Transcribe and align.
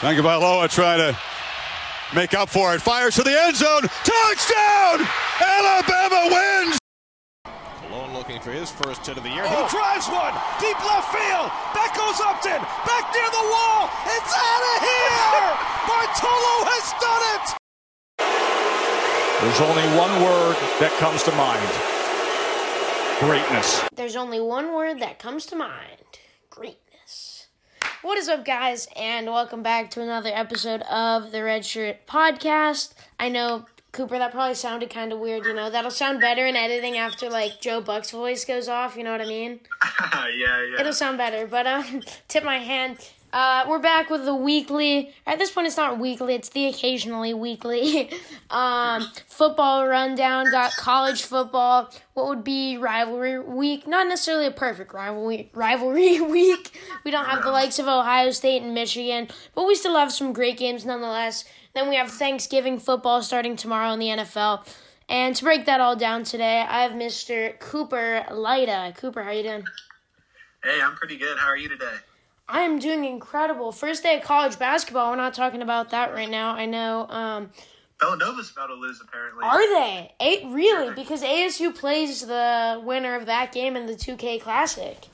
Tagovailoa 0.00 0.70
trying 0.70 0.96
to 0.96 1.18
make 2.16 2.32
up 2.32 2.48
for 2.48 2.74
it. 2.74 2.80
Fires 2.80 3.16
to 3.16 3.22
the 3.22 3.38
end 3.38 3.54
zone. 3.54 3.82
Touchdown! 4.00 5.06
Alabama 5.44 6.32
wins! 6.32 6.78
Malone 7.84 8.14
looking 8.14 8.40
for 8.40 8.50
his 8.50 8.70
first 8.70 9.04
hit 9.04 9.18
of 9.18 9.24
the 9.24 9.28
year. 9.28 9.44
He 9.44 9.54
oh. 9.54 9.68
drives 9.68 10.08
one. 10.08 10.32
Deep 10.56 10.80
left 10.88 11.12
field. 11.12 11.52
Back 11.76 11.92
goes 11.92 12.16
Upton. 12.16 12.64
Back 12.88 13.12
near 13.12 13.28
the 13.28 13.44
wall. 13.52 13.92
It's 14.08 14.32
out 14.32 14.64
of 14.72 14.76
here! 14.88 15.52
Bartolo 15.92 16.54
has 16.64 16.86
done 16.96 17.24
it! 17.36 17.60
There's 19.44 19.60
only 19.60 19.84
one 20.00 20.24
word 20.24 20.56
that 20.80 20.96
comes 20.96 21.22
to 21.24 21.32
mind 21.32 21.68
greatness. 23.20 23.84
There's 23.94 24.16
only 24.16 24.40
one 24.40 24.74
word 24.74 25.00
that 25.00 25.18
comes 25.18 25.44
to 25.46 25.56
mind 25.56 26.00
greatness. 26.48 26.89
What 28.02 28.16
is 28.16 28.30
up, 28.30 28.46
guys, 28.46 28.88
and 28.96 29.26
welcome 29.26 29.62
back 29.62 29.90
to 29.90 30.00
another 30.00 30.30
episode 30.32 30.80
of 30.90 31.32
the 31.32 31.44
Red 31.44 31.66
Shirt 31.66 32.06
Podcast. 32.06 32.94
I 33.18 33.28
know, 33.28 33.66
Cooper, 33.92 34.16
that 34.16 34.32
probably 34.32 34.54
sounded 34.54 34.88
kind 34.88 35.12
of 35.12 35.18
weird, 35.18 35.44
you 35.44 35.52
know. 35.52 35.68
That'll 35.68 35.90
sound 35.90 36.18
better 36.18 36.46
in 36.46 36.56
editing 36.56 36.96
after, 36.96 37.28
like, 37.28 37.60
Joe 37.60 37.82
Buck's 37.82 38.10
voice 38.10 38.46
goes 38.46 38.68
off, 38.68 38.96
you 38.96 39.04
know 39.04 39.12
what 39.12 39.20
I 39.20 39.26
mean? 39.26 39.60
yeah, 40.00 40.26
yeah. 40.34 40.80
It'll 40.80 40.94
sound 40.94 41.18
better, 41.18 41.46
but, 41.46 41.66
um, 41.66 42.00
tip 42.28 42.42
my 42.42 42.56
hand. 42.56 43.06
Uh, 43.32 43.64
we're 43.68 43.78
back 43.78 44.10
with 44.10 44.24
the 44.24 44.34
weekly. 44.34 45.14
At 45.24 45.38
this 45.38 45.52
point, 45.52 45.68
it's 45.68 45.76
not 45.76 46.00
weekly; 46.00 46.34
it's 46.34 46.48
the 46.48 46.66
occasionally 46.66 47.32
weekly. 47.32 48.10
um, 48.50 49.06
football 49.28 49.86
rundown. 49.86 50.50
Got 50.50 50.72
college 50.72 51.22
football. 51.22 51.92
What 52.14 52.26
would 52.26 52.42
be 52.42 52.76
rivalry 52.76 53.38
week? 53.38 53.86
Not 53.86 54.08
necessarily 54.08 54.46
a 54.46 54.50
perfect 54.50 54.92
rivalry 54.92 55.48
rivalry 55.54 56.20
week. 56.30 56.76
We 57.04 57.12
don't 57.12 57.26
have 57.26 57.44
the 57.44 57.52
likes 57.52 57.78
of 57.78 57.86
Ohio 57.86 58.32
State 58.32 58.62
and 58.62 58.74
Michigan, 58.74 59.28
but 59.54 59.64
we 59.64 59.76
still 59.76 59.96
have 59.96 60.12
some 60.12 60.32
great 60.32 60.58
games 60.58 60.84
nonetheless. 60.84 61.44
Then 61.72 61.88
we 61.88 61.94
have 61.94 62.10
Thanksgiving 62.10 62.80
football 62.80 63.22
starting 63.22 63.54
tomorrow 63.54 63.92
in 63.92 64.00
the 64.00 64.08
NFL. 64.08 64.66
And 65.08 65.36
to 65.36 65.44
break 65.44 65.66
that 65.66 65.80
all 65.80 65.94
down 65.94 66.24
today, 66.24 66.64
I 66.68 66.82
have 66.82 66.92
Mr. 66.92 67.58
Cooper 67.60 68.24
Leyda. 68.30 68.92
Cooper, 68.96 69.22
how 69.22 69.30
you 69.30 69.42
doing? 69.44 69.64
Hey, 70.64 70.80
I'm 70.80 70.94
pretty 70.94 71.16
good. 71.16 71.38
How 71.38 71.46
are 71.46 71.56
you 71.56 71.68
today? 71.68 71.96
I 72.50 72.62
am 72.62 72.78
doing 72.78 73.04
incredible. 73.04 73.72
First 73.72 74.02
day 74.02 74.16
of 74.18 74.24
college 74.24 74.58
basketball. 74.58 75.10
We're 75.10 75.16
not 75.16 75.34
talking 75.34 75.62
about 75.62 75.90
that 75.90 76.12
right 76.12 76.28
now. 76.28 76.52
I 76.54 76.66
know. 76.66 77.06
Um, 77.08 77.50
Villanova's 78.00 78.50
about 78.50 78.68
to 78.68 78.74
lose, 78.74 79.00
apparently. 79.00 79.44
are 79.44 79.74
they? 79.74 80.12
Eight 80.20 80.42
really? 80.46 80.94
Because 80.94 81.22
ASU 81.22 81.74
plays 81.74 82.26
the 82.26 82.80
winner 82.84 83.14
of 83.14 83.26
that 83.26 83.52
game 83.52 83.76
in 83.76 83.86
the 83.86 83.94
2K 83.94 84.40
Classic. 84.40 85.06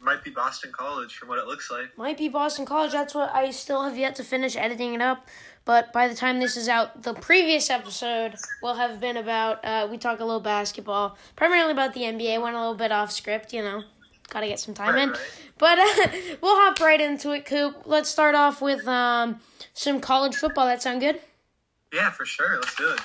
Might 0.00 0.22
be 0.22 0.30
Boston 0.30 0.70
College, 0.72 1.16
from 1.16 1.28
what 1.28 1.38
it 1.38 1.46
looks 1.46 1.70
like. 1.70 1.96
Might 1.98 2.18
be 2.18 2.28
Boston 2.28 2.64
College. 2.64 2.92
That's 2.92 3.14
what 3.14 3.34
I 3.34 3.50
still 3.50 3.82
have 3.82 3.98
yet 3.98 4.14
to 4.16 4.24
finish 4.24 4.56
editing 4.56 4.94
it 4.94 5.00
up. 5.00 5.26
But 5.64 5.92
by 5.92 6.06
the 6.06 6.14
time 6.14 6.38
this 6.38 6.56
is 6.56 6.68
out, 6.68 7.02
the 7.02 7.14
previous 7.14 7.68
episode 7.68 8.34
will 8.62 8.74
have 8.74 9.00
been 9.00 9.16
about. 9.16 9.64
Uh, 9.64 9.88
we 9.90 9.98
talk 9.98 10.20
a 10.20 10.24
little 10.24 10.40
basketball, 10.40 11.18
primarily 11.34 11.72
about 11.72 11.94
the 11.94 12.02
NBA. 12.02 12.40
Went 12.40 12.54
a 12.54 12.60
little 12.60 12.74
bit 12.74 12.92
off 12.92 13.10
script, 13.10 13.52
you 13.52 13.62
know. 13.62 13.82
Got 14.30 14.40
to 14.40 14.48
get 14.48 14.60
some 14.60 14.74
time 14.74 14.96
in. 14.96 15.14
But 15.58 15.78
uh, 15.78 16.08
we'll 16.40 16.56
hop 16.56 16.80
right 16.80 17.00
into 17.00 17.32
it, 17.32 17.44
Coop. 17.44 17.82
Let's 17.86 18.08
start 18.08 18.34
off 18.34 18.60
with 18.60 18.86
um, 18.86 19.40
some 19.72 20.00
college 20.00 20.36
football. 20.36 20.66
That 20.66 20.82
sound 20.82 21.00
good? 21.00 21.20
Yeah, 21.92 22.10
for 22.10 22.24
sure. 22.26 22.56
Let's 22.56 22.74
do 22.76 22.90
it. 22.90 23.00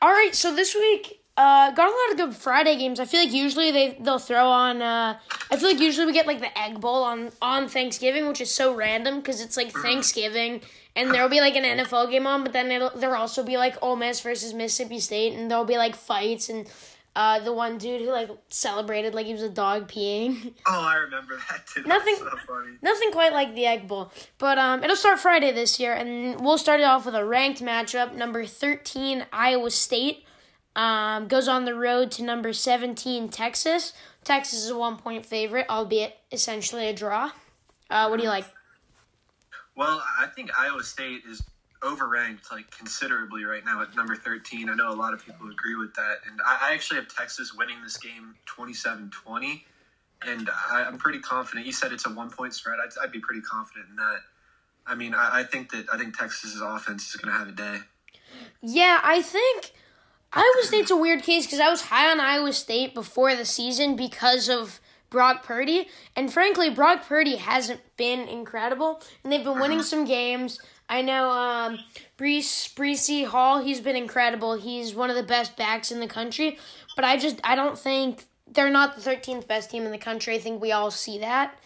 All 0.00 0.10
right, 0.10 0.34
so 0.34 0.54
this 0.54 0.74
week 0.74 1.22
uh, 1.36 1.70
got 1.72 1.88
a 1.88 1.90
lot 1.90 2.10
of 2.12 2.16
good 2.16 2.36
Friday 2.40 2.76
games. 2.76 3.00
I 3.00 3.04
feel 3.04 3.20
like 3.20 3.32
usually 3.32 3.70
they 3.70 3.96
they'll 4.00 4.18
throw 4.18 4.46
on. 4.46 4.82
Uh, 4.82 5.18
I 5.50 5.56
feel 5.56 5.70
like 5.70 5.80
usually 5.80 6.06
we 6.06 6.12
get 6.12 6.26
like 6.26 6.40
the 6.40 6.56
Egg 6.58 6.80
Bowl 6.80 7.02
on 7.02 7.30
on 7.40 7.68
Thanksgiving, 7.68 8.28
which 8.28 8.40
is 8.40 8.54
so 8.54 8.74
random 8.74 9.18
because 9.18 9.40
it's 9.40 9.56
like 9.56 9.72
Thanksgiving 9.72 10.60
and 10.98 11.14
there'll 11.14 11.28
be 11.28 11.40
like 11.40 11.54
an 11.54 11.62
NFL 11.62 12.10
game 12.10 12.26
on, 12.26 12.42
but 12.42 12.52
then 12.52 12.72
it'll 12.72 12.90
there'll 12.90 13.20
also 13.20 13.44
be 13.44 13.56
like 13.56 13.76
Ole 13.80 13.94
Miss 13.94 14.20
versus 14.20 14.52
Mississippi 14.52 14.98
State, 14.98 15.32
and 15.32 15.50
there'll 15.50 15.64
be 15.64 15.78
like 15.78 15.96
fights 15.96 16.48
and. 16.48 16.68
Uh, 17.18 17.40
the 17.40 17.52
one 17.52 17.78
dude 17.78 18.00
who 18.00 18.12
like 18.12 18.30
celebrated 18.46 19.12
like 19.12 19.26
he 19.26 19.32
was 19.32 19.42
a 19.42 19.48
dog 19.48 19.90
peeing. 19.90 20.54
Oh, 20.68 20.80
I 20.82 20.94
remember 20.94 21.36
that 21.50 21.66
too. 21.66 21.82
Nothing- 21.82 22.14
so 22.14 22.30
funny. 22.46 22.76
Nothing 22.80 23.10
quite 23.10 23.32
like 23.32 23.56
the 23.56 23.66
Egg 23.66 23.88
Bowl, 23.88 24.12
but 24.38 24.56
um, 24.56 24.84
it'll 24.84 24.94
start 24.94 25.18
Friday 25.18 25.50
this 25.50 25.80
year, 25.80 25.94
and 25.94 26.40
we'll 26.40 26.58
start 26.58 26.78
it 26.78 26.84
off 26.84 27.06
with 27.06 27.16
a 27.16 27.24
ranked 27.24 27.60
matchup. 27.60 28.14
Number 28.14 28.44
thirteen 28.46 29.26
Iowa 29.32 29.72
State 29.72 30.24
um, 30.76 31.26
goes 31.26 31.48
on 31.48 31.64
the 31.64 31.74
road 31.74 32.12
to 32.12 32.22
number 32.22 32.52
seventeen 32.52 33.28
Texas. 33.28 33.94
Texas 34.22 34.60
is 34.62 34.70
a 34.70 34.78
one 34.78 34.96
point 34.96 35.26
favorite, 35.26 35.66
albeit 35.68 36.16
essentially 36.30 36.86
a 36.86 36.92
draw. 36.92 37.32
Uh, 37.90 38.06
what 38.06 38.18
do 38.18 38.22
you 38.22 38.28
like? 38.28 38.44
Well, 39.74 40.00
I 40.20 40.26
think 40.26 40.50
Iowa 40.56 40.84
State 40.84 41.22
is 41.28 41.42
overranked 41.80 42.50
like 42.50 42.70
considerably 42.70 43.44
right 43.44 43.64
now 43.64 43.82
at 43.82 43.94
number 43.94 44.16
13. 44.16 44.68
I 44.68 44.74
know 44.74 44.90
a 44.90 44.94
lot 44.94 45.14
of 45.14 45.24
people 45.24 45.50
agree 45.50 45.76
with 45.76 45.94
that. 45.94 46.18
And 46.28 46.40
I, 46.44 46.70
I 46.70 46.74
actually 46.74 47.00
have 47.00 47.08
Texas 47.08 47.54
winning 47.54 47.76
this 47.82 47.96
game 47.96 48.34
27-20. 48.46 49.62
And 50.26 50.50
I, 50.70 50.84
I'm 50.84 50.98
pretty 50.98 51.20
confident. 51.20 51.66
You 51.66 51.72
said 51.72 51.92
it's 51.92 52.06
a 52.06 52.10
one-point 52.10 52.54
spread. 52.54 52.78
I'd, 52.84 52.90
I'd 53.02 53.12
be 53.12 53.20
pretty 53.20 53.42
confident 53.42 53.86
in 53.90 53.96
that. 53.96 54.18
I 54.86 54.94
mean, 54.94 55.14
I, 55.14 55.40
I 55.40 55.42
think 55.44 55.70
that 55.72 55.86
I 55.92 55.98
think 55.98 56.16
Texas's 56.16 56.60
offense 56.60 57.08
is 57.08 57.16
going 57.16 57.32
to 57.32 57.38
have 57.38 57.48
a 57.48 57.52
day. 57.52 57.78
Yeah, 58.62 59.00
I 59.04 59.22
think 59.22 59.72
Iowa 60.32 60.62
State's 60.62 60.90
a 60.90 60.96
weird 60.96 61.22
case 61.22 61.46
because 61.46 61.60
I 61.60 61.68
was 61.68 61.82
high 61.82 62.10
on 62.10 62.20
Iowa 62.20 62.52
State 62.52 62.94
before 62.94 63.36
the 63.36 63.44
season 63.44 63.96
because 63.96 64.48
of 64.48 64.80
Brock 65.10 65.42
Purdy, 65.42 65.88
and 66.16 66.32
frankly, 66.32 66.68
Brock 66.70 67.06
Purdy 67.06 67.36
hasn't 67.36 67.80
been 67.96 68.28
incredible, 68.28 69.00
and 69.22 69.32
they've 69.32 69.44
been 69.44 69.58
winning 69.58 69.78
mm-hmm. 69.78 69.86
some 69.86 70.04
games. 70.04 70.58
I 70.88 71.02
know 71.02 71.30
um, 71.30 71.78
Breece 72.16 72.72
Breesy 72.74 73.26
Hall, 73.26 73.60
he's 73.60 73.80
been 73.80 73.96
incredible. 73.96 74.54
He's 74.54 74.94
one 74.94 75.10
of 75.10 75.16
the 75.16 75.22
best 75.22 75.56
backs 75.56 75.92
in 75.92 76.00
the 76.00 76.06
country, 76.06 76.58
but 76.96 77.04
I 77.04 77.16
just 77.16 77.40
I 77.44 77.54
don't 77.54 77.78
think 77.78 78.24
they're 78.46 78.70
not 78.70 78.96
the 78.96 79.10
13th 79.10 79.46
best 79.46 79.70
team 79.70 79.84
in 79.84 79.92
the 79.92 79.98
country. 79.98 80.34
I 80.34 80.38
think 80.38 80.62
we 80.62 80.72
all 80.72 80.90
see 80.90 81.18
that. 81.18 81.58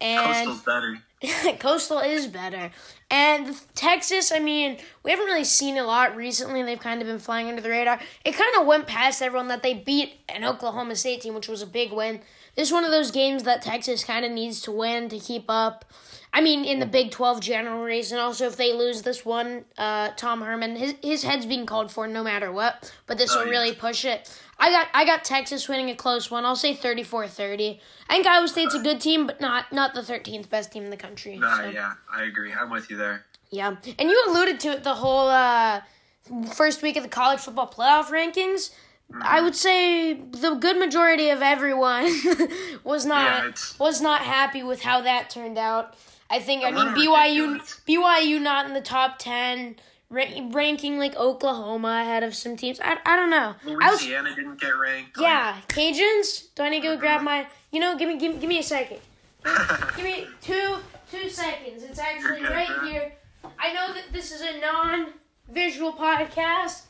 And 0.00 0.48
Coastal's 0.48 0.62
better. 0.62 0.98
Coastal 1.58 1.98
is 2.00 2.26
better. 2.26 2.70
And 3.10 3.54
Texas, 3.74 4.32
I 4.32 4.40
mean, 4.40 4.78
we 5.02 5.10
haven't 5.10 5.26
really 5.26 5.44
seen 5.44 5.76
a 5.76 5.84
lot 5.84 6.16
recently. 6.16 6.62
They've 6.62 6.78
kind 6.78 7.00
of 7.00 7.06
been 7.06 7.18
flying 7.18 7.48
under 7.48 7.62
the 7.62 7.70
radar. 7.70 8.00
It 8.24 8.32
kind 8.32 8.54
of 8.58 8.66
went 8.66 8.86
past 8.86 9.22
everyone 9.22 9.48
that 9.48 9.62
they 9.62 9.74
beat 9.74 10.14
an 10.28 10.44
Oklahoma 10.44 10.96
State 10.96 11.22
team, 11.22 11.34
which 11.34 11.48
was 11.48 11.62
a 11.62 11.66
big 11.66 11.92
win. 11.92 12.20
This 12.56 12.68
is 12.68 12.72
one 12.72 12.84
of 12.84 12.90
those 12.90 13.10
games 13.10 13.42
that 13.44 13.62
Texas 13.62 14.04
kind 14.04 14.24
of 14.24 14.30
needs 14.30 14.60
to 14.62 14.72
win 14.72 15.08
to 15.08 15.18
keep 15.18 15.46
up. 15.48 15.84
I 16.32 16.40
mean, 16.40 16.64
in 16.64 16.80
the 16.80 16.86
Big 16.86 17.12
12 17.12 17.40
general 17.40 17.84
race, 17.84 18.10
and 18.10 18.20
also 18.20 18.46
if 18.46 18.56
they 18.56 18.72
lose 18.72 19.02
this 19.02 19.24
one, 19.24 19.64
uh, 19.78 20.10
Tom 20.16 20.42
Herman, 20.42 20.74
his, 20.74 20.94
his 21.00 21.22
head's 21.22 21.46
being 21.46 21.64
called 21.64 21.92
for 21.92 22.08
no 22.08 22.24
matter 22.24 22.50
what, 22.50 22.92
but 23.06 23.18
this 23.18 23.34
will 23.34 23.44
really 23.44 23.72
push 23.72 24.04
it. 24.04 24.36
I 24.58 24.70
got 24.70 24.88
I 24.94 25.04
got 25.04 25.24
Texas 25.24 25.68
winning 25.68 25.90
a 25.90 25.96
close 25.96 26.30
one. 26.30 26.44
I'll 26.44 26.56
say 26.56 26.74
34-30. 26.74 27.78
I 28.08 28.14
think 28.14 28.26
Iowa 28.26 28.48
State's 28.48 28.74
a 28.74 28.80
good 28.80 29.00
team, 29.00 29.26
but 29.26 29.40
not 29.40 29.72
not 29.72 29.94
the 29.94 30.00
13th 30.00 30.48
best 30.48 30.72
team 30.72 30.84
in 30.84 30.90
the 30.90 30.96
country. 30.96 31.36
Nah, 31.38 31.56
so. 31.56 31.68
yeah, 31.70 31.94
I 32.12 32.24
agree. 32.24 32.52
I'm 32.52 32.70
with 32.70 32.90
you 32.90 32.96
there. 32.96 33.24
Yeah, 33.50 33.76
and 33.98 34.08
you 34.08 34.24
alluded 34.28 34.60
to 34.60 34.68
it 34.70 34.84
the 34.84 34.94
whole 34.94 35.28
uh, 35.28 35.82
first 36.52 36.82
week 36.82 36.96
of 36.96 37.02
the 37.02 37.08
college 37.08 37.40
football 37.40 37.68
playoff 37.68 38.06
rankings. 38.06 38.70
I 39.22 39.40
mm. 39.40 39.44
would 39.44 39.54
say 39.54 40.14
the 40.14 40.54
good 40.54 40.78
majority 40.78 41.30
of 41.30 41.42
everyone 41.42 42.10
was 42.84 43.06
not 43.06 43.46
it's- 43.46 43.78
was 43.78 44.00
not 44.00 44.22
happy 44.22 44.62
with 44.62 44.82
how 44.82 45.00
that 45.02 45.30
turned 45.30 45.58
out. 45.58 45.94
I 46.30 46.40
think 46.40 46.64
I 46.64 46.70
mean 46.70 46.86
BYU. 46.88 47.58
BYU 47.86 48.40
not 48.40 48.66
in 48.66 48.74
the 48.74 48.80
top 48.80 49.18
ten, 49.18 49.76
ra- 50.10 50.24
ranking 50.50 50.98
like 50.98 51.14
Oklahoma 51.16 52.00
ahead 52.02 52.22
of 52.22 52.34
some 52.34 52.56
teams. 52.56 52.80
I, 52.82 52.98
I 53.04 53.16
don't 53.16 53.30
know. 53.30 53.54
I 53.80 53.90
was 53.90 54.00
Louisiana 54.00 54.34
didn't 54.34 54.60
get 54.60 54.76
ranked. 54.76 55.18
yeah 55.20 55.58
Cajuns. 55.68 56.54
Do 56.54 56.62
I 56.62 56.70
need 56.70 56.80
to 56.80 56.88
go 56.88 56.96
grab 56.96 57.16
mm-hmm. 57.18 57.24
my? 57.24 57.46
You 57.70 57.80
know, 57.80 57.96
give 57.96 58.08
me 58.08 58.18
give, 58.18 58.34
me- 58.34 58.40
give 58.40 58.48
me 58.48 58.58
a 58.58 58.62
second. 58.62 58.98
Give, 59.44 59.92
give 59.96 60.04
me 60.04 60.26
two 60.40 60.76
two 61.10 61.28
seconds. 61.28 61.82
It's 61.82 61.98
actually 61.98 62.42
right 62.42 62.70
here. 62.84 63.12
I 63.58 63.72
know 63.72 63.92
that 63.92 64.12
this 64.12 64.32
is 64.32 64.40
a 64.40 64.58
non-visual 64.60 65.92
podcast, 65.92 66.82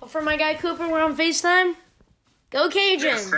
but 0.00 0.10
for 0.10 0.22
my 0.22 0.36
guy 0.36 0.54
Cooper, 0.54 0.88
we're 0.88 1.02
on 1.02 1.16
Facetime. 1.16 1.74
Go 2.50 2.68
Cajuns! 2.68 3.02
Yes. 3.02 3.30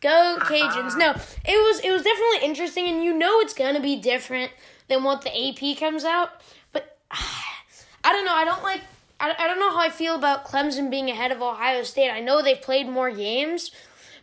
Go 0.00 0.38
Cajuns! 0.40 0.96
No, 0.96 1.10
it 1.10 1.56
was 1.56 1.80
it 1.80 1.90
was 1.90 2.02
definitely 2.02 2.46
interesting, 2.48 2.86
and 2.88 3.02
you 3.02 3.12
know 3.12 3.40
it's 3.40 3.54
gonna 3.54 3.80
be 3.80 3.96
different 3.96 4.52
than 4.88 5.02
what 5.02 5.22
the 5.22 5.30
AP 5.30 5.78
comes 5.78 6.04
out. 6.04 6.30
But 6.72 6.96
I 7.10 8.12
don't 8.12 8.24
know. 8.24 8.34
I 8.34 8.44
don't 8.44 8.62
like. 8.62 8.82
I, 9.18 9.34
I 9.38 9.46
don't 9.46 9.58
know 9.58 9.70
how 9.70 9.80
I 9.80 9.90
feel 9.90 10.14
about 10.14 10.44
Clemson 10.44 10.90
being 10.90 11.10
ahead 11.10 11.32
of 11.32 11.42
Ohio 11.42 11.82
State. 11.82 12.10
I 12.10 12.20
know 12.20 12.42
they've 12.42 12.60
played 12.60 12.88
more 12.88 13.10
games, 13.10 13.70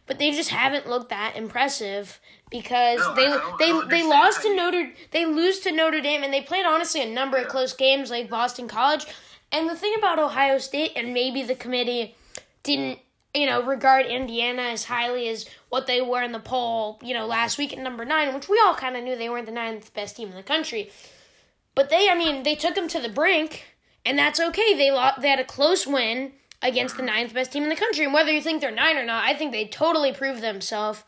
but 0.06 0.20
they 0.20 0.32
just 0.32 0.50
haven't 0.50 0.88
looked 0.88 1.10
that 1.10 1.36
impressive 1.36 2.20
because 2.50 3.00
No, 3.00 3.16
they 3.60 3.72
they 3.72 3.88
they 3.88 4.04
lost 4.04 4.42
to 4.44 4.56
Notre 4.56 4.92
they 5.12 5.26
lose 5.26 5.60
to 5.62 5.72
Notre 5.72 6.02
Dame 6.02 6.24
and 6.24 6.34
they 6.34 6.42
played 6.42 6.66
honestly 6.66 7.02
a 7.02 7.10
number 7.10 7.38
of 7.38 7.48
close 7.48 7.74
games 7.74 8.10
like 8.10 8.30
Boston 8.30 8.68
College. 8.68 9.06
And 9.52 9.70
the 9.70 9.76
thing 9.76 9.94
about 9.98 10.20
Ohio 10.20 10.58
State 10.58 10.94
and 10.96 11.14
maybe 11.14 11.44
the 11.44 11.56
committee 11.56 12.16
didn't 12.64 13.00
you 13.34 13.46
know 13.46 13.62
regard 13.62 14.06
Indiana 14.06 14.64
as 14.64 14.86
highly 14.86 15.28
as 15.30 15.46
what 15.70 15.86
they 15.86 16.02
were 16.02 16.24
in 16.24 16.32
the 16.32 16.40
poll 16.40 17.00
you 17.04 17.14
know 17.14 17.28
last 17.28 17.58
week 17.58 17.74
at 17.74 17.80
number 17.80 18.06
nine, 18.06 18.34
which 18.34 18.50
we 18.50 18.62
all 18.64 18.76
kind 18.76 18.96
of 18.96 19.04
knew 19.04 19.16
they 19.16 19.30
weren't 19.30 19.46
the 19.46 19.52
ninth 19.52 19.94
best 19.94 20.18
team 20.18 20.30
in 20.30 20.36
the 20.36 20.44
country. 20.44 20.92
But 21.76 21.90
they, 21.90 22.10
I 22.10 22.16
mean, 22.16 22.44
they 22.44 22.56
took 22.56 22.76
them 22.76 22.90
to 22.90 23.00
the 23.00 23.08
brink, 23.08 23.64
and 24.06 24.20
that's 24.20 24.40
okay. 24.40 24.76
They 24.76 24.92
lost, 24.92 25.22
they 25.22 25.30
had 25.30 25.40
a 25.40 25.46
close 25.46 25.88
win 25.88 26.34
against 26.62 26.98
the 26.98 27.04
ninth 27.04 27.34
best 27.34 27.54
team 27.54 27.64
in 27.64 27.70
the 27.70 27.76
country. 27.76 28.04
And 28.04 28.14
whether 28.14 28.32
you 28.32 28.42
think 28.42 28.60
they're 28.60 28.72
nine 28.72 28.98
or 28.98 29.06
not, 29.06 29.24
I 29.24 29.34
think 29.34 29.52
they 29.52 29.66
totally 29.66 30.12
proved 30.12 30.42
themselves 30.42 31.04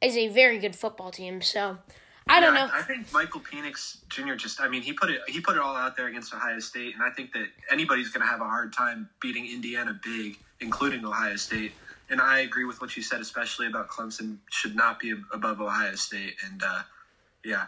as 0.00 0.16
a 0.16 0.28
very 0.28 0.58
good 0.58 0.76
football 0.76 1.10
team. 1.10 1.42
So 1.42 1.78
I 2.28 2.40
don't 2.40 2.54
Yeah, 2.54 2.66
know. 2.66 2.70
I, 2.72 2.78
I 2.80 2.82
think 2.82 3.12
Michael 3.12 3.40
Penix 3.40 3.98
Jr. 4.08 4.34
just 4.34 4.60
I 4.60 4.68
mean 4.68 4.82
he 4.82 4.92
put 4.92 5.10
it 5.10 5.20
he 5.28 5.40
put 5.40 5.56
it 5.56 5.62
all 5.62 5.76
out 5.76 5.96
there 5.96 6.06
against 6.06 6.32
Ohio 6.34 6.58
State 6.60 6.94
and 6.94 7.02
I 7.02 7.10
think 7.10 7.32
that 7.32 7.46
anybody's 7.70 8.08
going 8.10 8.22
to 8.24 8.30
have 8.30 8.40
a 8.40 8.44
hard 8.44 8.72
time 8.72 9.08
beating 9.20 9.46
Indiana 9.46 9.98
big, 10.04 10.38
including 10.60 11.04
Ohio 11.04 11.36
State. 11.36 11.72
And 12.10 12.20
I 12.20 12.40
agree 12.40 12.64
with 12.64 12.80
what 12.80 12.96
you 12.96 13.02
said, 13.02 13.20
especially 13.20 13.66
about 13.66 13.88
Clemson 13.88 14.36
should 14.50 14.76
not 14.76 15.00
be 15.00 15.14
above 15.32 15.60
Ohio 15.60 15.94
State. 15.94 16.34
And 16.44 16.62
uh, 16.62 16.82
yeah, 17.44 17.66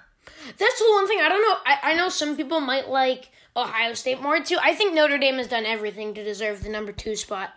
That's 0.59 0.79
the 0.79 0.91
one 0.93 1.09
thing 1.09 1.19
I 1.21 1.29
don't 1.29 1.43
know. 1.43 1.57
I, 1.67 1.93
I 1.93 1.95
know 1.95 2.09
some 2.09 2.37
people 2.37 2.61
might 2.61 2.89
like 2.89 3.31
Ohio 3.57 3.95
State 3.95 4.21
more 4.21 4.41
too. 4.41 4.59
I 4.63 4.75
think 4.75 4.95
Notre 4.95 5.19
Dame 5.19 5.37
has 5.37 5.49
done 5.49 5.65
everything 5.67 6.15
to 6.15 6.23
deserve 6.25 6.63
the 6.63 6.69
number 6.69 6.93
two 6.93 7.17
spot 7.17 7.51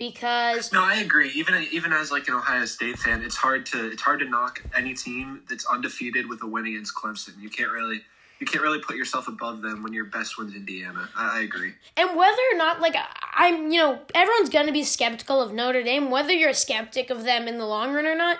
because 0.00 0.72
no, 0.72 0.82
I 0.82 0.94
agree. 0.96 1.30
Even 1.34 1.62
even 1.70 1.92
as 1.92 2.10
like 2.10 2.26
an 2.26 2.34
Ohio 2.34 2.64
State 2.64 2.98
fan, 2.98 3.22
it's 3.22 3.36
hard 3.36 3.66
to 3.66 3.92
it's 3.92 4.02
hard 4.02 4.18
to 4.20 4.24
knock 4.24 4.62
any 4.76 4.94
team 4.94 5.42
that's 5.48 5.66
undefeated 5.66 6.28
with 6.28 6.42
a 6.42 6.46
win 6.46 6.66
against 6.66 6.94
Clemson. 6.96 7.38
You 7.38 7.50
can't 7.50 7.70
really 7.70 8.00
you 8.40 8.46
can't 8.46 8.64
really 8.64 8.80
put 8.80 8.96
yourself 8.96 9.28
above 9.28 9.60
them 9.60 9.82
when 9.82 9.92
your 9.92 10.06
best 10.06 10.38
win's 10.38 10.56
Indiana. 10.56 11.10
I, 11.14 11.38
I 11.38 11.40
agree. 11.42 11.74
And 11.98 12.16
whether 12.16 12.42
or 12.52 12.56
not, 12.56 12.80
like, 12.80 12.96
I'm, 13.34 13.70
you 13.70 13.78
know, 13.78 14.00
everyone's 14.14 14.48
going 14.48 14.66
to 14.66 14.72
be 14.72 14.82
skeptical 14.82 15.42
of 15.42 15.52
Notre 15.52 15.82
Dame, 15.82 16.10
whether 16.10 16.32
you're 16.32 16.48
a 16.48 16.54
skeptic 16.54 17.10
of 17.10 17.24
them 17.24 17.46
in 17.46 17.58
the 17.58 17.66
long 17.66 17.92
run 17.92 18.06
or 18.06 18.16
not, 18.16 18.38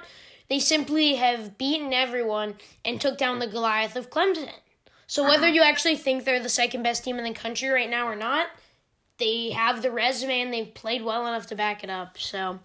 they 0.49 0.59
simply 0.59 1.17
have 1.17 1.59
beaten 1.59 1.93
everyone 1.93 2.55
and 2.83 2.99
took 2.99 3.19
down 3.19 3.41
the 3.41 3.47
Goliath 3.47 3.95
of 3.95 4.09
Clemson. 4.09 4.49
So 5.07 5.23
whether 5.23 5.49
mm-hmm. 5.49 5.57
you 5.57 5.63
actually 5.63 5.97
think 5.97 6.25
they're 6.25 6.43
the 6.43 6.49
second 6.49 6.83
best 6.83 7.05
team 7.05 7.19
in 7.19 7.25
the 7.25 7.35
country 7.35 7.69
right 7.69 7.91
now 7.91 8.09
or 8.09 8.17
not, 8.17 8.47
they 9.21 9.51
have 9.51 9.83
the 9.83 9.93
resume 9.93 10.41
and 10.41 10.53
they've 10.53 10.75
played 10.75 11.03
well 11.05 11.25
enough 11.27 11.47
to 11.49 11.55
back 11.55 11.85
it 11.85 11.91
up. 11.91 12.19
So, 12.19 12.59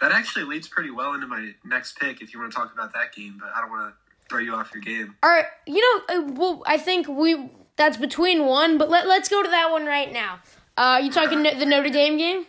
That 0.00 0.10
actually 0.10 0.46
leads 0.46 0.66
pretty 0.66 0.90
well 0.90 1.14
into 1.14 1.28
my 1.28 1.52
next 1.64 1.96
pick 2.00 2.20
if 2.20 2.34
you 2.34 2.40
want 2.40 2.50
to 2.50 2.56
talk 2.56 2.74
about 2.74 2.92
that 2.94 3.14
game, 3.14 3.36
but 3.40 3.50
I 3.54 3.60
don't 3.60 3.70
want 3.70 3.94
to 3.94 4.28
throw 4.28 4.40
you 4.40 4.54
off 4.54 4.72
your 4.74 4.82
game. 4.82 5.14
all 5.22 5.30
right, 5.30 5.46
you 5.66 5.80
know, 6.08 6.16
uh, 6.16 6.32
well, 6.32 6.62
I 6.66 6.78
think 6.78 7.06
we 7.06 7.50
that's 7.76 7.96
between 7.96 8.46
one, 8.46 8.78
but 8.78 8.88
let, 8.90 9.06
let's 9.06 9.28
go 9.28 9.42
to 9.42 9.48
that 9.50 9.70
one 9.70 9.84
right 9.86 10.12
now. 10.12 10.40
Uh, 10.76 11.00
you 11.02 11.10
talking 11.12 11.42
no- 11.42 11.56
the 11.56 11.66
Notre 11.66 11.90
Dame 11.90 12.16
game? 12.16 12.46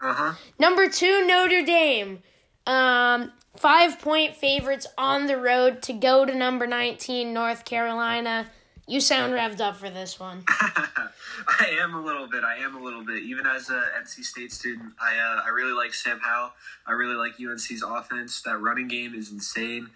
Uh 0.00 0.12
huh. 0.14 0.32
Number 0.58 0.88
two, 0.88 1.26
Notre 1.26 1.62
Dame. 1.62 2.22
Um, 2.66 3.32
five 3.56 3.98
point 4.00 4.34
favorites 4.34 4.86
on 4.98 5.26
the 5.26 5.36
road 5.38 5.82
to 5.82 5.92
go 5.92 6.24
to 6.26 6.34
number 6.34 6.66
19, 6.66 7.32
North 7.32 7.64
Carolina. 7.64 8.46
You 8.88 9.00
sound 9.00 9.32
revved 9.32 9.60
up 9.60 9.76
for 9.76 9.90
this 9.90 10.20
one. 10.20 10.44
I 10.48 11.76
am 11.80 11.94
a 11.94 12.00
little 12.00 12.28
bit. 12.28 12.44
I 12.44 12.58
am 12.58 12.76
a 12.76 12.80
little 12.80 13.04
bit. 13.04 13.24
Even 13.24 13.44
as 13.44 13.68
a 13.68 13.82
NC 14.00 14.22
State 14.22 14.52
student, 14.52 14.92
I 15.00 15.18
uh, 15.18 15.42
I 15.44 15.48
really 15.48 15.72
like 15.72 15.92
Sam 15.92 16.20
Howell. 16.22 16.52
I 16.86 16.92
really 16.92 17.16
like 17.16 17.32
UNC's 17.40 17.82
offense. 17.82 18.42
That 18.42 18.60
running 18.60 18.86
game 18.86 19.14
is 19.14 19.32
insane. 19.32 19.90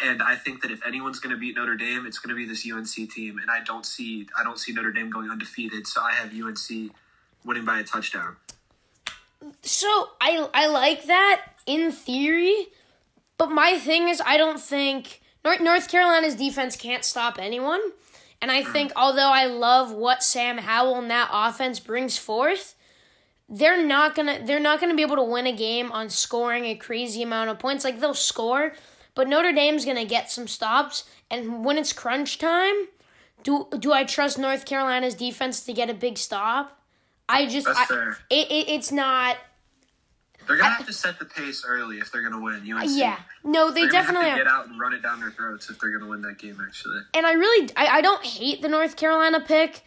And 0.00 0.22
I 0.22 0.36
think 0.36 0.62
that 0.62 0.70
if 0.70 0.86
anyone's 0.86 1.18
going 1.18 1.34
to 1.34 1.40
beat 1.40 1.56
Notre 1.56 1.74
Dame, 1.74 2.06
it's 2.06 2.20
going 2.20 2.28
to 2.28 2.36
be 2.36 2.46
this 2.46 2.64
UNC 2.70 3.12
team. 3.12 3.38
And 3.38 3.50
I 3.50 3.64
don't 3.64 3.84
see 3.84 4.28
I 4.38 4.44
don't 4.44 4.58
see 4.58 4.72
Notre 4.72 4.92
Dame 4.92 5.10
going 5.10 5.30
undefeated. 5.30 5.88
So 5.88 6.00
I 6.00 6.12
have 6.12 6.32
UNC 6.32 6.92
winning 7.44 7.64
by 7.64 7.80
a 7.80 7.84
touchdown. 7.84 8.36
So 9.62 10.10
I 10.20 10.48
I 10.54 10.68
like 10.68 11.04
that 11.04 11.42
in 11.66 11.90
theory, 11.90 12.68
but 13.36 13.50
my 13.50 13.78
thing 13.78 14.08
is 14.08 14.22
I 14.24 14.36
don't 14.36 14.60
think 14.60 15.22
North 15.44 15.60
North 15.60 15.88
Carolina's 15.88 16.36
defense 16.36 16.76
can't 16.76 17.04
stop 17.04 17.38
anyone. 17.40 17.80
And 18.40 18.50
I 18.52 18.62
think 18.62 18.92
although 18.94 19.30
I 19.30 19.46
love 19.46 19.92
what 19.92 20.22
Sam 20.22 20.58
Howell 20.58 20.96
and 20.96 21.10
that 21.10 21.28
offense 21.32 21.80
brings 21.80 22.16
forth, 22.16 22.76
they're 23.48 23.84
not 23.84 24.14
gonna 24.14 24.44
they're 24.44 24.60
not 24.60 24.80
gonna 24.80 24.94
be 24.94 25.02
able 25.02 25.16
to 25.16 25.24
win 25.24 25.46
a 25.46 25.52
game 25.52 25.90
on 25.90 26.10
scoring 26.10 26.64
a 26.66 26.74
crazy 26.76 27.22
amount 27.22 27.50
of 27.50 27.58
points. 27.58 27.84
Like 27.84 27.98
they'll 27.98 28.14
score, 28.14 28.74
but 29.14 29.28
Notre 29.28 29.52
Dame's 29.52 29.84
gonna 29.84 30.04
get 30.04 30.30
some 30.30 30.46
stops. 30.46 31.04
And 31.30 31.64
when 31.64 31.78
it's 31.78 31.92
crunch 31.92 32.38
time, 32.38 32.88
do 33.42 33.66
do 33.78 33.92
I 33.92 34.04
trust 34.04 34.38
North 34.38 34.64
Carolina's 34.66 35.14
defense 35.14 35.64
to 35.64 35.72
get 35.72 35.90
a 35.90 35.94
big 35.94 36.18
stop? 36.18 36.78
I 37.28 37.46
just 37.46 37.66
I, 37.68 38.12
it, 38.30 38.50
it 38.50 38.68
it's 38.68 38.92
not 38.92 39.36
They're 40.48 40.56
going 40.56 40.70
to 40.70 40.76
have 40.76 40.86
to 40.86 40.92
set 40.92 41.18
the 41.20 41.24
pace 41.26 41.64
early 41.66 41.98
if 41.98 42.10
they're 42.10 42.22
going 42.22 42.32
to 42.32 42.40
win. 42.40 42.56
UNC. 42.76 42.90
yeah. 42.98 43.18
No, 43.44 43.70
they 43.70 43.82
They're 43.82 43.90
definitely 43.90 44.30
have 44.30 44.38
to 44.38 44.44
get 44.44 44.52
out 44.52 44.66
and 44.66 44.80
run 44.80 44.94
it 44.94 45.02
down 45.02 45.20
their 45.20 45.30
throats 45.30 45.70
if 45.70 45.78
they're 45.78 45.90
going 45.90 46.02
to 46.02 46.08
win 46.08 46.22
that 46.22 46.38
game. 46.38 46.58
Actually. 46.66 47.00
and 47.14 47.26
I 47.26 47.32
really 47.34 47.70
I, 47.76 47.86
I 47.98 48.00
don't 48.00 48.24
hate 48.24 48.62
the 48.62 48.68
North 48.68 48.96
Carolina 48.96 49.38
pick. 49.40 49.82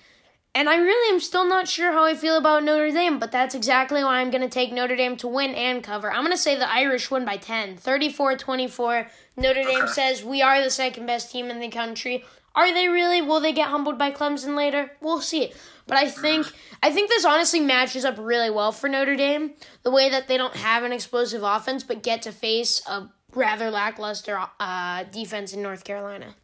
And 0.53 0.67
I 0.67 0.75
really 0.75 1.13
am 1.13 1.21
still 1.21 1.45
not 1.47 1.69
sure 1.69 1.93
how 1.93 2.03
I 2.03 2.13
feel 2.13 2.35
about 2.37 2.65
Notre 2.65 2.91
Dame, 2.91 3.19
but 3.19 3.31
that's 3.31 3.55
exactly 3.55 4.03
why 4.03 4.19
I'm 4.19 4.31
going 4.31 4.41
to 4.41 4.49
take 4.49 4.73
Notre 4.73 4.97
Dame 4.97 5.15
to 5.17 5.27
win 5.29 5.55
and 5.55 5.81
cover. 5.81 6.11
I'm 6.11 6.23
going 6.25 6.33
to 6.33 6.37
say 6.37 6.57
the 6.57 6.69
Irish 6.69 7.09
win 7.09 7.23
by 7.23 7.37
10, 7.37 7.77
34-24. 7.77 9.07
Notre 9.37 9.63
Dame 9.63 9.83
Okay. 9.83 9.91
says 9.93 10.23
we 10.25 10.41
are 10.41 10.61
the 10.61 10.69
second 10.69 11.05
best 11.05 11.31
team 11.31 11.49
in 11.49 11.59
the 11.61 11.69
country. 11.69 12.25
Are 12.53 12.73
they 12.73 12.89
really? 12.89 13.21
Will 13.21 13.39
they 13.39 13.53
get 13.53 13.69
humbled 13.69 13.97
by 13.97 14.11
Clemson 14.11 14.57
later? 14.57 14.91
We'll 14.99 15.21
see. 15.21 15.53
But 15.87 15.97
I 15.97 16.09
think 16.09 16.47
I 16.83 16.91
think 16.91 17.09
this 17.09 17.25
honestly 17.25 17.59
matches 17.59 18.05
up 18.05 18.15
really 18.17 18.49
well 18.49 18.71
for 18.71 18.87
Notre 18.87 19.15
Dame. 19.15 19.51
The 19.83 19.91
way 19.91 20.09
that 20.09 20.27
they 20.27 20.37
don't 20.37 20.55
have 20.55 20.83
an 20.83 20.91
explosive 20.91 21.43
offense 21.43 21.83
but 21.83 22.03
get 22.03 22.21
to 22.23 22.31
face 22.31 22.81
a 22.87 23.09
rather 23.33 23.69
lackluster 23.71 24.39
uh, 24.59 25.03
defense 25.05 25.53
in 25.53 25.61
North 25.61 25.83
Carolina. 25.83 26.35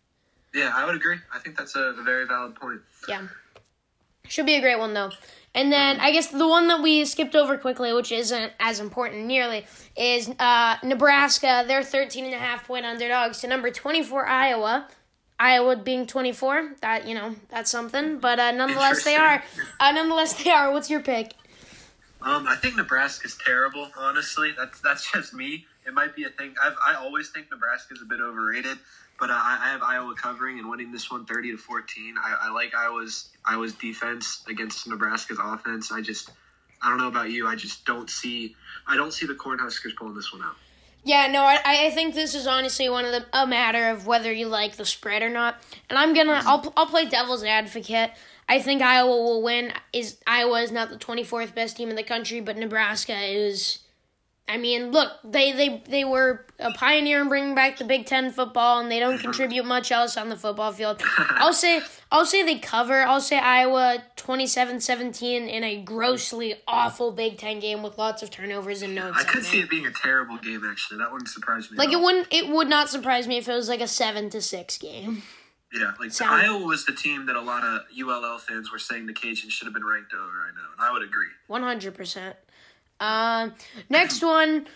Yeah, 0.54 0.72
I 0.74 0.86
would 0.86 0.96
agree. 0.96 1.18
I 1.34 1.40
think 1.40 1.58
that's 1.58 1.76
a, 1.76 1.82
a 1.82 2.04
very 2.04 2.26
valid 2.26 2.56
point. 2.56 2.82
Yeah. 3.08 3.28
Should 4.28 4.46
be 4.46 4.56
a 4.56 4.62
great 4.62 4.80
one 4.80 4.94
though. 4.94 5.12
And 5.56 5.72
then 5.72 6.00
I 6.00 6.12
guess 6.12 6.28
the 6.28 6.48
one 6.48 6.68
that 6.68 6.84
we 6.84 7.04
skipped 7.06 7.36
over 7.36 7.58
quickly, 7.58 7.92
which 7.92 8.12
isn't 8.12 8.52
as 8.60 8.80
important 8.80 9.26
nearly, 9.26 9.66
is 9.96 10.30
uh, 10.38 10.76
Nebraska. 10.84 11.64
They're 11.68 11.84
13 11.84 12.26
and 12.26 12.34
a 12.34 12.38
half 12.38 12.68
point 12.68 12.86
underdogs 12.86 13.40
to 13.40 13.48
number 13.48 13.72
24 13.72 14.28
Iowa. 14.28 14.88
Iowa 15.40 15.76
being 15.76 16.08
24, 16.08 16.76
that 16.82 17.08
you 17.08 17.14
know, 17.14 17.36
that's 17.50 17.70
something. 17.70 18.20
But 18.20 18.40
uh, 18.40 18.52
nonetheless, 18.52 19.04
they 19.04 19.16
are. 19.16 19.44
Uh, 19.80 19.92
nonetheless, 19.92 20.42
they 20.44 20.50
are. 20.50 20.72
What's 20.72 20.90
your 20.90 21.02
pick? 21.02 21.34
Um, 22.22 22.48
I 22.48 22.56
think 22.56 22.76
Nebraska's 22.76 23.38
terrible. 23.38 23.90
Honestly, 23.96 24.54
that's 24.58 24.82
that's 24.82 25.12
just 25.12 25.34
me. 25.34 25.66
It 25.86 25.94
might 25.94 26.16
be 26.16 26.24
a 26.24 26.30
thing. 26.30 26.56
I've, 26.62 26.74
I 26.86 26.96
always 26.96 27.30
think 27.30 27.52
Nebraska's 27.52 28.02
a 28.02 28.06
bit 28.06 28.20
overrated, 28.20 28.78
but 29.20 29.30
uh, 29.30 29.34
I, 29.34 29.60
I 29.62 29.70
have 29.70 29.84
Iowa 29.84 30.16
covering 30.16 30.60
and 30.60 30.70
winning 30.70 30.92
this 30.92 31.10
one 31.12 31.26
30 31.26 31.52
to 31.52 31.58
14. 31.58 32.16
I, 32.22 32.48
I 32.48 32.52
like 32.52 32.74
Iowa's 32.76 33.30
Iowa's 33.46 33.74
defense 33.74 34.44
against 34.50 34.88
Nebraska's 34.88 35.38
offense. 35.42 35.92
I 35.92 36.02
just 36.02 36.32
I 36.82 36.90
don't 36.90 36.98
know 36.98 37.08
about 37.08 37.30
you. 37.30 37.48
I 37.48 37.56
just 37.56 37.86
don't 37.86 38.10
see 38.10 38.56
I 38.88 38.98
don't 38.98 39.14
see 39.14 39.28
the 39.28 39.36
Cornhuskers 39.36 39.96
pulling 39.96 40.16
this 40.16 40.34
one 40.34 40.42
out. 40.42 40.56
Yeah, 41.08 41.28
no, 41.28 41.44
I, 41.44 41.62
I 41.64 41.90
think 41.92 42.16
this 42.16 42.36
is 42.36 42.48
honestly 42.48 42.90
one 42.90 43.06
of 43.06 43.14
the 43.14 43.26
a 43.32 43.48
matter 43.48 43.88
of 43.88 44.08
whether 44.08 44.30
you 44.30 44.48
like 44.48 44.76
the 44.76 44.86
spread 44.86 45.24
or 45.24 45.30
not. 45.30 45.56
And 45.90 45.98
I'm 45.98 46.14
gonna 46.14 46.42
I'll 46.46 46.74
I'll 46.76 46.86
play 46.86 47.06
devil's 47.06 47.46
advocate. 47.46 48.12
I 48.50 48.60
think 48.60 48.82
Iowa 48.82 49.10
will 49.10 49.42
win. 49.42 49.72
Is 49.94 50.18
Iowa 50.28 50.62
is 50.64 50.72
not 50.74 50.90
the 50.90 50.98
24th 50.98 51.56
best 51.56 51.78
team 51.78 51.90
in 51.90 51.96
the 51.96 52.04
country, 52.04 52.42
but 52.42 52.58
Nebraska 52.58 53.18
is. 53.18 53.80
I 54.50 54.58
mean, 54.58 54.92
look, 54.92 55.12
they 55.26 55.52
they 55.52 55.84
they 55.90 56.06
were 56.06 56.46
a 56.58 56.72
pioneer 56.72 57.22
in 57.22 57.28
bringing 57.28 57.54
back 57.54 57.78
the 57.78 57.84
Big 57.84 58.06
Ten 58.06 58.32
football, 58.32 58.80
and 58.80 58.90
they 58.90 59.00
don't 59.00 59.18
contribute 59.20 59.66
much 59.66 59.92
else 59.92 60.16
on 60.16 60.30
the 60.30 60.38
football 60.38 60.72
field. 60.72 61.02
I'll 61.18 61.52
say 61.52 61.82
I'll 62.12 62.26
say 62.26 62.44
they 62.44 62.58
cover. 62.58 63.02
I'll 63.02 63.20
say 63.20 63.38
Iowa 63.38 64.04
27-17 64.16 65.50
in 65.50 65.64
a 65.64 65.82
grossly 65.82 66.56
awful 66.68 67.12
Big 67.12 67.38
Ten 67.38 67.60
game 67.60 67.84
with 67.84 67.98
lots 67.98 68.24
of 68.24 68.30
turnovers 68.32 68.82
and 68.82 68.96
no 68.96 69.12
I 69.14 69.24
could 69.24 69.44
see 69.44 69.60
it 69.60 69.70
being 69.70 69.86
a 69.86 69.92
terrible 69.92 70.38
game. 70.38 70.64
Actually, 70.70 71.00
that 71.00 71.12
wouldn't 71.12 71.30
surprise 71.30 71.70
me. 71.70 71.78
Like 71.78 71.92
it 71.92 72.00
wouldn't 72.00 72.28
it 72.32 72.50
would 72.50 72.70
not 72.70 72.90
surprise 72.90 73.28
me 73.28 73.38
if 73.38 73.50
it 73.50 73.54
was 73.54 73.68
like 73.68 73.82
a 73.82 73.88
seven 73.88 74.30
to 74.32 74.42
six 74.42 74.78
game. 74.78 75.24
Yeah, 75.74 75.92
like 76.00 76.12
Sound- 76.12 76.42
Iowa 76.46 76.66
was 76.66 76.86
the 76.86 76.94
team 76.94 77.26
that 77.26 77.36
a 77.36 77.42
lot 77.42 77.64
of 77.64 77.82
ULL 77.94 78.38
fans 78.38 78.72
were 78.72 78.80
saying 78.80 79.06
the 79.06 79.14
Cajuns 79.14 79.50
should 79.52 79.66
have 79.66 79.74
been 79.74 79.86
ranked 79.86 80.14
over. 80.14 80.24
I 80.24 80.52
know, 80.56 80.62
and 80.72 80.80
I 80.80 80.92
would 80.94 81.04
agree. 81.04 81.28
One 81.48 81.62
hundred 81.64 81.94
percent. 81.94 82.38
Um 83.00 83.54
next 83.90 84.24
one, 84.24 84.68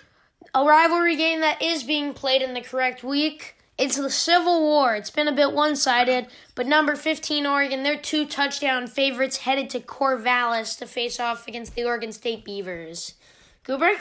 a 0.54 0.66
rivalry 0.66 1.16
game 1.16 1.42
that 1.42 1.62
is 1.62 1.84
being 1.84 2.14
played 2.14 2.42
in 2.42 2.54
the 2.54 2.62
correct 2.62 3.04
week. 3.04 3.56
It's 3.78 3.98
the 3.98 4.12
Civil 4.12 4.62
War. 4.62 4.96
It's 4.96 5.10
been 5.10 5.28
a 5.28 5.32
bit 5.32 5.54
one 5.54 5.76
sided, 5.76 6.28
but 6.54 6.68
number 6.68 6.96
15 6.96 7.48
Oregon, 7.48 7.82
they're 7.82 7.98
two 7.98 8.28
touchdown 8.28 8.86
favorites 8.86 9.38
headed 9.38 9.72
to 9.72 9.80
Corvallis 9.80 10.78
to 10.78 10.86
face 10.86 11.20
off 11.20 11.48
against 11.48 11.74
the 11.74 11.86
Oregon 11.86 12.12
State 12.12 12.46
Beavers. 12.46 13.16
Goober? 13.64 13.94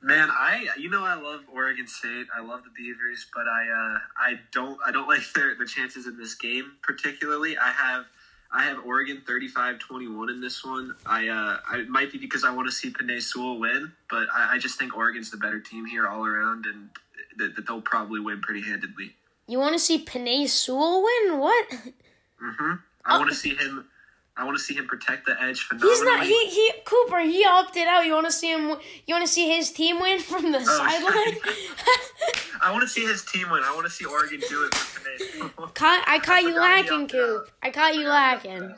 Man, 0.00 0.28
I 0.30 0.66
you 0.78 0.90
know 0.90 1.04
I 1.04 1.14
love 1.14 1.40
Oregon 1.52 1.86
State. 1.86 2.26
I 2.36 2.40
love 2.40 2.62
the 2.62 2.70
Beavers, 2.76 3.26
but 3.34 3.46
I 3.48 3.62
uh, 3.68 3.98
I 4.16 4.40
don't 4.52 4.78
I 4.86 4.92
don't 4.92 5.08
like 5.08 5.22
their 5.34 5.54
the 5.54 5.66
chances 5.66 6.06
in 6.06 6.16
this 6.16 6.34
game 6.34 6.72
particularly. 6.82 7.58
I 7.58 7.70
have 7.70 8.04
I 8.50 8.62
have 8.62 8.78
Oregon 8.86 9.22
35-21 9.28 10.30
in 10.30 10.40
this 10.40 10.64
one. 10.64 10.94
I 11.04 11.28
uh, 11.28 11.58
I 11.70 11.78
it 11.80 11.88
might 11.88 12.10
be 12.10 12.18
because 12.18 12.44
I 12.44 12.50
want 12.50 12.66
to 12.68 12.72
see 12.72 12.90
Penei 12.90 13.20
Sewell 13.22 13.58
win, 13.58 13.92
but 14.10 14.26
I, 14.34 14.54
I 14.54 14.58
just 14.58 14.78
think 14.78 14.96
Oregon's 14.96 15.30
the 15.30 15.36
better 15.36 15.60
team 15.60 15.84
here 15.84 16.06
all 16.06 16.24
around, 16.24 16.64
and 16.66 16.88
that, 17.36 17.56
that 17.56 17.66
they'll 17.66 17.82
probably 17.82 18.20
win 18.20 18.40
pretty 18.40 18.62
handedly. 18.62 19.14
You 19.46 19.58
want 19.58 19.74
to 19.74 19.78
see 19.78 20.04
Penei 20.04 20.48
Sewell 20.48 21.02
win? 21.02 21.38
What? 21.38 21.66
hmm 22.40 22.74
I 23.04 23.18
want 23.18 23.30
to 23.30 23.36
see 23.36 23.54
him. 23.54 23.88
I 24.38 24.44
want 24.44 24.56
to 24.56 24.62
see 24.62 24.74
him 24.74 24.86
protect 24.86 25.26
the 25.26 25.40
edge 25.42 25.60
phenomenally. 25.62 25.94
He's 25.94 26.02
not. 26.04 26.24
He 26.24 26.46
he. 26.46 26.72
Cooper. 26.84 27.18
He 27.20 27.44
opted 27.44 27.88
out. 27.88 28.06
You 28.06 28.12
want 28.12 28.26
to 28.26 28.32
see 28.32 28.52
him? 28.52 28.68
You 29.06 29.14
want 29.14 29.26
to 29.26 29.32
see 29.32 29.54
his 29.54 29.72
team 29.72 30.00
win 30.00 30.20
from 30.20 30.52
the 30.52 30.64
sideline? 30.64 31.36
I 32.62 32.70
want 32.72 32.82
to 32.82 32.88
see 32.88 33.04
his 33.04 33.24
team 33.24 33.50
win. 33.50 33.62
I 33.64 33.74
want 33.74 33.86
to 33.86 33.90
see 33.90 34.04
Oregon 34.04 34.40
do 34.48 34.64
it 34.64 34.74
for 34.74 35.00
today. 35.00 35.50
Caught, 35.74 36.04
I 36.06 36.18
caught 36.20 36.42
you 36.42 36.54
lacking. 36.54 37.08
Coop. 37.08 37.50
I 37.62 37.70
caught 37.70 37.96
you 37.96 38.08
lacking. 38.08 38.74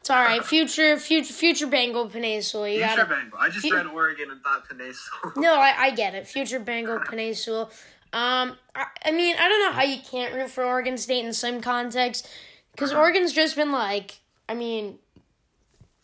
It's 0.00 0.10
all 0.10 0.22
right. 0.22 0.44
Future, 0.44 0.98
future, 0.98 1.32
future 1.32 1.66
Bengal 1.66 2.08
Peninsula. 2.08 2.68
You 2.68 2.80
Future 2.80 2.96
gotta. 2.96 3.08
Bengal. 3.08 3.38
I 3.38 3.48
just 3.48 3.66
Fu- 3.66 3.74
read 3.74 3.86
Oregon 3.86 4.30
and 4.32 4.40
thought 4.42 4.68
Penasul. 4.68 5.36
No, 5.36 5.54
I, 5.54 5.74
I 5.78 5.90
get 5.92 6.14
it. 6.14 6.26
Future 6.26 6.58
Bengal 6.58 7.00
Peninsula. 7.08 7.68
Um, 8.12 8.56
I, 8.74 8.86
I 9.06 9.10
mean, 9.12 9.34
I 9.38 9.48
don't 9.48 9.60
know 9.60 9.72
how 9.72 9.82
you 9.82 9.98
can't 10.02 10.34
root 10.34 10.50
for 10.50 10.64
Oregon 10.64 10.98
State 10.98 11.24
in 11.24 11.32
some 11.32 11.60
context, 11.60 12.28
because 12.72 12.92
Oregon's 12.92 13.32
just 13.32 13.56
been 13.56 13.72
like, 13.72 14.20
I 14.48 14.54
mean, 14.54 14.98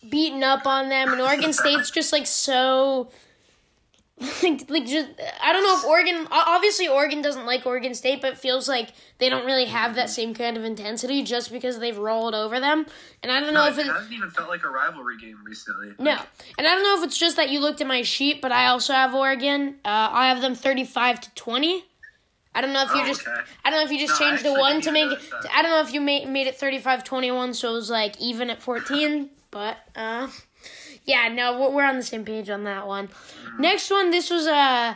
beaten 0.08 0.42
up 0.42 0.66
on 0.66 0.88
them, 0.88 1.12
and 1.12 1.20
Oregon 1.20 1.52
State's 1.52 1.90
just 1.90 2.12
like 2.12 2.26
so. 2.26 3.10
Like, 4.42 4.68
like 4.68 4.84
just 4.86 5.08
I 5.42 5.50
don't 5.54 5.64
know 5.64 5.78
if 5.78 5.84
Oregon 5.86 6.28
obviously 6.30 6.86
Oregon 6.86 7.22
doesn't 7.22 7.46
like 7.46 7.64
Oregon 7.64 7.94
State 7.94 8.20
but 8.20 8.36
feels 8.36 8.68
like 8.68 8.90
they 9.16 9.30
don't 9.30 9.46
really 9.46 9.64
have 9.64 9.94
that 9.94 10.10
same 10.10 10.34
kind 10.34 10.58
of 10.58 10.64
intensity 10.64 11.22
just 11.22 11.50
because 11.50 11.78
they've 11.78 11.96
rolled 11.96 12.34
over 12.34 12.60
them 12.60 12.84
and 13.22 13.32
I 13.32 13.40
don't 13.40 13.54
know 13.54 13.62
No, 13.64 13.68
if 13.70 13.78
it 13.78 13.86
it 13.86 13.92
hasn't 13.92 14.12
even 14.12 14.28
felt 14.30 14.50
like 14.50 14.62
a 14.62 14.68
rivalry 14.68 15.16
game 15.16 15.38
recently. 15.42 15.94
no, 15.98 16.18
and 16.58 16.66
I 16.66 16.74
don't 16.74 16.82
know 16.82 16.98
if 16.98 17.04
it's 17.04 17.16
just 17.18 17.36
that 17.36 17.48
you 17.48 17.60
looked 17.60 17.80
at 17.80 17.86
my 17.86 18.02
sheet, 18.02 18.42
but 18.42 18.52
I 18.52 18.66
also 18.66 18.92
have 18.92 19.14
Oregon. 19.14 19.76
Uh, 19.86 19.88
I 20.12 20.28
have 20.28 20.42
them 20.42 20.54
thirty-five 20.54 21.22
to 21.22 21.34
twenty. 21.34 21.86
I 22.54 22.60
don't 22.60 22.74
know 22.74 22.82
if 22.82 22.94
you 22.94 23.00
Oh, 23.00 23.06
just. 23.06 23.26
okay. 23.26 23.40
I 23.64 23.70
don't 23.70 23.78
know 23.80 23.86
if 23.86 23.90
you 23.90 24.06
just 24.06 24.20
No, 24.20 24.26
changed 24.28 24.44
the 24.44 24.52
one 24.52 24.82
to 24.82 24.92
make. 24.92 25.12
it. 25.12 25.18
I 25.50 25.62
don't 25.62 25.70
know 25.70 25.80
if 25.80 25.94
you 25.94 26.00
made 26.02 26.28
made 26.28 26.46
it 26.46 26.58
35-21, 26.58 27.54
so 27.54 27.70
it 27.70 27.72
was 27.72 27.88
like 27.88 28.20
even 28.20 28.50
at 28.50 28.60
fourteen. 28.60 29.30
But 29.50 29.76
uh, 29.96 30.28
yeah, 31.04 31.28
no, 31.28 31.70
we're- 31.70 31.86
on 31.88 31.96
the 31.96 32.02
same 32.02 32.24
page 32.24 32.48
on 32.50 32.64
that 32.64 32.86
one. 32.86 33.08
Next 33.58 33.90
one, 33.90 34.10
this 34.10 34.30
was 34.30 34.46
Uh, 34.46 34.94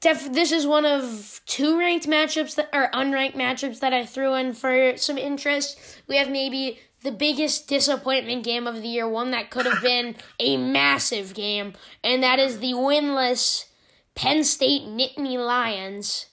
Def, 0.00 0.30
this 0.32 0.52
is 0.52 0.66
one 0.66 0.84
of 0.84 1.40
two 1.46 1.78
ranked 1.78 2.06
matchups 2.06 2.54
that 2.56 2.68
or 2.72 2.90
unranked 2.92 3.34
matchups 3.34 3.80
that 3.80 3.94
I 3.94 4.04
threw 4.04 4.34
in 4.34 4.52
for 4.52 4.96
some 4.96 5.16
interest. 5.18 5.78
We 6.06 6.16
have 6.18 6.28
maybe 6.30 6.78
the 7.02 7.10
biggest 7.12 7.66
disappointment 7.68 8.44
game 8.44 8.66
of 8.66 8.82
the 8.82 8.88
year, 8.88 9.08
one 9.08 9.30
that 9.30 9.50
could 9.50 9.64
have 9.66 9.80
been 9.82 10.16
a 10.38 10.56
massive 10.56 11.32
game, 11.34 11.72
and 12.04 12.22
that 12.22 12.38
is 12.38 12.58
the 12.58 12.72
winless 12.72 13.66
Penn 14.14 14.44
State 14.44 14.82
Nittany 14.82 15.38
Lions 15.38 16.26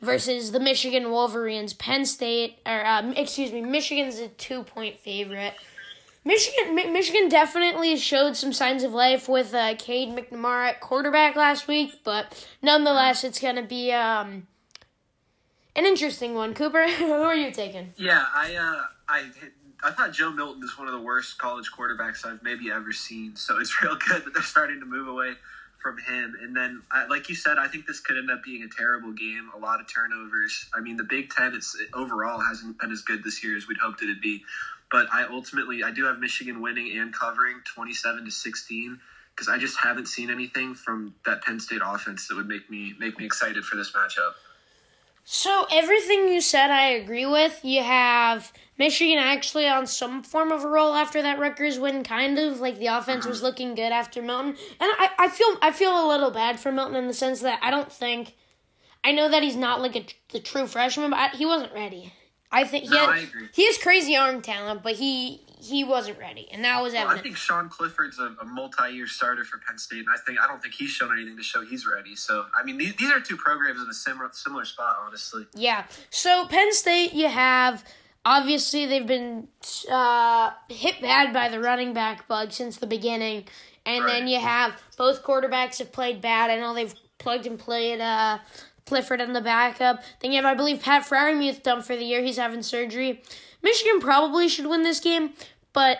versus 0.00 0.50
the 0.52 0.60
Michigan 0.60 1.10
Wolverines. 1.10 1.74
Penn 1.74 2.04
State, 2.04 2.58
or 2.66 2.84
um, 2.86 3.12
excuse 3.12 3.52
me, 3.52 3.60
Michigan's 3.60 4.18
a 4.18 4.28
two 4.28 4.62
point 4.64 4.98
favorite. 4.98 5.54
Michigan, 6.28 6.74
Mi- 6.74 6.90
Michigan 6.90 7.30
definitely 7.30 7.96
showed 7.96 8.36
some 8.36 8.52
signs 8.52 8.82
of 8.82 8.92
life 8.92 9.30
with 9.30 9.54
uh, 9.54 9.74
Cade 9.78 10.10
McNamara 10.10 10.68
at 10.68 10.80
quarterback 10.80 11.36
last 11.36 11.66
week, 11.66 12.00
but 12.04 12.46
nonetheless, 12.60 13.24
it's 13.24 13.40
gonna 13.40 13.62
be 13.62 13.92
um, 13.92 14.46
an 15.74 15.86
interesting 15.86 16.34
one. 16.34 16.52
Cooper, 16.52 16.86
who 16.98 17.10
are 17.12 17.34
you 17.34 17.50
taking? 17.50 17.94
Yeah, 17.96 18.26
I 18.34 18.54
uh, 18.54 18.82
I 19.08 19.24
I 19.82 19.90
thought 19.92 20.12
Joe 20.12 20.30
Milton 20.30 20.62
is 20.62 20.76
one 20.76 20.86
of 20.86 20.92
the 20.92 21.00
worst 21.00 21.38
college 21.38 21.70
quarterbacks 21.72 22.26
I've 22.26 22.42
maybe 22.42 22.70
ever 22.70 22.92
seen. 22.92 23.34
So 23.34 23.58
it's 23.58 23.74
real 23.82 23.96
good 23.96 24.26
that 24.26 24.34
they're 24.34 24.42
starting 24.42 24.80
to 24.80 24.86
move 24.86 25.08
away 25.08 25.32
from 25.82 25.96
him. 25.96 26.36
And 26.42 26.54
then, 26.54 26.82
I, 26.90 27.06
like 27.06 27.30
you 27.30 27.36
said, 27.36 27.56
I 27.56 27.68
think 27.68 27.86
this 27.86 28.00
could 28.00 28.18
end 28.18 28.30
up 28.30 28.42
being 28.42 28.64
a 28.64 28.68
terrible 28.68 29.12
game. 29.12 29.48
A 29.56 29.58
lot 29.58 29.80
of 29.80 29.86
turnovers. 29.90 30.68
I 30.74 30.80
mean, 30.80 30.98
the 30.98 31.04
Big 31.04 31.30
Ten 31.30 31.54
it's 31.54 31.74
overall 31.94 32.38
hasn't 32.38 32.78
been 32.78 32.92
as 32.92 33.00
good 33.00 33.24
this 33.24 33.42
year 33.42 33.56
as 33.56 33.66
we'd 33.66 33.78
hoped 33.78 34.02
it'd 34.02 34.20
be. 34.20 34.44
But 34.90 35.06
I 35.12 35.24
ultimately 35.24 35.82
I 35.82 35.90
do 35.90 36.04
have 36.04 36.18
Michigan 36.18 36.60
winning 36.60 36.96
and 36.98 37.12
covering 37.12 37.60
twenty 37.64 37.92
seven 37.92 38.24
to 38.24 38.30
sixteen 38.30 39.00
because 39.34 39.48
I 39.48 39.58
just 39.58 39.78
haven't 39.78 40.08
seen 40.08 40.30
anything 40.30 40.74
from 40.74 41.14
that 41.26 41.42
Penn 41.42 41.60
State 41.60 41.82
offense 41.84 42.26
that 42.28 42.36
would 42.36 42.48
make 42.48 42.68
me 42.70 42.94
make 42.98 43.18
me 43.18 43.24
excited 43.24 43.64
for 43.64 43.76
this 43.76 43.92
matchup. 43.92 44.32
So 45.30 45.66
everything 45.70 46.28
you 46.30 46.40
said, 46.40 46.70
I 46.70 46.86
agree 46.88 47.26
with. 47.26 47.60
You 47.62 47.82
have 47.82 48.50
Michigan 48.78 49.18
actually 49.18 49.68
on 49.68 49.86
some 49.86 50.22
form 50.22 50.50
of 50.52 50.64
a 50.64 50.68
roll 50.68 50.94
after 50.94 51.20
that 51.20 51.38
Rutgers 51.38 51.78
win, 51.78 52.02
kind 52.02 52.38
of 52.38 52.60
like 52.60 52.78
the 52.78 52.86
offense 52.86 53.24
mm-hmm. 53.24 53.28
was 53.28 53.42
looking 53.42 53.74
good 53.74 53.92
after 53.92 54.22
Milton, 54.22 54.56
and 54.80 54.90
I, 54.98 55.10
I 55.18 55.28
feel 55.28 55.58
I 55.60 55.70
feel 55.70 55.92
a 55.92 56.08
little 56.08 56.30
bad 56.30 56.58
for 56.58 56.72
Milton 56.72 56.96
in 56.96 57.08
the 57.08 57.12
sense 57.12 57.40
that 57.40 57.60
I 57.62 57.70
don't 57.70 57.92
think 57.92 58.36
I 59.04 59.12
know 59.12 59.28
that 59.28 59.42
he's 59.42 59.54
not 59.54 59.82
like 59.82 59.96
a 59.96 60.06
the 60.32 60.40
true 60.40 60.66
freshman, 60.66 61.10
but 61.10 61.18
I, 61.18 61.28
he 61.36 61.44
wasn't 61.44 61.74
ready. 61.74 62.12
I 62.50 62.64
think 62.64 62.84
he 62.84 62.90
No, 62.90 63.00
had, 63.00 63.08
I 63.10 63.18
agree. 63.18 63.48
he 63.52 63.66
has 63.66 63.78
crazy 63.78 64.16
arm 64.16 64.40
talent, 64.42 64.82
but 64.82 64.94
he 64.94 65.42
he 65.60 65.82
wasn't 65.82 66.16
ready, 66.20 66.48
and 66.52 66.64
that 66.64 66.80
was 66.80 66.92
Well, 66.92 67.08
I 67.08 67.18
think 67.18 67.36
Sean 67.36 67.68
Clifford's 67.68 68.18
a, 68.20 68.34
a 68.40 68.44
multi-year 68.44 69.08
starter 69.08 69.44
for 69.44 69.58
Penn 69.66 69.76
State, 69.76 69.98
and 69.98 70.08
I 70.08 70.18
think 70.24 70.38
I 70.40 70.46
don't 70.46 70.62
think 70.62 70.74
he's 70.74 70.90
shown 70.90 71.12
anything 71.12 71.36
to 71.36 71.42
show 71.42 71.62
he's 71.62 71.84
ready. 71.84 72.14
So, 72.14 72.46
I 72.54 72.62
mean, 72.62 72.78
these, 72.78 72.94
these 72.94 73.10
are 73.10 73.20
two 73.20 73.36
programs 73.36 73.82
in 73.82 73.88
a 73.88 73.92
similar 73.94 74.30
similar 74.32 74.64
spot, 74.64 74.96
honestly. 75.04 75.46
Yeah. 75.54 75.84
So 76.10 76.46
Penn 76.46 76.72
State, 76.72 77.12
you 77.12 77.28
have 77.28 77.84
obviously 78.24 78.86
they've 78.86 79.06
been 79.06 79.48
uh, 79.90 80.50
hit 80.68 81.00
bad 81.00 81.32
by 81.32 81.48
the 81.48 81.58
running 81.60 81.92
back 81.92 82.28
bug 82.28 82.52
since 82.52 82.76
the 82.76 82.86
beginning, 82.86 83.44
and 83.84 84.06
then 84.06 84.28
you 84.28 84.38
have 84.38 84.80
both 84.96 85.22
quarterbacks 85.24 85.78
have 85.78 85.90
played 85.92 86.20
bad. 86.20 86.50
I 86.50 86.56
know 86.56 86.72
they've 86.72 86.94
plugged 87.18 87.46
and 87.46 87.58
played 87.58 88.00
uh, 88.00 88.38
Clifford 88.88 89.20
in 89.20 89.32
the 89.32 89.40
backup. 89.40 90.02
Then 90.20 90.32
you 90.32 90.42
have, 90.42 90.50
I 90.50 90.54
believe, 90.54 90.82
Pat 90.82 91.02
Freiermuth 91.02 91.62
done 91.62 91.82
for 91.82 91.94
the 91.94 92.04
year. 92.04 92.22
He's 92.22 92.38
having 92.38 92.62
surgery. 92.62 93.22
Michigan 93.62 94.00
probably 94.00 94.48
should 94.48 94.66
win 94.66 94.82
this 94.82 95.00
game, 95.00 95.34
but. 95.72 95.98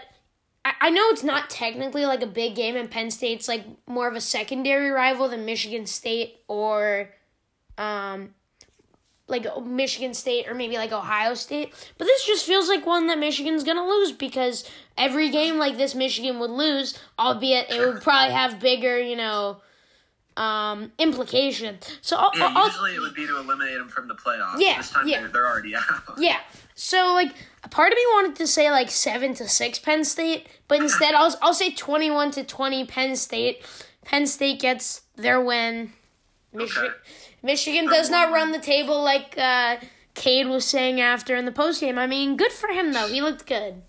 I 0.64 0.72
I 0.80 0.90
know 0.90 1.08
it's 1.10 1.22
not 1.22 1.48
technically 1.48 2.04
like 2.04 2.22
a 2.22 2.26
big 2.26 2.56
game, 2.56 2.76
and 2.76 2.90
Penn 2.90 3.10
State's 3.10 3.46
like 3.46 3.64
more 3.86 4.08
of 4.08 4.16
a 4.16 4.20
secondary 4.20 4.90
rival 4.90 5.28
than 5.28 5.44
Michigan 5.44 5.86
State 5.86 6.40
or 6.48 7.10
um, 7.78 8.34
like 9.28 9.46
Michigan 9.64 10.14
State 10.14 10.48
or 10.48 10.54
maybe 10.54 10.76
like 10.76 10.92
Ohio 10.92 11.34
State. 11.34 11.72
But 11.96 12.06
this 12.06 12.26
just 12.26 12.46
feels 12.46 12.68
like 12.68 12.86
one 12.86 13.06
that 13.06 13.18
Michigan's 13.18 13.64
gonna 13.64 13.86
lose 13.86 14.12
because 14.12 14.68
every 14.96 15.30
game 15.30 15.58
like 15.58 15.76
this 15.76 15.94
Michigan 15.94 16.38
would 16.40 16.50
lose, 16.50 16.98
albeit 17.18 17.70
it 17.70 17.78
would 17.78 18.02
probably 18.02 18.34
have 18.34 18.58
bigger, 18.58 18.98
you 18.98 19.16
know, 19.16 19.58
um, 20.38 20.92
implication. 20.98 21.78
So 22.00 22.16
I'll, 22.16 22.30
Yeah, 22.36 22.52
I'll, 22.54 22.66
usually 22.66 22.94
it 22.94 23.00
would 23.00 23.14
be 23.14 23.26
to 23.26 23.38
eliminate 23.38 23.76
them 23.78 23.88
from 23.88 24.08
the 24.08 24.14
playoffs. 24.14 24.56
Yeah, 24.58 24.78
this 24.78 24.90
time 24.90 25.08
yeah. 25.08 25.20
they're, 25.20 25.28
they're 25.28 25.46
already 25.46 25.74
out. 25.74 25.82
yeah. 26.18 26.38
So 26.74 27.12
like 27.12 27.34
a 27.64 27.68
part 27.68 27.92
of 27.92 27.96
me 27.96 28.02
wanted 28.12 28.36
to 28.36 28.46
say 28.46 28.70
like 28.70 28.90
seven 28.90 29.34
to 29.34 29.48
six 29.48 29.78
Penn 29.78 30.04
State, 30.04 30.46
but 30.68 30.80
instead 30.80 31.14
I'll 31.14 31.34
I'll 31.42 31.54
say 31.54 31.72
twenty 31.72 32.10
one 32.10 32.30
to 32.32 32.44
twenty 32.44 32.86
Penn 32.86 33.16
State. 33.16 33.66
Penn 34.04 34.26
State 34.26 34.60
gets 34.60 35.02
their 35.16 35.40
win. 35.40 35.92
Michigan 36.52 36.84
Okay. 36.84 36.94
Michigan 37.42 37.86
does 37.86 38.08
not 38.08 38.32
run 38.32 38.52
the 38.52 38.58
table 38.58 39.02
like 39.02 39.36
uh, 39.36 39.76
Cade 40.14 40.48
was 40.48 40.64
saying 40.64 41.00
after 41.00 41.36
in 41.36 41.44
the 41.44 41.52
postgame. 41.52 41.98
I 41.98 42.06
mean, 42.06 42.36
good 42.36 42.52
for 42.52 42.68
him 42.68 42.92
though. 42.92 43.08
He 43.08 43.20
looked 43.20 43.46
good. 43.46 43.82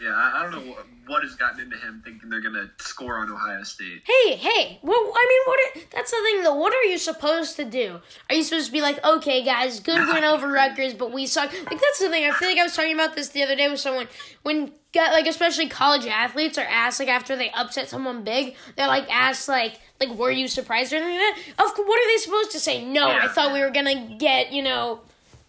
Yeah, 0.00 0.14
I, 0.14 0.40
I 0.40 0.42
don't 0.42 0.52
know 0.52 0.72
what, 0.72 0.86
what 1.06 1.22
has 1.22 1.34
gotten 1.34 1.60
into 1.60 1.76
him 1.76 2.02
thinking 2.04 2.30
they're 2.30 2.40
gonna 2.40 2.70
score 2.78 3.16
on 3.16 3.30
Ohio 3.30 3.62
State. 3.64 4.02
Hey, 4.04 4.36
hey. 4.36 4.78
Well, 4.82 4.96
I 4.96 5.26
mean, 5.28 5.42
what? 5.46 5.58
Are, 5.58 5.88
that's 5.92 6.10
the 6.12 6.18
thing 6.22 6.42
though. 6.42 6.54
What 6.54 6.72
are 6.72 6.84
you 6.84 6.98
supposed 6.98 7.56
to 7.56 7.64
do? 7.64 8.00
Are 8.30 8.34
you 8.36 8.44
supposed 8.44 8.66
to 8.66 8.72
be 8.72 8.80
like, 8.80 9.04
okay, 9.04 9.44
guys, 9.44 9.80
good 9.80 10.06
win 10.06 10.22
over 10.22 10.46
Rutgers, 10.52 10.94
but 10.94 11.12
we 11.12 11.26
suck? 11.26 11.52
Like 11.52 11.80
that's 11.80 11.98
the 11.98 12.08
thing. 12.08 12.24
I 12.24 12.32
feel 12.32 12.48
like 12.48 12.58
I 12.58 12.62
was 12.62 12.76
talking 12.76 12.94
about 12.94 13.16
this 13.16 13.30
the 13.30 13.42
other 13.42 13.56
day 13.56 13.68
with 13.68 13.80
someone 13.80 14.06
when 14.42 14.72
got 14.94 15.12
like 15.12 15.26
especially 15.26 15.68
college 15.68 16.06
athletes 16.06 16.56
are 16.58 16.66
asked 16.68 17.00
like 17.00 17.08
after 17.08 17.36
they 17.36 17.50
upset 17.50 17.88
someone 17.88 18.22
big, 18.22 18.54
they're 18.76 18.86
like 18.86 19.12
asked 19.12 19.48
like 19.48 19.80
like 20.00 20.10
were 20.10 20.30
you 20.30 20.46
surprised 20.46 20.92
or 20.92 20.96
anything 20.96 21.16
like 21.16 21.56
that? 21.56 21.64
Of 21.64 21.76
what 21.76 22.00
are 22.00 22.12
they 22.12 22.18
supposed 22.18 22.52
to 22.52 22.60
say? 22.60 22.84
No, 22.84 23.10
I 23.10 23.26
thought 23.28 23.52
we 23.52 23.60
were 23.60 23.70
gonna 23.70 24.16
get 24.18 24.52
you 24.52 24.62
know 24.62 25.00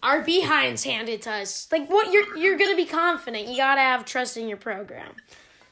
our 0.02 0.22
behinds 0.22 0.84
handed 0.84 1.22
to 1.22 1.30
us. 1.30 1.68
Like 1.70 1.88
what? 1.90 2.12
You're 2.12 2.36
you're 2.36 2.58
gonna 2.58 2.76
be 2.76 2.86
confident. 2.86 3.48
You 3.48 3.56
gotta 3.56 3.80
have 3.80 4.04
trust 4.04 4.36
in 4.36 4.48
your 4.48 4.56
program. 4.56 5.12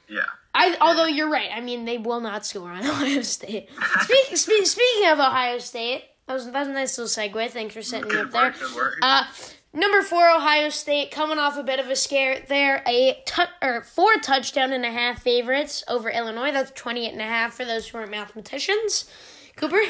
Yeah. 0.09 0.21
I, 0.55 0.77
although 0.81 1.07
you're 1.07 1.31
right, 1.31 1.51
I 1.55 1.61
mean 1.61 1.85
they 1.85 1.99
will 1.99 2.21
not 2.21 2.45
score 2.47 2.71
on 2.71 2.79
Ohio 2.87 3.23
State. 3.23 3.69
Speak, 4.01 4.27
spe- 4.37 4.65
speaking 4.65 5.09
of 5.11 5.19
Ohio 5.19 5.59
State, 5.59 6.05
that 6.27 6.35
was, 6.35 6.51
that 6.51 6.59
was 6.59 6.69
a 6.69 6.73
nice 6.73 6.99
little 6.99 7.09
segue. 7.09 7.51
Thanks 7.51 7.75
for 7.75 7.83
setting 7.83 8.09
me 8.09 8.17
up 8.19 8.31
there. 8.33 8.43
work, 8.45 8.59
good 8.59 8.75
work. 8.75 8.95
Uh, 9.03 9.25
number 9.73 10.03
four, 10.03 10.29
Ohio 10.31 10.71
State, 10.71 11.11
coming 11.11 11.39
off 11.39 11.57
a 11.59 11.63
bit 11.63 11.79
of 11.79 11.89
a 11.91 11.97
scare 11.97 12.43
there. 12.49 12.83
A 12.89 13.23
tu- 13.27 13.43
or 13.63 13.83
four 13.83 14.15
touchdown 14.17 14.73
and 14.73 14.85
a 14.85 14.91
half 14.91 15.23
favorites 15.23 15.85
over 15.89 16.11
Illinois. 16.11 16.51
That's 16.53 16.73
28 16.73 17.13
and 17.13 17.21
a 17.23 17.25
half 17.25 17.55
for 17.55 17.65
those 17.65 17.87
who 17.89 17.99
aren't 17.99 18.11
mathematicians. 18.11 19.09
Cooper? 19.57 19.81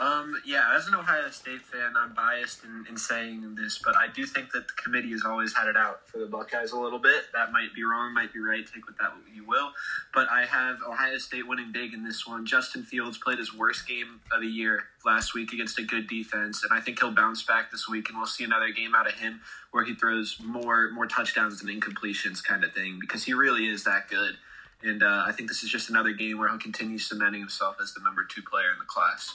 Um, 0.00 0.40
yeah, 0.46 0.74
as 0.74 0.86
an 0.86 0.94
Ohio 0.94 1.28
State 1.28 1.60
fan, 1.60 1.92
I'm 1.94 2.14
biased 2.14 2.64
in, 2.64 2.86
in 2.88 2.96
saying 2.96 3.54
this, 3.54 3.78
but 3.84 3.94
I 3.96 4.06
do 4.08 4.24
think 4.24 4.50
that 4.52 4.66
the 4.66 4.72
committee 4.82 5.10
has 5.10 5.24
always 5.26 5.54
had 5.54 5.68
it 5.68 5.76
out 5.76 6.08
for 6.08 6.16
the 6.16 6.24
Buckeyes 6.24 6.72
a 6.72 6.78
little 6.80 6.98
bit. 6.98 7.24
That 7.34 7.52
might 7.52 7.74
be 7.74 7.84
wrong, 7.84 8.14
might 8.14 8.32
be 8.32 8.38
right. 8.38 8.64
Take 8.66 8.86
with 8.86 8.96
that 8.96 9.14
what 9.14 9.26
you 9.34 9.46
will. 9.46 9.72
But 10.14 10.30
I 10.30 10.46
have 10.46 10.78
Ohio 10.88 11.18
State 11.18 11.46
winning 11.46 11.70
big 11.70 11.92
in 11.92 12.02
this 12.02 12.26
one. 12.26 12.46
Justin 12.46 12.82
Fields 12.82 13.18
played 13.18 13.36
his 13.36 13.54
worst 13.54 13.86
game 13.86 14.20
of 14.32 14.40
the 14.40 14.46
year 14.46 14.84
last 15.04 15.34
week 15.34 15.52
against 15.52 15.78
a 15.78 15.82
good 15.82 16.08
defense, 16.08 16.64
and 16.64 16.72
I 16.72 16.80
think 16.80 16.98
he'll 16.98 17.10
bounce 17.10 17.42
back 17.42 17.70
this 17.70 17.86
week, 17.86 18.08
and 18.08 18.16
we'll 18.16 18.26
see 18.26 18.44
another 18.44 18.70
game 18.70 18.94
out 18.94 19.06
of 19.06 19.12
him 19.12 19.42
where 19.70 19.84
he 19.84 19.94
throws 19.94 20.38
more 20.42 20.90
more 20.92 21.08
touchdowns 21.08 21.60
than 21.60 21.68
incompletions, 21.68 22.42
kind 22.42 22.64
of 22.64 22.72
thing, 22.72 22.96
because 23.02 23.24
he 23.24 23.34
really 23.34 23.66
is 23.66 23.84
that 23.84 24.08
good. 24.08 24.38
And 24.82 25.02
uh, 25.02 25.24
I 25.26 25.32
think 25.32 25.50
this 25.50 25.62
is 25.62 25.68
just 25.68 25.90
another 25.90 26.12
game 26.12 26.38
where 26.38 26.48
he'll 26.48 26.58
continue 26.58 26.96
cementing 26.98 27.40
himself 27.40 27.76
as 27.82 27.92
the 27.92 28.00
number 28.02 28.24
two 28.24 28.40
player 28.40 28.72
in 28.72 28.78
the 28.78 28.86
class. 28.86 29.34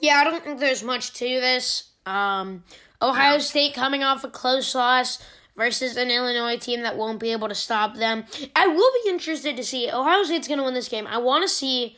Yeah, 0.00 0.16
I 0.16 0.24
don't 0.24 0.42
think 0.42 0.58
there's 0.58 0.82
much 0.82 1.12
to 1.14 1.24
this. 1.24 1.90
Um, 2.06 2.64
Ohio 3.00 3.38
State 3.38 3.74
coming 3.74 4.02
off 4.02 4.24
a 4.24 4.28
close 4.28 4.74
loss 4.74 5.22
versus 5.56 5.96
an 5.96 6.10
Illinois 6.10 6.56
team 6.56 6.82
that 6.82 6.96
won't 6.96 7.20
be 7.20 7.32
able 7.32 7.48
to 7.48 7.54
stop 7.54 7.96
them. 7.96 8.24
I 8.56 8.66
will 8.66 8.90
be 9.04 9.10
interested 9.10 9.56
to 9.56 9.64
see 9.64 9.90
Ohio 9.90 10.22
State's 10.24 10.48
going 10.48 10.58
to 10.58 10.64
win 10.64 10.74
this 10.74 10.88
game. 10.88 11.06
I 11.06 11.18
want 11.18 11.42
to 11.42 11.48
see 11.48 11.96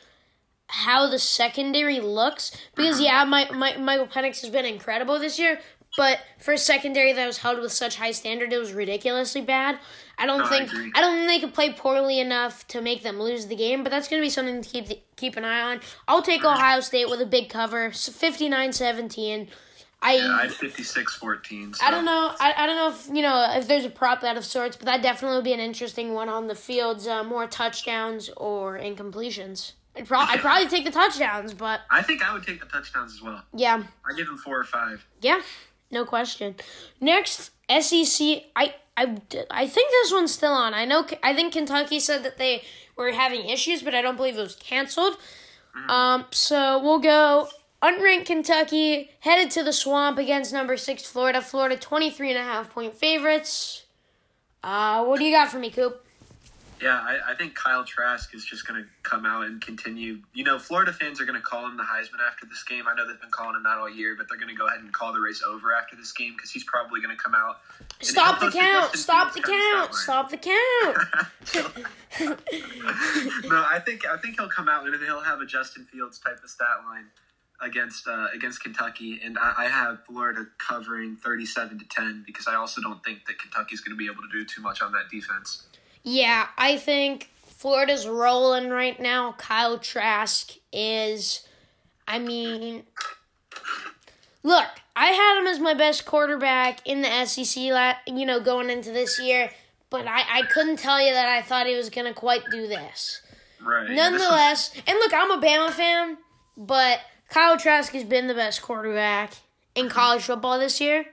how 0.67 1.09
the 1.09 1.19
secondary 1.19 1.99
looks 1.99 2.51
because 2.75 2.99
yeah, 2.99 3.23
my, 3.23 3.49
my 3.51 3.77
Michael 3.77 4.07
Penix 4.07 4.41
has 4.41 4.49
been 4.49 4.65
incredible 4.65 5.19
this 5.19 5.37
year, 5.37 5.59
but 5.95 6.19
for 6.39 6.53
a 6.53 6.57
secondary 6.57 7.13
that 7.13 7.25
was 7.25 7.37
held 7.37 7.59
with 7.59 7.71
such 7.71 7.97
high 7.97 8.11
standard, 8.11 8.51
it 8.51 8.57
was 8.57 8.73
ridiculously 8.73 9.41
bad. 9.41 9.79
I 10.17 10.25
don't 10.25 10.39
No, 10.39 10.45
think 10.47 10.71
agree. 10.71 10.91
I, 10.95 11.01
don't 11.01 11.15
think 11.15 11.27
they 11.27 11.39
could 11.45 11.53
play 11.53 11.73
poorly 11.73 12.19
enough 12.19 12.67
to 12.69 12.81
make 12.81 13.03
them 13.03 13.19
lose 13.19 13.47
the 13.47 13.55
game, 13.55 13.83
but 13.83 13.89
that's 13.89 14.07
going 14.07 14.21
to 14.21 14.25
be 14.25 14.29
something 14.29 14.61
to 14.61 14.69
keep 14.69 14.87
the, 14.87 14.99
keep 15.17 15.35
an 15.37 15.43
eye 15.45 15.61
on. 15.61 15.81
I'll 16.07 16.21
take 16.21 16.43
Ohio 16.45 16.79
State 16.79 17.09
with 17.09 17.21
a 17.21 17.25
big 17.25 17.49
cover, 17.49 17.89
59-17. 17.89 19.47
I 20.01 20.13
Yeah, 20.15 20.27
I 20.39 20.41
had 20.43 20.51
56-14. 20.51 21.75
So. 21.77 21.85
I 21.85 21.89
don't 21.91 22.05
know. 22.05 22.31
I, 22.39 22.53
I 22.57 22.65
don't 22.67 22.75
know 22.75 22.89
if 22.89 23.07
you 23.15 23.21
know 23.23 23.53
if 23.57 23.67
there's 23.67 23.85
a 23.85 23.89
prop 23.89 24.23
out 24.23 24.37
of 24.37 24.45
sorts, 24.45 24.75
but 24.75 24.85
that 24.85 25.01
definitely 25.01 25.37
would 25.37 25.45
be 25.45 25.53
an 25.53 25.59
interesting 25.59 26.13
one 26.13 26.29
on 26.29 26.47
the 26.47 26.53
fields. 26.55 27.07
Uh, 27.07 27.23
more 27.23 27.47
touchdowns 27.47 28.29
or 28.37 28.77
incompletions. 28.77 29.71
I'd, 29.95 30.05
pro- 30.07 30.19
I'd 30.19 30.39
probably 30.41 30.67
take 30.67 30.85
the 30.85 30.91
touchdowns, 30.91 31.53
but 31.53 31.81
I 31.89 32.01
think 32.03 32.21
I 32.27 32.33
would 32.33 32.43
take 32.45 32.59
the 32.59 32.67
touchdowns 32.67 33.13
as 33.15 33.21
well. 33.21 33.41
yeah, 33.53 33.83
I 34.05 34.15
give 34.15 34.27
them 34.27 34.37
four 34.37 34.59
or 34.59 34.63
five. 34.65 35.05
yeah, 35.21 35.41
no 35.95 36.05
question. 36.05 36.55
Next, 37.01 37.51
SEC. 37.69 38.43
I 38.55 38.75
I 38.95 39.17
I 39.49 39.67
think 39.67 39.89
this 39.89 40.11
one's 40.11 40.31
still 40.31 40.53
on. 40.53 40.73
I 40.75 40.85
know. 40.85 41.07
I 41.23 41.33
think 41.33 41.53
Kentucky 41.53 41.99
said 41.99 42.23
that 42.23 42.37
they 42.37 42.63
were 42.95 43.11
having 43.11 43.49
issues, 43.49 43.81
but 43.81 43.95
I 43.95 44.01
don't 44.03 44.15
believe 44.15 44.37
it 44.37 44.41
was 44.41 44.55
canceled. 44.55 45.17
Um, 45.89 46.25
so 46.31 46.79
we'll 46.81 46.99
go 46.99 47.49
unranked 47.81 48.25
Kentucky 48.25 49.11
headed 49.19 49.51
to 49.51 49.63
the 49.63 49.73
swamp 49.73 50.17
against 50.17 50.53
number 50.53 50.77
six 50.77 51.03
Florida. 51.03 51.41
Florida 51.41 51.75
23 51.75 52.29
and 52.29 52.39
a 52.39 52.43
half 52.43 52.69
point 52.69 52.95
favorites. 52.95 53.85
Uh, 54.63 55.03
what 55.05 55.19
do 55.19 55.25
you 55.25 55.35
got 55.35 55.49
for 55.49 55.59
me, 55.59 55.69
Coop? 55.69 56.04
Yeah, 56.85 57.01
I, 57.01 57.31
I 57.31 57.35
think 57.35 57.55
Kyle 57.55 57.83
Trask 57.83 58.35
is 58.35 58.45
just 58.45 58.67
going 58.67 58.79
to 58.79 58.87
come 59.01 59.25
out 59.25 59.45
and 59.45 59.59
continue. 59.59 60.19
You 60.35 60.43
know, 60.43 60.59
Florida 60.59 60.93
fans 60.93 61.19
are 61.19 61.25
going 61.25 61.35
to 61.35 61.41
call 61.41 61.65
him 61.65 61.77
the 61.77 61.83
Heisman 61.83 62.21
after 62.29 62.45
this 62.45 62.61
game. 62.61 62.83
I 62.87 62.93
know 62.93 63.07
they've 63.07 63.19
been 63.19 63.31
calling 63.31 63.55
him 63.55 63.63
that 63.63 63.79
all 63.79 63.89
year, 63.89 64.13
but 64.15 64.27
they're 64.29 64.37
going 64.37 64.53
to 64.53 64.55
go 64.55 64.67
ahead 64.67 64.81
and 64.81 64.93
call 64.93 65.11
the 65.11 65.19
race 65.19 65.41
over 65.41 65.73
after 65.73 65.95
this 65.95 66.11
game 66.11 66.33
because 66.37 66.51
he's 66.51 66.63
probably 66.65 67.01
going 67.01 67.17
to 67.17 67.19
come 67.19 67.33
out. 67.33 67.57
Stop 68.01 68.39
the 68.39 68.51
count! 68.51 68.95
Stop 68.95 69.33
the 69.33 69.41
Fields 69.41 69.97
kind 69.97 70.29
of 70.29 70.37
count! 70.37 71.01
Stop 71.49 71.73
the 71.73 71.81
count! 72.21 72.35
no, 73.45 73.65
I 73.67 73.79
think 73.83 74.05
I 74.05 74.17
think 74.17 74.35
he'll 74.37 74.47
come 74.47 74.69
out 74.69 74.85
and 74.85 74.93
he'll 75.01 75.21
have 75.21 75.41
a 75.41 75.45
Justin 75.47 75.87
Fields 75.91 76.19
type 76.19 76.37
of 76.43 76.49
stat 76.51 76.67
line 76.85 77.05
against 77.63 78.07
uh, 78.07 78.27
against 78.31 78.61
Kentucky, 78.61 79.19
and 79.25 79.39
I, 79.39 79.53
I 79.57 79.65
have 79.69 80.05
Florida 80.05 80.45
covering 80.59 81.15
thirty-seven 81.15 81.79
to 81.79 81.85
ten 81.89 82.23
because 82.27 82.45
I 82.47 82.53
also 82.53 82.79
don't 82.79 83.03
think 83.03 83.25
that 83.25 83.39
Kentucky's 83.39 83.81
going 83.81 83.97
to 83.97 83.97
be 83.97 84.05
able 84.05 84.21
to 84.21 84.29
do 84.31 84.45
too 84.45 84.61
much 84.61 84.83
on 84.83 84.91
that 84.91 85.09
defense. 85.09 85.63
Yeah, 86.05 86.47
I 86.55 86.77
think 86.77 87.31
Florida's 87.47 88.07
rolling 88.07 88.69
right 88.69 88.99
now. 88.99 89.33
Kyle 89.39 89.79
Trask 89.79 90.53
is, 90.71 91.45
I 92.07 92.19
mean, 92.19 92.83
look, 94.43 94.67
I 94.95 95.07
had 95.07 95.39
him 95.39 95.47
as 95.47 95.59
my 95.59 95.73
best 95.73 96.05
quarterback 96.05 96.79
in 96.85 97.01
the 97.01 97.25
SEC, 97.25 97.57
you 98.05 98.25
know, 98.25 98.39
going 98.39 98.69
into 98.69 98.91
this 98.91 99.19
year, 99.19 99.49
but 99.89 100.05
I, 100.05 100.21
I 100.31 100.41
couldn't 100.43 100.77
tell 100.77 101.01
you 101.01 101.11
that 101.11 101.27
I 101.27 101.41
thought 101.41 101.65
he 101.65 101.75
was 101.75 101.89
going 101.89 102.05
to 102.05 102.13
quite 102.13 102.43
do 102.51 102.67
this. 102.67 103.23
Right. 103.59 103.87
and 103.87 103.89
this 103.89 103.97
Nonetheless, 103.97 104.73
and 104.85 104.99
look, 104.99 105.11
I'm 105.11 105.31
a 105.31 105.41
Bama 105.41 105.71
fan, 105.71 106.17
but 106.55 106.99
Kyle 107.29 107.57
Trask 107.57 107.91
has 107.93 108.03
been 108.03 108.27
the 108.27 108.35
best 108.35 108.61
quarterback 108.61 109.33
in 109.73 109.89
college 109.89 110.21
football 110.21 110.59
this 110.59 110.79
year. 110.79 111.07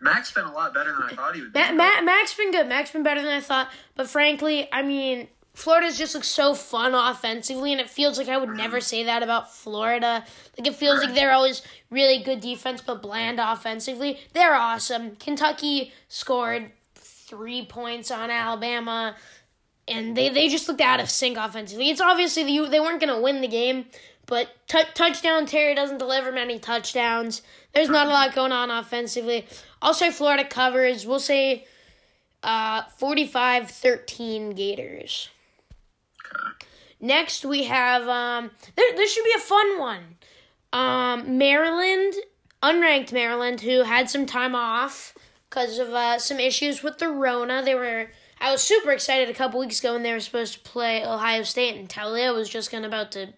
Max 0.00 0.32
been 0.32 0.44
a 0.44 0.52
lot 0.52 0.74
better 0.74 0.92
than 0.92 1.02
I 1.02 1.14
thought 1.14 1.34
he 1.34 1.40
would. 1.40 1.52
be. 1.52 1.58
Ma- 1.58 1.72
Ma- 1.72 2.02
Max 2.02 2.34
been 2.34 2.52
good. 2.52 2.68
Max 2.68 2.90
been 2.90 3.02
better 3.02 3.22
than 3.22 3.32
I 3.32 3.40
thought. 3.40 3.68
But 3.94 4.08
frankly, 4.08 4.68
I 4.72 4.82
mean, 4.82 5.28
Florida's 5.56 5.96
just 5.96 6.14
looks 6.14 6.28
so 6.28 6.52
fun 6.54 6.94
offensively, 6.94 7.72
and 7.72 7.80
it 7.80 7.88
feels 7.88 8.18
like 8.18 8.28
I 8.28 8.36
would 8.36 8.50
mm-hmm. 8.50 8.58
never 8.58 8.78
say 8.78 9.04
that 9.04 9.22
about 9.22 9.54
Florida. 9.54 10.22
Like 10.58 10.66
it 10.66 10.74
feels 10.74 11.00
like 11.02 11.14
they're 11.14 11.32
always 11.32 11.62
really 11.90 12.22
good 12.22 12.40
defense, 12.40 12.82
but 12.82 13.00
bland 13.00 13.40
offensively. 13.40 14.20
They're 14.34 14.54
awesome. 14.54 15.16
Kentucky 15.16 15.94
scored 16.08 16.72
three 16.94 17.64
points 17.64 18.10
on 18.10 18.30
Alabama, 18.30 19.16
and 19.88 20.14
they, 20.14 20.28
they 20.28 20.48
just 20.48 20.68
looked 20.68 20.82
out 20.82 21.00
of 21.00 21.08
sync 21.08 21.38
offensively. 21.38 21.88
It's 21.88 22.02
obviously 22.02 22.44
the, 22.44 22.68
they 22.68 22.80
weren't 22.80 23.00
going 23.00 23.14
to 23.14 23.20
win 23.22 23.40
the 23.40 23.48
game, 23.48 23.86
but 24.26 24.48
t- 24.66 24.82
touchdown 24.94 25.46
Terry 25.46 25.74
doesn't 25.74 25.98
deliver 25.98 26.32
many 26.32 26.58
touchdowns. 26.58 27.42
There's 27.72 27.88
not 27.88 28.06
a 28.06 28.10
lot 28.10 28.34
going 28.34 28.52
on 28.52 28.70
offensively. 28.70 29.46
I'll 29.80 29.94
say 29.94 30.10
Florida 30.10 30.44
covers. 30.44 31.06
We'll 31.06 31.20
say 31.20 31.66
uh, 32.42 32.82
45-13 33.00 34.56
Gators. 34.56 35.30
Next 37.00 37.44
we 37.44 37.64
have 37.64 38.08
um 38.08 38.50
there 38.74 38.96
there 38.96 39.06
should 39.06 39.24
be 39.24 39.34
a 39.36 39.40
fun 39.40 39.78
one. 39.78 40.16
Um 40.72 41.38
Maryland, 41.38 42.14
unranked 42.62 43.12
Maryland 43.12 43.60
who 43.60 43.82
had 43.82 44.08
some 44.08 44.26
time 44.26 44.54
off 44.54 45.14
because 45.48 45.78
of 45.78 45.90
uh, 45.90 46.18
some 46.18 46.40
issues 46.40 46.82
with 46.82 46.98
the 46.98 47.08
Rona. 47.08 47.62
They 47.62 47.74
were 47.74 48.08
I 48.40 48.50
was 48.50 48.62
super 48.62 48.92
excited 48.92 49.28
a 49.28 49.34
couple 49.34 49.60
weeks 49.60 49.78
ago 49.78 49.94
when 49.94 50.02
they 50.02 50.12
were 50.12 50.20
supposed 50.20 50.54
to 50.54 50.60
play 50.60 51.04
Ohio 51.04 51.42
State 51.42 51.78
and 51.78 51.88
Taulia 51.88 52.34
was 52.34 52.48
just 52.48 52.70
gonna 52.70 52.88
about 52.88 53.12
to, 53.12 53.32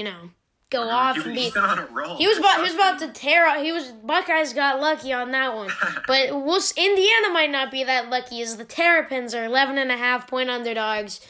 you 0.00 0.04
know, 0.04 0.30
go 0.70 0.88
off 0.88 1.14
He, 1.16 1.22
and 1.24 1.34
be 1.34 1.52
on 1.58 1.78
a 1.78 1.84
roll. 1.92 2.16
he 2.16 2.26
was 2.26 2.38
about 2.38 2.56
he 2.56 2.62
was 2.62 2.74
about 2.74 2.98
to 3.00 3.12
tear 3.12 3.46
out. 3.46 3.62
He 3.62 3.70
was 3.70 3.88
Buckeyes 3.88 4.54
got 4.54 4.80
lucky 4.80 5.12
on 5.12 5.30
that 5.32 5.54
one, 5.54 5.68
but 6.06 6.30
we'll, 6.30 6.62
Indiana 6.74 7.28
might 7.34 7.50
not 7.50 7.70
be 7.70 7.84
that 7.84 8.08
lucky. 8.08 8.40
As 8.40 8.56
the 8.56 8.64
Terrapins 8.64 9.34
are 9.34 9.44
11 9.44 9.76
and 9.76 9.92
a 9.92 9.96
half 9.98 10.26
point 10.26 10.48
underdogs, 10.48 11.20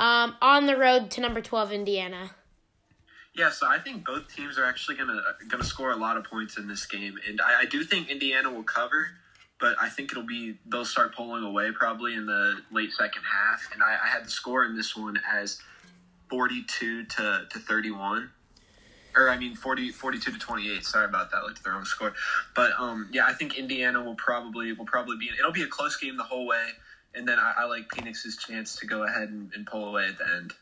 um, 0.00 0.34
on 0.42 0.66
the 0.66 0.76
road 0.76 1.12
to 1.12 1.20
number 1.20 1.40
twelve 1.40 1.70
Indiana. 1.70 2.30
Yeah, 3.36 3.50
so 3.50 3.68
I 3.68 3.78
think 3.78 4.04
both 4.04 4.34
teams 4.34 4.58
are 4.58 4.64
actually 4.64 4.96
gonna 4.96 5.20
gonna 5.48 5.62
score 5.62 5.92
a 5.92 5.96
lot 5.96 6.16
of 6.16 6.24
points 6.24 6.58
in 6.58 6.66
this 6.66 6.84
game, 6.86 7.20
and 7.28 7.40
I, 7.40 7.60
I 7.60 7.64
do 7.66 7.84
think 7.84 8.10
Indiana 8.10 8.50
will 8.50 8.64
cover, 8.64 9.10
but 9.60 9.76
I 9.80 9.88
think 9.90 10.10
it'll 10.10 10.24
be 10.26 10.56
they'll 10.66 10.84
start 10.84 11.14
pulling 11.14 11.44
away 11.44 11.70
probably 11.70 12.14
in 12.14 12.26
the 12.26 12.56
late 12.72 12.90
second 12.92 13.22
half, 13.22 13.68
and 13.72 13.80
I, 13.80 13.96
I 14.06 14.08
had 14.08 14.26
the 14.26 14.30
score 14.30 14.64
in 14.64 14.74
this 14.76 14.96
one 14.96 15.20
as 15.32 15.60
forty 16.28 16.64
two 16.64 17.04
to 17.04 17.46
to 17.50 17.58
thirty 17.58 17.90
one. 17.90 18.30
Or 19.16 19.30
I 19.30 19.36
mean 19.36 19.56
40, 19.56 19.90
42 19.90 20.32
to 20.32 20.38
twenty 20.38 20.70
eight. 20.70 20.84
Sorry 20.84 21.04
about 21.04 21.32
that, 21.32 21.42
looked 21.42 21.58
at 21.58 21.64
the 21.64 21.70
wrong 21.70 21.84
score. 21.84 22.14
But 22.54 22.72
um, 22.78 23.08
yeah, 23.10 23.26
I 23.26 23.32
think 23.32 23.58
Indiana 23.58 24.02
will 24.02 24.14
probably 24.14 24.72
will 24.72 24.86
probably 24.86 25.16
be. 25.16 25.30
It'll 25.38 25.50
be 25.50 25.62
a 25.62 25.66
close 25.66 25.96
game 25.96 26.16
the 26.16 26.22
whole 26.22 26.46
way, 26.46 26.68
and 27.14 27.26
then 27.26 27.38
I, 27.38 27.54
I 27.58 27.64
like 27.64 27.88
Penix's 27.88 28.36
chance 28.36 28.76
to 28.76 28.86
go 28.86 29.04
ahead 29.04 29.30
and, 29.30 29.50
and 29.54 29.66
pull 29.66 29.88
away 29.88 30.06
at 30.06 30.18
the 30.18 30.24
end. 30.36 30.52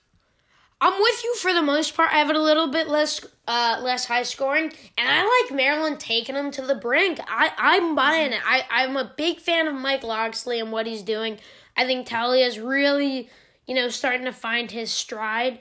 I'm 0.81 1.01
with 1.01 1.25
you 1.25 1.35
for 1.37 1.55
the 1.55 1.63
most 1.63 1.97
part. 1.97 2.13
I 2.13 2.19
have 2.19 2.29
it 2.29 2.37
a 2.37 2.43
little 2.43 2.69
bit 2.69 2.87
less 2.89 3.25
uh, 3.49 3.81
less 3.83 4.05
high 4.05 4.25
scoring, 4.25 4.73
and 4.99 5.09
I 5.09 5.43
like 5.43 5.57
Maryland 5.57 5.99
taking 6.01 6.35
them 6.35 6.51
to 6.53 6.63
the 6.63 6.75
brink. 6.75 7.19
I 7.27 7.51
I'm 7.57 7.95
buying 7.95 8.33
it. 8.33 8.41
I 8.45 8.65
I'm 8.71 8.97
a 8.97 9.11
big 9.17 9.41
fan 9.41 9.67
of 9.67 9.75
Mike 9.75 10.03
Locksley 10.03 10.61
and 10.61 10.71
what 10.71 10.87
he's 10.87 11.03
doing. 11.03 11.39
I 11.77 11.87
think 11.87 12.07
Taulia's 12.07 12.59
really 12.59 13.31
you 13.67 13.75
know 13.75 13.89
starting 13.89 14.25
to 14.25 14.33
find 14.33 14.71
his 14.71 14.91
stride. 14.91 15.59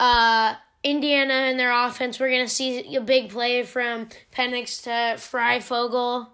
Uh, 0.00 0.54
Indiana 0.84 1.34
and 1.34 1.58
their 1.58 1.72
offense, 1.72 2.20
we're 2.20 2.30
gonna 2.30 2.48
see 2.48 2.94
a 2.94 3.00
big 3.00 3.30
play 3.30 3.62
from 3.62 4.08
Penix 4.32 4.82
to 4.84 4.90
Fryfogle 5.18 6.28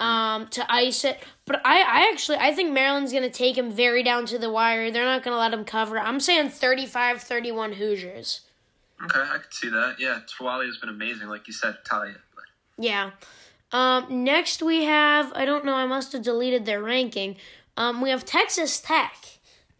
um, 0.00 0.48
to 0.48 0.72
ice 0.72 1.04
it. 1.04 1.22
But 1.44 1.60
I, 1.64 1.80
I 1.80 2.10
actually 2.12 2.38
I 2.38 2.54
think 2.54 2.72
Maryland's 2.72 3.12
going 3.12 3.24
to 3.24 3.30
take 3.30 3.56
him 3.56 3.70
very 3.70 4.02
down 4.02 4.26
to 4.26 4.38
the 4.38 4.50
wire. 4.50 4.90
They're 4.90 5.04
not 5.04 5.22
going 5.22 5.34
to 5.34 5.38
let 5.38 5.52
him 5.52 5.64
cover. 5.64 5.98
I'm 5.98 6.20
saying 6.20 6.50
35-31 6.50 7.74
Hoosiers. 7.74 8.42
Okay, 9.04 9.20
I 9.20 9.38
could 9.38 9.52
see 9.52 9.68
that. 9.68 9.96
Yeah, 9.98 10.20
Twali 10.26 10.66
has 10.66 10.76
been 10.76 10.88
amazing, 10.88 11.28
like 11.28 11.48
you 11.48 11.52
said, 11.52 11.78
Taulia. 11.84 12.16
Yeah. 12.78 13.10
Um, 13.72 14.24
next 14.24 14.62
we 14.62 14.84
have 14.84 15.32
I 15.34 15.44
don't 15.44 15.64
know 15.64 15.74
I 15.74 15.86
must 15.86 16.12
have 16.12 16.22
deleted 16.22 16.66
their 16.66 16.82
ranking. 16.82 17.36
Um, 17.76 18.00
we 18.00 18.10
have 18.10 18.24
Texas 18.24 18.80
Tech 18.80 19.31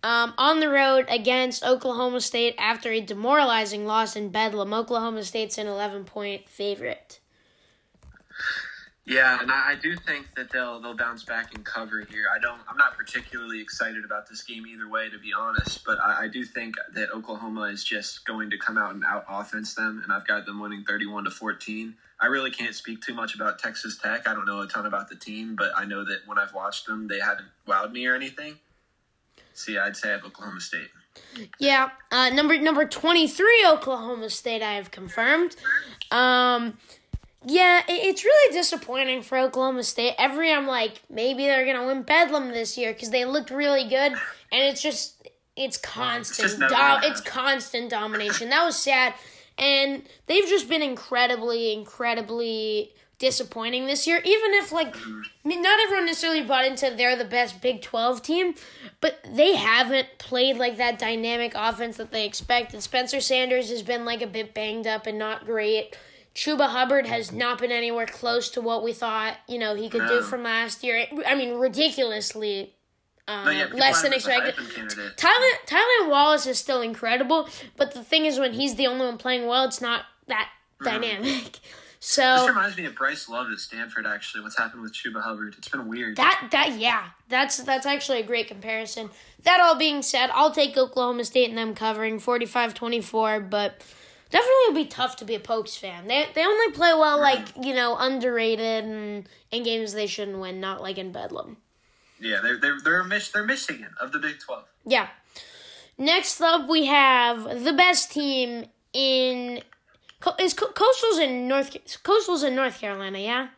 um, 0.02 0.34
on 0.36 0.60
the 0.60 0.68
road 0.68 1.06
against 1.08 1.64
Oklahoma 1.64 2.20
State 2.20 2.54
after 2.58 2.90
a 2.90 3.00
demoralizing 3.00 3.86
loss 3.86 4.16
in 4.16 4.30
Bedlam. 4.30 4.74
Oklahoma 4.74 5.24
State's 5.24 5.58
an 5.58 5.66
11 5.66 6.04
point 6.04 6.48
favorite. 6.48 7.20
Yeah, 9.04 9.40
and 9.40 9.50
I, 9.50 9.72
I 9.72 9.74
do 9.74 9.96
think 9.96 10.26
that 10.36 10.50
they'll 10.52 10.80
they'll 10.80 10.96
bounce 10.96 11.24
back 11.24 11.54
and 11.54 11.64
cover 11.64 12.06
here. 12.08 12.26
I 12.32 12.38
don't. 12.38 12.60
I'm 12.68 12.76
not 12.76 12.96
particularly 12.96 13.60
excited 13.60 14.04
about 14.04 14.28
this 14.28 14.42
game 14.42 14.64
either 14.64 14.88
way, 14.88 15.10
to 15.10 15.18
be 15.18 15.32
honest. 15.36 15.84
But 15.84 15.98
I, 16.00 16.24
I 16.24 16.28
do 16.28 16.44
think 16.44 16.76
that 16.94 17.10
Oklahoma 17.12 17.62
is 17.62 17.82
just 17.82 18.24
going 18.24 18.50
to 18.50 18.58
come 18.58 18.78
out 18.78 18.94
and 18.94 19.04
out 19.04 19.24
offense 19.28 19.74
them, 19.74 20.00
and 20.04 20.12
I've 20.12 20.26
got 20.26 20.46
them 20.46 20.60
winning 20.60 20.84
31 20.84 21.24
to 21.24 21.30
14. 21.30 21.94
I 22.20 22.26
really 22.26 22.52
can't 22.52 22.76
speak 22.76 23.02
too 23.02 23.14
much 23.14 23.34
about 23.34 23.58
Texas 23.58 23.98
Tech. 23.98 24.28
I 24.28 24.34
don't 24.34 24.46
know 24.46 24.60
a 24.60 24.68
ton 24.68 24.86
about 24.86 25.08
the 25.08 25.16
team, 25.16 25.56
but 25.56 25.72
I 25.76 25.84
know 25.84 26.04
that 26.04 26.20
when 26.26 26.38
I've 26.38 26.54
watched 26.54 26.86
them, 26.86 27.08
they 27.08 27.18
haven't 27.18 27.48
wowed 27.66 27.90
me 27.90 28.06
or 28.06 28.14
anything. 28.14 28.60
See, 29.54 29.78
I'd 29.78 29.96
say 29.96 30.10
I 30.10 30.12
have 30.12 30.24
Oklahoma 30.24 30.60
State. 30.60 30.88
Yeah, 31.58 31.90
uh, 32.10 32.30
number 32.30 32.58
number 32.58 32.84
23 32.84 33.66
Oklahoma 33.66 34.30
State 34.30 34.62
I 34.62 34.74
have 34.74 34.90
confirmed. 34.90 35.56
Um, 36.10 36.78
yeah, 37.44 37.80
it, 37.88 37.92
it's 37.92 38.24
really 38.24 38.52
disappointing 38.54 39.22
for 39.22 39.38
Oklahoma 39.38 39.82
State. 39.82 40.14
Every 40.18 40.52
I'm 40.52 40.66
like, 40.66 41.02
maybe 41.10 41.44
they're 41.44 41.66
gonna 41.66 41.86
win 41.86 42.02
Bedlam 42.02 42.48
this 42.48 42.76
year 42.78 42.92
because 42.92 43.10
they 43.10 43.24
looked 43.24 43.50
really 43.50 43.84
good, 43.84 44.12
and 44.12 44.20
it's 44.52 44.82
just 44.82 45.28
it's 45.56 45.76
constant, 45.76 46.58
do- 46.58 47.08
it's 47.08 47.20
constant 47.20 47.90
domination. 47.90 48.48
That 48.50 48.64
was 48.64 48.76
sad, 48.76 49.14
and 49.58 50.02
they've 50.26 50.46
just 50.48 50.68
been 50.68 50.82
incredibly, 50.82 51.72
incredibly 51.72 52.92
disappointing 53.22 53.86
this 53.86 54.04
year. 54.04 54.20
Even 54.24 54.52
if 54.54 54.72
like 54.72 54.96
not 55.44 55.78
everyone 55.84 56.06
necessarily 56.06 56.42
bought 56.42 56.64
into 56.64 56.92
they're 56.94 57.16
the 57.16 57.24
best 57.24 57.62
Big 57.62 57.80
Twelve 57.80 58.20
team, 58.20 58.54
but 59.00 59.24
they 59.32 59.54
haven't 59.54 60.08
played 60.18 60.56
like 60.56 60.76
that 60.76 60.98
dynamic 60.98 61.52
offense 61.54 61.96
that 61.98 62.10
they 62.10 62.26
expected. 62.26 62.82
Spencer 62.82 63.20
Sanders 63.20 63.70
has 63.70 63.84
been 63.84 64.04
like 64.04 64.22
a 64.22 64.26
bit 64.26 64.52
banged 64.52 64.88
up 64.88 65.06
and 65.06 65.18
not 65.18 65.46
great. 65.46 65.96
Chuba 66.34 66.68
Hubbard 66.68 67.06
has 67.06 67.30
not 67.30 67.60
been 67.60 67.70
anywhere 67.70 68.06
close 68.06 68.50
to 68.50 68.60
what 68.60 68.82
we 68.82 68.92
thought, 68.92 69.36
you 69.46 69.58
know, 69.58 69.76
he 69.76 69.88
could 69.88 70.08
do 70.08 70.22
from 70.22 70.42
last 70.42 70.82
year. 70.82 71.06
I 71.26 71.34
mean, 71.36 71.54
ridiculously 71.58 72.74
uh, 73.28 73.52
yeah, 73.54 73.66
less 73.72 74.02
than 74.02 74.12
him 74.12 74.16
as 74.16 74.26
a 74.26 74.36
expected. 74.36 75.16
Tylan 75.16 75.52
Tylan 75.66 76.10
Wallace 76.10 76.46
is 76.46 76.58
still 76.58 76.80
incredible, 76.80 77.48
but 77.76 77.92
the 77.92 78.02
thing 78.02 78.26
is, 78.26 78.40
when 78.40 78.54
he's 78.54 78.74
the 78.74 78.88
only 78.88 79.06
one 79.06 79.18
playing 79.18 79.46
well, 79.46 79.64
it's 79.64 79.80
not 79.80 80.06
that 80.26 80.48
dynamic. 80.82 81.60
This 82.02 82.48
reminds 82.48 82.76
me 82.76 82.84
of 82.86 82.96
Bryce 82.96 83.28
Love 83.28 83.46
at 83.52 83.58
Stanford. 83.60 84.06
Actually, 84.06 84.42
what's 84.42 84.58
happened 84.58 84.82
with 84.82 84.92
Chuba 84.92 85.22
Hubbard? 85.22 85.54
It's 85.56 85.68
been 85.68 85.86
weird. 85.86 86.16
that 86.16 86.48
that 86.50 86.76
yeah, 86.78 87.10
that's 87.28 87.58
that's 87.58 87.86
actually 87.86 88.18
a 88.20 88.26
great 88.26 88.48
comparison. 88.48 89.08
That 89.44 89.60
all 89.60 89.76
being 89.76 90.02
said, 90.02 90.28
I'll 90.34 90.50
take 90.50 90.76
Oklahoma 90.76 91.24
State 91.24 91.48
and 91.48 91.56
them 91.58 91.74
covering 91.74 92.18
45-24, 92.20 93.48
but 93.50 93.82
definitely 94.30 94.52
would 94.68 94.74
be 94.74 94.86
tough 94.86 95.16
to 95.16 95.24
be 95.24 95.34
a 95.36 95.40
Pokes 95.40 95.76
fan. 95.76 96.08
They 96.08 96.26
they 96.34 96.44
only 96.44 96.72
play 96.72 96.92
well 96.92 97.20
like 97.20 97.46
you 97.62 97.72
know 97.74 97.96
underrated 97.96 98.84
and 98.84 99.28
in 99.52 99.62
games 99.62 99.92
they 99.92 100.08
shouldn't 100.08 100.38
win, 100.40 100.60
not 100.60 100.82
like 100.82 100.98
in 100.98 101.12
Bedlam. 101.12 101.56
yeah, 102.20 102.40
they're 102.42 102.58
they're 102.58 102.80
they're, 102.80 103.04
Mich- 103.04 103.30
they're 103.30 103.44
missing 103.44 103.76
Michigan 103.76 103.94
of 104.00 104.10
the 104.10 104.18
Big 104.18 104.40
Twelve. 104.40 104.64
Yeah. 104.84 105.06
Next 105.98 106.40
up, 106.40 106.68
we 106.68 106.86
have 106.86 107.62
the 107.62 107.72
best 107.74 108.10
team 108.10 108.64
in 108.92 109.62
Co- 110.22 110.34
is 110.38 110.54
Co- 110.54 110.70
Coastal's 110.72 111.18
in 111.18 111.48
North 111.48 111.76
Coastal's 112.04 112.44
in 112.44 112.54
North 112.54 112.80
Carolina. 112.80 113.18
Yeah, 113.18 113.48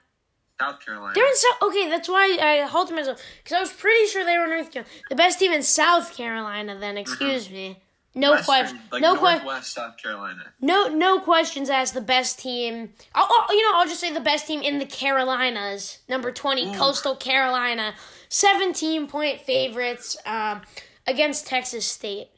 South 0.58 0.80
Carolina. 0.84 1.12
they're 1.14 1.26
in 1.26 1.36
South. 1.36 1.62
Okay, 1.62 1.90
that's 1.90 2.08
why 2.08 2.38
I 2.40 2.66
halted 2.66 2.96
myself 2.96 3.20
because 3.42 3.56
I 3.56 3.60
was 3.60 3.72
pretty 3.72 4.06
sure 4.06 4.24
they 4.24 4.38
were 4.38 4.46
North 4.46 4.72
Carolina. 4.72 4.94
The 5.10 5.14
best 5.14 5.38
team 5.38 5.52
in 5.52 5.62
South 5.62 6.16
Carolina. 6.16 6.78
Then, 6.78 6.96
excuse 6.96 7.50
me. 7.50 7.82
No 8.14 8.30
Western, 8.30 8.44
question. 8.44 8.80
Like 8.92 9.02
no 9.02 9.16
question. 9.16 9.44
Northwest 9.44 9.72
South 9.74 9.96
Carolina. 9.98 10.42
No, 10.60 10.88
no 10.88 11.18
questions 11.20 11.68
asked. 11.68 11.94
The 11.94 12.00
best 12.00 12.38
team. 12.38 12.90
Oh, 13.14 13.26
oh, 13.28 13.46
you 13.52 13.62
know, 13.62 13.78
I'll 13.78 13.88
just 13.88 14.00
say 14.00 14.12
the 14.12 14.20
best 14.20 14.46
team 14.46 14.62
in 14.62 14.78
the 14.78 14.86
Carolinas. 14.86 15.98
Number 16.08 16.32
twenty, 16.32 16.72
Coastal 16.74 17.16
Carolina, 17.16 17.94
seventeen 18.30 19.06
point 19.06 19.40
favorites 19.40 20.16
um, 20.24 20.62
against 21.06 21.46
Texas 21.46 21.84
State. 21.84 22.28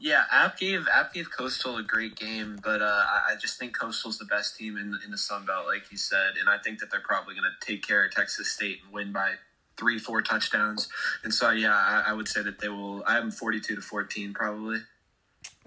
Yeah, 0.00 0.22
App 0.30 0.58
gave 0.58 0.86
App 0.94 1.12
gave 1.12 1.28
Coastal 1.30 1.76
a 1.78 1.82
great 1.82 2.14
game, 2.14 2.58
but 2.62 2.80
uh, 2.80 3.04
I 3.28 3.34
just 3.40 3.58
think 3.58 3.76
Coastal's 3.76 4.18
the 4.18 4.26
best 4.26 4.56
team 4.56 4.76
in 4.76 4.92
the, 4.92 4.98
in 5.04 5.10
the 5.10 5.18
Sun 5.18 5.46
Belt, 5.46 5.66
like 5.66 5.90
you 5.90 5.98
said, 5.98 6.34
and 6.38 6.48
I 6.48 6.58
think 6.58 6.78
that 6.78 6.90
they're 6.90 7.00
probably 7.00 7.34
going 7.34 7.50
to 7.50 7.66
take 7.66 7.84
care 7.84 8.04
of 8.04 8.12
Texas 8.12 8.48
State 8.48 8.78
and 8.84 8.92
win 8.92 9.12
by 9.12 9.32
three, 9.76 9.98
four 9.98 10.22
touchdowns. 10.22 10.88
And 11.24 11.34
so, 11.34 11.50
yeah, 11.50 11.74
I, 11.74 12.04
I 12.08 12.12
would 12.12 12.28
say 12.28 12.42
that 12.42 12.60
they 12.60 12.68
will. 12.68 13.02
I 13.06 13.14
have 13.14 13.22
them 13.22 13.32
forty-two 13.32 13.74
to 13.74 13.82
fourteen, 13.82 14.34
probably. 14.34 14.78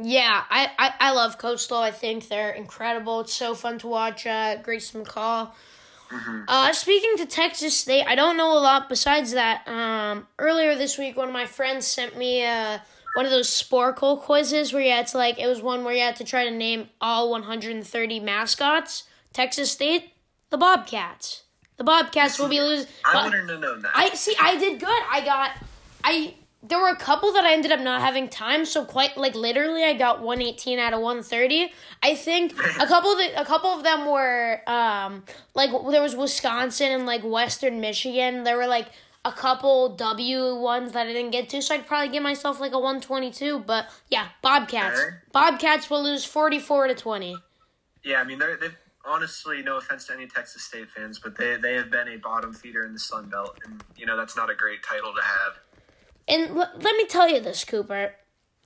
Yeah, 0.02 0.44
I, 0.50 0.72
I, 0.80 0.94
I 1.00 1.12
love 1.12 1.38
Coastal. 1.38 1.78
I 1.78 1.91
think 1.91 2.30
they're 2.30 2.52
incredible. 2.52 3.20
It's 3.22 3.34
so 3.34 3.54
fun 3.54 3.80
to 3.80 3.88
watch. 3.88 4.26
Uh, 4.26 4.56
Grayson 4.58 5.04
McCall. 5.04 5.52
Uh, 6.48 6.74
speaking 6.74 7.15
to 7.17 7.26
Texas 7.26 7.78
State, 7.78 8.06
I 8.06 8.15
don't 8.15 8.36
know 8.36 8.58
a 8.58 8.60
lot 8.60 8.89
besides 8.89 9.32
that. 9.32 9.65
Um, 9.67 10.28
earlier 10.39 10.76
this 10.76 10.98
week, 10.98 11.15
one 11.15 11.30
of 11.30 11.34
my 11.34 11.46
friends 11.46 11.88
sent 11.88 12.17
me 12.17 12.46
uh, 12.46 12.80
one 13.13 13.26
of 13.26 13.32
those 13.32 13.50
Sporcle 13.50 14.19
quizzes 14.19 14.74
where 14.74 14.82
you 14.82 14.91
had 14.91 15.08
to 15.08 15.17
like 15.17 15.39
it 15.39 15.47
was 15.47 15.62
one 15.62 15.84
where 15.84 15.93
you 15.93 16.02
had 16.02 16.15
to 16.17 16.24
try 16.24 16.45
to 16.45 16.52
name 16.52 16.89
all 17.00 17.30
130 17.32 18.19
mascots. 18.19 19.04
Texas 19.34 19.71
State, 19.71 20.13
the 20.50 20.58
Bobcats. 20.58 21.43
The 21.78 21.84
Bobcats 21.84 22.38
will 22.38 22.50
be 22.50 22.60
losing. 22.62 22.88
I 23.06 23.15
wanted 23.15 23.47
to 23.47 23.58
know 23.58 23.80
that. 23.80 23.91
I 23.95 24.10
see. 24.10 24.36
I 24.39 24.58
did 24.58 24.80
good. 24.80 25.04
I 25.10 25.24
got. 25.26 25.52
I 26.04 26.36
there 26.63 26.80
were 26.80 26.89
a 26.89 26.95
couple 26.95 27.34
that 27.34 27.43
I 27.43 27.54
ended 27.54 27.71
up 27.71 27.80
not 27.80 28.02
having 28.02 28.30
time. 28.30 28.65
So 28.65 28.86
quite 28.86 29.17
like 29.17 29.36
literally, 29.36 29.84
I 29.84 29.93
got 29.93 30.21
one 30.21 30.41
eighteen 30.41 30.78
out 30.78 30.93
of 30.93 31.02
one 31.02 31.24
thirty. 31.24 31.71
I 32.04 32.15
think 32.15 32.54
a 32.80 32.86
couple 32.86 33.12
of 33.12 33.17
the, 33.17 33.41
a 33.41 33.45
couple 33.45 33.71
of 33.71 33.84
them 33.84 34.06
were 34.06 34.62
um 34.67 35.24
like 35.56 35.71
there 35.89 36.02
was 36.02 36.15
Wisconsin 36.15 36.91
and 36.91 37.06
like 37.06 37.24
Western 37.24 37.82
Michigan. 37.82 38.43
There 38.43 38.58
were 38.58 38.67
like 38.67 38.89
a 39.24 39.32
couple 39.32 39.96
W 39.96 40.56
ones 40.56 40.94
that 40.94 41.08
I 41.08 41.14
didn't 41.14 41.32
get 41.32 41.50
to, 41.50 41.62
so 41.62 41.76
I'd 41.76 41.86
probably 41.88 42.10
give 42.10 42.24
myself 42.24 42.60
like 42.60 42.72
a 42.74 42.80
one 42.80 43.02
twenty 43.02 43.32
two. 43.32 43.60
But 43.60 43.88
yeah, 44.10 44.30
Bobcats. 44.42 45.00
Bobcats 45.32 45.90
will 45.90 46.04
lose 46.04 46.26
forty 46.26 46.60
four 46.60 46.88
to 46.88 46.96
twenty. 46.96 47.38
yeah, 48.04 48.20
I 48.20 48.24
mean, 48.24 48.40
they're, 48.40 48.58
they've 48.58 48.76
honestly, 49.06 49.62
no 49.64 49.78
offense 49.78 50.06
to 50.08 50.14
any 50.14 50.28
Texas 50.28 50.64
State 50.64 50.90
fans, 50.90 51.20
but 51.20 51.38
they 51.38 51.56
they 51.58 51.76
have 51.76 51.92
been 51.92 52.08
a 52.08 52.18
bottom 52.18 52.54
feeder 52.54 52.86
in 52.86 52.94
the 52.94 53.00
Sun 53.00 53.30
Belt, 53.30 53.58
and 53.66 53.84
you 53.96 54.06
know 54.06 54.18
that's 54.18 54.36
not 54.36 54.50
a 54.50 54.56
great 54.56 54.82
title 54.84 55.14
to 55.14 55.22
have. 55.22 55.60
And 56.28 56.58
l- 56.58 56.72
let 56.80 56.96
me 56.96 57.06
tell 57.06 57.30
you 57.30 57.40
this, 57.42 57.64
Cooper, 57.64 58.14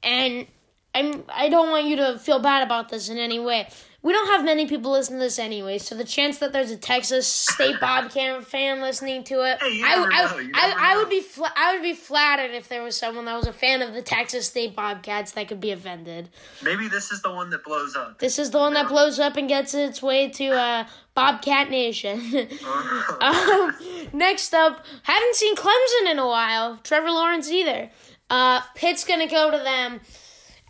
and 0.04 0.48
I'm 0.94 1.24
I 1.34 1.50
don't 1.50 1.70
want 1.70 1.86
you 1.88 1.98
to 1.98 2.18
feel 2.20 2.39
bad 2.39 2.63
about 2.63 2.89
this 2.89 3.10
in 3.10 3.18
any 3.18 3.39
way. 3.39 3.68
We 4.06 4.13
don't 4.13 4.28
have 4.28 4.46
many 4.46 4.68
people 4.68 4.91
listen 4.91 5.15
to 5.15 5.20
this 5.20 5.39
anyway, 5.39 5.80
so 5.80 5.96
the 5.96 6.04
chance 6.04 6.38
that 6.38 6.54
there's 6.54 6.70
a 6.70 6.78
Texas 6.78 7.26
State 7.26 7.80
Bobcat 7.82 8.46
fan 8.46 8.80
listening 8.80 9.24
to 9.24 9.41
it, 9.41 9.58
Hey, 9.60 9.82
I, 9.84 9.96
I, 9.96 10.44
know, 10.44 10.52
I, 10.54 10.76
I 10.78 10.98
would 10.98 11.10
be 11.10 11.22
fla- 11.22 11.52
I 11.56 11.74
would 11.74 11.82
be 11.82 11.96
flattered 11.96 12.52
if 12.52 12.70
there 12.70 12.84
was 12.84 12.96
someone 12.96 13.26
that 13.26 13.36
was 13.36 13.48
a 13.48 13.52
fan 13.52 13.82
of 13.82 13.96
the 13.96 14.04
Texas 14.04 14.46
State 14.46 14.76
Bobcats 14.76 15.32
that 15.32 15.48
could 15.48 15.60
be 15.60 15.72
offended. 15.72 16.30
Maybe 16.62 16.88
this 16.88 17.12
is 17.12 17.24
the 17.24 17.32
one 17.34 17.50
that 17.50 17.63
blows 17.63 17.96
up. 17.96 18.20
This 18.20 18.38
is 18.38 18.52
the 18.52 18.60
one 18.60 18.76
that 18.76 18.89
blows 18.89 19.20
up 19.20 19.38
and 19.38 19.50
gets 19.50 19.74
its 19.74 20.04
way 20.04 20.30
to 20.30 20.50
uh, 20.50 20.88
Bobcat 21.15 21.72
Nation. 21.72 22.20
um, 23.22 23.76
next 24.13 24.54
up, 24.54 24.86
haven't 25.02 25.34
seen 25.34 25.56
Clemson 25.56 26.12
in 26.12 26.20
a 26.20 26.28
while. 26.28 26.78
Trevor 26.84 27.10
Lawrence 27.10 27.50
either. 27.50 27.89
Uh, 28.30 28.62
Pitt's 28.76 29.04
gonna 29.04 29.28
go 29.28 29.50
to 29.50 29.58
them 29.58 30.02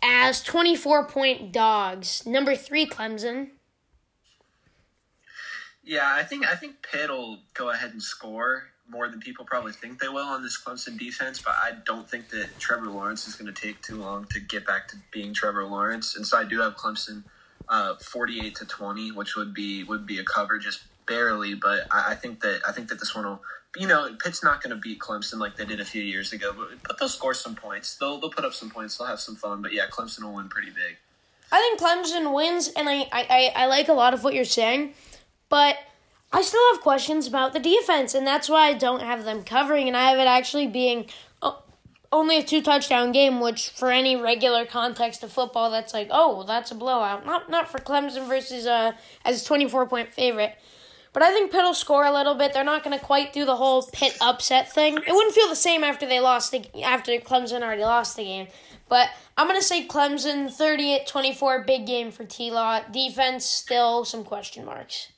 as 0.02 0.42
twenty-four 0.42 1.06
point 1.06 1.52
dogs. 1.52 2.26
Number 2.26 2.54
three, 2.54 2.86
Clemson. 2.86 3.50
Yeah, 5.82 6.08
I 6.12 6.22
think 6.22 6.46
I 6.46 6.56
think 6.56 6.76
Pitt 6.82 7.10
will 7.10 7.38
go 7.54 7.70
ahead 7.70 7.92
and 7.92 8.02
score 8.02 8.64
more 8.88 9.08
than 9.08 9.18
people 9.20 9.44
probably 9.44 9.72
think 9.72 10.00
they 10.00 10.08
will 10.08 10.26
on 10.26 10.42
this 10.42 10.62
Clemson 10.62 10.98
defense, 10.98 11.42
but 11.42 11.54
I 11.54 11.72
don't 11.84 12.08
think 12.08 12.28
that 12.30 12.48
Trevor 12.58 12.86
Lawrence 12.86 13.26
is 13.26 13.34
going 13.34 13.52
to 13.52 13.60
take 13.60 13.82
too 13.82 13.96
long 13.96 14.26
to 14.26 14.38
get 14.40 14.64
back 14.64 14.86
to 14.88 14.96
being 15.12 15.34
Trevor 15.34 15.64
Lawrence. 15.64 16.16
And 16.16 16.26
so 16.26 16.38
I 16.38 16.44
do 16.44 16.60
have 16.60 16.76
Clemson 16.76 17.24
uh, 17.68 17.96
forty-eight 17.96 18.54
to 18.56 18.64
twenty, 18.64 19.12
which 19.12 19.36
would 19.36 19.54
be 19.54 19.84
would 19.84 20.06
be 20.06 20.18
a 20.18 20.24
cover 20.24 20.58
just 20.58 20.84
barely. 21.06 21.54
But 21.54 21.86
I, 21.90 22.12
I 22.12 22.14
think 22.14 22.40
that 22.40 22.60
I 22.68 22.72
think 22.72 22.88
that 22.88 22.98
this 22.98 23.14
one 23.14 23.24
will. 23.24 23.42
You 23.78 23.86
know, 23.86 24.14
Pitt's 24.22 24.42
not 24.42 24.62
going 24.62 24.74
to 24.74 24.80
beat 24.80 24.98
Clemson 24.98 25.38
like 25.38 25.56
they 25.56 25.64
did 25.64 25.80
a 25.80 25.84
few 25.84 26.02
years 26.02 26.32
ago, 26.32 26.52
but, 26.56 26.68
but 26.86 26.98
they'll 26.98 27.08
score 27.08 27.34
some 27.34 27.54
points. 27.54 27.96
They'll 27.96 28.18
they'll 28.18 28.30
put 28.30 28.44
up 28.44 28.54
some 28.54 28.70
points. 28.70 28.96
They'll 28.96 29.06
have 29.06 29.20
some 29.20 29.36
fun. 29.36 29.62
But 29.62 29.72
yeah, 29.72 29.86
Clemson 29.90 30.22
will 30.22 30.34
win 30.34 30.48
pretty 30.48 30.70
big. 30.70 30.96
I 31.52 31.58
think 31.58 31.80
Clemson 31.80 32.34
wins, 32.34 32.68
and 32.68 32.88
I, 32.88 33.06
I, 33.12 33.52
I, 33.54 33.66
like 33.66 33.86
a 33.86 33.92
lot 33.92 34.14
of 34.14 34.24
what 34.24 34.34
you're 34.34 34.44
saying, 34.44 34.94
but 35.48 35.76
I 36.32 36.42
still 36.42 36.60
have 36.72 36.80
questions 36.80 37.28
about 37.28 37.52
the 37.52 37.60
defense, 37.60 38.14
and 38.14 38.26
that's 38.26 38.48
why 38.48 38.66
I 38.66 38.72
don't 38.72 39.00
have 39.00 39.24
them 39.24 39.44
covering, 39.44 39.86
and 39.86 39.96
I 39.96 40.10
have 40.10 40.18
it 40.18 40.26
actually 40.26 40.66
being 40.66 41.06
only 42.12 42.38
a 42.38 42.42
two 42.42 42.62
touchdown 42.62 43.12
game, 43.12 43.40
which 43.40 43.70
for 43.70 43.90
any 43.90 44.16
regular 44.16 44.64
context 44.64 45.22
of 45.22 45.32
football, 45.32 45.70
that's 45.70 45.92
like, 45.92 46.08
oh, 46.10 46.36
well, 46.36 46.46
that's 46.46 46.70
a 46.70 46.74
blowout. 46.74 47.26
Not 47.26 47.50
not 47.50 47.68
for 47.68 47.78
Clemson 47.78 48.26
versus 48.26 48.66
uh 48.66 48.92
as 49.24 49.44
twenty 49.44 49.68
four 49.68 49.86
point 49.86 50.12
favorite. 50.12 50.56
But 51.16 51.22
I 51.22 51.30
think 51.30 51.50
Pitt 51.50 51.62
will 51.62 51.72
score 51.72 52.04
a 52.04 52.12
little 52.12 52.34
bit. 52.34 52.52
They're 52.52 52.62
not 52.62 52.84
going 52.84 52.98
to 52.98 53.02
quite 53.02 53.32
do 53.32 53.46
the 53.46 53.56
whole 53.56 53.82
Pitt 53.90 54.18
upset 54.20 54.70
thing. 54.70 54.98
It 54.98 55.12
wouldn't 55.14 55.34
feel 55.34 55.48
the 55.48 55.56
same 55.56 55.82
after 55.82 56.06
they 56.06 56.20
lost 56.20 56.52
the, 56.52 56.66
after 56.82 57.10
Clemson 57.12 57.62
already 57.62 57.84
lost 57.84 58.18
the 58.18 58.24
game. 58.24 58.48
But 58.90 59.08
I'm 59.34 59.48
going 59.48 59.58
to 59.58 59.64
say 59.64 59.88
Clemson 59.88 60.54
38-24 60.54 61.66
big 61.66 61.86
game 61.86 62.10
for 62.10 62.26
T-Law. 62.26 62.80
Defense 62.92 63.46
still 63.46 64.04
some 64.04 64.24
question 64.24 64.66
marks. 64.66 65.10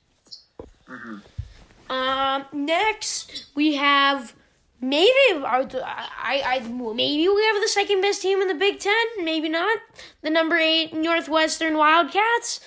Um, 1.90 2.44
next 2.52 3.46
we 3.56 3.74
have 3.74 4.34
maybe 4.80 5.11
I, 5.11 5.66
I, 6.22 6.42
I 6.44 6.58
maybe 6.68 7.28
we 7.28 7.44
have 7.44 7.61
the 7.61 7.68
second 7.68 8.02
best 8.02 8.22
team 8.22 8.40
in 8.40 8.46
the 8.46 8.54
Big 8.54 8.78
Ten. 8.78 8.94
Maybe 9.24 9.48
not. 9.48 9.80
The 10.22 10.30
number 10.30 10.58
eight 10.58 10.94
Northwestern 10.94 11.76
Wildcats. 11.76 12.61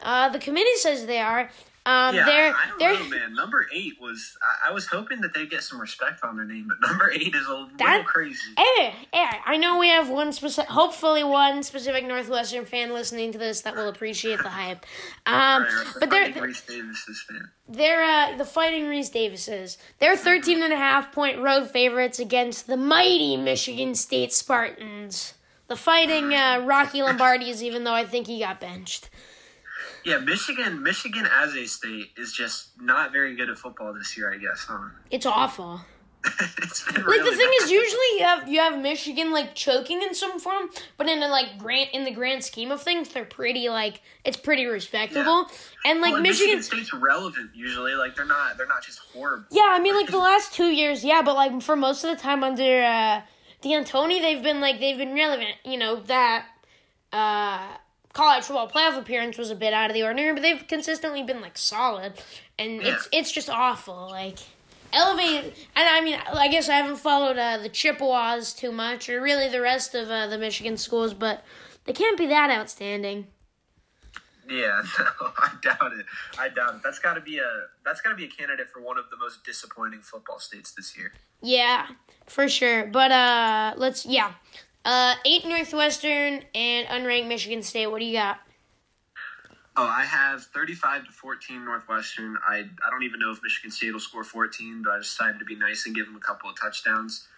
Uh, 0.00 0.30
the 0.30 0.38
committee 0.38 0.76
says 0.76 1.04
they 1.04 1.18
are. 1.18 1.50
Um, 1.88 2.14
Yeah, 2.14 2.26
they're 2.26 2.52
I 2.54 2.66
don't 2.68 2.78
they're 2.78 2.94
know, 2.94 3.08
man. 3.08 3.34
Number 3.34 3.66
eight 3.72 3.94
was 3.98 4.36
I, 4.42 4.68
I 4.68 4.72
was 4.72 4.86
hoping 4.86 5.22
that 5.22 5.32
they'd 5.32 5.48
get 5.48 5.62
some 5.62 5.80
respect 5.80 6.22
on 6.22 6.36
their 6.36 6.44
name, 6.44 6.68
but 6.68 6.76
number 6.88 7.10
eight 7.10 7.34
is 7.34 7.46
a 7.46 7.50
little 7.50 8.04
crazy. 8.04 8.38
Hey, 8.58 8.94
hey, 9.10 9.26
I 9.46 9.56
know 9.56 9.78
we 9.78 9.88
have 9.88 10.10
one 10.10 10.32
specific, 10.32 10.68
hopefully 10.68 11.24
one 11.24 11.62
specific 11.62 12.04
Northwestern 12.06 12.66
fan 12.66 12.92
listening 12.92 13.32
to 13.32 13.38
this 13.38 13.62
that 13.62 13.74
will 13.74 13.88
appreciate 13.88 14.42
the 14.42 14.50
hype. 14.50 14.84
Um, 15.26 15.62
Right, 15.62 15.86
but 16.00 16.10
they're 16.10 16.24
Fighting 16.26 16.42
Reese 16.42 16.60
Davis's 16.62 17.22
fan. 17.28 17.50
they're 17.68 18.02
uh, 18.02 18.36
the 18.36 18.44
Fighting 18.44 18.88
Reese 18.88 19.10
Davises. 19.10 19.76
They're 19.98 20.16
13 20.16 20.62
and 20.62 20.72
a 20.72 20.76
half 20.76 21.12
point 21.12 21.38
road 21.38 21.70
favorites 21.70 22.18
against 22.18 22.66
the 22.66 22.76
mighty 22.76 23.36
Michigan 23.36 23.94
State 23.94 24.32
Spartans. 24.32 25.34
The 25.66 25.76
Fighting 25.76 26.32
uh, 26.34 26.62
Rocky 26.64 27.02
Lombardi's, 27.02 27.62
even 27.62 27.84
though 27.84 27.92
I 27.92 28.04
think 28.06 28.26
he 28.26 28.38
got 28.40 28.58
benched. 28.60 29.10
Yeah, 30.08 30.18
Michigan. 30.18 30.82
Michigan 30.82 31.28
as 31.32 31.54
a 31.54 31.66
state 31.66 32.10
is 32.16 32.32
just 32.32 32.80
not 32.80 33.12
very 33.12 33.36
good 33.36 33.50
at 33.50 33.58
football 33.58 33.92
this 33.92 34.16
year. 34.16 34.32
I 34.32 34.38
guess, 34.38 34.64
huh? 34.68 34.88
It's 35.10 35.26
awful. 35.26 35.80
it's 36.58 36.84
been 36.84 36.96
Like 36.96 37.06
really 37.06 37.30
the 37.30 37.36
thing 37.36 37.48
bad. 37.60 37.64
is, 37.64 37.70
usually 37.70 38.06
you 38.18 38.24
have 38.24 38.48
you 38.48 38.58
have 38.58 38.78
Michigan 38.80 39.30
like 39.32 39.54
choking 39.54 40.02
in 40.02 40.14
some 40.14 40.40
form, 40.40 40.68
but 40.96 41.08
in 41.08 41.22
a 41.22 41.28
like 41.28 41.58
grant 41.58 41.90
in 41.92 42.04
the 42.04 42.10
grand 42.10 42.42
scheme 42.42 42.72
of 42.72 42.82
things, 42.82 43.08
they're 43.10 43.24
pretty 43.24 43.68
like 43.68 44.00
it's 44.24 44.36
pretty 44.36 44.66
respectable. 44.66 45.46
And 45.84 46.00
like 46.00 46.14
Well, 46.14 46.22
Michigan, 46.22 46.56
Michigan 46.56 46.62
State's 46.86 46.92
relevant 46.92 47.50
usually. 47.54 47.94
Like 47.94 48.16
they're 48.16 48.24
not. 48.24 48.56
They're 48.56 48.66
not 48.66 48.82
just 48.82 48.98
horrible. 48.98 49.44
yeah, 49.52 49.68
I 49.70 49.78
mean 49.78 49.94
like 49.94 50.10
the 50.10 50.18
last 50.30 50.52
two 50.54 50.66
years, 50.70 51.04
yeah, 51.04 51.22
but 51.22 51.34
like 51.36 51.62
for 51.62 51.76
most 51.76 52.02
of 52.02 52.10
the 52.16 52.20
time 52.20 52.42
under 52.42 52.82
uh, 52.82 53.20
D'Antoni, 53.62 54.20
they've 54.20 54.42
been 54.42 54.60
like 54.60 54.80
they've 54.80 54.98
been 54.98 55.14
relevant. 55.14 55.54
You 55.64 55.78
know 55.78 56.00
that 56.00 56.46
uh, 57.12 57.76
college 58.18 58.42
football 58.42 58.68
playoff 58.68 58.98
appearance 58.98 59.38
was 59.38 59.52
a 59.52 59.54
bit 59.54 59.72
out 59.72 59.90
of 59.90 59.94
the 59.94 60.02
ordinary, 60.02 60.32
but 60.32 60.42
they've 60.42 60.66
consistently 60.66 61.22
been 61.22 61.40
like 61.40 61.56
solid, 61.56 62.14
and 62.58 62.82
it's 62.82 63.08
it's 63.12 63.30
just 63.30 63.48
awful. 63.48 64.08
Like 64.10 64.38
elevated, 64.92 65.54
and 65.76 65.88
I 65.88 66.00
mean, 66.00 66.18
I 66.32 66.48
guess 66.48 66.68
I 66.68 66.74
haven't 66.74 66.96
followed 66.96 67.38
uh, 67.38 67.58
the 67.58 67.68
Chippewas 67.68 68.54
too 68.54 68.72
much, 68.72 69.08
or 69.08 69.20
really 69.20 69.48
the 69.48 69.60
rest 69.60 69.94
of 69.94 70.10
uh, 70.10 70.26
the 70.26 70.36
Michigan 70.36 70.76
schools, 70.76 71.14
but 71.14 71.44
they 71.84 71.92
can't 71.92 72.18
be 72.18 72.26
that 72.26 72.50
outstanding. 72.50 73.28
Yeah, 74.48 74.82
no, 74.98 75.30
I 75.38 75.52
doubt 75.62 75.92
it. 75.92 76.06
I 76.38 76.48
doubt 76.48 76.74
it. 76.74 76.80
That's 76.82 76.98
got 76.98 77.14
to 77.14 77.20
be 77.20 77.38
a. 77.38 77.48
That's 77.84 78.00
got 78.00 78.10
to 78.10 78.16
be 78.16 78.24
a 78.24 78.28
candidate 78.28 78.68
for 78.68 78.82
one 78.82 78.98
of 78.98 79.04
the 79.10 79.16
most 79.16 79.44
disappointing 79.44 80.00
football 80.00 80.40
states 80.40 80.72
this 80.72 80.98
year. 80.98 81.12
Yeah, 81.40 81.86
for 82.26 82.48
sure. 82.48 82.86
But 82.86 83.12
uh, 83.12 83.74
let's 83.76 84.04
yeah, 84.04 84.32
uh, 84.84 85.14
eight 85.24 85.46
Northwestern 85.46 86.44
and 86.54 86.86
unranked 86.88 87.28
Michigan 87.28 87.62
State. 87.62 87.86
What 87.88 88.00
do 88.00 88.04
you 88.04 88.14
got? 88.14 88.40
Oh, 89.76 89.86
I 89.86 90.04
have 90.04 90.42
35 90.42 91.06
to 91.06 91.12
14 91.12 91.64
Northwestern. 91.64 92.36
I 92.48 92.56
I 92.56 92.90
don't 92.90 93.04
even 93.04 93.20
know 93.20 93.30
if 93.30 93.40
Michigan 93.42 93.70
State 93.70 93.92
will 93.92 94.00
score 94.00 94.24
14, 94.24 94.82
but 94.82 94.90
I 94.92 94.98
decided 94.98 95.38
to 95.38 95.44
be 95.44 95.54
nice 95.54 95.86
and 95.86 95.94
give 95.94 96.06
them 96.06 96.16
a 96.16 96.20
couple 96.20 96.50
of 96.50 96.58
touchdowns. 96.58 97.28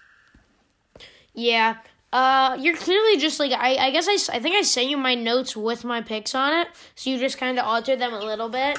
Yeah. 1.34 1.76
Uh, 2.12 2.56
you're 2.58 2.76
clearly 2.76 3.18
just 3.18 3.38
like 3.38 3.52
I. 3.52 3.76
I 3.76 3.90
guess 3.90 4.08
I. 4.08 4.36
I 4.36 4.40
think 4.40 4.56
I 4.56 4.62
sent 4.62 4.88
you 4.88 4.96
my 4.96 5.14
notes 5.14 5.56
with 5.56 5.84
my 5.84 6.00
picks 6.00 6.34
on 6.34 6.52
it, 6.54 6.68
so 6.96 7.10
you 7.10 7.18
just 7.18 7.38
kind 7.38 7.58
of 7.58 7.64
altered 7.64 8.00
them 8.00 8.12
a 8.12 8.18
little 8.18 8.48
bit. 8.48 8.78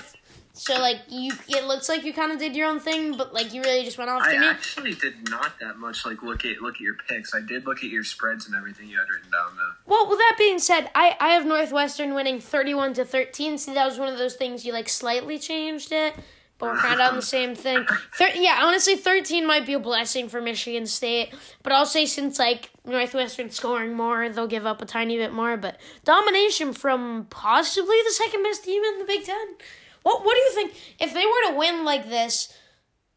So 0.54 0.78
like 0.80 1.00
you, 1.08 1.32
it 1.48 1.66
looks 1.66 1.88
like 1.88 2.04
you 2.04 2.14
kind 2.14 2.32
of 2.32 2.38
did 2.38 2.56
your 2.56 2.68
own 2.68 2.80
thing, 2.80 3.16
but 3.16 3.34
like 3.34 3.54
you 3.54 3.62
really 3.62 3.84
just 3.84 3.98
went 3.98 4.10
off 4.10 4.24
to 4.24 4.30
me. 4.30 4.36
I 4.36 4.40
me. 4.40 4.48
actually 4.48 4.94
did 4.96 5.30
not 5.30 5.58
that 5.62 5.78
much 5.78 6.06
like 6.06 6.22
look 6.22 6.44
at 6.46 6.62
look 6.62 6.76
at 6.76 6.82
your 6.82 6.96
picks. 7.08 7.34
I 7.34 7.40
did 7.42 7.66
look 7.66 7.78
at 7.78 7.90
your 7.90 8.04
spreads 8.04 8.48
and 8.48 8.56
everything 8.56 8.90
you 8.90 8.98
had 9.00 9.08
written 9.10 9.32
down 9.32 9.52
though. 9.56 9.72
Well, 9.86 10.10
with 10.10 10.20
that 10.20 10.36
being 10.38 10.60
said, 10.60 10.90
I 10.94 11.16
I 11.20 11.30
have 11.30 11.46
Northwestern 11.46 12.14
winning 12.14 12.40
thirty-one 12.42 12.94
to 12.96 13.06
thirteen. 13.06 13.58
See, 13.58 13.74
that 13.74 13.86
was 13.86 13.98
one 13.98 14.10
of 14.10 14.18
those 14.18 14.36
things 14.36 14.66
you 14.66 14.74
like 14.74 14.90
slightly 14.90 15.40
changed 15.40 15.94
it, 15.94 16.16
but 16.58 16.72
we're 16.72 16.80
kind 16.80 17.00
of 17.00 17.10
on 17.12 17.16
the 17.16 17.22
same 17.38 17.56
thing. 17.56 17.86
Thir- 18.16 18.32
yeah, 18.36 18.60
honestly, 18.62 18.98
thirteen 18.98 19.48
might 19.48 19.66
be 19.66 19.74
a 19.74 19.80
blessing 19.80 20.28
for 20.28 20.42
Michigan 20.42 20.86
State, 20.86 21.34
but 21.64 21.72
I'll 21.72 21.86
say 21.86 22.06
since 22.06 22.38
like 22.38 22.72
Northwestern 22.86 23.52
scoring 23.52 23.94
more, 23.94 24.28
they'll 24.28 24.48
give 24.48 24.66
up 24.66 24.82
a 24.82 24.86
tiny 24.86 25.16
bit 25.16 25.32
more. 25.32 25.56
But 25.56 25.80
domination 26.04 26.74
from 26.74 27.28
possibly 27.30 27.96
the 28.06 28.12
second 28.12 28.44
best 28.44 28.66
team 28.66 28.84
in 28.84 29.00
the 29.00 29.06
Big 29.06 29.24
Ten. 29.24 29.56
What 30.04 30.24
What 30.26 30.34
do 30.36 30.40
you 30.42 30.52
think 30.54 30.74
if 31.00 31.14
they 31.14 31.26
were 31.26 31.52
to 31.52 31.58
win 31.58 31.86
like 31.86 32.10
this? 32.10 32.54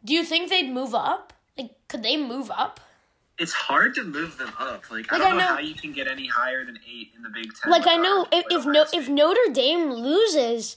Do 0.04 0.12
you 0.12 0.24
think 0.24 0.50
they'd 0.50 0.70
move 0.70 0.94
up? 0.94 1.32
Like, 1.56 1.70
could 1.88 2.02
they 2.02 2.16
move 2.16 2.50
up? 2.50 2.80
It's 3.38 3.52
hard 3.52 3.94
to 3.96 4.04
move 4.04 4.36
them 4.38 4.52
up. 4.60 4.90
Like, 4.90 5.12
I 5.12 5.18
don't 5.18 5.26
I 5.26 5.30
know, 5.30 5.38
know- 5.38 5.44
how 5.54 5.58
you 5.58 5.74
can 5.74 5.92
get 5.92 6.06
any 6.06 6.26
higher 6.28 6.64
than 6.64 6.78
eight 6.88 7.12
in 7.16 7.22
the 7.22 7.30
Big 7.30 7.46
Ten. 7.60 7.70
like 7.70 7.86
I 7.86 7.96
know 7.96 8.26
if 8.30 8.44
if 8.50 8.64
no 8.66 8.84
if 8.92 9.08
Notre 9.08 9.50
Dame 9.52 9.90
loses, 9.90 10.76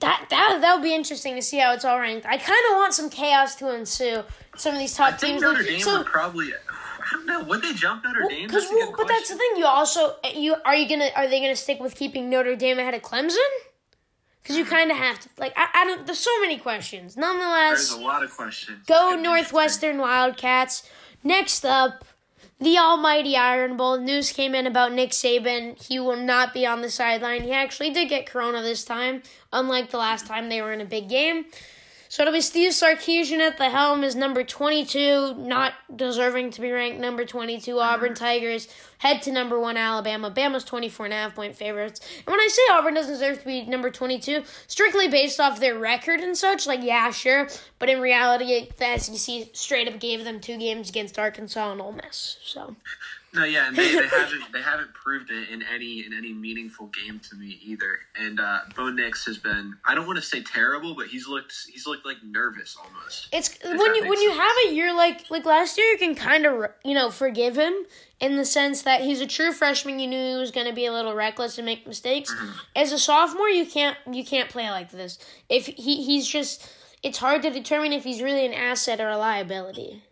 that 0.00 0.26
that 0.30 0.58
that 0.60 0.74
would 0.74 0.82
be 0.82 0.94
interesting 0.94 1.34
to 1.36 1.42
see 1.42 1.58
how 1.58 1.72
it's 1.72 1.84
all 1.84 1.98
ranked. 2.00 2.26
I 2.26 2.36
kind 2.38 2.58
of 2.70 2.76
want 2.76 2.92
some 2.94 3.08
chaos 3.10 3.54
to 3.56 3.74
ensue. 3.74 4.22
Some 4.56 4.74
of 4.74 4.80
these 4.80 4.94
top 4.94 5.08
I 5.08 5.16
think 5.16 5.30
teams, 5.32 5.42
Notre 5.42 5.58
like- 5.58 5.66
Dame 5.68 5.80
so 5.80 5.98
would 5.98 6.06
probably. 6.06 6.52
I 6.52 7.08
don't 7.12 7.26
know. 7.26 7.44
Would 7.44 7.62
they 7.62 7.72
jump 7.72 8.02
Notre 8.04 8.26
Dame? 8.28 8.48
That's 8.48 8.68
good 8.68 8.94
but 8.96 9.06
that's 9.06 9.28
the 9.28 9.36
thing. 9.36 9.50
You 9.56 9.66
also 9.66 10.16
you 10.34 10.56
are 10.64 10.74
you 10.74 10.88
gonna 10.88 11.10
are 11.14 11.28
they 11.28 11.40
gonna 11.40 11.54
stick 11.56 11.78
with 11.78 11.94
keeping 11.94 12.28
Notre 12.28 12.56
Dame 12.56 12.78
ahead 12.80 12.94
of 12.94 13.02
Clemson? 13.02 13.36
Because 14.46 14.58
you 14.58 14.64
kind 14.64 14.92
of 14.92 14.96
have 14.96 15.18
to. 15.18 15.28
Like 15.38 15.52
I, 15.56 15.66
I 15.74 15.84
don't. 15.84 16.06
There's 16.06 16.20
so 16.20 16.40
many 16.40 16.56
questions. 16.56 17.16
Nonetheless, 17.16 17.88
There's 17.88 18.00
a 18.00 18.04
lot 18.04 18.22
of 18.22 18.30
questions. 18.30 18.86
Go 18.86 19.16
Northwestern 19.20 19.98
Wildcats. 19.98 20.88
Next 21.24 21.64
up, 21.64 22.04
the 22.60 22.78
almighty 22.78 23.36
Iron 23.36 23.76
Bowl. 23.76 23.98
News 23.98 24.30
came 24.30 24.54
in 24.54 24.68
about 24.68 24.92
Nick 24.92 25.10
Saban. 25.10 25.82
He 25.84 25.98
will 25.98 26.16
not 26.16 26.54
be 26.54 26.64
on 26.64 26.80
the 26.80 26.90
sideline. 26.90 27.42
He 27.42 27.50
actually 27.50 27.90
did 27.90 28.08
get 28.08 28.26
corona 28.26 28.62
this 28.62 28.84
time, 28.84 29.22
unlike 29.52 29.90
the 29.90 29.98
last 29.98 30.28
time 30.28 30.48
they 30.48 30.62
were 30.62 30.72
in 30.72 30.80
a 30.80 30.84
big 30.86 31.08
game. 31.08 31.46
So 32.16 32.22
it'll 32.22 32.32
be 32.32 32.40
Steve 32.40 32.72
Sarkisian 32.72 33.40
at 33.40 33.58
the 33.58 33.68
helm 33.68 34.02
is 34.02 34.16
number 34.16 34.42
22, 34.42 35.34
not 35.34 35.74
deserving 35.94 36.50
to 36.52 36.62
be 36.62 36.72
ranked 36.72 36.98
number 36.98 37.26
22. 37.26 37.72
Mm-hmm. 37.72 37.78
Auburn 37.78 38.14
Tigers 38.14 38.68
head 38.96 39.20
to 39.20 39.32
number 39.32 39.60
1 39.60 39.76
Alabama. 39.76 40.30
Bama's 40.30 40.64
24 40.64 41.04
and 41.04 41.12
a 41.12 41.16
half 41.18 41.34
point 41.34 41.54
favorites. 41.54 42.00
And 42.20 42.28
when 42.28 42.40
I 42.40 42.48
say 42.50 42.62
Auburn 42.72 42.94
doesn't 42.94 43.12
deserve 43.12 43.40
to 43.40 43.44
be 43.44 43.66
number 43.66 43.90
22, 43.90 44.44
strictly 44.66 45.08
based 45.08 45.40
off 45.40 45.60
their 45.60 45.78
record 45.78 46.20
and 46.20 46.34
such, 46.34 46.66
like 46.66 46.82
yeah, 46.82 47.10
sure, 47.10 47.48
but 47.78 47.90
in 47.90 48.00
reality 48.00 48.70
the 48.78 48.96
SEC 48.96 49.50
straight 49.52 49.86
up 49.86 50.00
gave 50.00 50.24
them 50.24 50.40
two 50.40 50.56
games 50.56 50.88
against 50.88 51.18
Arkansas 51.18 51.70
and 51.70 51.82
Ole 51.82 51.92
Miss. 51.92 52.38
So 52.42 52.76
No, 53.36 53.44
yeah, 53.44 53.68
and 53.68 53.76
they, 53.76 53.92
they 53.92 54.06
haven't 54.08 54.52
they 54.52 54.62
haven't 54.62 54.94
proved 54.94 55.30
it 55.30 55.50
in 55.50 55.62
any 55.62 56.04
in 56.04 56.14
any 56.14 56.32
meaningful 56.32 56.86
game 56.86 57.20
to 57.28 57.36
me 57.36 57.58
either. 57.62 57.98
And 58.18 58.40
uh, 58.40 58.60
Bo 58.74 58.90
Nix 58.90 59.26
has 59.26 59.36
been 59.36 59.76
I 59.84 59.94
don't 59.94 60.06
want 60.06 60.18
to 60.18 60.24
say 60.24 60.42
terrible, 60.42 60.94
but 60.94 61.08
he's 61.08 61.28
looked 61.28 61.54
he's 61.70 61.86
looked 61.86 62.06
like 62.06 62.16
nervous 62.24 62.76
almost. 62.82 63.28
It's 63.32 63.56
when 63.62 63.94
you 63.94 64.08
when 64.08 64.20
you 64.20 64.30
sense. 64.30 64.40
have 64.40 64.56
a 64.68 64.74
year 64.74 64.94
like 64.94 65.30
like 65.30 65.44
last 65.44 65.76
year, 65.76 65.86
you 65.86 65.98
can 65.98 66.14
kind 66.14 66.46
of 66.46 66.70
you 66.84 66.94
know 66.94 67.10
forgive 67.10 67.56
him 67.56 67.74
in 68.20 68.36
the 68.36 68.44
sense 68.46 68.82
that 68.82 69.02
he's 69.02 69.20
a 69.20 69.26
true 69.26 69.52
freshman. 69.52 69.98
You 69.98 70.06
knew 70.06 70.32
he 70.32 70.40
was 70.40 70.50
going 70.50 70.66
to 70.66 70.72
be 70.72 70.86
a 70.86 70.92
little 70.92 71.14
reckless 71.14 71.58
and 71.58 71.66
make 71.66 71.86
mistakes. 71.86 72.34
Mm-hmm. 72.34 72.50
As 72.74 72.92
a 72.92 72.98
sophomore, 72.98 73.50
you 73.50 73.66
can't 73.66 73.98
you 74.10 74.24
can't 74.24 74.48
play 74.48 74.70
like 74.70 74.90
this. 74.90 75.18
If 75.50 75.66
he 75.66 76.02
he's 76.02 76.26
just 76.26 76.72
it's 77.02 77.18
hard 77.18 77.42
to 77.42 77.50
determine 77.50 77.92
if 77.92 78.04
he's 78.04 78.22
really 78.22 78.46
an 78.46 78.54
asset 78.54 79.00
or 79.00 79.10
a 79.10 79.18
liability. 79.18 80.02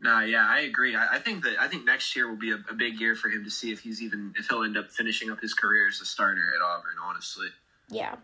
No, 0.00 0.20
yeah, 0.20 0.46
I 0.46 0.60
agree. 0.60 0.94
I, 0.94 1.14
I 1.14 1.18
think 1.18 1.42
that 1.44 1.56
I 1.58 1.68
think 1.68 1.84
next 1.84 2.14
year 2.14 2.28
will 2.28 2.36
be 2.36 2.50
a, 2.50 2.58
a 2.70 2.74
big 2.74 3.00
year 3.00 3.14
for 3.14 3.28
him 3.28 3.44
to 3.44 3.50
see 3.50 3.72
if 3.72 3.80
he's 3.80 4.02
even 4.02 4.34
if 4.36 4.48
he'll 4.48 4.62
end 4.62 4.76
up 4.76 4.90
finishing 4.90 5.30
up 5.30 5.40
his 5.40 5.54
career 5.54 5.88
as 5.88 6.00
a 6.00 6.04
starter 6.04 6.52
at 6.54 6.62
Auburn. 6.62 6.96
Honestly, 7.02 7.48
Yeah, 7.88 8.16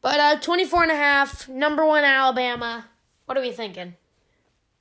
but 0.00 0.20
uh, 0.20 0.40
24 0.40 0.84
and 0.84 0.92
a 0.92 0.96
half, 0.96 1.48
number 1.48 1.84
one 1.84 2.04
Alabama. 2.04 2.86
What 3.26 3.36
are 3.36 3.40
we 3.40 3.52
thinking? 3.52 3.94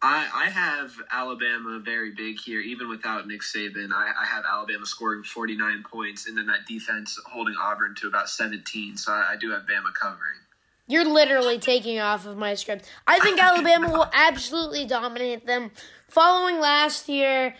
I 0.01 0.27
I 0.33 0.49
have 0.49 0.93
Alabama 1.11 1.79
very 1.83 2.11
big 2.11 2.39
here, 2.39 2.61
even 2.61 2.89
without 2.89 3.27
Nick 3.27 3.41
Saban. 3.41 3.91
I, 3.91 4.11
I 4.21 4.25
have 4.25 4.45
Alabama 4.45 4.85
scoring 4.85 5.23
forty 5.23 5.57
nine 5.57 5.83
points, 5.89 6.27
and 6.27 6.37
then 6.37 6.45
that 6.45 6.65
defense 6.67 7.19
holding 7.25 7.55
Auburn 7.59 7.95
to 7.95 8.07
about 8.07 8.29
seventeen. 8.29 8.95
So 8.97 9.11
I, 9.11 9.31
I 9.33 9.35
do 9.35 9.51
have 9.51 9.63
Bama 9.63 9.93
covering. 9.99 10.39
You're 10.87 11.05
literally 11.05 11.59
taking 11.59 11.99
off 11.99 12.25
of 12.25 12.37
my 12.37 12.55
script. 12.55 12.89
I 13.05 13.19
think 13.19 13.39
Alabama 13.43 13.91
will 13.91 14.09
absolutely 14.13 14.85
dominate 14.85 15.45
them. 15.45 15.71
Following 16.09 16.59
last 16.59 17.07
year, 17.07 17.55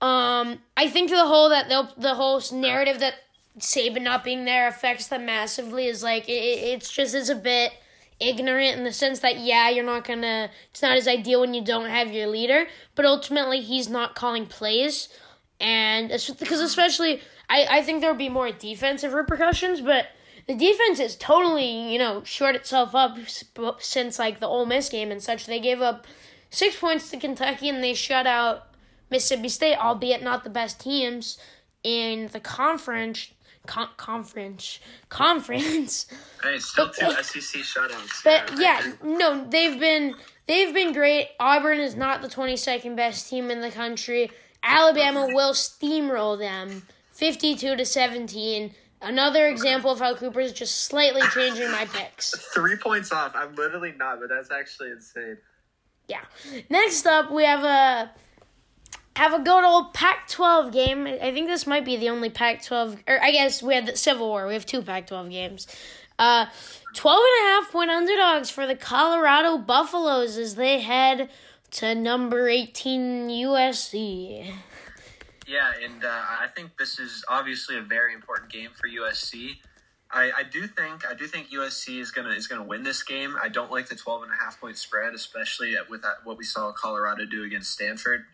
um, 0.00 0.58
I 0.76 0.88
think 0.88 1.10
the 1.10 1.26
whole 1.26 1.48
that 1.50 1.68
the 1.96 2.14
whole 2.14 2.42
narrative 2.52 3.00
that 3.00 3.14
Saban 3.58 4.02
not 4.02 4.24
being 4.24 4.44
there 4.44 4.68
affects 4.68 5.08
them 5.08 5.26
massively 5.26 5.86
is 5.86 6.02
like 6.02 6.28
it, 6.28 6.32
it- 6.32 6.62
it's 6.74 6.90
just 6.92 7.14
it's 7.14 7.28
a 7.28 7.34
bit 7.34 7.72
ignorant 8.20 8.78
in 8.78 8.84
the 8.84 8.92
sense 8.92 9.20
that 9.20 9.38
yeah, 9.38 9.68
you're 9.70 9.84
not 9.84 10.04
gonna. 10.06 10.50
It's 10.70 10.82
not 10.82 10.96
as 10.96 11.08
ideal 11.08 11.40
when 11.40 11.54
you 11.54 11.64
don't 11.64 11.88
have 11.90 12.12
your 12.12 12.26
leader, 12.28 12.66
but 12.94 13.04
ultimately 13.04 13.60
he's 13.60 13.88
not 13.88 14.14
calling 14.14 14.46
plays, 14.46 15.08
and 15.60 16.08
because 16.38 16.60
especially 16.60 17.20
I 17.48 17.66
I 17.78 17.82
think 17.82 18.00
there 18.00 18.10
would 18.10 18.18
be 18.18 18.28
more 18.28 18.50
defensive 18.52 19.12
repercussions, 19.12 19.80
but 19.80 20.06
the 20.46 20.54
defense 20.54 21.00
is 21.00 21.16
totally 21.16 21.92
you 21.92 21.98
know 21.98 22.22
short 22.24 22.54
itself 22.54 22.94
up 22.94 23.16
since 23.80 24.18
like 24.18 24.38
the 24.40 24.46
Ole 24.46 24.66
Miss 24.66 24.88
game 24.88 25.10
and 25.10 25.22
such. 25.22 25.46
They 25.46 25.60
gave 25.60 25.80
up 25.80 26.06
six 26.54 26.76
points 26.78 27.10
to 27.10 27.18
Kentucky 27.18 27.68
and 27.68 27.82
they 27.82 27.94
shut 27.94 28.26
out 28.26 28.68
Mississippi 29.10 29.48
State, 29.48 29.76
albeit 29.76 30.22
not 30.22 30.44
the 30.44 30.50
best 30.50 30.80
teams 30.80 31.38
in 31.82 32.28
the 32.32 32.40
conference. 32.40 33.30
Con- 33.66 33.88
conference, 33.96 34.78
conference. 35.08 36.04
Hey, 36.42 36.58
still 36.58 36.90
two 36.90 37.10
SEC 37.10 37.62
shutouts. 37.62 38.22
But 38.22 38.58
yeah, 38.58 38.92
no, 39.02 39.46
they've 39.48 39.80
been 39.80 40.14
they've 40.46 40.74
been 40.74 40.92
great. 40.92 41.28
Auburn 41.40 41.78
is 41.78 41.96
not 41.96 42.20
the 42.20 42.28
22nd 42.28 42.94
best 42.94 43.30
team 43.30 43.50
in 43.50 43.62
the 43.62 43.70
country. 43.70 44.30
Alabama 44.62 45.28
will 45.32 45.52
steamroll 45.54 46.38
them 46.38 46.82
52 47.12 47.76
to 47.76 47.86
17. 47.86 48.74
Another 49.00 49.48
example 49.48 49.90
of 49.90 49.98
how 49.98 50.14
Cooper 50.14 50.40
is 50.40 50.52
just 50.52 50.82
slightly 50.82 51.22
changing 51.34 51.70
my 51.70 51.86
picks. 51.86 52.34
Three 52.54 52.76
points 52.76 53.12
off. 53.12 53.32
I'm 53.34 53.54
literally 53.54 53.92
not, 53.96 54.20
but 54.20 54.28
that's 54.28 54.50
actually 54.50 54.90
insane. 54.90 55.36
Yeah. 56.08 56.20
Next 56.68 57.06
up, 57.06 57.30
we 57.30 57.44
have 57.44 57.64
a 57.64 58.10
have 59.16 59.32
a 59.32 59.38
good 59.38 59.64
old 59.64 59.94
Pac-12 59.94 60.72
game. 60.72 61.06
I 61.06 61.32
think 61.32 61.46
this 61.46 61.66
might 61.66 61.84
be 61.84 61.96
the 61.96 62.08
only 62.08 62.30
Pac-12, 62.30 62.98
or 63.06 63.22
I 63.22 63.30
guess 63.30 63.62
we 63.62 63.74
had 63.74 63.86
the 63.86 63.96
Civil 63.96 64.28
War. 64.28 64.46
We 64.46 64.54
have 64.54 64.66
two 64.66 64.82
Pac-12 64.82 65.30
games. 65.30 65.66
Uh, 66.18 66.46
12 66.94 67.18
and 67.18 67.46
a 67.46 67.50
half 67.50 67.72
point 67.72 67.90
underdogs 67.90 68.50
for 68.50 68.66
the 68.66 68.76
Colorado 68.76 69.58
Buffaloes 69.58 70.36
as 70.36 70.54
they 70.56 70.80
head 70.80 71.28
to 71.72 71.94
number 71.94 72.48
18 72.48 73.28
USC. 73.28 74.52
Yeah, 75.46 75.72
and 75.82 76.04
uh, 76.04 76.08
I 76.08 76.46
think 76.54 76.76
this 76.78 76.98
is 76.98 77.24
obviously 77.28 77.76
a 77.76 77.82
very 77.82 78.14
important 78.14 78.50
game 78.50 78.70
for 78.74 78.88
USC. 78.88 79.56
I, 80.14 80.30
I 80.38 80.42
do 80.44 80.68
think 80.68 81.04
I 81.10 81.14
do 81.14 81.26
think 81.26 81.50
USC 81.50 82.00
is 82.00 82.12
gonna 82.12 82.30
is 82.30 82.46
gonna 82.46 82.62
win 82.62 82.84
this 82.84 83.02
game. 83.02 83.36
I 83.42 83.48
don't 83.48 83.70
like 83.70 83.88
the 83.88 83.96
12 83.96 84.22
and 84.22 84.32
a 84.32 84.36
half 84.36 84.60
point 84.60 84.78
spread, 84.78 85.12
especially 85.12 85.74
with 85.90 86.02
that, 86.02 86.18
what 86.22 86.38
we 86.38 86.44
saw 86.44 86.70
Colorado 86.70 87.26
do 87.26 87.42
against 87.42 87.72
Stanford. 87.72 88.24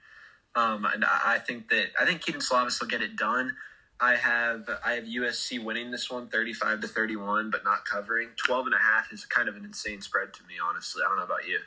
Um, 0.54 0.84
and 0.84 1.04
I 1.04 1.38
think 1.38 1.70
that 1.70 1.86
I 1.98 2.04
think 2.04 2.20
Kedon 2.20 2.42
Slovis 2.42 2.80
will 2.80 2.88
get 2.88 3.00
it 3.00 3.16
done. 3.16 3.56
I 3.98 4.16
have 4.16 4.68
I 4.84 4.92
have 4.92 5.04
USC 5.04 5.62
winning 5.62 5.90
this 5.90 6.10
one 6.10 6.28
35 6.28 6.82
to 6.82 6.88
31 6.88 7.50
but 7.50 7.64
not 7.64 7.86
covering. 7.86 8.28
12 8.36 8.66
and 8.66 8.74
a 8.74 8.78
half 8.78 9.10
is 9.10 9.24
kind 9.24 9.48
of 9.48 9.56
an 9.56 9.64
insane 9.64 10.02
spread 10.02 10.34
to 10.34 10.42
me 10.42 10.54
honestly. 10.62 11.02
I 11.04 11.08
don't 11.08 11.16
know 11.16 11.24
about 11.24 11.48
you. 11.48 11.60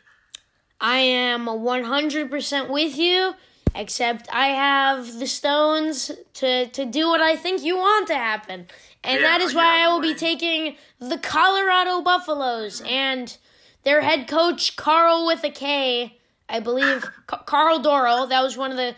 I 0.80 0.98
am 0.98 1.46
100% 1.46 2.70
with 2.70 2.98
you 2.98 3.34
except 3.74 4.30
I 4.32 4.48
have 4.48 5.20
the 5.20 5.28
stones 5.28 6.12
to 6.36 6.68
to 6.68 6.86
do 6.86 7.10
what 7.10 7.22
I 7.22 7.36
think 7.36 7.64
you 7.64 7.78
want 7.78 8.08
to 8.08 8.16
happen. 8.16 8.68
And 9.04 9.20
yeah, 9.20 9.28
that 9.28 9.42
is 9.42 9.54
why 9.54 9.84
I 9.84 9.92
will 9.92 10.02
be 10.02 10.16
taking 10.16 10.76
the 11.00 11.18
Colorado 11.18 12.02
Buffaloes 12.02 12.82
and 12.86 13.36
their 13.84 14.02
head 14.02 14.28
coach 14.28 14.76
Carl 14.76 15.26
with 15.26 15.44
a 15.44 15.50
K 15.50 16.18
I 16.50 16.60
believe 16.60 17.04
Karl 17.28 17.80
Dorrell. 17.80 18.30
That 18.30 18.42
was 18.42 18.58
one 18.58 18.72
of 18.72 18.78
the. 18.78 18.96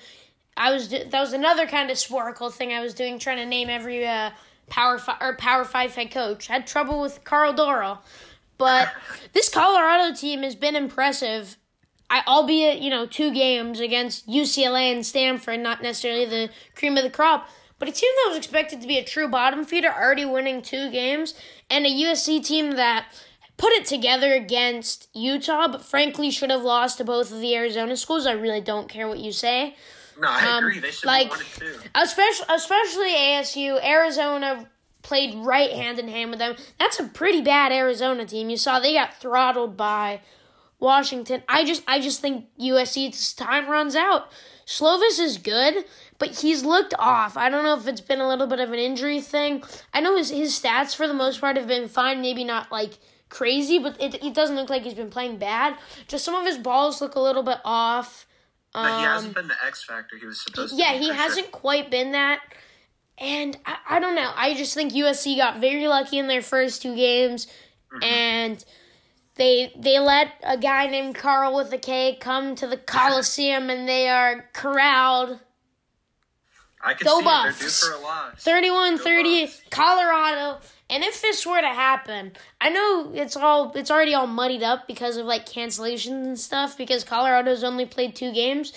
I 0.57 0.71
was 0.71 0.89
that 0.89 1.13
was 1.13 1.33
another 1.33 1.67
kind 1.67 1.89
of 1.89 1.97
Sporcle 1.97 2.51
thing 2.51 2.71
I 2.71 2.81
was 2.81 2.93
doing, 2.93 3.19
trying 3.19 3.37
to 3.37 3.45
name 3.45 3.69
every 3.69 4.05
uh, 4.07 4.31
power 4.69 4.97
five 4.97 5.17
or 5.21 5.35
power 5.35 5.65
five 5.65 5.95
head 5.95 6.11
coach. 6.11 6.47
Had 6.47 6.67
trouble 6.67 7.01
with 7.01 7.23
Karl 7.23 7.53
Dorrell, 7.53 7.99
but 8.57 8.89
this 9.33 9.49
Colorado 9.49 10.13
team 10.13 10.43
has 10.43 10.55
been 10.55 10.75
impressive. 10.75 11.57
I, 12.09 12.21
albeit 12.27 12.79
you 12.79 12.89
know 12.89 13.05
two 13.05 13.33
games 13.33 13.79
against 13.79 14.27
UCLA 14.27 14.93
and 14.93 15.05
Stanford, 15.05 15.59
not 15.59 15.81
necessarily 15.81 16.25
the 16.25 16.49
cream 16.75 16.97
of 16.97 17.03
the 17.03 17.09
crop, 17.09 17.49
but 17.79 17.89
a 17.89 17.91
team 17.91 18.11
that 18.23 18.29
was 18.29 18.37
expected 18.37 18.81
to 18.81 18.87
be 18.87 18.97
a 18.97 19.03
true 19.03 19.27
bottom 19.27 19.65
feeder, 19.65 19.93
already 19.93 20.25
winning 20.25 20.61
two 20.61 20.89
games, 20.91 21.33
and 21.69 21.85
a 21.85 21.89
USC 21.89 22.45
team 22.45 22.71
that 22.71 23.07
put 23.57 23.73
it 23.73 23.85
together 23.85 24.33
against 24.33 25.09
Utah, 25.13 25.67
but 25.67 25.83
frankly 25.83 26.31
should 26.31 26.49
have 26.49 26.63
lost 26.63 26.97
to 26.97 27.03
both 27.03 27.31
of 27.31 27.39
the 27.39 27.55
Arizona 27.55 27.95
schools. 27.97 28.25
I 28.25 28.33
really 28.33 28.61
don't 28.61 28.89
care 28.89 29.07
what 29.07 29.19
you 29.19 29.31
say. 29.31 29.75
No, 30.19 30.27
I 30.29 30.57
um, 30.57 30.65
agree. 30.65 30.79
They 30.79 30.91
should 30.91 31.05
like, 31.05 31.31
have 31.31 31.37
won 31.37 31.41
it 31.41 31.81
too. 31.81 31.89
Especially, 31.95 32.45
especially 32.49 33.09
ASU, 33.09 33.83
Arizona 33.83 34.69
played 35.01 35.35
right 35.35 35.71
hand 35.71 35.99
in 35.99 36.07
hand 36.07 36.31
with 36.31 36.39
them. 36.39 36.55
That's 36.79 36.99
a 36.99 37.03
pretty 37.05 37.41
bad 37.41 37.71
Arizona 37.71 38.25
team. 38.25 38.49
You 38.49 38.57
saw 38.57 38.79
they 38.79 38.93
got 38.93 39.13
throttled 39.15 39.77
by 39.77 40.21
Washington. 40.79 41.43
I 41.47 41.63
just, 41.63 41.83
I 41.87 41.99
just 41.99 42.21
think 42.21 42.45
USC's 42.59 43.33
time 43.33 43.69
runs 43.69 43.95
out. 43.95 44.29
Slovis 44.65 45.19
is 45.19 45.37
good, 45.37 45.85
but 46.17 46.39
he's 46.39 46.63
looked 46.63 46.93
off. 46.97 47.37
I 47.37 47.49
don't 47.49 47.63
know 47.63 47.77
if 47.77 47.87
it's 47.87 48.01
been 48.01 48.19
a 48.19 48.27
little 48.27 48.47
bit 48.47 48.59
of 48.59 48.71
an 48.71 48.79
injury 48.79 49.21
thing. 49.21 49.63
I 49.93 50.01
know 50.01 50.17
his 50.17 50.29
his 50.29 50.59
stats 50.59 50.95
for 50.95 51.07
the 51.07 51.13
most 51.13 51.39
part 51.39 51.57
have 51.57 51.67
been 51.67 51.87
fine. 51.87 52.21
Maybe 52.21 52.43
not 52.43 52.71
like 52.71 52.97
crazy, 53.29 53.79
but 53.79 54.01
it, 54.01 54.23
it 54.23 54.33
doesn't 54.33 54.55
look 54.55 54.69
like 54.69 54.83
he's 54.83 54.93
been 54.93 55.09
playing 55.09 55.37
bad. 55.37 55.77
Just 56.07 56.25
some 56.25 56.35
of 56.35 56.45
his 56.45 56.57
balls 56.57 57.01
look 57.01 57.15
a 57.15 57.19
little 57.19 57.43
bit 57.43 57.59
off. 57.63 58.25
Um, 58.73 58.85
but 58.85 58.99
he 58.99 59.05
hasn't 59.05 59.35
been 59.35 59.47
the 59.47 59.55
X 59.65 59.83
factor 59.83 60.17
he 60.17 60.25
was 60.25 60.41
supposed 60.41 60.77
yeah, 60.77 60.91
to. 60.91 60.93
Yeah, 60.93 60.99
he 60.99 61.09
hasn't 61.13 61.45
sure. 61.45 61.51
quite 61.51 61.91
been 61.91 62.11
that. 62.13 62.41
And 63.17 63.57
I, 63.65 63.77
I 63.91 63.99
don't 63.99 64.15
know. 64.15 64.31
I 64.35 64.55
just 64.55 64.73
think 64.73 64.93
USC 64.93 65.37
got 65.37 65.59
very 65.61 65.87
lucky 65.87 66.17
in 66.17 66.27
their 66.27 66.41
first 66.41 66.81
two 66.81 66.95
games, 66.95 67.47
mm-hmm. 67.93 68.03
and 68.03 68.65
they 69.35 69.73
they 69.77 69.99
let 69.99 70.31
a 70.43 70.57
guy 70.57 70.87
named 70.87 71.15
Carl 71.15 71.55
with 71.55 71.71
a 71.73 71.77
K 71.77 72.17
come 72.19 72.55
to 72.55 72.67
the 72.67 72.77
Coliseum, 72.77 73.69
and 73.69 73.87
they 73.87 74.07
are 74.07 74.49
corralled. 74.53 75.39
I 76.81 76.93
can 76.93 77.05
Go 77.05 77.19
see 77.19 77.25
Buffs. 77.25 77.83
It. 77.83 78.39
They're 78.43 78.61
due 78.61 78.67
for 78.67 78.73
a 78.73 78.77
loss. 78.77 79.01
31-30, 79.01 79.69
Colorado. 79.71 80.59
And 80.87 81.03
if 81.03 81.19
this 81.21 81.45
were 81.45 81.59
to 81.59 81.67
happen, 81.67 82.33
I 82.61 82.69
know 82.69 83.11
it's 83.15 83.35
all 83.35 83.71
it's 83.73 83.89
already 83.89 84.13
all 84.13 84.27
muddied 84.27 84.61
up 84.61 84.87
because 84.87 85.17
of 85.17 85.25
like 85.25 85.47
cancellations 85.47 86.25
and 86.25 86.39
stuff 86.39 86.77
because 86.77 87.03
Colorado's 87.03 87.63
only 87.63 87.85
played 87.85 88.15
two 88.15 88.31
games. 88.31 88.71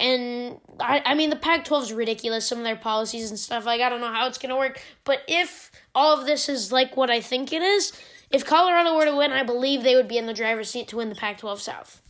And 0.00 0.58
I, 0.80 1.00
I 1.04 1.14
mean 1.14 1.30
the 1.30 1.36
Pac-12 1.36 1.82
is 1.82 1.92
ridiculous. 1.92 2.44
Some 2.44 2.58
of 2.58 2.64
their 2.64 2.76
policies 2.76 3.30
and 3.30 3.38
stuff. 3.38 3.66
Like 3.66 3.80
I 3.80 3.88
don't 3.88 4.00
know 4.00 4.12
how 4.12 4.26
it's 4.26 4.38
gonna 4.38 4.56
work. 4.56 4.82
But 5.04 5.20
if 5.28 5.70
all 5.94 6.18
of 6.18 6.26
this 6.26 6.48
is 6.48 6.72
like 6.72 6.96
what 6.96 7.08
I 7.08 7.20
think 7.20 7.52
it 7.52 7.62
is, 7.62 7.92
if 8.30 8.44
Colorado 8.44 8.96
were 8.96 9.04
to 9.04 9.16
win, 9.16 9.32
I 9.32 9.42
believe 9.42 9.82
they 9.82 9.94
would 9.94 10.08
be 10.08 10.18
in 10.18 10.26
the 10.26 10.34
driver's 10.34 10.70
seat 10.70 10.88
to 10.88 10.96
win 10.96 11.08
the 11.08 11.14
Pac-12 11.14 11.58
South. 11.58 12.02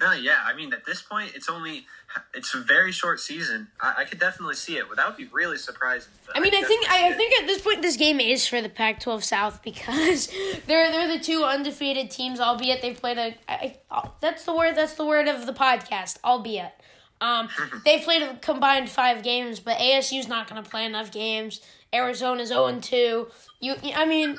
No, 0.00 0.12
yeah. 0.12 0.38
I 0.44 0.54
mean, 0.54 0.72
at 0.72 0.86
this 0.86 1.02
point, 1.02 1.32
it's 1.34 1.50
only 1.50 1.84
it's 2.32 2.54
a 2.54 2.58
very 2.58 2.90
short 2.90 3.20
season. 3.20 3.68
I, 3.80 3.96
I 3.98 4.04
could 4.04 4.18
definitely 4.18 4.54
see 4.54 4.78
it. 4.78 4.84
That 4.96 5.06
would 5.06 5.16
be 5.16 5.28
really 5.30 5.58
surprising. 5.58 6.10
I 6.34 6.40
mean, 6.40 6.54
I, 6.54 6.58
I 6.58 6.62
think 6.62 6.90
I, 6.90 7.08
I, 7.08 7.12
think 7.12 7.40
at 7.40 7.46
this 7.46 7.60
point 7.60 7.82
this 7.82 7.98
game 7.98 8.18
is 8.18 8.46
for 8.46 8.62
the 8.62 8.70
Pac-12 8.70 9.22
South 9.22 9.62
because 9.64 10.28
they're 10.66 10.90
they're 10.90 11.08
the 11.08 11.22
two 11.22 11.44
undefeated 11.44 12.10
teams. 12.10 12.40
Albeit 12.40 12.80
they've 12.80 12.96
played 12.96 13.18
a 13.18 13.34
I, 13.48 13.76
that's 14.20 14.44
the 14.44 14.54
word 14.54 14.74
that's 14.74 14.94
the 14.94 15.04
word 15.04 15.28
of 15.28 15.44
the 15.44 15.52
podcast. 15.52 16.16
Albeit. 16.24 16.72
Um, 17.20 17.50
they've 17.84 18.02
played 18.02 18.22
a 18.22 18.36
combined 18.36 18.88
five 18.88 19.22
games, 19.22 19.60
but 19.60 19.76
ASU's 19.76 20.28
not 20.28 20.48
going 20.48 20.62
to 20.62 20.68
play 20.68 20.86
enough 20.86 21.10
games. 21.10 21.60
Arizona's 21.92 22.48
0 22.48 22.78
2. 22.80 23.26
You, 23.60 23.76
I 23.94 24.06
mean, 24.06 24.38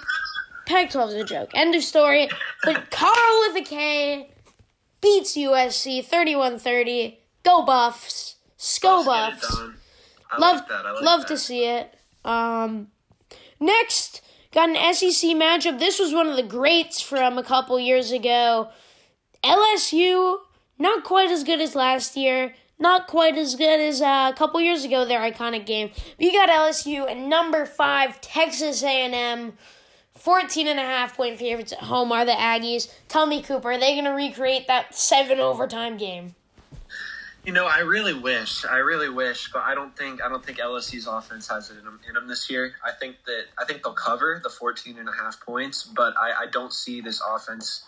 Pac 0.65 0.91
12 0.91 1.09
is 1.11 1.15
a 1.15 1.23
joke. 1.23 1.51
End 1.53 1.75
of 1.75 1.83
story. 1.83 2.29
But 2.63 2.89
Carl 2.91 3.39
with 3.47 3.63
a 3.63 3.65
K 3.67 4.29
beats 4.99 5.35
USC 5.35 6.03
31 6.03 6.59
30. 6.59 7.19
Go 7.43 7.63
Buffs. 7.63 8.35
Sko 8.57 9.05
Buffs. 9.05 9.59
Love, 10.39 10.61
like 10.69 11.01
love 11.01 11.25
to 11.25 11.37
see 11.37 11.65
it. 11.65 11.93
Um, 12.23 12.87
next, 13.59 14.21
got 14.53 14.69
an 14.69 14.93
SEC 14.93 15.31
matchup. 15.31 15.79
This 15.79 15.99
was 15.99 16.13
one 16.13 16.27
of 16.27 16.35
the 16.35 16.43
greats 16.43 17.01
from 17.01 17.37
a 17.37 17.43
couple 17.43 17.79
years 17.79 18.11
ago. 18.11 18.69
LSU, 19.43 20.37
not 20.79 21.03
quite 21.03 21.31
as 21.31 21.43
good 21.43 21.59
as 21.59 21.75
last 21.75 22.15
year. 22.15 22.53
Not 22.81 23.05
quite 23.05 23.37
as 23.37 23.53
good 23.53 23.79
as 23.79 24.01
uh, 24.01 24.31
a 24.33 24.35
couple 24.35 24.59
years 24.59 24.83
ago, 24.83 25.05
their 25.05 25.19
iconic 25.19 25.67
game. 25.67 25.91
But 26.17 26.25
you 26.25 26.31
got 26.31 26.49
LSU 26.49 27.09
and 27.09 27.29
number 27.29 27.67
five, 27.67 28.19
Texas 28.21 28.81
A&M. 28.81 29.53
14 30.15 30.67
and 30.67 30.79
a 30.79 30.83
half 30.83 31.15
point 31.15 31.37
favorites 31.37 31.71
at 31.73 31.79
home 31.79 32.11
are 32.11 32.25
the 32.25 32.31
Aggies. 32.31 32.91
Tell 33.07 33.27
me, 33.27 33.43
Cooper, 33.43 33.71
are 33.71 33.77
they 33.77 33.93
going 33.93 34.05
to 34.05 34.11
recreate 34.11 34.67
that 34.67 34.95
seven 34.95 35.39
overtime 35.39 35.97
game? 35.97 36.33
You 37.45 37.53
know, 37.53 37.67
I 37.67 37.79
really 37.79 38.13
wish, 38.13 38.65
I 38.65 38.77
really 38.77 39.09
wish, 39.09 39.51
but 39.51 39.63
I 39.63 39.73
don't 39.73 39.95
think 39.95 40.21
I 40.23 40.29
don't 40.29 40.45
think 40.45 40.59
LSU's 40.59 41.07
offense 41.07 41.47
has 41.47 41.71
it 41.71 41.77
in 41.79 41.85
them, 41.85 41.99
in 42.07 42.13
them 42.13 42.27
this 42.27 42.51
year. 42.51 42.73
I 42.85 42.91
think 42.91 43.15
that 43.25 43.45
I 43.59 43.65
think 43.65 43.83
they'll 43.83 43.93
cover 43.93 44.39
the 44.43 44.49
14 44.49 44.99
and 44.99 45.09
a 45.09 45.11
half 45.11 45.39
points, 45.41 45.83
but 45.83 46.13
I, 46.19 46.43
I 46.43 46.45
don't 46.51 46.71
see 46.71 47.01
this 47.01 47.19
offense 47.27 47.83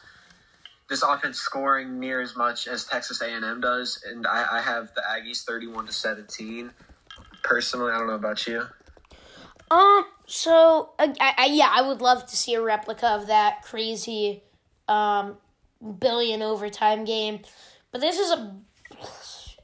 this 0.89 1.01
offense 1.01 1.39
scoring 1.39 1.99
near 1.99 2.21
as 2.21 2.35
much 2.35 2.67
as 2.67 2.85
Texas 2.85 3.21
A&M 3.21 3.61
does, 3.61 4.03
and 4.05 4.27
I, 4.27 4.57
I 4.57 4.61
have 4.61 4.93
the 4.95 5.01
Aggies 5.01 5.43
31 5.43 5.87
to 5.87 5.91
17. 5.91 6.71
Personally, 7.43 7.91
I 7.91 7.97
don't 7.97 8.07
know 8.07 8.13
about 8.13 8.45
you. 8.47 8.63
Um. 9.71 10.05
So, 10.25 10.91
I, 10.97 11.35
I, 11.37 11.45
yeah, 11.47 11.69
I 11.69 11.81
would 11.81 11.99
love 11.99 12.25
to 12.27 12.35
see 12.37 12.53
a 12.53 12.61
replica 12.61 13.07
of 13.07 13.27
that 13.27 13.61
crazy, 13.63 14.41
um, 14.87 15.37
billion 15.99 16.41
overtime 16.41 17.03
game, 17.03 17.41
but 17.91 17.99
this 17.99 18.17
is 18.17 18.31
a, 18.31 18.55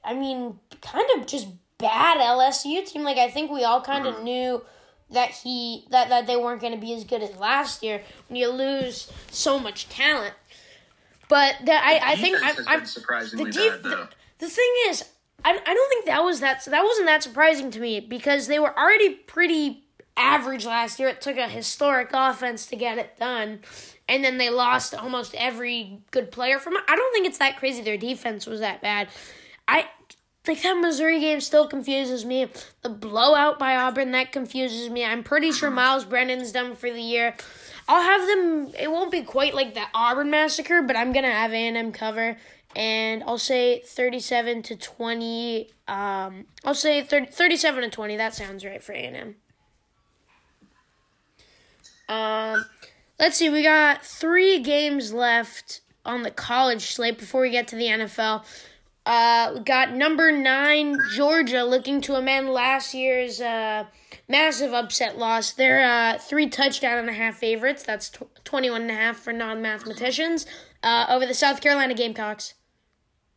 I 0.04 0.14
mean, 0.14 0.60
kind 0.82 1.06
of 1.16 1.28
just 1.28 1.48
bad 1.78 2.18
LSU 2.18 2.86
team. 2.86 3.04
Like 3.04 3.18
I 3.18 3.30
think 3.30 3.50
we 3.50 3.64
all 3.64 3.82
kind 3.82 4.06
of 4.06 4.22
knew 4.22 4.62
that 5.12 5.32
he 5.32 5.88
that 5.90 6.10
that 6.10 6.28
they 6.28 6.36
weren't 6.36 6.62
going 6.62 6.74
to 6.74 6.80
be 6.80 6.94
as 6.94 7.04
good 7.04 7.24
as 7.24 7.36
last 7.38 7.82
year 7.82 8.04
when 8.28 8.36
you 8.36 8.50
lose 8.50 9.12
so 9.32 9.58
much 9.60 9.90
talent. 9.90 10.36
But 11.30 11.56
that 11.66 11.84
I, 11.84 12.14
I 12.14 12.16
think 12.18 12.38
I, 12.38 12.50
Defense 12.50 12.68
has 12.68 12.82
I, 12.82 12.84
surprisingly 12.84 13.52
the 13.52 13.70
bad, 13.70 13.84
though. 13.84 13.90
the, 13.90 14.10
the 14.40 14.50
thing 14.50 14.74
is, 14.88 15.06
I, 15.46 15.52
I 15.52 15.74
don't 15.74 15.90
think 15.90 16.06
that 16.06 16.24
was 16.24 16.42
that 16.42 16.66
that 16.66 16.84
wasn't 16.84 17.08
that 17.08 17.24
surprising 17.24 17.72
to 17.72 17.80
me 17.80 18.02
because 18.02 18.48
they 18.48 18.60
were 18.60 18.78
already 18.78 19.12
pretty 19.12 19.86
average 20.18 20.66
last 20.66 21.00
year. 21.00 21.08
It 21.08 21.22
took 21.22 21.38
a 21.38 21.48
historic 21.48 22.10
offense 22.14 22.66
to 22.68 22.76
get 22.76 22.98
it 22.98 23.18
done, 23.18 23.60
and 24.10 24.24
then 24.24 24.38
they 24.38 24.50
lost 24.50 24.94
almost 24.94 25.36
every 25.36 26.02
good 26.12 26.32
player 26.32 26.60
from 26.60 26.74
it. 26.74 26.82
I 26.90 26.96
don't 26.96 27.14
think 27.14 27.28
it's 27.28 27.38
that 27.38 27.58
crazy. 27.58 27.82
Their 27.82 27.98
defense 27.98 28.46
was 28.46 28.60
that 28.60 28.82
bad. 28.82 29.08
I 29.68 29.86
like 30.48 30.64
that 30.64 30.82
Missouri 30.82 31.20
game 31.20 31.42
still 31.42 31.68
confuses 31.68 32.26
me. 32.26 32.48
The 32.82 32.90
blowout 32.90 33.60
by 33.60 33.76
Auburn 33.76 34.12
that 34.12 34.32
confuses 34.32 34.90
me. 34.90 35.06
I'm 35.06 35.24
pretty 35.24 35.52
sure 35.52 35.70
Myles 35.70 36.06
Brennan's 36.06 36.52
done 36.52 36.76
for 36.76 36.92
the 36.92 37.02
year. 37.02 37.36
I'll 37.90 38.04
have 38.04 38.28
them. 38.28 38.72
It 38.80 38.92
won't 38.92 39.12
be 39.12 39.24
quite 39.24 39.56
like 39.56 39.74
the 39.74 39.82
Auburn 39.96 40.30
massacre, 40.30 40.84
but 40.84 40.96
I'm 40.96 41.12
gonna 41.12 41.32
have 41.32 41.52
A&M 41.52 41.92
cover, 41.92 42.38
and 42.76 43.24
I'll 43.24 43.40
say 43.40 43.82
37 43.84 44.62
to 44.62 44.76
20. 44.76 45.72
Um, 45.88 46.46
I'll 46.64 46.76
say 46.76 47.02
30, 47.02 47.32
37 47.32 47.84
to 47.84 47.90
20. 47.90 48.16
That 48.16 48.36
sounds 48.36 48.64
right 48.64 48.82
for 48.82 48.94
A&M. 48.94 49.36
Um, 52.08 52.66
let's 53.20 53.38
see. 53.38 53.50
We 53.50 53.64
got 53.64 54.06
three 54.06 54.60
games 54.60 55.12
left 55.12 55.82
on 56.06 56.22
the 56.22 56.32
college 56.32 56.94
slate 56.94 57.18
before 57.18 57.42
we 57.42 57.50
get 57.50 57.68
to 57.70 57.76
the 57.76 57.86
NFL. 57.86 58.46
Uh, 59.08 59.54
we 59.56 59.60
got 59.62 59.94
number 59.94 60.32
nine 60.32 60.96
Georgia 61.16 61.64
looking 61.64 62.02
to 62.02 62.14
amend 62.14 62.50
last 62.50 62.94
year's 62.94 63.42
uh, 63.42 63.86
massive 64.30 64.74
upset 64.74 65.18
loss. 65.18 65.52
They're 65.52 65.84
uh, 65.84 66.18
three 66.20 66.48
touchdown 66.48 67.00
and 67.00 67.10
a 67.10 67.14
half 67.14 67.36
favorites. 67.38 67.84
That's 67.84 68.10
tw- 68.10 68.30
21 68.46 68.84
and 68.84 68.92
a 68.92 68.94
half 68.94 69.18
for 69.18 69.34
non-mathematicians 69.34 70.46
uh, 70.84 71.08
over 71.10 71.26
the 71.26 71.34
South 71.34 71.60
Carolina 71.60 71.94
Gamecocks. 71.96 72.54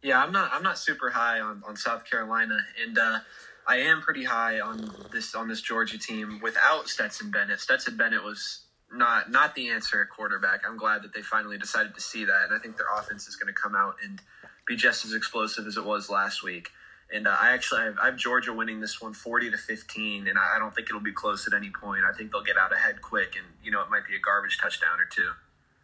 Yeah, 0.03 0.23
I'm 0.23 0.33
not. 0.33 0.51
I'm 0.53 0.63
not 0.63 0.79
super 0.79 1.11
high 1.11 1.41
on, 1.41 1.63
on 1.67 1.77
South 1.77 2.05
Carolina, 2.05 2.59
and 2.85 2.99
uh, 2.99 3.21
I 3.69 3.77
am 3.79 4.01
pretty 4.01 4.25
high 4.25 4.59
on 4.61 4.91
this 5.13 5.35
on 5.35 5.49
this 5.49 5.61
Georgia 5.61 5.97
team 5.97 6.41
without 6.43 6.89
Stetson 6.89 7.31
Bennett. 7.31 7.61
Stetson 7.61 7.97
Bennett 7.97 8.25
was 8.25 8.65
not 8.93 9.31
not 9.31 9.55
the 9.55 9.69
answer 9.71 10.03
at 10.03 10.11
quarterback. 10.11 10.63
I'm 10.67 10.77
glad 10.77 11.03
that 11.05 11.15
they 11.15 11.23
finally 11.23 11.57
decided 11.57 11.95
to 11.95 12.01
see 12.01 12.25
that, 12.25 12.47
and 12.47 12.55
I 12.55 12.59
think 12.59 12.77
their 12.77 12.89
offense 12.99 13.29
is 13.29 13.37
going 13.37 13.53
to 13.53 13.61
come 13.61 13.77
out 13.77 13.95
and 14.03 14.21
be 14.67 14.75
just 14.75 15.05
as 15.05 15.15
explosive 15.15 15.69
as 15.69 15.77
it 15.77 15.85
was 15.85 16.11
last 16.11 16.43
week. 16.43 16.71
And 17.15 17.27
uh, 17.27 17.37
I 17.39 17.51
actually 17.53 17.83
I 17.83 17.85
have, 17.85 17.99
I 17.99 18.07
have 18.07 18.17
Georgia 18.17 18.53
winning 18.53 18.81
this 18.81 19.01
one 19.01 19.13
40 19.13 19.51
to 19.51 19.57
15, 19.59 20.29
and 20.29 20.39
I, 20.39 20.57
I 20.57 20.59
don't 20.59 20.75
think 20.75 20.89
it'll 20.89 21.01
be 21.01 21.13
close 21.13 21.47
at 21.47 21.55
any 21.55 21.71
point. 21.71 22.05
I 22.05 22.17
think 22.17 22.33
they'll 22.33 22.43
get 22.43 22.57
out 22.57 22.73
ahead 22.73 23.03
quick, 23.03 23.37
and 23.37 23.47
you 23.63 23.71
know 23.71 23.83
it 23.83 23.91
might 23.91 24.07
be 24.09 24.17
a 24.17 24.21
garbage 24.21 24.59
touchdown 24.59 24.99
or 24.99 25.05
two. 25.05 25.31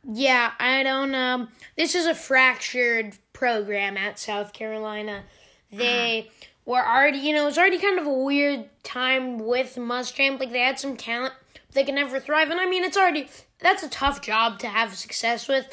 Yeah, 0.04 0.52
I 0.58 0.82
don't 0.82 1.14
um 1.14 1.48
this 1.76 1.94
is 1.94 2.06
a 2.06 2.14
fractured 2.14 3.16
program 3.32 3.96
at 3.96 4.18
South 4.18 4.52
Carolina. 4.52 5.24
They 5.70 6.30
were 6.64 6.86
already 6.86 7.18
you 7.18 7.34
know, 7.34 7.42
it 7.42 7.46
was 7.46 7.58
already 7.58 7.78
kind 7.78 7.98
of 7.98 8.06
a 8.06 8.12
weird 8.12 8.68
time 8.82 9.38
with 9.38 9.76
Muschamp. 9.76 10.40
Like 10.40 10.52
they 10.52 10.60
had 10.60 10.78
some 10.78 10.96
talent, 10.96 11.34
but 11.52 11.74
they 11.74 11.84
could 11.84 11.94
never 11.94 12.20
thrive. 12.20 12.50
And 12.50 12.60
I 12.60 12.66
mean 12.66 12.84
it's 12.84 12.96
already 12.96 13.28
that's 13.60 13.82
a 13.82 13.90
tough 13.90 14.22
job 14.22 14.58
to 14.60 14.68
have 14.68 14.94
success 14.94 15.48
with. 15.48 15.66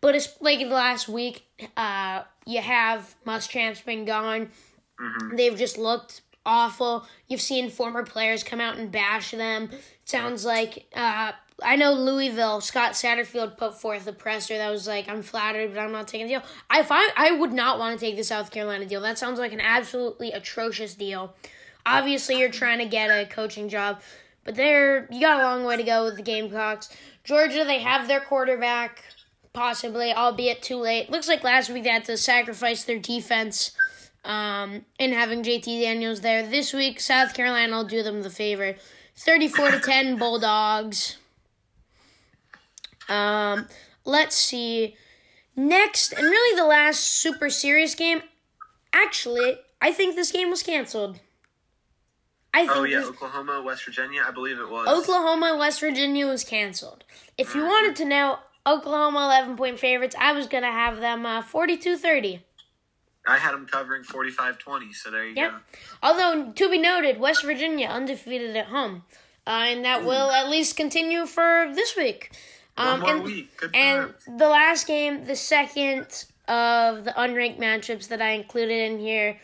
But 0.00 0.14
it's 0.14 0.40
like 0.40 0.58
the 0.58 0.66
last 0.66 1.08
week, 1.08 1.46
uh, 1.76 2.22
you 2.44 2.60
have 2.60 3.14
Muschamp's 3.26 3.80
been 3.80 4.04
gone. 4.04 4.50
They've 5.32 5.56
just 5.56 5.78
looked 5.78 6.22
awful. 6.44 7.06
You've 7.28 7.40
seen 7.40 7.70
former 7.70 8.04
players 8.04 8.42
come 8.42 8.60
out 8.60 8.78
and 8.78 8.90
bash 8.90 9.32
them. 9.32 9.70
It 9.72 9.82
sounds 10.04 10.44
like 10.44 10.86
uh, 10.94 11.32
I 11.62 11.76
know 11.76 11.92
Louisville. 11.92 12.60
Scott 12.60 12.92
Satterfield 12.92 13.56
put 13.56 13.80
forth 13.80 14.06
a 14.06 14.12
presser 14.12 14.56
that 14.56 14.70
was 14.70 14.86
like, 14.86 15.08
"I'm 15.08 15.22
flattered, 15.22 15.74
but 15.74 15.80
I'm 15.80 15.92
not 15.92 16.08
taking 16.08 16.26
the 16.26 16.34
deal." 16.34 16.42
I 16.70 16.82
find 16.82 17.10
I 17.16 17.32
would 17.32 17.52
not 17.52 17.78
want 17.78 17.98
to 17.98 18.04
take 18.04 18.16
the 18.16 18.24
South 18.24 18.50
Carolina 18.50 18.86
deal. 18.86 19.00
That 19.00 19.18
sounds 19.18 19.38
like 19.38 19.52
an 19.52 19.60
absolutely 19.60 20.32
atrocious 20.32 20.94
deal. 20.94 21.34
Obviously, 21.84 22.38
you're 22.38 22.50
trying 22.50 22.78
to 22.78 22.86
get 22.86 23.08
a 23.08 23.26
coaching 23.26 23.68
job, 23.68 24.00
but 24.44 24.54
there 24.54 25.08
you 25.10 25.20
got 25.20 25.40
a 25.40 25.42
long 25.42 25.64
way 25.64 25.76
to 25.76 25.82
go 25.82 26.04
with 26.04 26.16
the 26.16 26.22
Gamecocks. 26.22 26.88
Georgia, 27.24 27.64
they 27.64 27.80
have 27.80 28.06
their 28.06 28.20
quarterback, 28.20 29.02
possibly, 29.52 30.12
albeit 30.12 30.62
too 30.62 30.76
late. 30.76 31.10
Looks 31.10 31.28
like 31.28 31.42
last 31.42 31.70
week 31.70 31.84
they 31.84 31.90
had 31.90 32.04
to 32.04 32.16
sacrifice 32.16 32.84
their 32.84 32.98
defense 32.98 33.72
um, 34.26 34.84
and 34.98 35.12
having 35.12 35.42
JT 35.42 35.64
Daniels 35.80 36.20
there. 36.20 36.46
This 36.46 36.72
week, 36.72 37.00
South 37.00 37.32
Carolina 37.32 37.76
will 37.76 37.84
do 37.84 38.02
them 38.02 38.22
the 38.22 38.30
favor. 38.30 38.74
34 39.16 39.70
to 39.70 39.80
10 39.80 40.18
Bulldogs. 40.18 41.16
Um, 43.08 43.68
let's 44.04 44.36
see. 44.36 44.96
Next, 45.54 46.12
and 46.12 46.22
really 46.24 46.56
the 46.56 46.66
last 46.66 47.00
super 47.00 47.48
serious 47.48 47.94
game. 47.94 48.20
Actually, 48.92 49.58
I 49.80 49.92
think 49.92 50.16
this 50.16 50.32
game 50.32 50.50
was 50.50 50.62
canceled. 50.62 51.20
I 52.52 52.60
think 52.66 52.76
Oh 52.76 52.84
yeah, 52.84 52.98
this- 53.00 53.08
Oklahoma, 53.08 53.62
West 53.62 53.84
Virginia, 53.84 54.24
I 54.26 54.30
believe 54.32 54.58
it 54.58 54.68
was. 54.68 54.88
Oklahoma, 54.88 55.56
West 55.58 55.80
Virginia 55.80 56.26
was 56.26 56.42
canceled. 56.42 57.04
If 57.38 57.54
you 57.54 57.62
wanted 57.64 57.96
to 57.96 58.04
know, 58.06 58.38
Oklahoma 58.66 59.18
11 59.26 59.56
point 59.56 59.78
favorites, 59.78 60.16
I 60.18 60.32
was 60.32 60.46
going 60.46 60.62
to 60.64 60.70
have 60.70 60.98
them 60.98 61.24
uh, 61.26 61.42
42 61.42 61.96
30. 61.96 62.42
I 63.26 63.38
had 63.38 63.52
them 63.52 63.66
covering 63.66 64.04
45-20, 64.04 64.94
so 64.94 65.10
there 65.10 65.26
you 65.26 65.34
Yep. 65.34 65.50
go. 65.50 65.58
Although, 66.02 66.52
to 66.52 66.68
be 66.70 66.78
noted, 66.78 67.18
West 67.18 67.42
Virginia 67.42 67.88
undefeated 67.88 68.56
at 68.56 68.66
home. 68.66 69.04
Uh, 69.46 69.50
and 69.68 69.84
that 69.84 70.04
will 70.04 70.30
at 70.32 70.48
least 70.48 70.76
continue 70.76 71.24
for 71.26 71.70
this 71.74 71.94
week. 71.96 72.32
Um, 72.76 72.86
One 72.88 73.00
more 73.00 73.14
and, 73.16 73.24
week. 73.24 73.56
Good 73.56 73.74
and 73.74 74.14
them. 74.26 74.38
the 74.38 74.48
last 74.48 74.86
game, 74.86 75.24
the 75.26 75.36
second 75.36 76.24
of 76.48 77.04
the 77.04 77.12
unranked 77.16 77.58
matchups 77.58 78.08
that 78.08 78.20
I 78.20 78.30
included 78.30 78.90
in 78.90 78.98
here, 78.98 79.40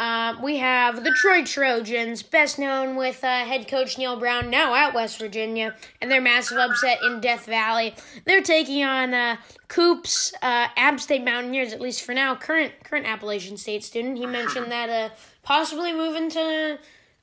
um, 0.00 0.40
we 0.40 0.56
have 0.56 1.04
the 1.04 1.10
Troy 1.10 1.44
Trojans, 1.44 2.22
best 2.22 2.58
known 2.58 2.96
with 2.96 3.22
uh, 3.22 3.44
head 3.44 3.68
coach 3.68 3.98
Neal 3.98 4.18
Brown, 4.18 4.48
now 4.48 4.74
at 4.74 4.94
West 4.94 5.18
Virginia, 5.18 5.76
and 6.00 6.10
their 6.10 6.22
massive 6.22 6.56
upset 6.56 7.00
in 7.04 7.20
Death 7.20 7.44
Valley. 7.44 7.94
They're 8.24 8.40
taking 8.40 8.82
on 8.82 9.12
uh, 9.12 9.36
Coops, 9.68 10.32
uh, 10.40 10.68
App 10.74 11.00
State 11.00 11.22
Mountaineers, 11.22 11.74
at 11.74 11.82
least 11.82 12.02
for 12.02 12.14
now, 12.14 12.34
current 12.34 12.72
current 12.82 13.04
Appalachian 13.04 13.58
State 13.58 13.84
student. 13.84 14.16
He 14.16 14.24
mentioned 14.24 14.72
that 14.72 14.88
uh, 14.88 15.14
possibly 15.42 15.92
moving 15.92 16.30
to 16.30 16.78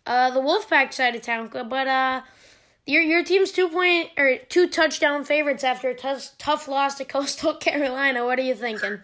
uh, 0.06 0.30
the 0.30 0.40
Wolfpack 0.40 0.94
side 0.94 1.16
of 1.16 1.24
town, 1.24 1.50
but 1.52 1.88
uh, 1.88 2.22
your 2.86 3.02
your 3.02 3.24
team's 3.24 3.52
two 3.52 3.70
point 3.70 4.12
or 4.20 4.38
two 4.50 4.68
touchdown 4.68 5.24
favorites 5.24 5.64
after 5.64 5.90
a 5.90 5.96
tough 5.96 6.38
tough 6.38 6.68
loss 6.68 6.94
to 7.00 7.06
Coastal 7.16 7.56
Carolina. 7.56 8.24
What 8.24 8.38
are 8.38 8.44
you 8.44 8.54
thinking? 8.54 9.00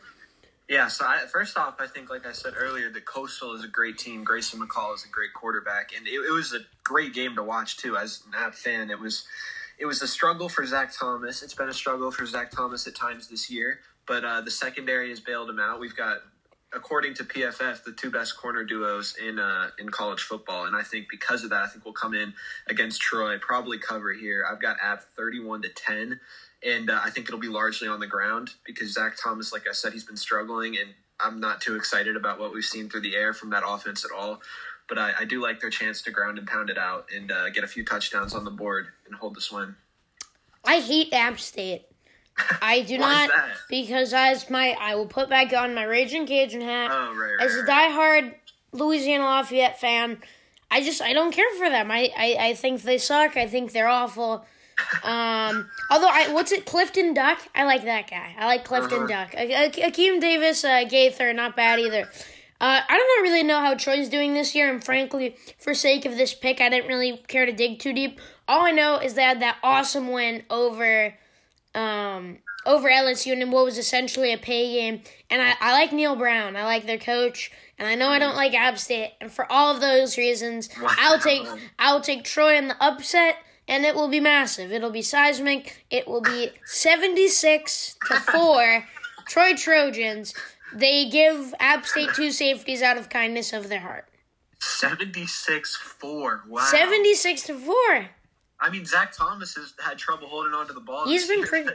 Yeah, 0.74 0.88
so 0.88 1.06
I, 1.06 1.20
first 1.32 1.56
off, 1.56 1.76
I 1.80 1.86
think, 1.86 2.10
like 2.10 2.26
I 2.26 2.32
said 2.32 2.56
earlier, 2.58 2.90
the 2.90 3.00
Coastal 3.00 3.54
is 3.54 3.64
a 3.64 3.68
great 3.68 4.00
team. 4.00 4.24
Grayson 4.24 4.60
McCall 4.60 4.96
is 4.96 5.06
a 5.06 5.08
great 5.08 5.32
quarterback, 5.32 5.92
and 5.96 6.08
it, 6.08 6.14
it 6.14 6.32
was 6.32 6.52
a 6.52 6.62
great 6.84 7.14
game 7.14 7.36
to 7.36 7.44
watch 7.44 7.78
too. 7.78 7.96
As 7.96 8.24
an 8.26 8.34
App 8.36 8.56
fan, 8.56 8.90
it 8.90 9.00
was 9.00 9.24
it 9.78 9.86
was 9.86 10.02
a 10.02 10.08
struggle 10.08 10.50
for 10.50 10.66
Zach 10.66 10.92
Thomas. 10.92 11.44
It's 11.44 11.54
been 11.54 11.70
a 11.70 11.74
struggle 11.74 12.10
for 12.10 12.26
Zach 12.26 12.50
Thomas 12.50 12.88
at 12.88 12.96
times 12.96 13.28
this 13.28 13.52
year, 13.52 13.82
but 14.08 14.26
uh, 14.26 14.42
the 14.42 14.50
secondary 14.50 15.10
has 15.10 15.20
bailed 15.20 15.48
him 15.48 15.60
out. 15.60 15.80
We've 15.80 15.96
got, 15.96 16.22
according 16.74 17.14
to 17.16 17.24
PFF, 17.24 17.84
the 17.84 17.92
two 17.92 18.10
best 18.10 18.36
corner 18.36 18.64
duos 18.64 19.16
in 19.24 19.38
uh, 19.38 19.70
in 19.78 19.90
college 19.90 20.24
football, 20.24 20.66
and 20.66 20.76
I 20.76 20.82
think 20.82 21.06
because 21.08 21.44
of 21.44 21.52
that, 21.52 21.66
I 21.66 21.68
think 21.68 21.86
we'll 21.86 21.94
come 21.94 22.16
in 22.16 22.34
against 22.66 23.00
Troy, 23.00 23.38
probably 23.38 23.78
cover 23.78 24.12
here. 24.12 24.44
I've 24.52 24.60
got 24.60 24.78
App 24.82 25.04
thirty-one 25.16 25.62
to 25.62 25.70
ten 25.70 26.20
and 26.66 26.90
uh, 26.90 27.00
I 27.04 27.10
think 27.10 27.28
it'll 27.28 27.40
be 27.40 27.48
largely 27.48 27.88
on 27.88 28.00
the 28.00 28.08
ground 28.08 28.52
because 28.66 28.94
Zach 28.94 29.18
Thomas, 29.22 29.52
like 29.52 29.68
I 29.70 29.74
said, 29.74 29.94
he's 29.94 30.04
been 30.04 30.18
struggling, 30.18 30.78
and 30.78 30.90
I'm 31.20 31.40
not 31.40 31.62
too 31.62 31.76
excited 31.76 32.16
about 32.16 32.40
what 32.40 32.54
we've 32.54 32.64
seen 32.64 32.90
through 32.90 33.02
the 33.02 33.16
air 33.16 33.34
from 33.34 33.50
that 33.52 33.64
offense 33.66 34.06
at 34.06 34.12
all. 34.12 34.42
But 34.90 34.98
I, 34.98 35.14
I 35.20 35.26
do 35.26 35.42
like 35.42 35.60
their 35.60 35.70
chance 35.70 36.02
to 36.04 36.12
ground 36.12 36.38
and 36.38 36.48
pound 36.48 36.70
it 36.70 36.78
out 36.78 37.08
and 37.16 37.32
uh, 37.32 37.50
get 37.50 37.64
a 37.64 37.68
few 37.68 37.86
touchdowns 37.86 38.34
on 38.34 38.44
the 38.44 38.52
board 38.52 38.88
and 39.08 39.16
hold 39.16 39.36
this 39.36 39.52
win. 39.52 39.76
I 40.66 40.80
hate 40.80 41.14
App 41.14 41.40
State. 41.40 41.86
I 42.62 42.82
do 42.88 42.98
not 42.98 43.30
because 43.70 44.14
as 44.14 44.50
my 44.50 44.76
I 44.80 44.96
will 44.96 45.06
put 45.06 45.30
back 45.30 45.54
on 45.54 45.76
my 45.76 45.84
Raging 45.84 46.26
Cajun 46.26 46.62
hat 46.62 46.90
Oh, 46.92 47.14
right, 47.16 47.36
right, 47.38 47.46
as 47.46 47.56
a 47.56 47.64
diehard 47.64 48.34
Louisiana 48.72 49.24
Lafayette 49.24 49.80
fan. 49.80 50.22
I 50.72 50.82
just 50.82 51.02
I 51.02 51.14
don't 51.14 51.32
care 51.32 51.52
for 51.58 51.70
them. 51.70 51.92
I, 51.92 52.12
I, 52.18 52.38
I 52.40 52.54
think 52.56 52.82
they 52.82 52.98
suck. 52.98 53.38
I 53.38 53.48
think 53.48 53.72
they're 53.72 53.88
awful. 53.88 54.46
Um, 55.04 55.70
although 55.90 56.10
I 56.10 56.30
what's 56.34 56.52
it 56.52 56.66
Clifton 56.66 57.14
Duck? 57.14 57.40
I 57.56 57.64
like 57.66 57.84
that 57.86 58.10
guy. 58.10 58.36
I 58.38 58.46
like 58.46 58.66
Clifton 58.66 59.00
Uh-huh. 59.04 59.08
Duck. 59.08 59.34
A- 59.36 59.66
A- 59.66 59.92
Akeem 59.92 60.20
Davis, 60.22 60.64
uh, 60.64 60.84
Gaither, 60.86 61.34
not 61.34 61.56
bad 61.56 61.80
either. 61.80 62.04
Uh, 62.62 62.80
I 62.88 62.98
don't 62.98 63.24
really 63.24 63.44
know 63.44 63.60
how 63.60 63.74
Troy's 63.76 64.08
doing 64.08 64.34
this 64.34 64.56
year, 64.56 64.72
and 64.72 64.82
frankly, 64.84 65.36
for 65.60 65.74
sake 65.74 66.06
of 66.06 66.16
this 66.16 66.34
pick, 66.34 66.62
I 66.62 66.70
didn't 66.70 66.88
really 66.88 67.18
care 67.28 67.46
to 67.46 67.52
dig 67.52 67.80
too 67.80 67.92
deep. 67.92 68.22
All 68.48 68.66
I 68.66 68.72
know 68.72 68.98
is 69.00 69.16
they 69.16 69.24
had 69.24 69.42
that 69.42 69.58
awesome 69.64 70.12
win 70.12 70.44
over 70.50 71.14
um, 71.76 72.38
over 72.66 72.88
LSU 72.90 73.34
in 73.34 73.52
what 73.52 73.66
was 73.66 73.78
essentially 73.78 74.32
a 74.32 74.38
pay 74.38 74.72
game. 74.74 75.02
And 75.30 75.42
I, 75.42 75.56
I 75.60 75.74
like 75.74 75.92
Neal 75.92 76.16
Brown. 76.16 76.56
I 76.56 76.64
like 76.64 76.86
their 76.86 76.98
coach. 77.00 77.52
And 77.78 77.88
I 77.88 77.96
know 77.96 78.08
I 78.08 78.20
don't 78.20 78.36
like 78.36 78.54
App 78.54 78.78
State. 78.78 79.12
And 79.20 79.30
for 79.32 79.52
all 79.52 79.74
of 79.74 79.82
those 79.82 80.18
reasons, 80.18 80.70
I'll 80.82 81.20
take 81.20 81.46
I'll 81.80 82.00
take 82.00 82.24
Troy 82.24 82.56
in 82.56 82.68
the 82.70 82.82
upset 82.82 83.36
and 83.68 83.86
it 83.86 83.96
will 83.96 84.08
be 84.10 84.20
massive. 84.20 84.72
It'll 84.72 84.92
be 84.92 85.02
seismic. 85.02 85.86
It 85.90 86.08
will 86.08 86.22
be 86.22 86.50
76 86.66 87.96
to 88.08 88.16
4 88.16 88.86
Troy 89.28 89.56
Trojans. 89.56 90.34
They 90.74 91.10
give 91.10 91.54
App 91.60 91.86
State 91.86 92.10
two 92.16 92.32
safeties 92.32 92.82
out 92.82 92.98
of 92.98 93.10
kindness 93.10 93.54
of 93.54 93.70
their 93.70 93.80
heart. 93.80 94.08
76 94.60 95.76
4. 95.76 96.44
Wow. 96.48 96.66
76 96.66 97.44
to 97.44 97.58
4. 97.60 97.76
I 98.60 98.70
mean, 98.72 98.86
Zach 98.86 99.12
Thomas 99.16 99.56
has 99.56 99.74
had 99.80 99.98
trouble 99.98 100.28
holding 100.28 100.54
on 100.54 100.68
to 100.68 100.74
the 100.74 100.80
ball. 100.80 101.06
He's 101.06 101.28
been 101.28 101.40
year. 101.40 101.48
pretty 101.48 101.70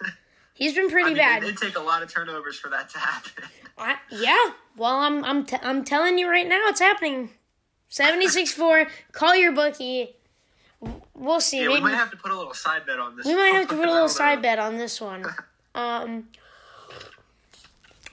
He's 0.54 0.74
been 0.74 0.90
pretty 0.90 1.10
I 1.10 1.14
mean, 1.14 1.16
bad. 1.18 1.42
It 1.42 1.46
did 1.46 1.56
take 1.58 1.76
a 1.76 1.82
lot 1.82 2.02
of 2.02 2.12
turnovers 2.12 2.58
for 2.58 2.68
that 2.70 2.88
to 2.90 2.98
happen. 2.98 3.44
I, 3.76 3.96
yeah. 4.10 4.52
Well, 4.76 4.96
I'm 4.96 5.24
I'm 5.24 5.46
t- 5.46 5.56
I'm 5.62 5.84
telling 5.84 6.18
you 6.18 6.28
right 6.28 6.46
now, 6.46 6.62
it's 6.66 6.80
happening. 6.80 7.30
76-4. 7.90 8.88
Call 9.12 9.34
your 9.34 9.52
bookie. 9.52 10.16
We'll 11.14 11.40
see. 11.40 11.62
Yeah, 11.62 11.68
we 11.68 11.74
Maybe 11.74 11.84
might 11.84 11.94
have 11.94 12.10
to 12.12 12.16
put 12.16 12.30
a 12.30 12.36
little 12.36 12.54
side 12.54 12.86
bet 12.86 12.98
on 12.98 13.16
this. 13.16 13.26
One. 13.26 13.34
We 13.34 13.40
might 13.40 13.54
have 13.58 13.68
to 13.68 13.76
put 13.76 13.88
a 13.88 13.92
little 13.92 14.08
side 14.08 14.42
bet 14.42 14.58
on 14.58 14.76
this 14.76 15.00
one. 15.00 15.24
Um. 15.74 16.28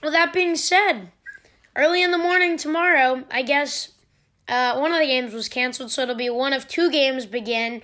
Well, 0.04 0.12
that 0.12 0.34
being 0.34 0.56
said, 0.56 1.10
early 1.76 2.04
in 2.04 2.12
the 2.12 2.18
morning 2.18 2.58
tomorrow, 2.58 3.24
I 3.32 3.42
guess 3.42 3.94
uh, 4.48 4.78
one 4.78 4.92
of 4.92 5.00
the 5.00 5.08
games 5.08 5.34
was 5.34 5.50
canceled, 5.50 5.90
so 5.90 6.04
it'll 6.04 6.14
be 6.14 6.30
one 6.30 6.54
of 6.54 6.68
two 6.68 6.92
games 6.92 7.26
begin. 7.26 7.82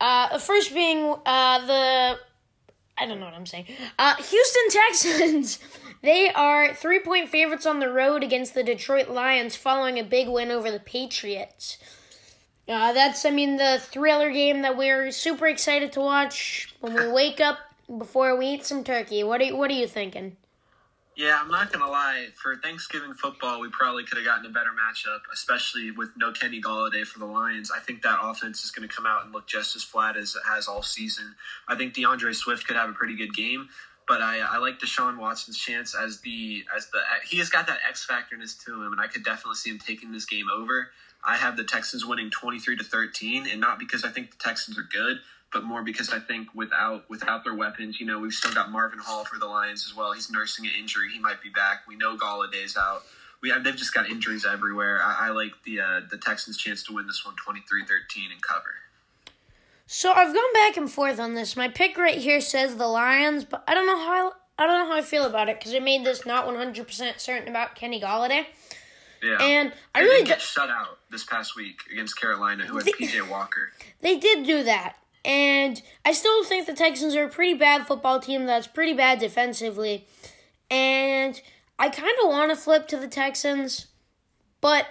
Uh, 0.00 0.32
the 0.32 0.38
first 0.38 0.72
being 0.72 1.16
uh, 1.26 1.66
the 1.66 2.18
I 2.96 3.06
don't 3.06 3.18
know 3.18 3.26
what 3.26 3.34
I'm 3.34 3.46
saying. 3.46 3.66
Uh, 3.98 4.14
Houston 4.16 4.70
Texans. 4.70 5.58
They 6.02 6.32
are 6.32 6.72
three 6.72 7.00
point 7.00 7.28
favorites 7.28 7.66
on 7.66 7.78
the 7.78 7.90
road 7.90 8.22
against 8.22 8.54
the 8.54 8.62
Detroit 8.62 9.10
Lions 9.10 9.54
following 9.54 9.98
a 9.98 10.02
big 10.02 10.28
win 10.28 10.50
over 10.50 10.70
the 10.70 10.80
Patriots. 10.80 11.76
Uh, 12.70 12.92
that's, 12.92 13.24
I 13.24 13.30
mean, 13.30 13.56
the 13.56 13.80
thriller 13.82 14.30
game 14.30 14.62
that 14.62 14.76
we're 14.76 15.10
super 15.10 15.48
excited 15.48 15.90
to 15.92 16.00
watch 16.00 16.72
when 16.80 16.94
we 16.94 17.08
wake 17.08 17.40
up 17.40 17.58
before 17.98 18.36
we 18.36 18.46
eat 18.46 18.64
some 18.64 18.84
turkey. 18.84 19.24
What 19.24 19.40
are 19.40 19.44
you, 19.44 19.56
what 19.56 19.72
are 19.72 19.74
you 19.74 19.88
thinking? 19.88 20.36
Yeah, 21.16 21.38
I'm 21.42 21.50
not 21.50 21.72
gonna 21.72 21.90
lie. 21.90 22.28
For 22.40 22.56
Thanksgiving 22.56 23.12
football, 23.12 23.60
we 23.60 23.68
probably 23.70 24.04
could 24.04 24.18
have 24.18 24.24
gotten 24.24 24.46
a 24.46 24.50
better 24.50 24.70
matchup, 24.70 25.18
especially 25.32 25.90
with 25.90 26.10
no 26.16 26.30
Kenny 26.30 26.62
Golladay 26.62 27.04
for 27.04 27.18
the 27.18 27.26
Lions. 27.26 27.72
I 27.76 27.80
think 27.80 28.02
that 28.02 28.20
offense 28.22 28.64
is 28.64 28.70
going 28.70 28.88
to 28.88 28.94
come 28.94 29.04
out 29.04 29.24
and 29.24 29.32
look 29.32 29.48
just 29.48 29.74
as 29.74 29.82
flat 29.82 30.16
as 30.16 30.36
it 30.36 30.42
has 30.48 30.68
all 30.68 30.82
season. 30.82 31.34
I 31.68 31.74
think 31.74 31.94
D'Andre 31.94 32.32
Swift 32.32 32.66
could 32.66 32.76
have 32.76 32.88
a 32.88 32.92
pretty 32.92 33.16
good 33.16 33.34
game, 33.34 33.68
but 34.08 34.22
I, 34.22 34.38
I 34.38 34.58
like 34.58 34.78
Deshaun 34.78 35.18
Watson's 35.18 35.58
chance 35.58 35.94
as 35.94 36.20
the 36.20 36.64
as 36.74 36.88
the 36.90 37.00
he 37.28 37.38
has 37.38 37.50
got 37.50 37.66
that 37.66 37.80
X 37.86 38.06
factorness 38.08 38.64
to 38.64 38.82
him, 38.82 38.92
and 38.92 39.00
I 39.00 39.08
could 39.08 39.24
definitely 39.24 39.56
see 39.56 39.70
him 39.70 39.78
taking 39.78 40.12
this 40.12 40.24
game 40.24 40.46
over. 40.48 40.90
I 41.24 41.36
have 41.36 41.56
the 41.56 41.64
Texans 41.64 42.04
winning 42.06 42.30
23 42.30 42.76
to 42.76 42.84
13, 42.84 43.46
and 43.50 43.60
not 43.60 43.78
because 43.78 44.04
I 44.04 44.08
think 44.08 44.30
the 44.30 44.38
Texans 44.38 44.78
are 44.78 44.88
good, 44.90 45.18
but 45.52 45.64
more 45.64 45.82
because 45.82 46.10
I 46.10 46.18
think 46.18 46.48
without 46.54 47.08
without 47.10 47.44
their 47.44 47.54
weapons, 47.54 48.00
you 48.00 48.06
know, 48.06 48.18
we've 48.18 48.32
still 48.32 48.52
got 48.52 48.70
Marvin 48.70 48.98
Hall 48.98 49.24
for 49.24 49.38
the 49.38 49.46
Lions 49.46 49.84
as 49.88 49.96
well. 49.96 50.12
He's 50.12 50.30
nursing 50.30 50.66
an 50.66 50.72
injury; 50.78 51.08
he 51.12 51.18
might 51.18 51.42
be 51.42 51.50
back. 51.50 51.82
We 51.88 51.96
know 51.96 52.16
Golladay's 52.16 52.76
out. 52.76 53.02
We 53.42 53.48
have, 53.50 53.64
they've 53.64 53.76
just 53.76 53.94
got 53.94 54.08
injuries 54.08 54.44
everywhere. 54.44 55.00
I, 55.02 55.28
I 55.28 55.30
like 55.30 55.52
the 55.64 55.80
uh, 55.80 56.00
the 56.10 56.18
Texans' 56.18 56.56
chance 56.56 56.82
to 56.84 56.94
win 56.94 57.06
this 57.06 57.24
one 57.24 57.34
23-13 57.34 58.32
and 58.32 58.42
cover. 58.42 58.74
So 59.86 60.12
I've 60.12 60.32
gone 60.32 60.52
back 60.54 60.76
and 60.76 60.90
forth 60.90 61.18
on 61.18 61.34
this. 61.34 61.56
My 61.56 61.68
pick 61.68 61.98
right 61.98 62.18
here 62.18 62.40
says 62.40 62.76
the 62.76 62.86
Lions, 62.86 63.44
but 63.44 63.64
I 63.66 63.74
don't 63.74 63.86
know 63.86 63.98
how 63.98 64.12
I, 64.12 64.62
I 64.62 64.66
don't 64.66 64.78
know 64.78 64.92
how 64.92 64.98
I 64.98 65.02
feel 65.02 65.24
about 65.24 65.48
it 65.48 65.58
because 65.58 65.74
I 65.74 65.80
made 65.80 66.04
this 66.04 66.24
not 66.24 66.46
100% 66.46 67.18
certain 67.18 67.48
about 67.48 67.74
Kenny 67.74 68.00
Golladay. 68.00 68.46
Yeah, 69.22 69.38
And 69.42 69.72
I 69.94 70.00
they 70.00 70.06
really 70.06 70.20
did 70.22 70.28
get 70.28 70.40
shut 70.40 70.70
out 70.70 70.98
this 71.10 71.24
past 71.24 71.56
week 71.56 71.80
against 71.92 72.18
Carolina, 72.18 72.64
who 72.64 72.76
had 72.76 72.86
They- 72.86 72.92
PJ 72.92 73.28
Walker. 73.28 73.72
They 74.00 74.16
did 74.18 74.46
do 74.46 74.62
that. 74.64 74.96
And 75.24 75.82
I 76.04 76.12
still 76.12 76.44
think 76.44 76.66
the 76.66 76.72
Texans 76.72 77.14
are 77.14 77.24
a 77.24 77.28
pretty 77.28 77.52
bad 77.54 77.86
football 77.86 78.20
team 78.20 78.46
that's 78.46 78.66
pretty 78.66 78.94
bad 78.94 79.18
defensively. 79.18 80.06
And 80.70 81.40
I 81.78 81.90
kind 81.90 82.14
of 82.22 82.28
want 82.30 82.50
to 82.50 82.56
flip 82.56 82.88
to 82.88 82.96
the 82.96 83.08
Texans, 83.08 83.86
but 84.60 84.86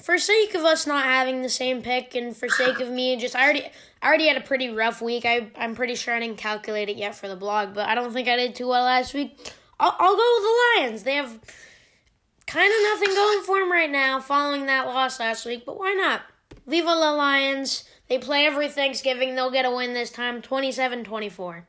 for 0.00 0.18
sake 0.18 0.54
of 0.54 0.62
us 0.64 0.86
not 0.86 1.04
having 1.04 1.42
the 1.42 1.48
same 1.48 1.82
pick 1.82 2.14
and 2.14 2.36
for 2.36 2.48
sake 2.48 2.80
of 2.80 2.88
me 2.88 3.16
just 3.16 3.34
I 3.34 3.42
already 3.42 3.64
I 4.00 4.06
already 4.06 4.28
had 4.28 4.36
a 4.36 4.40
pretty 4.40 4.70
rough 4.70 5.02
week. 5.02 5.24
I 5.24 5.50
I'm 5.56 5.74
pretty 5.74 5.96
sure 5.96 6.14
I 6.14 6.20
didn't 6.20 6.38
calculate 6.38 6.88
it 6.88 6.96
yet 6.96 7.14
for 7.16 7.28
the 7.28 7.36
blog, 7.36 7.74
but 7.74 7.88
I 7.88 7.94
don't 7.94 8.12
think 8.12 8.28
I 8.28 8.36
did 8.36 8.54
too 8.54 8.68
well 8.68 8.84
last 8.84 9.12
week. 9.14 9.52
I'll, 9.80 9.94
I'll 9.98 10.16
go 10.16 10.34
with 10.36 10.42
the 10.44 10.82
Lions. 10.82 11.02
They 11.04 11.14
have 11.14 11.38
kind 12.48 12.72
of 12.72 12.82
nothing 12.82 13.14
going 13.14 13.42
for 13.44 13.60
them 13.60 13.70
right 13.70 13.90
now 13.90 14.20
following 14.20 14.66
that 14.66 14.86
loss 14.86 15.20
last 15.20 15.44
week, 15.44 15.64
but 15.64 15.78
why 15.78 15.92
not? 15.92 16.22
Viva 16.66 16.88
la 16.88 17.12
Lions. 17.12 17.84
They 18.08 18.18
play 18.18 18.46
every 18.46 18.68
Thanksgiving. 18.68 19.34
They'll 19.34 19.50
get 19.50 19.66
a 19.66 19.70
win 19.70 19.92
this 19.92 20.10
time 20.10 20.42
27 20.42 21.04
24. 21.04 21.68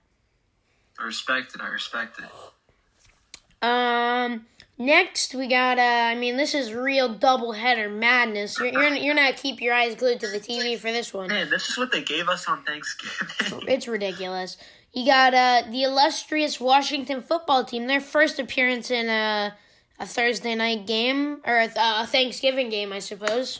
I 0.98 1.06
respect 1.06 1.54
it. 1.54 1.62
I 1.62 1.68
respect 1.68 2.20
it. 2.20 3.66
Um, 3.66 4.46
next 4.78 5.36
we 5.36 5.48
got, 5.48 5.78
uh, 5.78 5.82
I 5.82 6.16
mean, 6.16 6.38
this 6.38 6.56
is 6.56 6.74
real 6.74 7.14
doubleheader 7.14 7.94
madness. 7.94 8.58
You're, 8.58 8.68
you're, 8.68 8.96
you're 8.96 9.14
not 9.14 9.36
keep 9.36 9.62
your 9.62 9.74
eyes 9.74 9.96
glued 9.96 10.22
to 10.22 10.28
the 10.28 10.40
TV 10.40 10.78
for 10.78 10.92
this 10.94 11.14
one. 11.14 11.28
Man, 11.28 11.50
this 11.50 11.70
is 11.70 11.78
what 11.78 11.92
they 11.92 12.02
gave 12.02 12.30
us 12.30 12.48
on 12.48 12.64
Thanksgiving. 12.64 13.68
It's 13.68 13.88
ridiculous. 13.88 14.58
You 14.94 15.06
got 15.06 15.34
uh, 15.34 15.64
the 15.70 15.84
illustrious 15.84 16.60
Washington 16.60 17.22
football 17.22 17.66
team, 17.66 17.88
their 17.88 18.02
first 18.02 18.40
appearance 18.40 18.90
in 18.90 19.10
a, 19.10 19.54
a 20.00 20.06
Thursday 20.06 20.56
night 20.56 20.88
game, 20.88 21.42
or 21.46 21.58
a, 21.60 21.70
a 21.76 22.08
Thanksgiving 22.08 22.70
game, 22.70 22.94
I 22.94 23.00
suppose. 23.00 23.60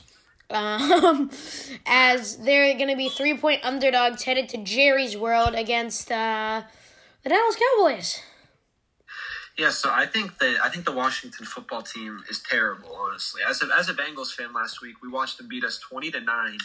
Um, 0.50 1.30
as 1.86 2.38
they're 2.38 2.74
going 2.76 2.90
to 2.90 2.96
be 2.96 3.10
three 3.10 3.38
point 3.38 3.64
underdogs 3.64 4.24
headed 4.24 4.50
to 4.50 4.58
Jerry's 4.58 5.16
World 5.16 5.54
against 5.54 6.12
uh, 6.12 6.64
the 7.24 7.30
Dallas 7.30 7.56
Cowboys. 7.56 8.22
Yeah, 9.58 9.72
so 9.72 9.90
I 9.92 10.06
think 10.06 10.38
that 10.40 10.58
I 10.64 10.70
think 10.70 10.86
the 10.86 10.94
Washington 10.94 11.46
football 11.46 11.82
team 11.82 12.24
is 12.30 12.42
terrible. 12.42 12.96
Honestly, 12.96 13.42
as 13.48 13.62
a, 13.62 13.68
as 13.78 13.90
a 13.90 13.94
Bengals 13.94 14.34
fan 14.34 14.54
last 14.54 14.82
week, 14.82 15.02
we 15.04 15.10
watched 15.10 15.38
them 15.38 15.50
beat 15.50 15.66
us 15.66 15.78
twenty 15.80 16.10
to 16.12 16.22
nine, 16.22 16.58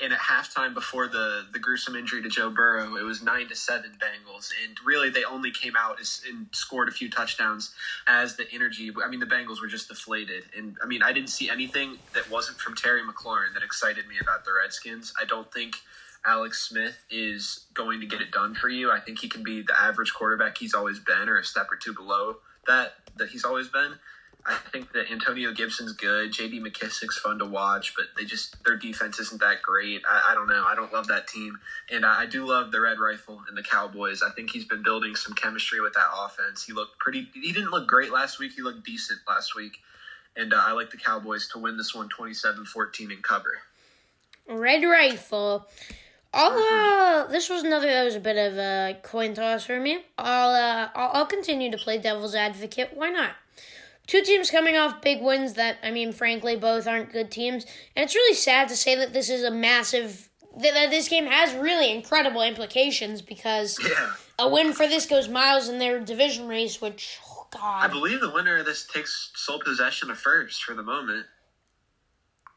and 0.00 0.12
at 0.12 0.18
halftime 0.18 0.74
before 0.74 1.08
the 1.08 1.46
the 1.52 1.58
gruesome 1.58 1.96
injury 1.96 2.22
to 2.22 2.28
Joe 2.28 2.50
Burrow, 2.50 2.96
it 2.96 3.02
was 3.02 3.22
nine 3.22 3.48
to 3.48 3.54
seven 3.54 3.92
Bengals, 3.98 4.50
and 4.64 4.76
really 4.84 5.10
they 5.10 5.24
only 5.24 5.50
came 5.50 5.74
out 5.76 5.98
and 6.28 6.46
scored 6.52 6.88
a 6.88 6.92
few 6.92 7.10
touchdowns 7.10 7.74
as 8.06 8.36
the 8.36 8.46
energy. 8.52 8.92
I 9.04 9.08
mean, 9.08 9.20
the 9.20 9.26
Bengals 9.26 9.60
were 9.60 9.68
just 9.68 9.88
deflated, 9.88 10.44
and 10.56 10.76
I 10.82 10.86
mean, 10.86 11.02
I 11.02 11.12
didn't 11.12 11.30
see 11.30 11.50
anything 11.50 11.98
that 12.14 12.30
wasn't 12.30 12.58
from 12.58 12.74
Terry 12.74 13.02
McLaurin 13.02 13.54
that 13.54 13.62
excited 13.62 14.06
me 14.06 14.16
about 14.20 14.44
the 14.44 14.52
Redskins. 14.52 15.12
I 15.20 15.24
don't 15.24 15.52
think. 15.52 15.76
Alex 16.26 16.68
Smith 16.68 16.98
is 17.10 17.66
going 17.72 18.00
to 18.00 18.06
get 18.06 18.20
it 18.20 18.32
done 18.32 18.52
for 18.52 18.68
you. 18.68 18.90
I 18.90 18.98
think 18.98 19.20
he 19.20 19.28
can 19.28 19.44
be 19.44 19.62
the 19.62 19.80
average 19.80 20.12
quarterback 20.12 20.58
he's 20.58 20.74
always 20.74 20.98
been, 20.98 21.28
or 21.28 21.38
a 21.38 21.44
step 21.44 21.68
or 21.70 21.76
two 21.76 21.94
below 21.94 22.38
that 22.66 22.94
that 23.16 23.30
he's 23.30 23.44
always 23.44 23.68
been. 23.68 23.94
I 24.46 24.56
think 24.72 24.92
that 24.92 25.10
Antonio 25.10 25.52
Gibson's 25.52 25.92
good. 25.92 26.32
J.D. 26.32 26.60
McKissic's 26.60 27.18
fun 27.18 27.38
to 27.38 27.44
watch, 27.44 27.94
but 27.94 28.06
they 28.16 28.24
just 28.24 28.62
their 28.64 28.76
defense 28.76 29.18
isn't 29.18 29.40
that 29.40 29.62
great. 29.62 30.02
I, 30.08 30.30
I 30.30 30.34
don't 30.34 30.48
know. 30.48 30.64
I 30.66 30.74
don't 30.74 30.92
love 30.92 31.08
that 31.08 31.26
team, 31.26 31.58
and 31.90 32.06
I, 32.06 32.22
I 32.22 32.26
do 32.26 32.46
love 32.46 32.70
the 32.70 32.80
Red 32.80 32.98
Rifle 32.98 33.42
and 33.48 33.56
the 33.56 33.62
Cowboys. 33.62 34.22
I 34.22 34.30
think 34.30 34.50
he's 34.50 34.64
been 34.64 34.82
building 34.82 35.16
some 35.16 35.34
chemistry 35.34 35.80
with 35.80 35.92
that 35.94 36.06
offense. 36.16 36.64
He 36.64 36.72
looked 36.72 36.98
pretty. 36.98 37.28
He 37.34 37.52
didn't 37.52 37.70
look 37.70 37.86
great 37.86 38.10
last 38.10 38.38
week. 38.38 38.52
He 38.52 38.62
looked 38.62 38.86
decent 38.86 39.20
last 39.28 39.54
week, 39.54 39.78
and 40.36 40.54
uh, 40.54 40.62
I 40.64 40.72
like 40.72 40.90
the 40.90 40.96
Cowboys 40.96 41.48
to 41.48 41.58
win 41.58 41.76
this 41.76 41.94
one 41.94 42.08
27-14 42.08 43.12
and 43.12 43.22
cover. 43.22 43.58
Red 44.48 44.82
Rifle. 44.82 45.66
I'll, 46.32 46.52
uh, 46.52 47.26
this 47.26 47.48
was 47.48 47.64
another 47.64 47.86
that 47.86 48.04
was 48.04 48.14
a 48.14 48.20
bit 48.20 48.36
of 48.36 48.58
a 48.58 48.98
coin 49.02 49.34
toss 49.34 49.64
for 49.64 49.80
me. 49.80 50.04
I'll, 50.18 50.50
uh, 50.50 50.88
I'll, 50.94 51.10
I'll 51.14 51.26
continue 51.26 51.70
to 51.70 51.78
play 51.78 51.98
devil's 51.98 52.34
advocate. 52.34 52.90
Why 52.94 53.08
not? 53.08 53.30
Two 54.08 54.22
teams 54.22 54.50
coming 54.50 54.76
off 54.76 55.00
big 55.02 55.22
wins 55.22 55.52
that, 55.54 55.76
I 55.84 55.90
mean, 55.92 56.12
frankly, 56.12 56.56
both 56.56 56.86
aren't 56.88 57.12
good 57.12 57.30
teams. 57.30 57.64
And 57.94 58.04
it's 58.04 58.14
really 58.14 58.34
sad 58.34 58.68
to 58.70 58.76
say 58.76 58.96
that 58.96 59.12
this 59.12 59.28
is 59.30 59.44
a 59.44 59.50
massive, 59.50 60.28
that, 60.56 60.74
that 60.74 60.90
this 60.90 61.08
game 61.08 61.26
has 61.26 61.54
really 61.54 61.92
incredible 61.92 62.40
implications 62.42 63.22
because 63.22 63.78
Yeah. 63.88 64.12
a 64.38 64.48
win 64.48 64.72
for 64.72 64.88
this 64.88 65.04
goes 65.06 65.28
miles 65.28 65.68
in 65.68 65.78
their 65.78 66.00
division 66.00 66.48
race, 66.48 66.80
which, 66.80 67.18
oh, 67.22 67.46
I 67.62 67.86
believe 67.86 68.20
the 68.20 68.30
winner 68.30 68.56
of 68.56 68.64
this 68.66 68.86
takes 68.86 69.30
sole 69.36 69.60
possession 69.60 70.10
of 70.10 70.18
first 70.18 70.64
for 70.64 70.74
the 70.74 70.82
moment. 70.82 71.26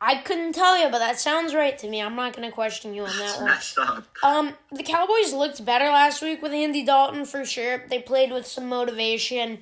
I 0.03 0.15
couldn't 0.21 0.53
tell 0.53 0.79
you, 0.81 0.89
but 0.89 0.97
that 0.99 1.19
sounds 1.19 1.53
right 1.53 1.77
to 1.77 1.87
me. 1.87 2.01
I'm 2.01 2.15
not 2.15 2.35
going 2.35 2.47
to 2.47 2.51
question 2.55 2.93
you 2.95 3.03
on 3.03 3.15
that 3.19 3.35
one. 3.37 3.45
messed 3.45 3.77
up. 3.77 4.05
Um, 4.23 4.53
the 4.71 4.81
Cowboys 4.81 5.31
looked 5.31 5.63
better 5.63 5.85
last 5.85 6.23
week 6.23 6.41
with 6.41 6.53
Andy 6.53 6.83
Dalton 6.83 7.23
for 7.25 7.45
sure. 7.45 7.83
They 7.87 7.99
played 7.99 8.31
with 8.31 8.47
some 8.47 8.67
motivation. 8.67 9.59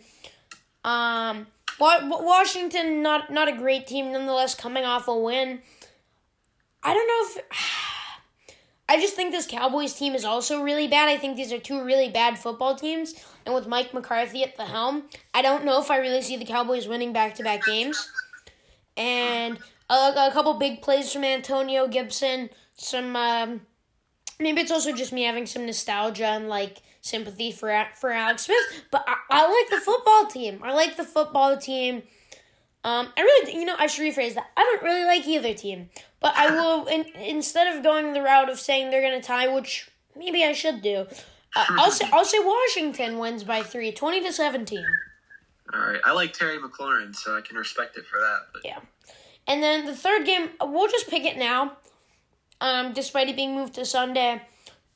Um, 0.86 1.48
Washington, 1.80 3.02
not 3.02 3.32
not 3.32 3.48
a 3.48 3.56
great 3.56 3.88
team, 3.88 4.12
nonetheless, 4.12 4.56
coming 4.56 4.84
off 4.84 5.08
a 5.08 5.16
win. 5.16 5.62
I 6.84 6.94
don't 6.94 7.08
know 7.08 7.42
if. 7.42 7.46
I 8.92 9.00
just 9.00 9.14
think 9.14 9.32
this 9.32 9.46
Cowboys 9.46 9.94
team 9.94 10.16
is 10.16 10.26
also 10.26 10.64
really 10.64 10.88
bad. 10.88 11.10
I 11.10 11.18
think 11.18 11.38
these 11.38 11.54
are 11.54 11.60
two 11.60 11.84
really 11.84 12.10
bad 12.10 12.40
football 12.40 12.76
teams. 12.76 13.14
And 13.46 13.54
with 13.54 13.68
Mike 13.68 13.94
McCarthy 13.94 14.44
at 14.44 14.58
the 14.58 14.66
helm, 14.66 15.04
I 15.32 15.44
don't 15.44 15.64
know 15.64 15.80
if 15.80 15.92
I 15.92 15.98
really 15.98 16.24
see 16.24 16.38
the 16.38 16.46
Cowboys 16.46 16.88
winning 16.88 17.14
back 17.14 17.36
to 17.36 17.44
back 17.44 17.64
games. 17.64 18.10
And 18.98 19.60
a, 19.92 19.94
a, 19.94 20.30
couple 20.34 20.56
big 20.56 20.82
plays 20.82 21.14
from 21.14 21.24
Antonio 21.24 21.88
Gibson. 21.88 22.50
Some. 22.74 23.16
Um, 23.16 23.62
maybe 24.40 24.62
it's 24.62 24.72
also 24.72 24.92
just 24.92 25.14
me 25.14 25.24
having 25.24 25.46
some 25.46 25.68
nostalgia 25.68 26.26
and 26.26 26.50
like 26.50 26.82
sympathy 27.02 27.52
for 27.52 27.88
for 27.96 28.12
Alex 28.12 28.46
Smith. 28.46 28.86
But 28.92 29.06
I, 29.08 29.16
I 29.30 29.48
like 29.48 29.70
the 29.70 29.84
football 29.84 30.28
team. 30.28 30.62
I 30.64 30.74
like 30.74 30.98
the 30.98 31.04
football 31.04 31.58
team. 31.58 32.04
Um, 32.84 33.10
I 33.18 33.22
really, 33.22 33.56
you 33.60 33.66
know, 33.66 33.76
I 33.78 33.88
should 33.88 34.06
rephrase 34.06 34.36
that. 34.36 34.48
I 34.56 34.64
don't 34.64 34.84
really 34.84 35.04
like 35.04 35.28
either 35.28 35.54
team, 35.54 35.90
but 36.22 36.34
I 36.36 36.52
will. 36.52 36.86
In, 36.92 37.06
instead 37.16 37.76
of 37.76 37.84
going 37.84 38.14
the 38.14 38.22
route 38.22 38.50
of 38.50 38.60
saying 38.60 38.90
they're 38.90 39.02
gonna 39.02 39.22
tie, 39.22 39.48
which 39.54 39.90
maybe 40.16 40.44
I 40.44 40.54
should 40.54 40.82
do, 40.82 41.06
uh, 41.56 41.66
I'll 41.70 41.92
say 41.92 42.08
I'll 42.12 42.26
say 42.26 42.40
Washington 42.40 43.18
wins 43.18 43.44
by 43.44 43.64
three, 43.64 43.92
20 43.92 44.22
to 44.22 44.34
seventeen. 44.34 44.86
All 45.74 45.80
right, 45.80 46.02
I 46.04 46.14
like 46.14 46.34
Terry 46.34 46.58
McLaurin, 46.58 47.16
so 47.16 47.38
I 47.38 47.42
can 47.42 47.56
respect 47.56 47.98
it 47.98 48.06
for 48.06 48.18
that. 48.18 48.40
But. 48.54 48.62
Yeah, 48.66 48.80
and 49.46 49.62
then 49.62 49.86
the 49.86 49.96
third 49.96 50.26
game, 50.26 50.50
we'll 50.62 50.90
just 50.90 51.10
pick 51.10 51.26
it 51.26 51.38
now. 51.38 51.78
Um, 52.62 52.92
despite 52.94 53.30
it 53.30 53.36
being 53.36 53.56
moved 53.56 53.76
to 53.76 53.86
Sunday. 53.86 54.42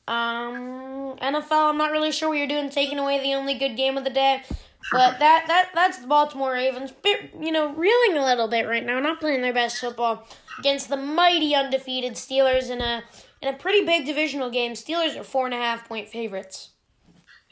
Um, 0.07 1.15
NFL, 1.21 1.69
I'm 1.69 1.77
not 1.77 1.91
really 1.91 2.11
sure 2.11 2.29
what 2.29 2.37
you're 2.37 2.47
doing, 2.47 2.69
taking 2.69 2.99
away 2.99 3.21
the 3.21 3.33
only 3.33 3.53
good 3.53 3.77
game 3.77 3.97
of 3.97 4.03
the 4.03 4.09
day. 4.09 4.43
But 4.91 5.19
that, 5.19 5.45
that 5.47 5.69
that's 5.73 5.99
the 5.99 6.07
Baltimore 6.07 6.51
Ravens, 6.51 6.91
you 7.39 7.51
know, 7.51 7.73
reeling 7.73 8.17
a 8.17 8.25
little 8.25 8.49
bit 8.49 8.67
right 8.67 8.85
now, 8.85 8.99
not 8.99 9.21
playing 9.21 9.41
their 9.41 9.53
best 9.53 9.79
football 9.79 10.27
against 10.59 10.89
the 10.89 10.97
mighty 10.97 11.55
undefeated 11.55 12.13
Steelers 12.13 12.69
in 12.69 12.81
a 12.81 13.03
in 13.41 13.53
a 13.53 13.57
pretty 13.57 13.85
big 13.85 14.05
divisional 14.05 14.49
game. 14.49 14.73
Steelers 14.73 15.17
are 15.17 15.23
four 15.23 15.45
and 15.45 15.53
a 15.53 15.57
half 15.57 15.87
point 15.87 16.09
favorites. 16.09 16.72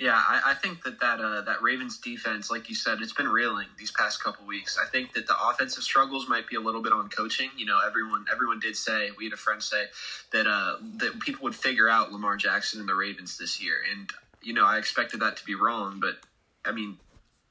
Yeah, 0.02 0.16
I, 0.16 0.42
I 0.48 0.54
think 0.56 0.84
that 0.84 1.00
that 1.00 1.20
uh, 1.20 1.42
that 1.42 1.62
Ravens 1.62 2.00
defense, 2.00 2.50
like 2.50 2.70
you 2.70 2.74
said, 2.74 2.98
it's 3.02 3.14
been 3.14 3.28
reeling 3.28 3.68
these 3.78 3.92
past 3.92 4.24
couple 4.24 4.48
weeks. 4.48 4.76
I 4.82 4.90
think 4.90 5.14
that 5.14 5.28
the 5.28 5.36
offensive 5.40 5.84
struggles 5.84 6.28
might 6.28 6.48
be 6.48 6.56
a 6.56 6.60
little 6.60 6.82
bit 6.82 6.92
on 6.92 7.08
coaching. 7.10 7.52
You 7.56 7.68
know, 7.68 7.80
everyone 7.86 8.26
everyone 8.32 8.60
did 8.60 8.76
say 8.76 9.12
we 9.16 9.26
had 9.26 9.34
a 9.34 9.38
friend 9.38 9.62
say 9.62 9.86
that 10.34 10.48
uh, 10.48 10.78
that 10.96 11.20
people 11.20 11.44
would 11.44 11.54
figure 11.54 11.88
out 11.88 12.12
Lamar 12.12 12.36
Jackson 12.36 12.80
and 12.80 12.90
the 12.90 12.96
Ravens 12.96 13.38
this 13.38 13.62
year, 13.62 13.76
and 13.92 14.10
you 14.42 14.56
know 14.56 14.66
I 14.66 14.80
expected 14.80 15.20
that 15.20 15.38
to 15.38 15.46
be 15.46 15.54
wrong, 15.54 16.00
but 16.00 16.18
I 16.66 16.72
mean 16.72 16.98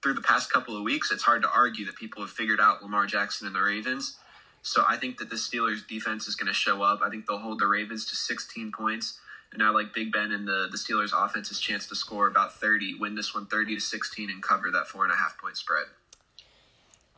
through 0.03 0.14
the 0.14 0.20
past 0.20 0.53
couple 0.53 0.76
of 0.76 0.82
weeks, 0.82 1.12
it's 1.12 1.22
hard 1.22 1.42
to 1.42 1.51
argue 1.55 1.86
that 1.86 1.94
people 1.94 2.20
have 2.20 2.32
figured 2.32 2.59
out 2.59 2.82
Lamar 2.82 3.07
Jackson 3.07 3.46
and 3.46 3.55
the 3.55 3.61
Ravens. 3.61 4.16
So 4.62 4.82
I 4.88 4.96
think 4.96 5.18
that 5.18 5.30
the 5.30 5.36
Steelers 5.36 5.86
defense 5.86 6.26
is 6.26 6.34
going 6.34 6.48
to 6.48 6.53
show 6.53 6.82
up. 6.82 7.01
I 7.05 7.11
think 7.11 7.26
they'll 7.26 7.38
hold 7.38 7.61
the 7.61 7.68
Ravens 7.68 8.07
to 8.07 8.16
16 8.16 8.72
points. 8.72 9.20
And 9.53 9.62
I 9.62 9.70
like 9.70 9.92
Big 9.92 10.12
Ben 10.12 10.30
and 10.30 10.46
the, 10.46 10.68
the 10.70 10.76
Steelers 10.76 11.11
offense's 11.12 11.59
chance 11.59 11.86
to 11.88 11.96
score 11.96 12.28
about 12.28 12.55
30, 12.55 12.94
win 12.94 13.16
this 13.16 13.34
one 13.34 13.46
30 13.46 13.76
to 13.76 13.80
16, 13.80 14.30
and 14.30 14.42
cover 14.42 14.70
that 14.70 14.86
four 14.86 15.05
and 15.05 15.12
a 15.12 15.16
half 15.16 15.36
point 15.38 15.57
spread. 15.57 15.86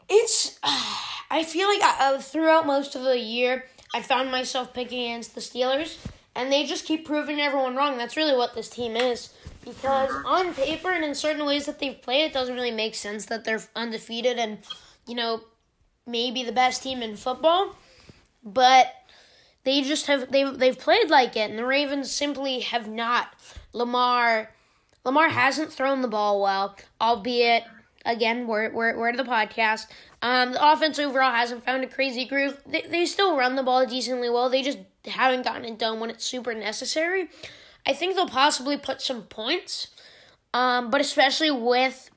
It's, 0.09 0.59
uh, 0.63 0.95
I 1.31 1.45
feel 1.45 1.69
like 1.69 1.83
I, 1.83 2.15
uh, 2.15 2.19
throughout 2.19 2.67
most 2.67 2.95
of 2.95 3.03
the 3.03 3.19
year, 3.19 3.67
I 3.95 4.03
found 4.03 4.31
myself 4.31 4.73
picking 4.73 5.03
against 5.03 5.35
the 5.35 5.41
Steelers, 5.41 5.99
and 6.35 6.51
they 6.51 6.65
just 6.65 6.87
keep 6.87 7.07
proving 7.07 7.41
everyone 7.41 7.77
wrong. 7.77 7.99
That's 7.99 8.17
really 8.17 8.37
what 8.37 8.55
this 8.55 8.69
team 8.69 8.97
is. 8.97 9.35
Because 9.65 10.11
mm-hmm. 10.11 10.27
on 10.27 10.55
paper 10.55 10.91
and 10.91 11.05
in 11.05 11.15
certain 11.15 11.47
ways 11.47 11.67
that 11.67 11.79
they've 11.79 12.01
played, 12.01 12.25
it 12.25 12.33
doesn't 12.33 12.55
really 12.55 12.71
make 12.71 12.95
sense 12.95 13.27
that 13.27 13.45
they're 13.45 13.63
undefeated 13.77 14.39
and, 14.39 14.59
you 15.07 15.15
know, 15.15 15.43
maybe 16.07 16.43
the 16.43 16.53
best 16.53 16.83
team 16.83 17.03
in 17.03 17.17
football. 17.17 17.77
But 18.43 18.93
they 19.65 19.83
just 19.83 20.07
have 20.07 20.31
they 20.33 20.45
they've 20.45 20.79
played 20.79 21.11
like 21.11 21.37
it, 21.37 21.51
and 21.51 21.59
the 21.59 21.67
Ravens 21.67 22.11
simply 22.11 22.61
have 22.61 22.89
not. 22.89 23.35
Lamar 23.73 24.51
Lamar 25.05 25.29
hasn't 25.29 25.73
thrown 25.73 26.03
the 26.03 26.09
ball 26.09 26.43
well, 26.43 26.77
albeit 27.01 27.65
again 28.05 28.47
we're 28.47 28.71
we're, 28.73 28.99
we're 28.99 29.17
the 29.17 29.25
podcast. 29.25 29.87
Um, 30.21 30.53
the 30.53 30.73
offense 30.73 30.99
overall 30.99 31.33
hasn't 31.33 31.65
found 31.65 31.83
a 31.83 31.89
crazy 31.89 32.25
groove. 32.25 32.61
They, 32.67 32.83
they 32.83 33.07
still 33.07 33.37
run 33.37 33.57
the 33.57 33.63
ball 33.63 33.85
decently 33.87 34.31
well. 34.31 34.49
They 34.49 34.63
just 34.63 34.79
haven't 35.05 35.45
gotten 35.45 35.65
it 35.65 35.79
done 35.79 35.99
when 35.99 36.11
it's 36.11 36.25
super 36.25 36.55
necessary. 36.55 37.29
I 37.85 37.93
think 37.93 38.15
they'll 38.15 38.29
possibly 38.29 38.77
put 38.77 39.03
some 39.03 39.23
points, 39.25 39.89
um, 40.55 40.91
but 40.91 41.01
especially 41.01 41.51
with 41.51 42.11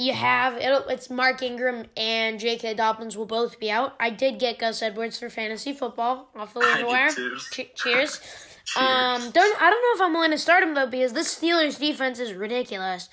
you 0.00 0.14
have 0.14 0.56
it's 0.58 1.10
Mark 1.10 1.42
Ingram 1.42 1.86
and 1.96 2.40
J.K. 2.40 2.74
Dobbins 2.74 3.16
will 3.16 3.26
both 3.26 3.60
be 3.60 3.70
out. 3.70 3.94
I 4.00 4.10
did 4.10 4.38
get 4.38 4.58
Gus 4.58 4.82
Edwards 4.82 5.18
for 5.18 5.28
fantasy 5.28 5.72
football 5.72 6.30
off 6.34 6.54
the 6.54 6.60
waiver 6.60 6.86
wire. 6.86 7.10
Che- 7.10 7.70
cheers. 7.74 8.20
cheers. 8.64 8.76
Um, 8.76 9.30
don't 9.30 9.62
I 9.62 9.70
don't 9.70 9.82
know 9.82 9.94
if 9.94 10.00
I'm 10.00 10.12
willing 10.12 10.30
to 10.30 10.38
start 10.38 10.62
him 10.62 10.74
though 10.74 10.86
because 10.86 11.12
this 11.12 11.38
Steelers 11.38 11.78
defense 11.78 12.18
is 12.18 12.32
ridiculous. 12.32 13.08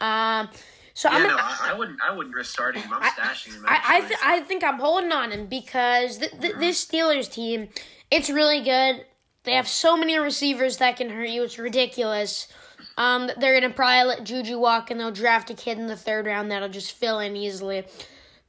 Um, 0.00 0.50
so 0.92 1.10
yeah, 1.10 1.16
I'm. 1.16 1.22
No, 1.22 1.36
I, 1.36 1.70
I, 1.70 1.78
wouldn't. 1.78 1.98
I 2.02 2.14
wouldn't 2.14 2.34
risk 2.34 2.52
starting 2.52 2.82
him. 2.82 2.92
I'm 2.92 3.02
I, 3.02 3.08
stashing 3.10 3.54
him. 3.54 3.64
I 3.66 3.80
I, 3.84 4.00
th- 4.00 4.20
I, 4.22 4.40
think 4.40 4.62
I'm 4.62 4.78
holding 4.78 5.12
on 5.12 5.32
him 5.32 5.46
because 5.46 6.18
th- 6.18 6.32
th- 6.40 6.56
this 6.56 6.84
Steelers 6.84 7.30
team, 7.32 7.68
it's 8.10 8.28
really 8.28 8.62
good. 8.62 9.06
They 9.44 9.54
have 9.54 9.68
so 9.68 9.96
many 9.96 10.18
receivers 10.18 10.78
that 10.78 10.96
can 10.96 11.10
hurt 11.10 11.28
you. 11.28 11.42
It's 11.42 11.58
ridiculous. 11.58 12.48
Um, 12.96 13.30
they're 13.38 13.58
gonna 13.58 13.72
probably 13.72 14.04
let 14.04 14.24
Juju 14.24 14.58
walk, 14.58 14.90
and 14.90 14.98
they'll 14.98 15.10
draft 15.10 15.50
a 15.50 15.54
kid 15.54 15.78
in 15.78 15.86
the 15.86 15.96
third 15.96 16.26
round 16.26 16.50
that'll 16.50 16.68
just 16.68 16.92
fill 16.92 17.18
in 17.18 17.36
easily. 17.36 17.84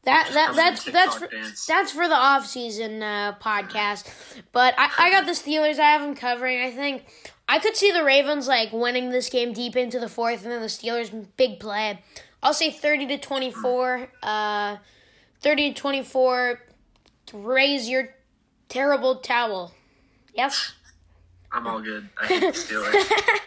That 0.05 0.29
that 0.33 0.55
that's 0.55 0.83
that's 0.83 1.15
for, 1.15 1.29
that's 1.67 1.91
for 1.91 2.07
the 2.07 2.15
off 2.15 2.45
season 2.45 3.01
uh, 3.01 3.35
podcast. 3.41 4.07
But 4.51 4.75
I, 4.77 4.91
I 4.99 5.09
got 5.09 5.25
the 5.25 5.31
Steelers. 5.31 5.79
I 5.79 5.91
have 5.91 6.01
them 6.01 6.15
covering. 6.15 6.61
I 6.61 6.69
think 6.69 7.05
I 7.49 7.57
could 7.57 7.75
see 7.75 7.91
the 7.91 8.03
Ravens 8.03 8.47
like 8.47 8.71
winning 8.71 9.09
this 9.09 9.29
game 9.29 9.51
deep 9.51 9.75
into 9.75 9.99
the 9.99 10.09
fourth, 10.09 10.43
and 10.43 10.51
then 10.51 10.61
the 10.61 10.67
Steelers 10.67 11.25
big 11.37 11.59
play. 11.59 12.03
I'll 12.43 12.53
say 12.53 12.69
thirty 12.69 13.07
to 13.07 13.17
twenty 13.17 13.49
four. 13.49 14.07
Uh, 14.21 14.77
thirty 15.41 15.73
to 15.73 15.79
twenty 15.79 16.03
four. 16.03 16.61
Raise 17.33 17.89
your 17.89 18.09
terrible 18.69 19.15
towel. 19.15 19.73
Yes. 20.35 20.73
I'm 21.51 21.65
all 21.65 21.81
good. 21.81 22.07
I 22.21 22.27
think 22.27 22.41
the 22.41 22.59
Steelers. 22.59 23.09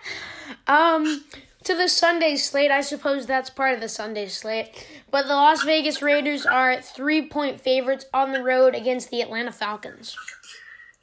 um, 0.67 1.25
to 1.65 1.75
the 1.75 1.89
Sunday 1.89 2.37
slate, 2.37 2.71
I 2.71 2.81
suppose 2.81 3.27
that's 3.27 3.51
part 3.51 3.75
of 3.75 3.81
the 3.81 3.89
Sunday 3.89 4.29
slate. 4.29 4.87
But 5.11 5.27
the 5.27 5.35
Las 5.35 5.63
Vegas 5.65 6.03
Raiders 6.03 6.47
are 6.47 6.81
three 6.81 7.29
point 7.29 7.61
favorites 7.61 8.07
on 8.13 8.33
the 8.33 8.43
road 8.43 8.75
against 8.75 9.11
the 9.11 9.21
Atlanta 9.21 9.53
Falcons. 9.53 10.17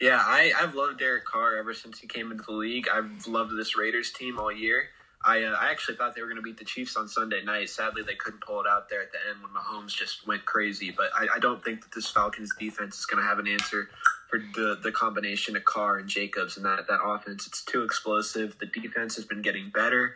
Yeah, 0.02 0.22
I, 0.22 0.52
I've 0.60 0.76
loved 0.76 1.00
Derek 1.00 1.26
Carr 1.26 1.56
ever 1.58 1.74
since 1.74 2.00
he 2.00 2.08
came 2.08 2.32
into 2.32 2.44
the 2.44 2.52
league. 2.52 2.88
I've 2.94 3.26
loved 3.28 3.56
this 3.58 3.78
Raiders 3.78 4.12
team 4.12 4.40
all 4.40 4.52
year. 4.52 4.90
I, 5.26 5.44
uh, 5.44 5.56
I 5.60 5.72
actually 5.72 5.98
thought 5.98 6.14
they 6.14 6.22
were 6.22 6.28
going 6.28 6.38
to 6.38 6.44
beat 6.44 6.58
the 6.58 6.66
Chiefs 6.66 6.96
on 6.96 7.08
Sunday 7.08 7.44
night. 7.44 7.70
Sadly, 7.70 8.04
they 8.04 8.14
couldn't 8.14 8.42
pull 8.42 8.60
it 8.62 8.68
out 8.68 8.90
there 8.90 9.02
at 9.02 9.12
the 9.12 9.18
end 9.30 9.42
when 9.42 9.52
Mahomes 9.52 9.96
just 9.96 10.28
went 10.28 10.46
crazy. 10.46 10.92
But 10.92 11.08
I, 11.16 11.28
I 11.36 11.40
don't 11.40 11.64
think 11.64 11.82
that 11.82 11.92
this 11.92 12.10
Falcons 12.10 12.52
defense 12.60 13.00
is 13.00 13.06
going 13.06 13.24
to 13.24 13.28
have 13.28 13.40
an 13.40 13.48
answer 13.48 13.90
the 14.32 14.80
the 14.82 14.92
combination 14.92 15.56
of 15.56 15.66
Carr 15.66 15.98
and 15.98 16.10
Jacobs 16.10 16.58
and 16.58 16.66
that 16.66 16.88
that 16.88 17.00
offense. 17.04 17.48
It's 17.48 17.64
too 17.64 17.84
explosive. 17.84 18.58
The 18.60 18.66
defense 18.66 19.16
has 19.16 19.26
been 19.26 19.42
getting 19.42 19.70
better. 19.70 20.16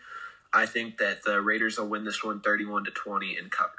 I 0.53 0.65
think 0.65 0.97
that 0.97 1.23
the 1.23 1.41
Raiders 1.41 1.77
will 1.77 1.87
win 1.87 2.05
this 2.05 2.23
one 2.23 2.41
31 2.41 2.85
to 2.85 2.91
20 2.91 3.37
and 3.37 3.51
cover. 3.51 3.71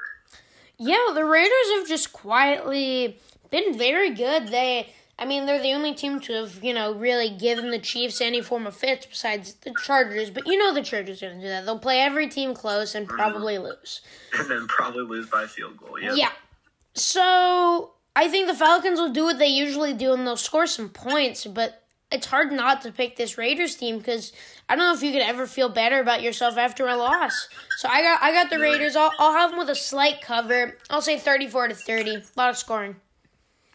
Yeah, 0.77 1.07
the 1.13 1.25
Raiders 1.25 1.51
have 1.75 1.87
just 1.87 2.13
quietly 2.13 3.19
been 3.49 3.77
very 3.77 4.11
good. 4.11 4.47
They 4.47 4.93
I 5.21 5.25
mean, 5.25 5.45
they're 5.45 5.61
the 5.61 5.73
only 5.73 5.93
team 5.93 6.19
to 6.21 6.33
have, 6.33 6.63
you 6.63 6.73
know, 6.73 6.95
really 6.95 7.29
given 7.29 7.69
the 7.69 7.77
Chiefs 7.77 8.21
any 8.21 8.41
form 8.41 8.65
of 8.65 8.75
fits 8.75 9.05
besides 9.05 9.53
the 9.53 9.71
Chargers. 9.83 10.31
But 10.31 10.47
you 10.47 10.57
know 10.57 10.73
the 10.73 10.81
Chargers 10.81 11.21
are 11.21 11.27
going 11.27 11.41
to 11.41 11.45
do 11.45 11.49
that. 11.49 11.63
They'll 11.63 11.77
play 11.77 11.99
every 11.99 12.27
team 12.27 12.55
close 12.55 12.95
and 12.95 13.07
probably 13.07 13.55
mm-hmm. 13.55 13.65
lose. 13.65 14.01
And 14.39 14.49
then 14.49 14.65
probably 14.67 15.03
lose 15.03 15.29
by 15.29 15.45
field 15.45 15.77
goal. 15.77 15.99
Yep. 15.99 16.13
Yeah. 16.15 16.31
So 16.95 17.91
I 18.15 18.27
think 18.27 18.47
the 18.47 18.53
Falcons 18.53 18.99
will 18.99 19.13
do 19.13 19.23
what 19.23 19.39
they 19.39 19.47
usually 19.47 19.93
do 19.93 20.13
and 20.13 20.27
they'll 20.27 20.35
score 20.35 20.67
some 20.67 20.89
points, 20.89 21.45
but 21.45 21.81
it's 22.11 22.27
hard 22.27 22.51
not 22.51 22.81
to 22.81 22.91
pick 22.91 23.15
this 23.15 23.37
Raiders 23.37 23.75
team 23.75 23.97
because 23.97 24.33
I 24.67 24.75
don't 24.75 24.85
know 24.85 24.93
if 24.93 25.01
you 25.01 25.13
could 25.13 25.27
ever 25.27 25.47
feel 25.47 25.69
better 25.69 26.01
about 26.01 26.21
yourself 26.21 26.57
after 26.57 26.87
a 26.87 26.97
loss. 26.97 27.47
So 27.77 27.87
I 27.87 28.01
got 28.01 28.21
I 28.21 28.33
got 28.33 28.49
the 28.49 28.59
Raiders. 28.59 28.95
I'll, 28.95 29.11
I'll 29.17 29.33
have 29.33 29.51
them 29.51 29.59
with 29.59 29.69
a 29.69 29.75
slight 29.75 30.21
cover. 30.21 30.77
I'll 30.89 31.01
say 31.01 31.17
34 31.17 31.69
to 31.69 31.75
30. 31.75 32.15
A 32.15 32.21
lot 32.35 32.49
of 32.49 32.57
scoring. 32.57 32.97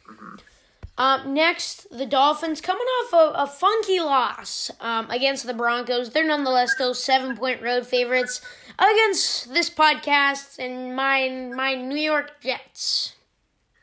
Mm-hmm. 0.07 0.37
Um, 0.99 1.35
next, 1.35 1.87
the 1.91 2.07
Dolphins 2.07 2.63
coming 2.63 2.87
off 2.87 3.13
a, 3.13 3.43
a 3.43 3.47
funky 3.47 4.01
loss 4.01 4.71
um, 4.81 5.11
against 5.11 5.47
the 5.47 5.53
Broncos. 5.53 6.11
They're 6.11 6.27
nonetheless 6.27 6.73
still 6.73 6.95
seven 6.95 7.37
point 7.37 7.63
road 7.63 7.87
favorites 7.87 8.41
against 8.79 9.53
this 9.53 9.69
podcast 9.71 10.59
and 10.59 10.95
my 10.95 11.29
my 11.55 11.75
New 11.75 11.97
York 11.97 12.41
Jets. 12.41 13.16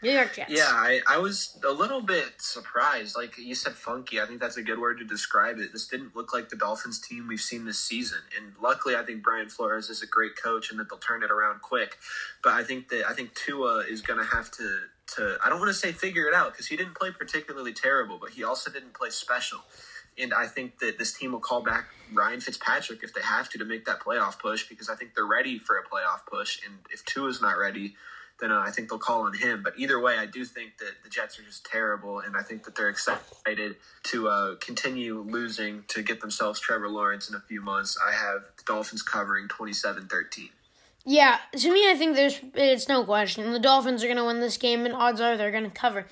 New 0.03 0.11
York 0.11 0.35
Jets. 0.35 0.51
Yeah, 0.51 0.67
I, 0.67 0.99
I 1.07 1.17
was 1.17 1.57
a 1.65 1.71
little 1.71 2.01
bit 2.01 2.33
surprised. 2.37 3.15
Like 3.15 3.37
you 3.37 3.55
said, 3.55 3.73
funky. 3.73 4.19
I 4.19 4.25
think 4.25 4.41
that's 4.41 4.57
a 4.57 4.61
good 4.61 4.79
word 4.79 4.99
to 4.99 5.05
describe 5.05 5.59
it. 5.59 5.71
This 5.71 5.87
didn't 5.87 6.15
look 6.15 6.33
like 6.33 6.49
the 6.49 6.57
Dolphins 6.57 6.99
team 6.99 7.27
we've 7.27 7.39
seen 7.39 7.65
this 7.65 7.79
season. 7.79 8.19
And 8.37 8.53
luckily, 8.61 8.95
I 8.95 9.03
think 9.03 9.23
Brian 9.23 9.49
Flores 9.49 9.89
is 9.89 10.03
a 10.03 10.07
great 10.07 10.33
coach 10.35 10.71
and 10.71 10.79
that 10.79 10.89
they'll 10.89 10.99
turn 10.99 11.23
it 11.23 11.31
around 11.31 11.61
quick. 11.61 11.97
But 12.43 12.53
I 12.53 12.63
think 12.63 12.89
that 12.89 13.05
I 13.07 13.13
think 13.13 13.33
Tua 13.33 13.85
is 13.89 14.01
going 14.01 14.19
to 14.19 14.25
have 14.25 14.51
to 14.51 14.79
to. 15.15 15.37
I 15.43 15.49
don't 15.49 15.59
want 15.59 15.69
to 15.69 15.77
say 15.77 15.93
figure 15.93 16.27
it 16.27 16.33
out 16.33 16.51
because 16.51 16.67
he 16.67 16.75
didn't 16.75 16.95
play 16.95 17.11
particularly 17.11 17.73
terrible, 17.73 18.17
but 18.19 18.31
he 18.31 18.43
also 18.43 18.69
didn't 18.69 18.93
play 18.93 19.09
special. 19.09 19.59
And 20.17 20.33
I 20.33 20.45
think 20.45 20.79
that 20.79 20.99
this 20.99 21.13
team 21.13 21.31
will 21.31 21.39
call 21.39 21.63
back 21.63 21.85
Ryan 22.11 22.39
Fitzpatrick 22.39 23.03
if 23.03 23.13
they 23.13 23.21
have 23.21 23.49
to 23.49 23.57
to 23.57 23.65
make 23.65 23.85
that 23.85 23.99
playoff 23.99 24.37
push 24.37 24.67
because 24.67 24.89
I 24.89 24.95
think 24.95 25.15
they're 25.15 25.25
ready 25.25 25.57
for 25.57 25.77
a 25.77 25.83
playoff 25.83 26.25
push. 26.29 26.59
And 26.65 26.75
if 26.91 27.03
Tua's 27.05 27.41
not 27.41 27.57
ready 27.57 27.95
then 28.39 28.51
uh, 28.51 28.59
I 28.59 28.71
think 28.71 28.89
they'll 28.89 28.99
call 28.99 29.21
on 29.21 29.33
him. 29.33 29.61
But 29.63 29.73
either 29.77 29.99
way, 29.99 30.17
I 30.17 30.25
do 30.25 30.43
think 30.45 30.77
that 30.79 30.91
the 31.03 31.09
Jets 31.09 31.39
are 31.39 31.43
just 31.43 31.65
terrible, 31.65 32.19
and 32.19 32.35
I 32.35 32.41
think 32.41 32.63
that 32.65 32.75
they're 32.75 32.89
excited 32.89 33.75
to 34.03 34.27
uh, 34.27 34.55
continue 34.55 35.21
losing 35.21 35.83
to 35.89 36.01
get 36.01 36.21
themselves 36.21 36.59
Trevor 36.59 36.89
Lawrence 36.89 37.29
in 37.29 37.35
a 37.35 37.39
few 37.39 37.61
months. 37.61 37.97
I 38.05 38.11
have 38.11 38.41
the 38.57 38.63
Dolphins 38.65 39.01
covering 39.01 39.47
27 39.47 40.07
13. 40.07 40.49
Yeah, 41.05 41.37
to 41.57 41.71
me, 41.71 41.89
I 41.89 41.95
think 41.95 42.15
there's 42.15 42.39
it's 42.53 42.87
no 42.87 43.03
question 43.03 43.51
the 43.51 43.59
Dolphins 43.59 44.03
are 44.03 44.07
going 44.07 44.17
to 44.17 44.25
win 44.25 44.39
this 44.39 44.57
game, 44.57 44.85
and 44.85 44.93
odds 44.93 45.19
are 45.19 45.35
they're 45.37 45.51
going 45.51 45.65
to 45.65 45.69
cover. 45.69 46.05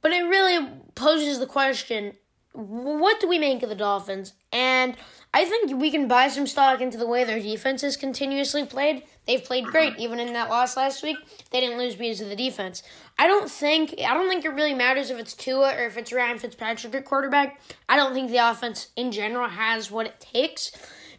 But 0.00 0.12
it 0.12 0.22
really 0.22 0.68
poses 0.94 1.38
the 1.38 1.46
question: 1.46 2.14
What 2.52 3.20
do 3.20 3.28
we 3.28 3.38
make 3.38 3.62
of 3.62 3.68
the 3.68 3.74
Dolphins? 3.74 4.34
And 4.52 4.96
I 5.34 5.44
think 5.44 5.78
we 5.78 5.90
can 5.90 6.08
buy 6.08 6.28
some 6.28 6.46
stock 6.46 6.80
into 6.80 6.96
the 6.96 7.06
way 7.06 7.24
their 7.24 7.40
defense 7.40 7.82
has 7.82 7.96
continuously 7.96 8.64
played. 8.64 9.02
They've 9.26 9.44
played 9.44 9.66
great, 9.66 9.96
even 9.98 10.18
in 10.18 10.32
that 10.32 10.48
loss 10.48 10.76
last 10.76 11.02
week. 11.02 11.18
They 11.50 11.60
didn't 11.60 11.78
lose 11.78 11.96
because 11.96 12.20
of 12.20 12.28
the 12.28 12.36
defense. 12.36 12.82
I 13.18 13.26
don't 13.26 13.50
think 13.50 13.94
I 13.98 14.14
don't 14.14 14.28
think 14.28 14.44
it 14.44 14.50
really 14.50 14.74
matters 14.74 15.10
if 15.10 15.18
it's 15.18 15.34
Tua 15.34 15.74
or 15.74 15.86
if 15.86 15.96
it's 15.98 16.12
Ryan 16.12 16.38
Fitzpatrick 16.38 16.94
at 16.94 17.04
quarterback. 17.04 17.60
I 17.88 17.96
don't 17.96 18.14
think 18.14 18.30
the 18.30 18.38
offense 18.38 18.88
in 18.96 19.12
general 19.12 19.48
has 19.48 19.90
what 19.90 20.06
it 20.06 20.18
takes 20.18 20.72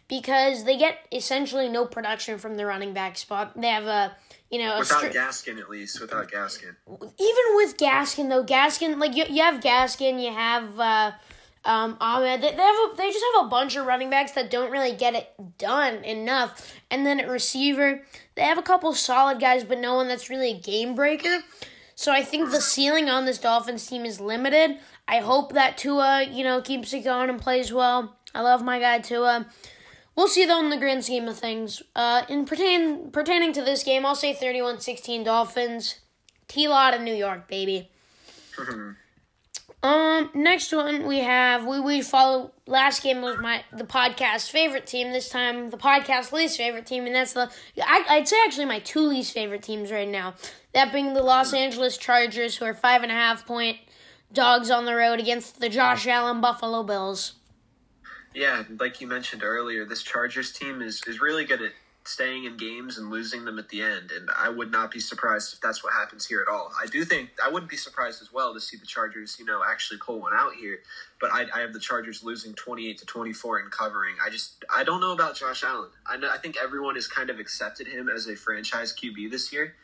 because 0.08 0.64
they 0.64 0.76
get 0.76 0.98
essentially 1.12 1.68
no 1.68 1.86
production 1.86 2.36
from 2.38 2.56
the 2.56 2.66
running 2.66 2.92
back 2.92 3.16
spot. 3.16 3.52
They 3.58 3.68
have 3.68 3.84
a 3.84 4.16
you 4.50 4.58
know 4.58 4.78
without 4.80 5.04
stri- 5.04 5.12
Gaskin 5.12 5.60
at 5.60 5.70
least 5.70 6.00
without 6.00 6.28
Gaskin. 6.30 6.74
Even 6.88 7.44
with 7.54 7.76
Gaskin 7.76 8.28
though, 8.28 8.44
Gaskin 8.44 8.98
like 8.98 9.14
you, 9.14 9.24
you 9.30 9.42
have 9.42 9.62
Gaskin, 9.62 10.20
you 10.20 10.32
have. 10.32 10.80
Uh, 10.80 11.12
um, 11.64 11.96
Ahmed. 12.00 12.40
They, 12.40 12.50
they 12.50 12.62
have 12.62 12.76
a, 12.76 12.96
they 12.96 13.10
just 13.10 13.24
have 13.34 13.46
a 13.46 13.48
bunch 13.48 13.76
of 13.76 13.86
running 13.86 14.10
backs 14.10 14.32
that 14.32 14.50
don't 14.50 14.70
really 14.70 14.92
get 14.92 15.14
it 15.14 15.32
done 15.58 16.04
enough. 16.04 16.74
And 16.90 17.06
then 17.06 17.20
at 17.20 17.28
receiver, 17.28 18.02
they 18.34 18.42
have 18.42 18.58
a 18.58 18.62
couple 18.62 18.92
solid 18.94 19.40
guys, 19.40 19.64
but 19.64 19.78
no 19.78 19.94
one 19.94 20.08
that's 20.08 20.30
really 20.30 20.50
a 20.50 20.58
game 20.58 20.94
breaker. 20.94 21.40
So 21.94 22.12
I 22.12 22.22
think 22.22 22.50
the 22.50 22.62
ceiling 22.62 23.10
on 23.10 23.26
this 23.26 23.38
Dolphins 23.38 23.86
team 23.86 24.06
is 24.06 24.20
limited. 24.20 24.78
I 25.06 25.18
hope 25.18 25.52
that 25.52 25.76
Tua, 25.76 26.24
you 26.24 26.44
know, 26.44 26.62
keeps 26.62 26.92
it 26.94 27.04
going 27.04 27.28
and 27.28 27.40
plays 27.40 27.72
well. 27.72 28.16
I 28.34 28.40
love 28.40 28.62
my 28.62 28.78
guy 28.78 29.00
Tua. 29.00 29.46
We'll 30.16 30.28
see 30.28 30.46
though 30.46 30.60
in 30.60 30.70
the 30.70 30.76
grand 30.76 31.04
scheme 31.04 31.28
of 31.28 31.38
things. 31.38 31.82
Uh, 31.94 32.22
in 32.28 32.46
pertain 32.46 33.10
pertaining 33.10 33.52
to 33.52 33.62
this 33.62 33.82
game, 33.82 34.06
I'll 34.06 34.14
say 34.14 34.34
31-16 34.34 35.24
Dolphins. 35.24 36.00
T 36.48 36.66
lot 36.68 36.94
of 36.94 37.00
New 37.02 37.14
York, 37.14 37.48
baby. 37.48 37.90
Um, 39.82 40.30
next 40.34 40.72
one 40.72 41.06
we 41.06 41.20
have 41.20 41.64
we 41.64 41.80
we 41.80 42.02
follow. 42.02 42.52
Last 42.66 43.02
game 43.02 43.22
was 43.22 43.38
my 43.38 43.64
the 43.72 43.84
podcast 43.84 44.50
favorite 44.50 44.86
team. 44.86 45.12
This 45.12 45.30
time 45.30 45.70
the 45.70 45.78
podcast 45.78 46.32
least 46.32 46.58
favorite 46.58 46.84
team, 46.84 47.06
and 47.06 47.14
that's 47.14 47.32
the 47.32 47.50
I, 47.82 48.04
I'd 48.08 48.28
say 48.28 48.36
actually 48.44 48.66
my 48.66 48.80
two 48.80 49.00
least 49.00 49.32
favorite 49.32 49.62
teams 49.62 49.90
right 49.90 50.08
now. 50.08 50.34
That 50.74 50.92
being 50.92 51.14
the 51.14 51.22
Los 51.22 51.54
Angeles 51.54 51.96
Chargers, 51.96 52.56
who 52.56 52.66
are 52.66 52.74
five 52.74 53.02
and 53.02 53.10
a 53.10 53.14
half 53.14 53.46
point 53.46 53.78
dogs 54.32 54.70
on 54.70 54.84
the 54.84 54.94
road 54.94 55.18
against 55.18 55.60
the 55.60 55.70
Josh 55.70 56.06
Allen 56.06 56.42
Buffalo 56.42 56.82
Bills. 56.82 57.34
Yeah, 58.34 58.62
like 58.78 59.00
you 59.00 59.06
mentioned 59.06 59.42
earlier, 59.42 59.84
this 59.86 60.02
Chargers 60.02 60.52
team 60.52 60.82
is 60.82 61.02
is 61.06 61.20
really 61.22 61.46
good 61.46 61.62
at 61.62 61.72
staying 62.04 62.44
in 62.44 62.56
games 62.56 62.98
and 62.98 63.10
losing 63.10 63.44
them 63.44 63.58
at 63.58 63.68
the 63.68 63.82
end. 63.82 64.10
And 64.10 64.28
I 64.36 64.48
would 64.48 64.70
not 64.70 64.90
be 64.90 65.00
surprised 65.00 65.52
if 65.54 65.60
that's 65.60 65.84
what 65.84 65.92
happens 65.92 66.26
here 66.26 66.44
at 66.46 66.52
all. 66.52 66.72
I 66.80 66.86
do 66.86 67.04
think 67.04 67.30
I 67.42 67.48
wouldn't 67.48 67.70
be 67.70 67.76
surprised 67.76 68.22
as 68.22 68.32
well 68.32 68.54
to 68.54 68.60
see 68.60 68.76
the 68.76 68.86
Chargers, 68.86 69.36
you 69.38 69.44
know, 69.44 69.62
actually 69.68 69.98
pull 70.04 70.20
one 70.20 70.32
out 70.34 70.54
here. 70.54 70.80
But 71.20 71.32
I, 71.32 71.46
I 71.54 71.60
have 71.60 71.72
the 71.72 71.80
Chargers 71.80 72.24
losing 72.24 72.54
twenty 72.54 72.88
eight 72.88 72.98
to 72.98 73.06
twenty 73.06 73.32
four 73.32 73.58
and 73.58 73.70
covering. 73.70 74.14
I 74.24 74.30
just 74.30 74.64
I 74.74 74.84
don't 74.84 75.00
know 75.00 75.12
about 75.12 75.36
Josh 75.36 75.62
Allen. 75.62 75.90
I 76.06 76.16
know, 76.16 76.30
I 76.30 76.38
think 76.38 76.56
everyone 76.62 76.94
has 76.94 77.06
kind 77.06 77.30
of 77.30 77.38
accepted 77.38 77.86
him 77.86 78.08
as 78.08 78.26
a 78.26 78.36
franchise 78.36 78.94
QB 78.94 79.30
this 79.30 79.52
year. 79.52 79.74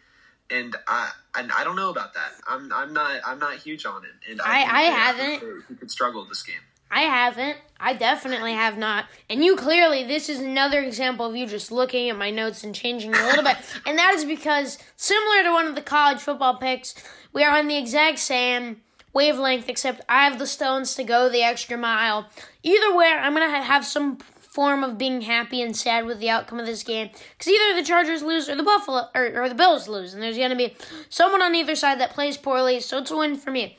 And 0.50 0.76
I 0.86 1.10
and 1.36 1.50
I 1.52 1.64
don't 1.64 1.76
know 1.76 1.90
about 1.90 2.14
that. 2.14 2.32
I'm 2.48 2.72
I'm 2.72 2.92
not 2.92 3.20
I'm 3.26 3.38
not 3.38 3.56
huge 3.58 3.84
on 3.84 4.04
it. 4.04 4.30
And 4.30 4.40
I, 4.40 4.62
I, 4.62 4.64
I 4.64 4.82
haven't. 4.82 5.64
He 5.68 5.74
could 5.74 5.90
struggle 5.90 6.24
this 6.24 6.42
game. 6.42 6.56
I 6.91 7.03
haven't. 7.03 7.59
I 7.78 7.93
definitely 7.93 8.53
have 8.53 8.78
not. 8.78 9.07
And 9.28 9.45
you 9.45 9.57
clearly, 9.57 10.05
this 10.05 10.28
is 10.28 10.41
another 10.41 10.80
example 10.80 11.26
of 11.26 11.37
you 11.37 11.47
just 11.47 11.70
looking 11.70 12.09
at 12.09 12.16
my 12.16 12.30
notes 12.30 12.64
and 12.64 12.74
changing 12.74 13.14
a 13.14 13.26
little 13.26 13.45
bit. 13.45 13.57
And 13.87 13.99
that 13.99 14.14
is 14.14 14.24
because, 14.24 14.78
similar 14.97 15.43
to 15.43 15.53
one 15.53 15.66
of 15.66 15.74
the 15.74 15.82
college 15.82 16.18
football 16.18 16.57
picks, 16.57 16.95
we 17.32 17.45
are 17.45 17.57
on 17.57 17.68
the 17.68 17.76
exact 17.76 18.18
same 18.18 18.80
wavelength, 19.12 19.68
except 19.68 20.01
I 20.09 20.24
have 20.24 20.39
the 20.39 20.47
stones 20.47 20.95
to 20.95 21.05
go 21.05 21.28
the 21.28 21.43
extra 21.43 21.76
mile. 21.76 22.28
Either 22.62 22.97
way, 22.97 23.09
I'm 23.09 23.34
going 23.34 23.51
to 23.51 23.62
have 23.62 23.84
some 23.84 24.18
form 24.57 24.82
of 24.82 24.97
being 24.97 25.20
happy 25.20 25.61
and 25.61 25.76
sad 25.76 26.07
with 26.07 26.18
the 26.18 26.30
outcome 26.30 26.59
of 26.59 26.66
this 26.66 26.82
game. 26.82 27.11
Because 27.37 27.53
either 27.53 27.78
the 27.78 27.87
Chargers 27.87 28.22
lose 28.22 28.49
or 28.49 28.57
the 28.57 28.62
Buffalo 28.62 29.09
or, 29.14 29.43
or 29.43 29.49
the 29.51 29.55
Bills 29.55 29.87
lose. 29.87 30.14
And 30.14 30.22
there's 30.22 30.39
going 30.39 30.51
to 30.51 30.57
be 30.57 30.74
someone 31.11 31.43
on 31.43 31.55
either 31.55 31.76
side 31.76 32.01
that 32.01 32.14
plays 32.14 32.39
poorly, 32.39 32.80
so 32.80 32.99
it's 32.99 33.11
a 33.11 33.16
win 33.16 33.37
for 33.37 33.51
me. 33.51 33.78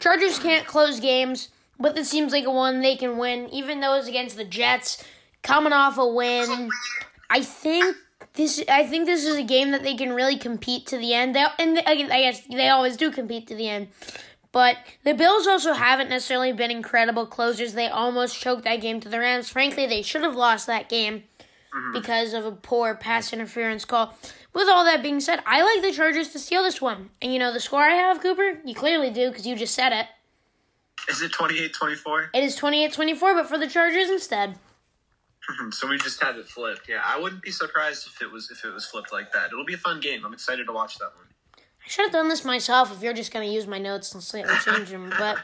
Chargers 0.00 0.38
can't 0.40 0.66
close 0.66 0.98
games 0.98 1.50
but 1.80 1.94
this 1.94 2.10
seems 2.10 2.32
like 2.32 2.44
a 2.44 2.50
one 2.50 2.80
they 2.80 2.96
can 2.96 3.16
win, 3.16 3.48
even 3.48 3.80
though 3.80 3.94
it's 3.94 4.06
against 4.06 4.36
the 4.36 4.44
Jets, 4.44 5.02
coming 5.42 5.72
off 5.72 5.98
a 5.98 6.06
win. 6.06 6.68
I 7.30 7.42
think 7.42 7.96
this. 8.34 8.62
I 8.68 8.86
think 8.86 9.06
this 9.06 9.24
is 9.24 9.36
a 9.36 9.42
game 9.42 9.70
that 9.70 9.82
they 9.82 9.96
can 9.96 10.12
really 10.12 10.36
compete 10.36 10.86
to 10.88 10.98
the 10.98 11.14
end. 11.14 11.34
They, 11.34 11.44
and 11.58 11.76
they, 11.76 11.84
I 11.84 11.94
guess 12.20 12.42
they 12.46 12.68
always 12.68 12.96
do 12.96 13.10
compete 13.10 13.46
to 13.48 13.54
the 13.54 13.68
end. 13.68 13.88
But 14.52 14.76
the 15.04 15.14
Bills 15.14 15.46
also 15.46 15.72
haven't 15.72 16.10
necessarily 16.10 16.52
been 16.52 16.70
incredible 16.70 17.24
closers. 17.24 17.74
They 17.74 17.88
almost 17.88 18.40
choked 18.40 18.64
that 18.64 18.80
game 18.80 19.00
to 19.00 19.08
the 19.08 19.20
Rams. 19.20 19.48
Frankly, 19.48 19.86
they 19.86 20.02
should 20.02 20.22
have 20.22 20.34
lost 20.34 20.66
that 20.66 20.88
game 20.88 21.22
mm-hmm. 21.72 21.92
because 21.92 22.34
of 22.34 22.44
a 22.44 22.52
poor 22.52 22.94
pass 22.96 23.32
interference 23.32 23.84
call. 23.84 24.16
With 24.52 24.68
all 24.68 24.84
that 24.84 25.02
being 25.02 25.20
said, 25.20 25.40
I 25.46 25.62
like 25.62 25.82
the 25.82 25.96
Chargers 25.96 26.30
to 26.30 26.40
steal 26.40 26.64
this 26.64 26.80
one. 26.80 27.10
And 27.22 27.32
you 27.32 27.38
know 27.38 27.52
the 27.52 27.60
score 27.60 27.82
I 27.82 27.94
have, 27.94 28.20
Cooper? 28.20 28.58
You 28.64 28.74
clearly 28.74 29.10
do 29.10 29.30
because 29.30 29.46
you 29.46 29.54
just 29.54 29.74
said 29.74 29.92
it. 29.92 30.06
Is 31.08 31.22
it 31.22 31.32
28-24? 31.32 32.28
It 32.34 32.44
is 32.44 32.58
28-24, 32.58 33.20
but 33.20 33.48
for 33.48 33.58
the 33.58 33.66
Chargers 33.66 34.10
instead. 34.10 34.56
so 35.70 35.88
we 35.88 35.98
just 35.98 36.22
had 36.22 36.36
it 36.36 36.46
flipped. 36.46 36.88
Yeah, 36.88 37.02
I 37.04 37.18
wouldn't 37.18 37.42
be 37.42 37.50
surprised 37.50 38.06
if 38.06 38.22
it 38.22 38.30
was 38.30 38.50
if 38.50 38.64
it 38.64 38.72
was 38.72 38.86
flipped 38.86 39.12
like 39.12 39.32
that. 39.32 39.46
It'll 39.52 39.64
be 39.64 39.74
a 39.74 39.78
fun 39.78 40.00
game. 40.00 40.24
I'm 40.24 40.32
excited 40.32 40.66
to 40.66 40.72
watch 40.72 40.98
that 40.98 41.10
one. 41.16 41.26
I 41.56 41.88
should 41.88 42.04
have 42.04 42.12
done 42.12 42.28
this 42.28 42.44
myself 42.44 42.92
if 42.92 43.02
you're 43.02 43.14
just 43.14 43.32
going 43.32 43.48
to 43.48 43.52
use 43.52 43.66
my 43.66 43.78
notes 43.78 44.12
and 44.12 44.22
slightly 44.22 44.54
change 44.64 44.90
them. 44.90 45.12
But 45.18 45.38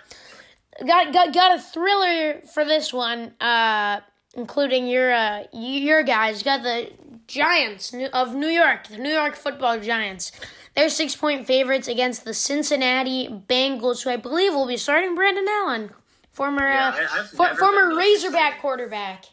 got 0.86 1.12
got 1.12 1.32
got 1.32 1.58
a 1.58 1.60
thriller 1.60 2.42
for 2.52 2.64
this 2.64 2.92
one, 2.92 3.32
uh, 3.40 4.00
including 4.34 4.86
your 4.86 5.12
uh, 5.12 5.44
your 5.52 6.02
guys. 6.02 6.42
Got 6.42 6.62
the 6.62 6.90
Giants 7.26 7.94
of 8.12 8.34
New 8.34 8.48
York, 8.48 8.88
the 8.88 8.98
New 8.98 9.10
York 9.10 9.34
Football 9.34 9.80
Giants. 9.80 10.32
They're 10.76 10.90
six 10.90 11.16
point 11.16 11.46
favorites 11.46 11.88
against 11.88 12.24
the 12.24 12.34
Cincinnati 12.34 13.28
Bengals, 13.28 14.04
who 14.04 14.10
I 14.10 14.16
believe 14.16 14.52
will 14.52 14.66
be 14.66 14.76
starting 14.76 15.14
Brandon 15.14 15.46
Allen, 15.48 15.90
former 16.32 16.68
yeah, 16.68 17.06
uh, 17.12 17.22
for, 17.24 17.54
former 17.56 17.96
Razorback 17.96 18.40
excited. 18.40 18.60
quarterback. 18.60 19.24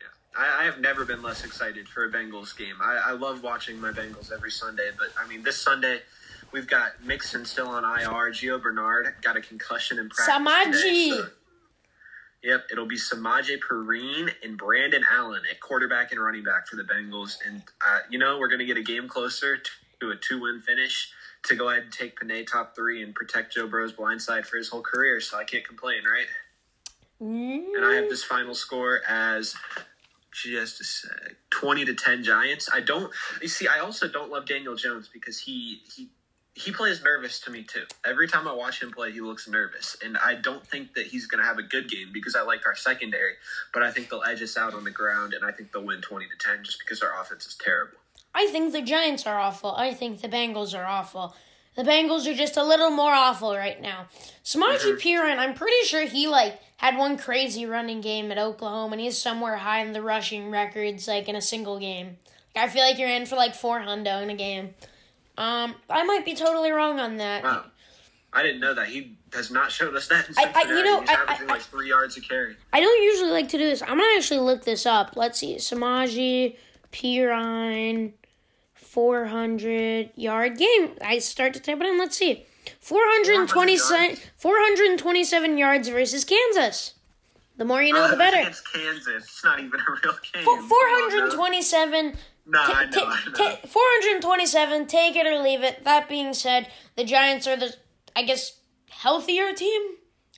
Yeah, 0.00 0.08
I, 0.36 0.62
I, 0.62 0.64
have 0.64 0.80
never 0.80 1.04
been 1.04 1.22
less 1.22 1.44
excited 1.44 1.88
for 1.88 2.04
a 2.04 2.10
Bengals 2.10 2.56
game. 2.58 2.74
I, 2.82 3.00
I 3.06 3.12
love 3.12 3.44
watching 3.44 3.80
my 3.80 3.92
Bengals 3.92 4.32
every 4.32 4.50
Sunday, 4.50 4.90
but 4.98 5.08
I 5.16 5.28
mean 5.28 5.44
this 5.44 5.56
Sunday. 5.56 6.00
We've 6.50 6.66
got 6.66 7.04
Mixon 7.04 7.44
still 7.44 7.68
on 7.68 7.84
IR. 7.84 8.30
Gio 8.32 8.60
Bernard 8.60 9.14
got 9.22 9.36
a 9.36 9.40
concussion 9.40 9.98
in 9.98 10.08
practice. 10.08 10.34
Samaje. 10.34 10.72
Today, 10.72 11.10
so 11.10 11.28
Yep, 12.42 12.66
it'll 12.70 12.86
be 12.86 12.96
Samaje 12.96 13.58
Perine 13.58 14.30
and 14.44 14.56
Brandon 14.56 15.02
Allen 15.10 15.42
at 15.50 15.60
quarterback 15.60 16.12
and 16.12 16.20
running 16.20 16.44
back 16.44 16.68
for 16.68 16.76
the 16.76 16.84
Bengals. 16.84 17.38
And, 17.44 17.62
uh, 17.84 18.00
you 18.08 18.20
know, 18.20 18.38
we're 18.38 18.46
going 18.48 18.60
to 18.60 18.66
get 18.66 18.76
a 18.76 18.82
game 18.82 19.08
closer 19.08 19.58
to 20.00 20.10
a 20.10 20.16
two 20.16 20.40
win 20.40 20.60
finish 20.60 21.10
to 21.44 21.54
go 21.54 21.68
ahead 21.68 21.84
and 21.84 21.92
take 21.92 22.18
Penei 22.18 22.46
top 22.46 22.74
three 22.74 23.02
and 23.02 23.14
protect 23.14 23.54
Joe 23.54 23.66
Burrow's 23.66 23.92
blindside 23.92 24.46
for 24.46 24.56
his 24.56 24.68
whole 24.68 24.82
career. 24.82 25.20
So 25.20 25.38
I 25.38 25.44
can't 25.44 25.66
complain, 25.66 26.02
right? 26.10 26.26
And 27.76 27.84
I 27.84 27.94
have 27.94 28.08
this 28.08 28.24
final 28.24 28.54
score 28.54 29.00
as 29.08 29.54
just 30.32 30.80
a 30.80 30.84
sec, 30.84 31.36
20 31.50 31.86
to 31.86 31.94
10 31.94 32.24
Giants. 32.24 32.68
I 32.72 32.80
don't, 32.80 33.10
you 33.40 33.48
see, 33.48 33.66
I 33.68 33.78
also 33.80 34.06
don't 34.08 34.30
love 34.30 34.46
Daniel 34.46 34.74
Jones 34.74 35.08
because 35.10 35.38
he, 35.38 35.80
he, 35.94 36.08
he 36.52 36.72
plays 36.72 37.02
nervous 37.02 37.40
to 37.40 37.50
me 37.50 37.62
too. 37.62 37.84
Every 38.04 38.28
time 38.28 38.48
I 38.48 38.52
watch 38.52 38.82
him 38.82 38.90
play, 38.90 39.12
he 39.12 39.20
looks 39.20 39.46
nervous, 39.46 39.94
and 40.02 40.16
I 40.16 40.34
don't 40.34 40.66
think 40.66 40.94
that 40.94 41.06
he's 41.06 41.26
going 41.26 41.42
to 41.42 41.46
have 41.46 41.58
a 41.58 41.62
good 41.62 41.88
game 41.90 42.08
because 42.14 42.34
I 42.34 42.42
like 42.42 42.66
our 42.66 42.74
secondary. 42.74 43.34
But 43.74 43.82
I 43.82 43.90
think 43.90 44.08
they'll 44.08 44.22
edge 44.22 44.42
us 44.42 44.56
out 44.56 44.72
on 44.72 44.82
the 44.82 44.90
ground, 44.90 45.34
and 45.34 45.44
I 45.44 45.52
think 45.52 45.70
they'll 45.70 45.84
win 45.84 46.00
twenty 46.00 46.24
to 46.26 46.36
ten 46.38 46.64
just 46.64 46.78
because 46.78 47.02
our 47.02 47.20
offense 47.20 47.46
is 47.46 47.56
terrible. 47.62 47.98
I 48.38 48.46
think 48.48 48.72
the 48.72 48.82
Giants 48.82 49.26
are 49.26 49.38
awful. 49.38 49.74
I 49.74 49.94
think 49.94 50.20
the 50.20 50.28
Bengals 50.28 50.78
are 50.78 50.84
awful. 50.84 51.34
The 51.74 51.82
Bengals 51.82 52.26
are 52.30 52.34
just 52.34 52.56
a 52.58 52.62
little 52.64 52.90
more 52.90 53.12
awful 53.12 53.56
right 53.56 53.80
now. 53.80 54.08
Samaje 54.44 54.80
Mhm. 54.92 55.00
Perine, 55.00 55.38
I'm 55.38 55.54
pretty 55.54 55.86
sure 55.86 56.02
he 56.02 56.26
like 56.28 56.60
had 56.76 56.98
one 56.98 57.16
crazy 57.16 57.64
running 57.64 58.02
game 58.02 58.30
at 58.30 58.36
Oklahoma, 58.38 58.92
and 58.92 59.00
he's 59.00 59.16
somewhere 59.16 59.56
high 59.56 59.80
in 59.80 59.92
the 59.92 60.02
rushing 60.02 60.50
records, 60.50 61.08
like 61.08 61.28
in 61.28 61.34
a 61.36 61.40
single 61.40 61.78
game. 61.78 62.18
Like, 62.54 62.66
I 62.66 62.68
feel 62.68 62.82
like 62.82 62.98
you're 62.98 63.08
in 63.08 63.24
for 63.24 63.36
like 63.36 63.54
four 63.54 63.80
hundo 63.80 64.22
in 64.22 64.28
a 64.28 64.34
game. 64.36 64.74
Um, 65.38 65.74
I 65.88 66.04
might 66.04 66.24
be 66.26 66.34
totally 66.34 66.70
wrong 66.70 67.00
on 67.00 67.16
that. 67.16 67.42
Wow. 67.42 67.64
I 68.34 68.42
didn't 68.42 68.60
know 68.60 68.74
that. 68.74 68.88
He 68.88 69.16
has 69.32 69.50
not 69.50 69.72
showed 69.72 69.94
us 69.96 70.08
that 70.08 70.28
in 70.28 70.34
I- 70.38 70.52
I- 70.54 70.62
you 70.64 70.82
know, 70.84 71.00
He's 71.00 71.08
I- 71.10 71.12
averaging 71.14 71.48
I- 71.50 71.54
like 71.54 71.62
three 71.62 71.88
yards 71.88 72.16
a 72.18 72.20
carry. 72.20 72.56
I 72.72 72.80
don't 72.80 73.02
usually 73.02 73.30
like 73.30 73.48
to 73.50 73.58
do 73.58 73.64
this. 73.66 73.80
I'm 73.82 73.88
gonna 73.98 74.16
actually 74.16 74.40
look 74.40 74.64
this 74.64 74.84
up. 74.86 75.12
Let's 75.16 75.38
see, 75.38 75.56
Samaje 75.56 76.56
Perine, 76.92 78.12
400 78.96 80.10
yard 80.16 80.56
game. 80.56 80.92
I 81.04 81.18
start 81.18 81.52
to 81.52 81.60
type 81.60 81.78
it 81.82 81.86
in. 81.86 81.98
Let's 81.98 82.16
see, 82.16 82.46
427, 82.80 84.16
427 84.38 85.58
yards 85.58 85.88
versus 85.88 86.24
Kansas. 86.24 86.94
The 87.58 87.66
more 87.66 87.82
you 87.82 87.92
know, 87.92 88.04
Uh, 88.04 88.08
the 88.12 88.16
better. 88.16 88.38
It's 88.38 88.62
Kansas. 88.62 89.24
It's 89.24 89.44
not 89.44 89.60
even 89.60 89.78
a 89.80 89.84
real 90.02 90.16
game. 90.32 90.44
Four- 90.44 90.62
427. 90.62 92.16
No, 92.46 92.58
I 92.62 92.84
know, 92.86 93.04
I 93.04 93.24
know. 93.26 93.32
ta- 93.32 93.56
427. 93.66 94.86
Take 94.86 95.14
it 95.16 95.26
or 95.26 95.42
leave 95.42 95.62
it. 95.62 95.84
That 95.84 96.08
being 96.08 96.32
said, 96.32 96.70
the 96.96 97.04
Giants 97.04 97.46
are 97.46 97.56
the, 97.56 97.74
I 98.14 98.22
guess, 98.22 98.60
healthier 98.88 99.52
team. 99.52 99.82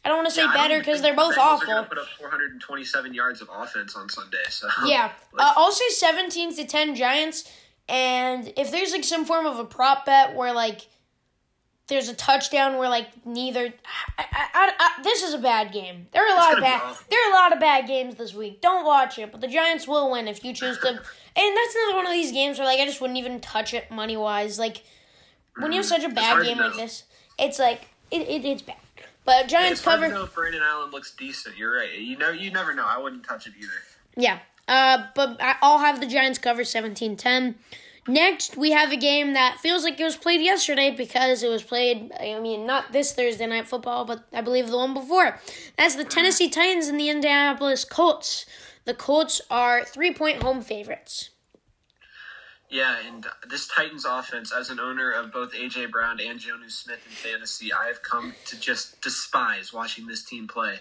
I 0.05 0.09
don't 0.09 0.19
want 0.19 0.29
to 0.31 0.35
say 0.35 0.43
Yeah, 0.43 0.53
better 0.55 0.79
because 0.79 1.01
they're 1.03 1.15
both 1.15 1.39
awful. 1.39 1.67
gonna 1.67 1.87
put 1.87 1.99
up 1.99 2.07
427 2.19 3.15
yards 3.15 3.41
of 3.41 3.49
offense 3.53 3.95
on 3.95 4.09
Sunday. 4.09 4.39
So 4.49 4.69
Yeah, 4.85 5.13
Like, 5.33 5.47
uh, 5.47 5.53
I'll 5.57 5.71
say 5.73 5.89
17 5.91 6.57
to 6.57 6.65
10 6.65 6.95
Giants. 6.97 7.45
And 7.89 8.53
if 8.57 8.71
there's 8.71 8.93
like 8.93 9.05
some 9.05 9.25
form 9.25 9.47
of 9.47 9.59
a 9.59 9.65
prop 9.65 10.05
bet 10.05 10.35
where 10.35 10.53
like 10.53 10.87
there's 11.89 12.09
a 12.09 12.15
touchdown 12.15 12.77
where 12.77 12.89
like 12.89 13.09
neither, 13.27 13.73
I, 14.19 14.25
I, 14.33 14.73
I, 14.79 15.03
this 15.03 15.23
is 15.23 15.33
a 15.33 15.39
bad 15.39 15.73
game. 15.73 16.07
There 16.13 16.23
are 16.23 16.35
a 16.35 16.39
lot 16.39 16.55
of 16.55 16.61
bad, 16.61 16.97
there 17.11 17.19
are 17.27 17.33
a 17.33 17.35
lot 17.35 17.53
of 17.53 17.61
bad 17.61 17.87
games 17.87 18.17
this 18.17 18.35
week. 18.35 18.61
Don't 18.61 18.85
watch 18.85 19.19
it, 19.19 19.33
but 19.33 19.41
the 19.41 19.49
Giants 19.49 19.89
will 19.89 20.11
win 20.11 20.29
if 20.29 20.45
you 20.45 20.53
choose 20.53 20.79
to. 20.79 20.89
And 20.89 21.57
that's 21.57 21.75
another 21.75 21.97
one 21.97 22.07
of 22.07 22.13
these 22.13 22.31
games 22.31 22.59
where 22.59 22.67
like 22.67 22.79
I 22.79 22.85
just 22.85 23.01
wouldn't 23.01 23.19
even 23.19 23.41
touch 23.41 23.73
it 23.73 23.91
money 23.91 24.17
wise. 24.17 24.59
Like 24.59 24.83
when 25.57 25.73
you 25.73 25.79
have 25.79 25.87
mm, 25.87 25.89
such 25.89 26.05
a 26.05 26.11
bad 26.11 26.45
game 26.45 26.59
like 26.59 26.75
this, 26.75 27.05
it's 27.39 27.59
like 27.59 27.89
it, 28.11 28.23
it 28.29 28.45
it's 28.45 28.63
bad. 28.63 28.77
But 29.25 29.47
Giants 29.49 29.85
hard 29.85 30.01
cover. 30.01 30.09
to 30.09 30.15
know 30.15 30.25
if 30.25 30.35
Brandon 30.35 30.63
Allen 30.63 30.91
looks 30.91 31.15
decent. 31.15 31.57
You're 31.57 31.77
right. 31.77 31.93
You 31.93 32.17
know, 32.17 32.31
you 32.31 32.51
never 32.51 32.75
know. 32.75 32.87
I 32.87 32.99
wouldn't 32.99 33.25
touch 33.25 33.47
it 33.47 33.53
either. 33.59 33.73
Yeah. 34.17 34.39
Uh, 34.69 35.07
but 35.15 35.39
I'll 35.41 35.79
have 35.79 35.99
the 35.99 36.07
Giants 36.07 36.39
cover 36.39 36.63
17 36.63 37.17
10. 37.17 37.55
Next, 38.07 38.57
we 38.57 38.71
have 38.71 38.91
a 38.91 38.97
game 38.97 39.35
that 39.35 39.59
feels 39.59 39.85
like 39.85 40.01
it 40.01 40.05
was 40.05 40.17
played 40.17 40.41
yesterday 40.41 40.91
because 40.91 41.43
it 41.43 41.49
was 41.49 41.63
played, 41.63 42.11
I 42.19 42.41
mean, 42.41 42.67
not 42.67 42.93
this 42.93 43.13
Thursday 43.13 43.47
night 43.47 43.69
football, 43.69 44.07
but 44.07 44.25
I 44.33 44.41
believe 44.41 44.69
the 44.69 44.79
one 44.79 44.95
before. 44.95 45.39
That's 45.77 45.95
the 45.95 46.05
Tennessee 46.05 46.49
Titans 46.49 46.89
and 46.89 46.99
the 46.99 47.11
Indianapolis 47.11 47.85
Colts. 47.85 48.47
The 48.87 48.95
Colts 48.95 49.43
are 49.51 49.85
three 49.85 50.15
point 50.15 50.43
home 50.43 50.63
favorites. 50.63 51.31
Yeah, 52.71 52.97
and 53.07 53.27
this 53.49 53.67
Titans 53.69 54.07
offense, 54.07 54.53
as 54.55 54.71
an 54.71 54.81
owner 54.81 55.11
of 55.11 55.33
both 55.33 55.53
AJ 55.53 55.91
Brown 55.91 56.19
and 56.21 56.39
Jonnu 56.39 56.71
Smith 56.71 57.01
in 57.07 57.13
fantasy, 57.13 57.73
I 57.73 57.87
have 57.87 58.03
come 58.03 58.35
to 58.47 58.61
just 58.61 59.01
despise 59.01 59.73
watching 59.73 60.07
this 60.07 60.25
team 60.25 60.49
play. 60.49 60.79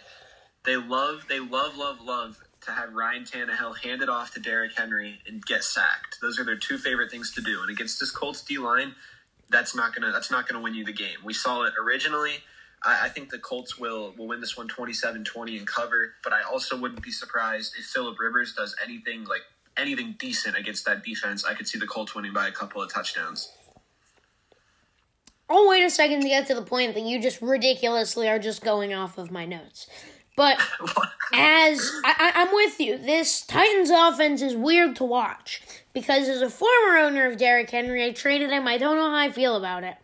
They 0.66 0.76
love, 0.76 1.26
they 1.30 1.40
love, 1.40 1.78
love, 1.78 2.02
love 2.02 2.38
to 2.68 2.74
have 2.74 2.94
Ryan 2.94 3.24
Tannehill 3.24 3.78
hand 3.78 4.02
it 4.02 4.10
off 4.10 4.34
to 4.34 4.40
Derrick 4.40 4.78
Henry 4.78 5.20
and 5.28 5.44
get 5.46 5.64
sacked. 5.64 6.18
Those 6.22 6.38
are 6.38 6.44
their 6.44 6.58
two 6.58 6.78
favorite 6.78 7.10
things 7.10 7.34
to 7.34 7.42
do. 7.42 7.62
And 7.62 7.72
against 7.72 8.00
this 8.00 8.12
Colts 8.12 8.44
D 8.44 8.58
line, 8.58 8.94
that's 9.50 9.76
not 9.76 9.96
gonna 9.96 10.12
that's 10.12 10.30
not 10.30 10.48
gonna 10.48 10.62
win 10.62 10.76
you 10.76 10.86
the 10.86 10.94
game. 10.94 11.18
We 11.24 11.34
saw 11.34 11.64
it 11.64 11.74
originally. 11.82 12.44
I, 12.84 13.06
I 13.06 13.10
think 13.10 13.30
the 13.30 13.40
Colts 13.40 13.80
will 13.80 14.14
will 14.18 14.28
win 14.28 14.42
this 14.42 14.58
one 14.58 14.68
27-20 14.68 15.58
and 15.58 15.66
cover, 15.66 16.14
but 16.24 16.34
I 16.34 16.44
also 16.44 16.78
wouldn't 16.78 17.02
be 17.02 17.12
surprised 17.12 17.74
if 17.80 17.86
Philip 17.86 18.20
Rivers 18.20 18.54
does 18.54 18.76
anything 18.84 19.24
like 19.24 19.42
anything 19.78 20.16
decent 20.20 20.58
against 20.58 20.86
that 20.86 21.04
defense. 21.04 21.46
I 21.46 21.54
could 21.54 21.68
see 21.68 21.80
the 21.80 21.88
Colts 21.88 22.14
winning 22.16 22.34
by 22.34 22.50
a 22.50 22.52
couple 22.52 22.82
of 22.82 22.92
touchdowns. 22.94 23.52
I'll 25.50 25.70
wait 25.70 25.84
a 25.84 25.90
second 25.90 26.22
to 26.24 26.28
get 26.28 26.48
to 26.48 26.56
the 26.56 26.62
point 26.62 26.94
that 26.96 27.04
you 27.04 27.22
just 27.22 27.42
ridiculously 27.42 28.28
are 28.28 28.40
just 28.40 28.62
going 28.62 28.94
off 28.94 29.18
of 29.18 29.32
my 29.32 29.46
notes. 29.46 29.88
But 30.38 30.62
as 31.34 31.92
I, 32.06 32.32
I'm 32.36 32.54
with 32.54 32.80
you, 32.80 32.98
this 32.98 33.42
Titans 33.42 33.90
offense 33.90 34.42
is 34.42 34.56
weird 34.56 34.96
to 34.98 35.04
watch 35.04 35.62
because 35.92 36.30
as 36.30 36.42
a 36.42 36.50
former 36.50 37.00
owner 37.00 37.28
of 37.30 37.38
Derrick 37.38 37.70
Henry, 37.70 38.06
I 38.06 38.12
traded 38.12 38.52
him. 38.52 38.66
I 38.66 38.78
don't 38.78 38.96
know 38.96 39.10
how 39.10 39.18
I 39.18 39.32
feel 39.32 39.58
about 39.58 39.84
it. 39.84 39.96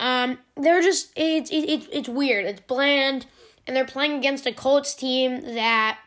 Um, 0.00 0.38
they're 0.56 0.82
just 0.82 1.12
it's 1.14 1.50
it, 1.50 1.68
it, 1.68 1.88
it's 1.92 2.08
weird. 2.08 2.46
It's 2.46 2.60
bland, 2.62 3.26
and 3.66 3.76
they're 3.76 3.84
playing 3.84 4.14
against 4.14 4.46
a 4.46 4.52
Colts 4.52 4.94
team 4.94 5.42
that 5.54 5.98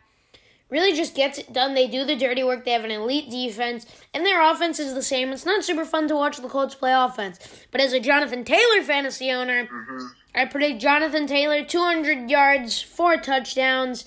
really 0.71 0.93
just 0.93 1.13
gets 1.13 1.37
it 1.37 1.53
done. 1.53 1.75
They 1.75 1.87
do 1.87 2.03
the 2.03 2.15
dirty 2.15 2.43
work. 2.43 2.65
They 2.65 2.71
have 2.71 2.85
an 2.85 2.91
elite 2.91 3.29
defense, 3.29 3.85
and 4.13 4.25
their 4.25 4.41
offense 4.41 4.79
is 4.79 4.95
the 4.95 5.03
same. 5.03 5.29
It's 5.31 5.45
not 5.45 5.63
super 5.63 5.85
fun 5.85 6.07
to 6.07 6.15
watch 6.15 6.37
the 6.37 6.47
Colts 6.47 6.73
play 6.73 6.93
offense, 6.93 7.37
but 7.69 7.81
as 7.81 7.93
a 7.93 7.99
Jonathan 7.99 8.43
Taylor 8.43 8.81
fantasy 8.81 9.29
owner, 9.31 9.65
mm-hmm. 9.67 10.07
I 10.33 10.45
predict 10.45 10.81
Jonathan 10.81 11.27
Taylor 11.27 11.63
200 11.63 12.29
yards, 12.29 12.81
four 12.81 13.17
touchdowns, 13.17 14.05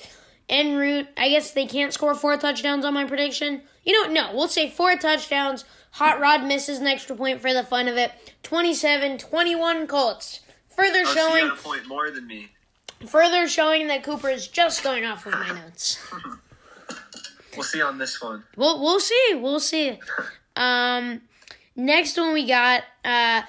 en 0.48 0.76
route. 0.76 1.06
I 1.16 1.28
guess 1.28 1.52
they 1.52 1.66
can't 1.66 1.92
score 1.92 2.14
four 2.14 2.36
touchdowns 2.38 2.84
on 2.84 2.94
my 2.94 3.04
prediction. 3.04 3.62
You 3.84 4.02
know, 4.02 4.12
no, 4.12 4.34
we'll 4.34 4.48
say 4.48 4.70
four 4.70 4.96
touchdowns. 4.96 5.64
Hot 5.92 6.18
Rod 6.18 6.44
misses 6.44 6.78
an 6.80 6.86
extra 6.86 7.14
point 7.14 7.40
for 7.40 7.52
the 7.52 7.62
fun 7.62 7.86
of 7.86 7.96
it. 7.96 8.10
27 8.42 9.18
21 9.18 9.86
Colts. 9.86 10.40
Further 10.74 11.02
Oh, 11.02 11.04
so 11.04 11.14
showing 11.14 11.50
a 11.50 11.54
point 11.54 11.86
more 11.86 12.10
than 12.10 12.26
me. 12.26 12.50
further 13.06 13.46
showing 13.46 13.86
that 13.88 14.02
Cooper 14.02 14.28
is 14.28 14.48
just 14.48 14.82
going 14.82 15.04
off 15.04 15.24
of 15.26 15.34
my 15.34 15.50
notes. 15.50 15.98
We'll 17.56 17.64
see 17.64 17.82
on 17.82 17.98
this 17.98 18.20
one. 18.20 18.44
We'll 18.56 18.80
we'll 18.80 19.00
see. 19.00 19.34
We'll 19.34 19.60
see. 19.60 19.98
Um, 20.56 21.22
next 21.76 22.16
one 22.16 22.32
we 22.32 22.46
got 22.46 22.82
uh, 23.04 23.42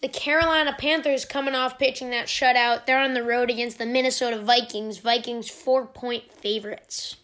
the 0.00 0.08
Carolina 0.08 0.74
Panthers 0.78 1.24
coming 1.24 1.54
off 1.54 1.78
pitching 1.78 2.10
that 2.10 2.26
shutout. 2.26 2.86
They're 2.86 3.00
on 3.00 3.14
the 3.14 3.22
road 3.22 3.50
against 3.50 3.78
the 3.78 3.86
Minnesota 3.86 4.40
Vikings. 4.40 4.98
Vikings 4.98 5.48
four 5.48 5.86
point 5.86 6.32
favorites. 6.32 7.16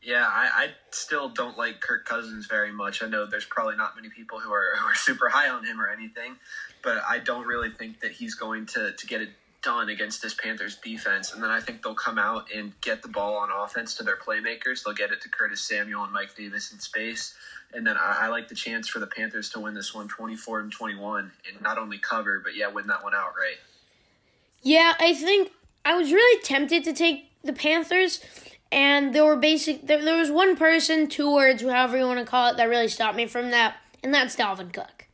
Yeah, 0.00 0.26
I, 0.26 0.48
I 0.54 0.68
still 0.90 1.28
don't 1.28 1.58
like 1.58 1.80
Kirk 1.80 2.06
Cousins 2.06 2.46
very 2.46 2.72
much. 2.72 3.02
I 3.02 3.08
know 3.08 3.26
there's 3.26 3.44
probably 3.44 3.76
not 3.76 3.94
many 3.94 4.08
people 4.08 4.40
who 4.40 4.50
are, 4.50 4.76
who 4.78 4.86
are 4.86 4.94
super 4.94 5.28
high 5.28 5.50
on 5.50 5.66
him 5.66 5.78
or 5.78 5.88
anything, 5.88 6.36
but 6.82 7.02
I 7.06 7.18
don't 7.18 7.46
really 7.46 7.68
think 7.70 8.00
that 8.00 8.12
he's 8.12 8.34
going 8.34 8.64
to, 8.66 8.92
to 8.92 9.06
get 9.06 9.20
it 9.20 9.30
done 9.62 9.88
against 9.88 10.22
this 10.22 10.34
Panthers 10.34 10.76
defense. 10.76 11.32
And 11.32 11.42
then 11.42 11.50
I 11.50 11.60
think 11.60 11.82
they'll 11.82 11.94
come 11.94 12.18
out 12.18 12.48
and 12.54 12.72
get 12.80 13.02
the 13.02 13.08
ball 13.08 13.36
on 13.36 13.50
offense 13.50 13.94
to 13.96 14.04
their 14.04 14.16
playmakers. 14.16 14.84
They'll 14.84 14.94
get 14.94 15.10
it 15.10 15.20
to 15.22 15.28
Curtis 15.28 15.60
Samuel 15.60 16.04
and 16.04 16.12
Mike 16.12 16.34
Davis 16.36 16.72
in 16.72 16.78
space. 16.78 17.34
And 17.74 17.86
then 17.86 17.96
I, 17.96 18.18
I 18.22 18.28
like 18.28 18.48
the 18.48 18.54
chance 18.54 18.88
for 18.88 18.98
the 18.98 19.06
Panthers 19.06 19.50
to 19.50 19.60
win 19.60 19.74
this 19.74 19.94
one 19.94 20.08
24 20.08 20.60
and 20.60 20.72
21 20.72 21.32
and 21.50 21.62
not 21.62 21.78
only 21.78 21.98
cover, 21.98 22.40
but 22.42 22.56
yeah, 22.56 22.68
win 22.68 22.86
that 22.86 23.02
one 23.02 23.14
outright. 23.14 23.58
Yeah, 24.62 24.94
I 24.98 25.14
think 25.14 25.52
I 25.84 25.96
was 25.96 26.12
really 26.12 26.42
tempted 26.42 26.84
to 26.84 26.92
take 26.92 27.30
the 27.44 27.52
Panthers, 27.52 28.20
and 28.72 29.14
there 29.14 29.24
were 29.24 29.36
basic. 29.36 29.86
There, 29.86 30.04
there 30.04 30.18
was 30.18 30.30
one 30.30 30.56
person, 30.56 31.08
two 31.08 31.32
words, 31.32 31.62
however 31.62 31.96
you 31.96 32.04
want 32.04 32.18
to 32.18 32.24
call 32.24 32.50
it, 32.50 32.56
that 32.56 32.68
really 32.68 32.88
stopped 32.88 33.16
me 33.16 33.26
from 33.26 33.50
that, 33.52 33.76
and 34.02 34.12
that's 34.12 34.34
Dalvin 34.34 34.72
Cook. 34.72 35.06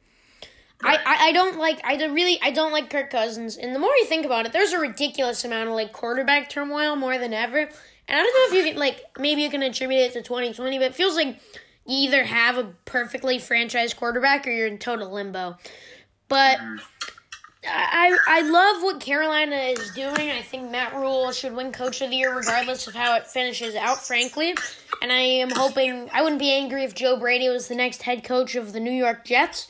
I, 0.83 0.97
I, 0.97 1.29
I 1.29 1.33
don't 1.33 1.59
like 1.59 1.81
I 1.85 1.95
really 2.07 2.39
I 2.43 2.51
don't 2.51 2.73
like 2.73 2.91
Kirk 2.91 3.11
Cousins, 3.11 3.57
and 3.57 3.75
the 3.75 3.79
more 3.79 3.91
you 3.99 4.05
think 4.07 4.27
about 4.27 4.47
it, 4.47 4.53
there's 4.53 4.73
a 4.73 4.79
ridiculous 4.79 5.45
amount 5.45 5.69
of 5.69 5.75
like 5.75 5.93
quarterback 5.93 6.51
turmoil 6.51 6.97
more 6.97 7.19
than 7.19 7.33
ever. 7.33 7.59
And 8.07 8.19
I 8.21 8.23
don't 8.23 8.53
know 8.53 8.59
if 8.59 8.65
you 8.65 8.73
can 8.73 8.79
like 8.79 9.05
maybe 9.19 9.43
you 9.43 9.51
can 9.51 9.63
attribute 9.63 10.01
it 10.01 10.13
to 10.15 10.23
2020, 10.23 10.79
but 10.79 10.87
it 10.87 10.95
feels 10.95 11.17
like 11.17 11.39
you 11.87 12.09
either 12.09 12.25
have 12.25 12.59
a 12.59 12.65
perfectly 12.85 13.39
franchised 13.39 13.97
quarterback 13.97 14.47
or 14.47 14.51
you're 14.51 14.67
in 14.67 14.79
total 14.79 15.13
limbo. 15.13 15.57
But 16.29 16.59
mm. 16.59 16.81
I 17.67 18.17
I 18.27 18.41
love 18.43 18.83
what 18.83 19.01
Carolina 19.01 19.57
is 19.57 19.91
doing. 19.93 20.31
I 20.31 20.43
think 20.43 20.71
Matt 20.71 20.95
Rhule 20.95 21.33
should 21.33 21.55
win 21.55 21.73
Coach 21.73 22.01
of 22.03 22.11
the 22.11 22.17
Year 22.17 22.37
regardless 22.37 22.87
of 22.87 22.95
how 22.95 23.17
it 23.17 23.27
finishes 23.27 23.75
out, 23.75 24.05
frankly. 24.05 24.55
And 25.01 25.11
I 25.11 25.21
am 25.21 25.51
hoping 25.51 26.09
I 26.13 26.23
wouldn't 26.23 26.41
be 26.41 26.53
angry 26.53 26.85
if 26.85 26.95
Joe 26.95 27.19
Brady 27.19 27.49
was 27.49 27.69
the 27.69 27.75
next 27.75 28.03
head 28.03 28.25
coach 28.25 28.55
of 28.55 28.73
the 28.73 28.81
New 28.81 28.93
York 28.93 29.25
Jets. 29.25 29.69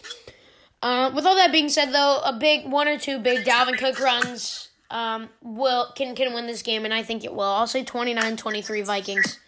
Uh, 0.84 1.10
with 1.14 1.24
all 1.24 1.34
that 1.34 1.50
being 1.50 1.70
said, 1.70 1.92
though, 1.92 2.20
a 2.26 2.34
big 2.34 2.66
one 2.66 2.86
or 2.86 2.98
two 2.98 3.18
big 3.18 3.46
Dalvin 3.46 3.78
Cook 3.78 3.98
runs 4.00 4.68
um, 4.90 5.30
will 5.42 5.90
can 5.96 6.14
can 6.14 6.34
win 6.34 6.46
this 6.46 6.60
game, 6.60 6.84
and 6.84 6.92
I 6.92 7.02
think 7.02 7.24
it 7.24 7.32
will. 7.32 7.40
I'll 7.40 7.66
say 7.66 7.82
29-23 7.82 8.84
Vikings. 8.84 9.38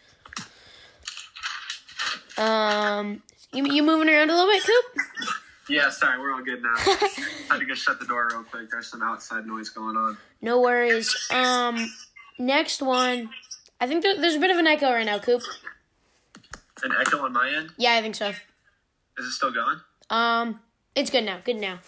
Um, 2.38 3.22
you 3.52 3.66
you 3.66 3.82
moving 3.82 4.08
around 4.08 4.30
a 4.30 4.34
little 4.34 4.50
bit, 4.50 4.64
Coop? 4.64 5.36
Yeah, 5.68 5.90
sorry, 5.90 6.18
we're 6.18 6.32
all 6.32 6.42
good 6.42 6.62
now. 6.62 6.72
I 6.74 7.26
had 7.50 7.58
to 7.58 7.66
go 7.66 7.74
shut 7.74 8.00
the 8.00 8.06
door 8.06 8.28
real 8.30 8.42
quick. 8.42 8.70
There's 8.70 8.86
some 8.86 9.02
outside 9.02 9.46
noise 9.46 9.68
going 9.68 9.98
on. 9.98 10.16
No 10.40 10.62
worries. 10.62 11.14
Um, 11.30 11.92
next 12.38 12.80
one. 12.80 13.28
I 13.78 13.86
think 13.86 14.02
there, 14.02 14.18
there's 14.18 14.36
a 14.36 14.40
bit 14.40 14.50
of 14.50 14.56
an 14.56 14.66
echo 14.66 14.90
right 14.90 15.04
now, 15.04 15.18
Coop. 15.18 15.42
An 16.82 16.92
echo 16.98 17.18
on 17.18 17.34
my 17.34 17.52
end? 17.54 17.72
Yeah, 17.76 17.92
I 17.92 18.00
think 18.00 18.14
so. 18.14 18.28
Is 18.28 19.26
it 19.26 19.32
still 19.32 19.52
going? 19.52 19.80
Um, 20.08 20.60
it's 20.96 21.10
good 21.10 21.24
now. 21.24 21.38
Good 21.44 21.56
now. 21.56 21.78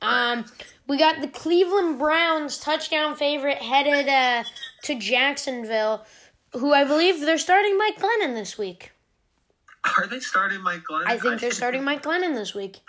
Um, 0.00 0.44
we 0.86 0.96
got 0.96 1.20
the 1.20 1.28
Cleveland 1.28 1.98
Browns 1.98 2.58
touchdown 2.58 3.16
favorite 3.16 3.58
headed 3.58 4.08
uh, 4.08 4.44
to 4.84 4.94
Jacksonville, 4.94 6.06
who 6.52 6.72
I 6.72 6.84
believe 6.84 7.20
they're 7.20 7.38
starting 7.38 7.76
Mike 7.76 7.98
Glennon 7.98 8.34
this 8.34 8.56
week. 8.56 8.92
Are 9.96 10.06
they 10.06 10.20
starting 10.20 10.62
Mike 10.62 10.82
Glennon? 10.88 11.06
I 11.06 11.18
think 11.18 11.40
they're 11.40 11.50
starting 11.50 11.82
Mike 11.82 12.02
Glennon 12.02 12.34
this 12.34 12.54
week. 12.54 12.80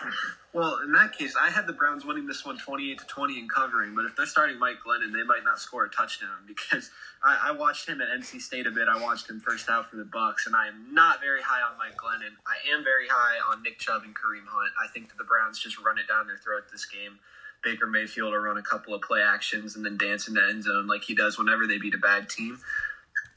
Well, 0.52 0.78
in 0.84 0.92
that 0.92 1.12
case, 1.12 1.34
I 1.40 1.50
had 1.50 1.66
the 1.66 1.72
Browns 1.72 2.04
winning 2.04 2.26
this 2.26 2.44
one 2.44 2.58
28 2.58 2.98
to 2.98 3.06
20 3.06 3.38
and 3.38 3.50
covering. 3.50 3.94
But 3.94 4.04
if 4.04 4.16
they're 4.16 4.26
starting 4.26 4.58
Mike 4.58 4.78
Glennon, 4.86 5.12
they 5.12 5.22
might 5.22 5.44
not 5.44 5.58
score 5.58 5.84
a 5.84 5.88
touchdown 5.90 6.44
because 6.46 6.90
I, 7.22 7.48
I 7.48 7.52
watched 7.52 7.88
him 7.88 8.00
at 8.00 8.08
NC 8.08 8.40
State 8.40 8.66
a 8.66 8.70
bit. 8.70 8.88
I 8.88 9.00
watched 9.00 9.28
him 9.28 9.40
first 9.40 9.68
out 9.68 9.90
for 9.90 9.96
the 9.96 10.04
Bucs, 10.04 10.46
and 10.46 10.56
I 10.56 10.68
am 10.68 10.94
not 10.94 11.20
very 11.20 11.42
high 11.42 11.60
on 11.60 11.76
Mike 11.76 11.96
Glennon. 11.96 12.32
I 12.46 12.74
am 12.74 12.82
very 12.82 13.08
high 13.08 13.36
on 13.52 13.62
Nick 13.62 13.78
Chubb 13.78 14.02
and 14.04 14.14
Kareem 14.14 14.46
Hunt. 14.48 14.72
I 14.82 14.88
think 14.92 15.08
that 15.08 15.18
the 15.18 15.24
Browns 15.24 15.58
just 15.58 15.78
run 15.78 15.98
it 15.98 16.08
down 16.08 16.26
their 16.26 16.38
throat 16.38 16.64
this 16.72 16.86
game. 16.86 17.18
Baker 17.62 17.86
Mayfield 17.86 18.32
will 18.32 18.40
run 18.40 18.56
a 18.56 18.62
couple 18.62 18.94
of 18.94 19.02
play 19.02 19.20
actions 19.20 19.76
and 19.76 19.84
then 19.84 19.98
dance 19.98 20.28
in 20.28 20.34
the 20.34 20.42
end 20.42 20.64
zone 20.64 20.86
like 20.86 21.02
he 21.02 21.14
does 21.14 21.38
whenever 21.38 21.66
they 21.66 21.76
beat 21.76 21.94
a 21.94 21.98
bad 21.98 22.30
team. 22.30 22.58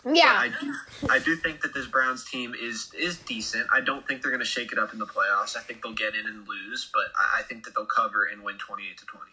Yeah. 0.05 0.33
I 0.33 0.49
do, 0.61 0.73
I 1.09 1.19
do 1.19 1.35
think 1.35 1.61
that 1.61 1.73
this 1.73 1.85
Browns 1.85 2.23
team 2.29 2.53
is 2.59 2.91
is 2.97 3.17
decent. 3.19 3.67
I 3.73 3.81
don't 3.81 4.05
think 4.07 4.21
they're 4.21 4.31
going 4.31 4.39
to 4.39 4.45
shake 4.45 4.71
it 4.71 4.79
up 4.79 4.93
in 4.93 4.99
the 4.99 5.05
playoffs. 5.05 5.55
I 5.57 5.61
think 5.61 5.81
they'll 5.81 5.93
get 5.93 6.15
in 6.15 6.25
and 6.25 6.47
lose, 6.47 6.89
but 6.93 7.05
I, 7.17 7.39
I 7.39 7.43
think 7.43 7.63
that 7.65 7.73
they'll 7.75 7.85
cover 7.85 8.25
and 8.25 8.43
win 8.43 8.57
twenty 8.57 8.83
eight 8.89 8.97
to 8.97 9.05
twenty. 9.05 9.31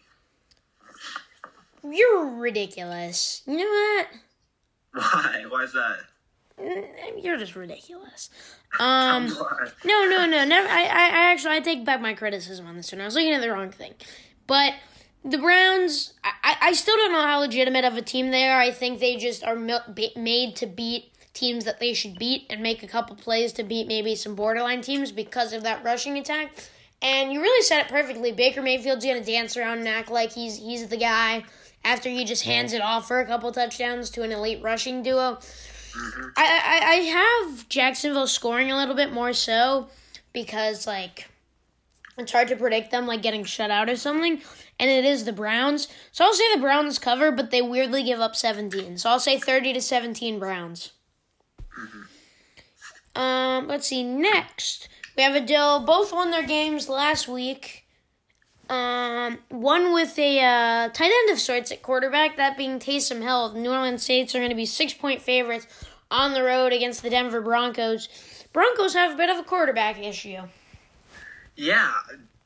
You're 1.97 2.25
ridiculous. 2.25 3.41
You 3.45 3.57
know 3.57 3.65
what? 3.65 4.07
Why? 4.93 5.45
Why 5.47 5.63
is 5.63 5.73
that? 5.73 5.99
You're 7.17 7.37
just 7.37 7.55
ridiculous. 7.55 8.29
Um, 8.79 9.27
no, 9.83 10.05
no, 10.05 10.25
no, 10.25 10.45
never. 10.45 10.65
I, 10.65 10.83
I, 10.83 10.85
I 10.85 11.31
actually, 11.33 11.55
I 11.55 11.59
take 11.59 11.83
back 11.83 11.99
my 11.99 12.13
criticism 12.13 12.67
on 12.67 12.77
this 12.77 12.89
one. 12.93 13.01
I 13.01 13.03
was 13.03 13.15
looking 13.15 13.33
at 13.33 13.41
the 13.41 13.51
wrong 13.51 13.69
thing, 13.69 13.93
but 14.47 14.75
the 15.25 15.37
Browns, 15.37 16.13
I, 16.23 16.55
I 16.61 16.71
still 16.71 16.95
don't 16.95 17.11
know 17.11 17.21
how 17.21 17.41
legitimate 17.41 17.83
of 17.83 17.97
a 17.97 18.01
team 18.01 18.31
they 18.31 18.47
are. 18.47 18.61
I 18.61 18.71
think 18.71 19.01
they 19.01 19.17
just 19.17 19.43
are 19.43 19.57
made 19.57 20.55
to 20.55 20.65
beat 20.67 21.11
teams 21.33 21.65
that 21.65 21.81
they 21.81 21.93
should 21.93 22.17
beat 22.17 22.45
and 22.49 22.61
make 22.63 22.81
a 22.81 22.87
couple 22.87 23.15
plays 23.17 23.51
to 23.53 23.63
beat 23.63 23.87
maybe 23.87 24.15
some 24.15 24.35
borderline 24.35 24.81
teams 24.81 25.11
because 25.11 25.51
of 25.51 25.63
that 25.63 25.83
rushing 25.83 26.17
attack. 26.17 26.51
And 27.01 27.33
you 27.33 27.41
really 27.41 27.63
said 27.63 27.81
it 27.81 27.87
perfectly. 27.87 28.31
Baker 28.31 28.61
Mayfield's 28.61 29.05
gonna 29.05 29.23
dance 29.23 29.57
around 29.57 29.79
and 29.79 29.87
act 29.87 30.09
like 30.09 30.31
he's 30.31 30.57
he's 30.57 30.87
the 30.87 30.97
guy 30.97 31.43
after 31.83 32.09
he 32.09 32.25
just 32.25 32.43
hands 32.43 32.73
it 32.73 32.81
off 32.81 33.07
for 33.07 33.19
a 33.19 33.25
couple 33.25 33.51
touchdowns 33.51 34.09
to 34.11 34.23
an 34.23 34.31
elite 34.31 34.61
rushing 34.61 35.03
duo. 35.03 35.35
Mm-hmm. 35.35 36.29
I, 36.37 36.61
I 36.65 36.91
I 36.91 36.95
have 36.95 37.69
Jacksonville 37.69 38.27
scoring 38.27 38.71
a 38.71 38.77
little 38.77 38.95
bit 38.95 39.11
more 39.11 39.33
so 39.33 39.89
because 40.33 40.87
like 40.87 41.27
it's 42.17 42.31
hard 42.31 42.47
to 42.49 42.55
predict 42.55 42.91
them 42.91 43.07
like 43.07 43.21
getting 43.21 43.43
shut 43.43 43.71
out 43.71 43.89
or 43.89 43.95
something, 43.95 44.41
and 44.79 44.89
it 44.89 45.05
is 45.05 45.25
the 45.25 45.33
Browns. 45.33 45.87
So 46.11 46.25
I'll 46.25 46.33
say 46.33 46.53
the 46.53 46.61
Browns 46.61 46.99
cover, 46.99 47.31
but 47.31 47.51
they 47.51 47.61
weirdly 47.61 48.03
give 48.03 48.19
up 48.19 48.35
17. 48.35 48.97
So 48.97 49.09
I'll 49.09 49.19
say 49.19 49.39
30 49.39 49.73
to 49.73 49.81
17 49.81 50.39
Browns. 50.39 50.91
Mm-hmm. 51.79 53.21
Um, 53.21 53.67
let's 53.67 53.87
see. 53.87 54.03
Next, 54.03 54.87
we 55.17 55.23
have 55.23 55.35
a 55.35 55.41
deal. 55.45 55.79
Both 55.79 56.13
won 56.13 56.31
their 56.31 56.45
games 56.45 56.87
last 56.87 57.27
week. 57.27 57.80
Um, 58.71 59.37
one 59.49 59.93
with 59.93 60.17
a 60.17 60.39
uh, 60.39 60.89
tight 60.89 61.11
end 61.11 61.29
of 61.29 61.41
sorts 61.41 61.73
at 61.73 61.81
quarterback, 61.81 62.37
that 62.37 62.57
being 62.57 62.79
Taysom 62.79 63.21
Hill. 63.21 63.51
New 63.51 63.69
Orleans 63.69 64.01
Saints 64.01 64.33
are 64.33 64.37
going 64.37 64.49
to 64.49 64.55
be 64.55 64.65
six 64.65 64.93
point 64.93 65.21
favorites 65.21 65.67
on 66.09 66.31
the 66.31 66.41
road 66.41 66.71
against 66.71 67.03
the 67.03 67.09
Denver 67.09 67.41
Broncos. 67.41 68.07
Broncos 68.53 68.93
have 68.93 69.13
a 69.13 69.17
bit 69.17 69.29
of 69.29 69.37
a 69.37 69.43
quarterback 69.43 69.99
issue. 69.99 70.37
Yeah, 71.57 71.91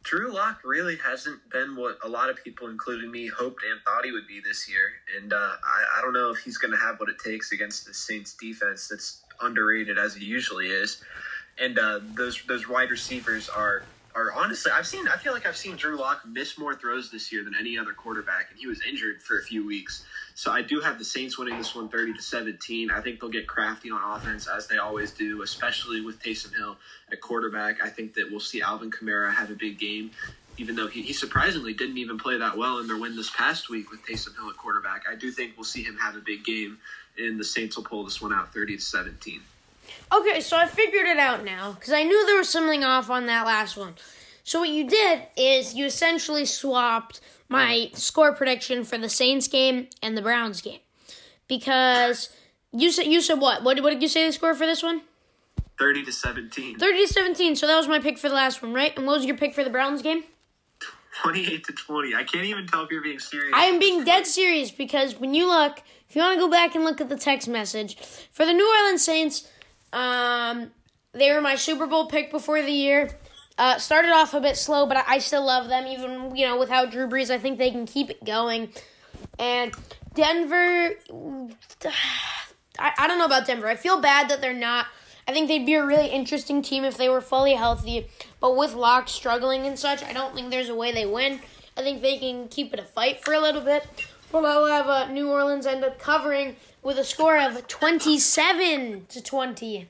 Drew 0.02 0.34
Lock 0.34 0.62
really 0.66 0.96
hasn't 0.96 1.48
been 1.52 1.76
what 1.76 2.00
a 2.04 2.10
lot 2.10 2.32
of 2.32 2.44
people, 2.44 2.70
including 2.70 3.12
me, 3.12 3.28
hoped 3.28 3.62
and 3.64 3.80
thought 3.82 4.04
he 4.04 4.12
would 4.12 4.28
be 4.28 4.40
this 4.40 4.68
year. 4.68 4.94
And 5.22 5.32
uh, 5.32 5.36
I, 5.36 6.00
I 6.00 6.02
don't 6.02 6.14
know 6.14 6.32
if 6.32 6.40
he's 6.40 6.58
going 6.58 6.72
to 6.72 6.80
have 6.80 7.00
what 7.00 7.08
it 7.08 7.20
takes 7.20 7.52
against 7.52 7.86
the 7.86 7.94
Saints 7.94 8.34
defense 8.34 8.88
that's 8.88 9.22
underrated 9.42 10.00
as 10.00 10.16
he 10.16 10.26
usually 10.26 10.70
is. 10.70 11.04
And 11.60 11.78
uh, 11.78 12.00
those 12.16 12.42
those 12.48 12.68
wide 12.68 12.90
receivers 12.90 13.48
are 13.48 13.84
are 14.16 14.32
honestly, 14.32 14.72
I've 14.72 14.88
seen. 14.88 15.08
I 15.08 15.18
feel 15.18 15.34
like 15.34 15.46
I've 15.46 15.58
seen 15.58 15.76
Drew 15.76 15.98
Lock 15.98 16.26
miss 16.26 16.58
more 16.58 16.74
throws 16.74 17.12
this 17.12 17.32
year 17.32 17.44
than 17.44 17.54
any 17.60 17.78
other 17.78 17.92
quarterback, 17.92 18.48
and 18.50 18.58
he 18.58 18.66
was 18.66 18.82
injured 18.82 19.22
for 19.22 19.38
a 19.38 19.44
few 19.44 19.66
weeks. 19.66 20.06
So 20.36 20.52
I 20.52 20.62
do 20.62 20.80
have 20.80 20.98
the 20.98 21.06
Saints 21.06 21.38
winning 21.38 21.58
this 21.58 21.76
one, 21.76 21.90
thirty 21.90 22.14
to 22.14 22.22
seventeen. 22.22 22.90
I 22.92 23.02
think 23.02 23.20
they'll 23.20 23.30
get 23.30 23.46
crafty 23.46 23.92
on 23.92 24.02
offense 24.02 24.48
as 24.48 24.68
they 24.68 24.78
always 24.78 25.12
do, 25.12 25.42
especially 25.42 26.00
with 26.02 26.22
Taysom 26.22 26.56
Hill 26.56 26.78
at 27.12 27.20
quarterback. 27.20 27.84
I 27.84 27.90
think 27.90 28.14
that 28.14 28.32
we'll 28.32 28.40
see 28.40 28.62
Alvin 28.62 28.90
Kamara 28.90 29.34
have 29.34 29.52
a 29.52 29.56
big 29.56 29.78
game. 29.78 30.12
Even 30.58 30.78
though 30.78 30.88
he, 30.88 31.02
he 31.02 31.12
surprisingly 31.12 31.74
didn't 31.74 31.98
even 31.98 32.18
play 32.18 32.38
that 32.38 32.58
well 32.58 32.80
in 32.80 32.88
their 32.88 32.98
win 32.98 33.18
this 33.18 33.30
past 33.30 33.70
week 33.70 33.92
with 33.92 34.02
Taysom 34.06 34.34
Hill 34.38 34.50
at 34.50 34.56
quarterback, 34.56 35.04
I 35.10 35.16
do 35.16 35.30
think 35.30 35.58
we'll 35.58 35.66
see 35.66 35.84
him 35.84 35.98
have 35.98 36.16
a 36.16 36.22
big 36.22 36.46
game, 36.46 36.78
and 37.18 37.38
the 37.38 37.44
Saints 37.44 37.76
will 37.76 37.84
pull 37.84 38.06
this 38.06 38.22
one 38.22 38.32
out 38.32 38.54
30 38.54 38.78
to 38.78 38.82
17. 38.82 39.42
Okay, 40.12 40.40
so 40.40 40.58
I 40.58 40.66
figured 40.68 41.08
it 41.08 41.18
out 41.18 41.44
now 41.44 41.74
because 41.74 41.94
I 41.94 42.04
knew 42.04 42.26
there 42.26 42.38
was 42.38 42.50
something 42.50 42.84
off 42.84 43.10
on 43.10 43.26
that 43.26 43.46
last 43.46 43.76
one. 43.76 43.96
So 44.44 44.60
what 44.60 44.70
you 44.70 44.88
did 44.88 45.24
is 45.36 45.74
you 45.74 45.86
essentially 45.86 46.46
swapped 46.46 47.20
my 47.50 47.90
score 47.94 48.34
prediction 48.34 48.84
for 48.84 48.98
the 48.98 49.10
Saints 49.10 49.48
game 49.48 49.88
and 50.02 50.16
the 50.16 50.22
Browns 50.22 50.62
game 50.62 50.80
because 51.48 52.30
you 52.72 52.92
said 52.92 53.08
you 53.08 53.22
said 53.22 53.40
what? 53.40 53.64
What, 53.64 53.82
what 53.82 53.90
did 53.92 54.02
you 54.02 54.08
say 54.08 54.26
the 54.26 54.34
score 54.34 54.54
for 54.54 54.66
this 54.66 54.84
one? 54.84 55.02
30 55.80 56.06
to 56.06 56.12
17. 56.12 56.80
30 56.80 57.08
to 57.08 57.14
17. 57.14 57.56
So 57.56 57.68
that 57.68 57.76
was 57.76 57.88
my 57.88 58.00
pick 58.00 58.18
for 58.18 58.30
the 58.30 58.36
last 58.36 58.62
one, 58.62 58.74
right? 58.74 58.96
And 58.96 59.06
what 59.06 59.18
was 59.18 59.26
your 59.26 59.38
pick 59.38 59.54
for 59.54 59.64
the 59.64 59.70
Browns 59.70 60.02
game? 60.02 60.24
28 61.22 61.66
to 61.66 61.74
20. 61.74 62.16
I 62.16 62.24
can't 62.24 62.46
even 62.46 62.68
tell 62.68 62.84
if 62.84 62.92
you're 62.92 63.02
being 63.02 63.20
serious. 63.20 63.52
I 63.54 63.66
am 63.66 63.80
being 63.80 64.04
dead 64.04 64.28
serious 64.28 64.72
because 64.72 65.20
when 65.20 65.34
you 65.34 65.48
look, 65.48 65.82
if 66.10 66.16
you 66.16 66.22
want 66.22 66.36
to 66.36 66.40
go 66.40 66.50
back 66.50 66.76
and 66.76 66.84
look 66.84 67.02
at 67.02 67.10
the 67.10 67.18
text 67.18 67.48
message 67.48 67.98
for 68.32 68.46
the 68.46 68.54
New 68.54 68.70
Orleans 68.80 69.04
Saints, 69.04 69.48
um, 69.96 70.72
they 71.14 71.32
were 71.32 71.42
my 71.42 71.56
Super 71.56 71.88
Bowl 71.88 72.08
pick 72.08 72.30
before 72.30 72.62
the 72.62 72.72
year. 72.72 73.10
Uh, 73.58 73.78
started 73.78 74.12
off 74.12 74.34
a 74.34 74.42
bit 74.42 74.58
slow, 74.58 74.86
but 74.86 75.04
I, 75.08 75.20
still 75.20 75.46
love 75.46 75.70
them. 75.70 75.88
Even 75.88 76.36
you 76.36 76.46
know 76.46 76.60
without 76.60 76.92
Drew 76.92 77.08
Brees, 77.08 77.30
I 77.30 77.40
think 77.40 77.58
they 77.58 77.72
can 77.72 77.86
keep 77.86 78.10
it 78.10 78.24
going. 78.24 78.70
And 79.40 79.74
Denver, 80.14 80.96
I, 82.78 82.92
I 82.98 83.08
don't 83.08 83.18
know 83.18 83.26
about 83.26 83.48
Denver. 83.48 83.70
I 83.70 83.76
feel 83.76 84.02
bad 84.02 84.30
that 84.30 84.42
they're 84.42 84.54
not. 84.54 84.88
I 85.28 85.32
think 85.32 85.48
they'd 85.48 85.66
be 85.66 85.76
a 85.76 85.86
really 85.86 86.08
interesting 86.08 86.62
team 86.62 86.84
if 86.84 86.98
they 86.98 87.08
were 87.08 87.22
fully 87.22 87.54
healthy. 87.54 88.08
But 88.42 88.58
with 88.58 88.74
Lock 88.74 89.08
struggling 89.08 89.66
and 89.66 89.80
such, 89.80 90.04
I 90.04 90.12
don't 90.12 90.36
think 90.36 90.52
there's 90.52 90.70
a 90.70 90.76
way 90.76 90.92
they 90.92 91.06
win. 91.06 91.40
I 91.78 91.82
think 91.82 92.02
they 92.02 92.18
can 92.18 92.50
keep 92.50 92.74
it 92.74 92.80
a 92.80 92.84
fight 92.84 93.24
for 93.24 93.34
a 93.34 93.40
little 93.40 93.62
bit. 93.62 93.88
I'll 94.44 94.66
have 94.66 94.88
uh, 94.88 95.12
New 95.12 95.30
Orleans 95.30 95.68
end 95.68 95.84
up 95.84 96.00
covering 96.00 96.56
with 96.82 96.98
a 96.98 97.04
score 97.04 97.38
of 97.40 97.68
27 97.68 99.06
to 99.10 99.22
20. 99.22 99.88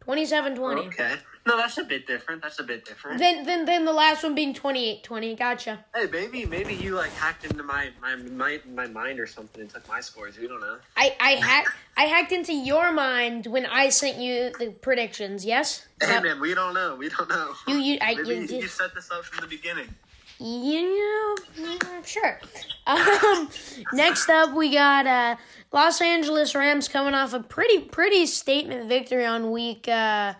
27 0.00 0.56
20. 0.56 0.80
Okay. 0.86 1.16
No, 1.46 1.58
that's 1.58 1.76
a 1.76 1.84
bit 1.84 2.06
different. 2.06 2.40
That's 2.40 2.58
a 2.58 2.62
bit 2.62 2.86
different. 2.86 3.18
Then, 3.18 3.44
then, 3.44 3.66
then 3.66 3.84
the 3.84 3.92
last 3.92 4.22
one 4.22 4.34
being 4.34 4.54
28-20. 4.54 5.38
Gotcha. 5.38 5.84
Hey, 5.94 6.06
maybe, 6.10 6.46
maybe 6.46 6.74
you 6.74 6.94
like 6.94 7.12
hacked 7.12 7.44
into 7.44 7.62
my 7.62 7.90
my 8.00 8.16
my, 8.16 8.60
my 8.72 8.86
mind 8.86 9.20
or 9.20 9.26
something 9.26 9.60
and 9.60 9.68
took 9.68 9.86
my 9.86 10.00
scores. 10.00 10.38
We 10.38 10.48
don't 10.48 10.60
know. 10.60 10.78
I 10.96 11.14
I 11.20 11.30
hacked 11.32 11.72
I 11.98 12.04
hacked 12.04 12.32
into 12.32 12.54
your 12.54 12.92
mind 12.92 13.46
when 13.46 13.66
I 13.66 13.90
sent 13.90 14.16
you 14.18 14.52
the 14.58 14.70
predictions. 14.70 15.44
Yes. 15.44 15.86
Hey 16.00 16.18
man, 16.20 16.40
we 16.40 16.54
don't 16.54 16.72
know. 16.72 16.96
We 16.96 17.10
don't 17.10 17.28
know. 17.28 17.52
You 17.68 17.76
you 17.76 17.98
I 18.00 18.14
maybe 18.14 18.28
you, 18.28 18.40
you, 18.42 18.56
you 18.62 18.68
set 18.68 18.94
this 18.94 19.10
up 19.10 19.24
from 19.24 19.42
the 19.42 19.48
beginning. 19.54 19.94
You 20.38 21.36
know, 21.56 21.78
sure. 22.04 22.40
Um, 22.86 23.48
next 23.94 24.28
up, 24.28 24.54
we 24.54 24.70
got 24.70 25.06
uh, 25.06 25.36
Los 25.72 26.02
Angeles 26.02 26.54
Rams 26.54 26.86
coming 26.86 27.14
off 27.14 27.32
a 27.32 27.40
pretty 27.40 27.78
pretty 27.78 28.26
statement 28.26 28.90
victory 28.90 29.24
on 29.24 29.50
week. 29.52 29.88
Uh, 29.88 30.34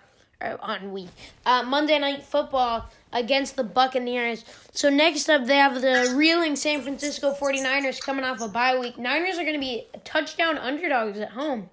on 0.60 0.92
week 0.92 1.08
uh, 1.46 1.62
Monday 1.62 1.98
Night 1.98 2.22
Football 2.22 2.88
against 3.12 3.56
the 3.56 3.64
Buccaneers. 3.64 4.44
So 4.72 4.90
next 4.90 5.28
up, 5.28 5.46
they 5.46 5.56
have 5.56 5.80
the 5.80 6.12
reeling 6.16 6.56
San 6.56 6.82
Francisco 6.82 7.34
49ers 7.34 8.00
coming 8.00 8.24
off 8.24 8.40
a 8.40 8.48
bye 8.48 8.78
week. 8.78 8.98
Niners 8.98 9.38
are 9.38 9.42
going 9.44 9.54
to 9.54 9.60
be 9.60 9.86
touchdown 10.04 10.58
underdogs 10.58 11.18
at 11.18 11.30
home. 11.30 11.70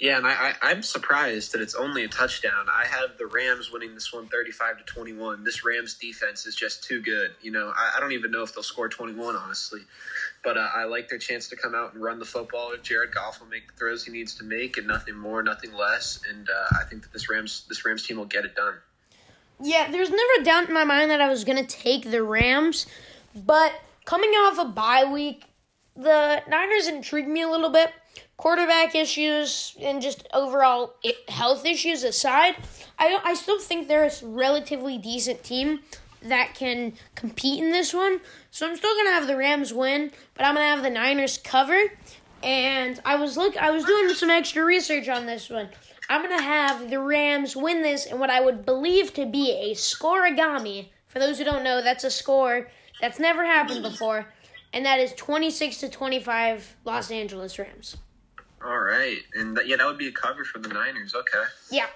Yeah, 0.00 0.16
and 0.18 0.26
I, 0.28 0.54
I, 0.62 0.70
am 0.70 0.82
surprised 0.82 1.52
that 1.52 1.60
it's 1.60 1.74
only 1.74 2.04
a 2.04 2.08
touchdown. 2.08 2.66
I 2.72 2.86
have 2.86 3.18
the 3.18 3.26
Rams 3.26 3.72
winning 3.72 3.94
this 3.94 4.12
one 4.12 4.28
35 4.28 4.78
to 4.78 4.84
21. 4.84 5.42
This 5.42 5.64
Rams 5.64 5.94
defense 5.94 6.46
is 6.46 6.54
just 6.54 6.84
too 6.84 7.02
good. 7.02 7.32
You 7.42 7.50
know, 7.50 7.72
I, 7.76 7.94
I 7.96 8.00
don't 8.00 8.12
even 8.12 8.30
know 8.30 8.44
if 8.44 8.54
they'll 8.54 8.62
score 8.62 8.88
21, 8.88 9.34
honestly. 9.34 9.80
But 10.44 10.56
uh, 10.56 10.68
I 10.72 10.84
like 10.84 11.08
their 11.08 11.18
chance 11.18 11.48
to 11.48 11.56
come 11.56 11.74
out 11.74 11.94
and 11.94 12.02
run 12.02 12.20
the 12.20 12.24
football. 12.24 12.72
Jared 12.80 13.12
Goff 13.12 13.40
will 13.40 13.48
make 13.48 13.66
the 13.66 13.72
throws 13.76 14.04
he 14.04 14.12
needs 14.12 14.36
to 14.36 14.44
make, 14.44 14.76
and 14.76 14.86
nothing 14.86 15.16
more, 15.16 15.42
nothing 15.42 15.72
less. 15.72 16.20
And 16.30 16.48
uh, 16.48 16.76
I 16.80 16.84
think 16.84 17.02
that 17.02 17.12
this 17.12 17.28
Rams 17.28 17.64
this 17.68 17.84
Rams 17.84 18.06
team 18.06 18.18
will 18.18 18.24
get 18.24 18.44
it 18.44 18.54
done. 18.54 18.74
Yeah, 19.60 19.90
there's 19.90 20.10
never 20.10 20.40
a 20.40 20.44
doubt 20.44 20.68
in 20.68 20.74
my 20.74 20.84
mind 20.84 21.10
that 21.10 21.20
I 21.20 21.28
was 21.28 21.42
to 21.42 21.66
take 21.66 22.08
the 22.12 22.22
Rams, 22.22 22.86
but 23.34 23.72
coming 24.04 24.30
off 24.30 24.58
a 24.58 24.64
bye 24.66 25.04
week, 25.04 25.46
the 25.96 26.40
Niners 26.48 26.86
intrigued 26.86 27.28
me 27.28 27.42
a 27.42 27.48
little 27.48 27.70
bit 27.70 27.90
quarterback 28.38 28.94
issues 28.94 29.76
and 29.80 30.00
just 30.00 30.26
overall 30.32 30.94
health 31.28 31.66
issues 31.66 32.02
aside, 32.04 32.54
I 32.98 33.20
I 33.22 33.34
still 33.34 33.60
think 33.60 33.86
they're 33.86 34.06
a 34.06 34.26
relatively 34.26 34.96
decent 34.96 35.44
team. 35.44 35.80
that 36.20 36.52
can 36.52 36.94
compete 37.14 37.62
in 37.62 37.70
this 37.70 37.94
one. 37.94 38.20
So 38.50 38.66
I'm 38.68 38.74
still 38.76 38.92
gonna 38.96 39.12
have 39.12 39.28
the 39.28 39.36
Rams 39.36 39.72
win, 39.72 40.10
but 40.34 40.44
I'm 40.44 40.56
gonna 40.56 40.66
have 40.66 40.82
the 40.82 40.90
Niners 40.90 41.38
cover. 41.38 41.80
And 42.42 43.00
I 43.04 43.14
was 43.16 43.36
look 43.36 43.56
I 43.56 43.70
was 43.70 43.84
doing 43.84 44.12
some 44.14 44.30
extra 44.30 44.64
research 44.64 45.08
on 45.08 45.26
this 45.26 45.48
one. 45.48 45.68
I'm 46.08 46.22
gonna 46.22 46.42
have 46.42 46.90
the 46.90 46.98
Rams 46.98 47.54
win 47.54 47.82
this 47.82 48.06
in 48.06 48.18
what 48.18 48.30
I 48.30 48.40
would 48.40 48.64
believe 48.66 49.14
to 49.14 49.26
be 49.26 49.52
a 49.52 49.74
scorigami. 49.74 50.88
For 51.06 51.20
those 51.20 51.38
who 51.38 51.44
don't 51.44 51.62
know, 51.62 51.82
that's 51.82 52.02
a 52.04 52.10
score 52.10 52.68
that's 53.00 53.20
never 53.20 53.44
happened 53.44 53.82
before, 53.84 54.26
and 54.72 54.84
that 54.86 54.98
is 54.98 55.12
26 55.14 55.78
to 55.78 55.88
25 55.88 56.76
Los 56.84 57.10
Angeles 57.12 57.58
Rams. 57.60 57.96
All 58.64 58.78
right, 58.78 59.18
and 59.34 59.56
th- 59.56 59.68
yeah, 59.68 59.76
that 59.76 59.86
would 59.86 59.98
be 59.98 60.08
a 60.08 60.12
cover 60.12 60.44
for 60.44 60.58
the 60.58 60.68
Niners. 60.68 61.14
Okay. 61.14 61.44
Yeah. 61.70 61.86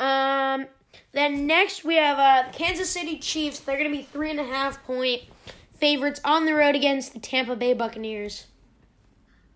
Um. 0.00 0.66
Then 1.12 1.46
next 1.46 1.84
we 1.84 1.96
have 1.96 2.18
uh 2.18 2.50
Kansas 2.52 2.90
City 2.90 3.18
Chiefs. 3.18 3.60
They're 3.60 3.76
gonna 3.76 3.90
be 3.90 4.02
three 4.02 4.30
and 4.30 4.40
a 4.40 4.44
half 4.44 4.82
point 4.84 5.22
favorites 5.78 6.20
on 6.24 6.46
the 6.46 6.54
road 6.54 6.74
against 6.74 7.12
the 7.12 7.20
Tampa 7.20 7.56
Bay 7.56 7.72
Buccaneers. 7.72 8.46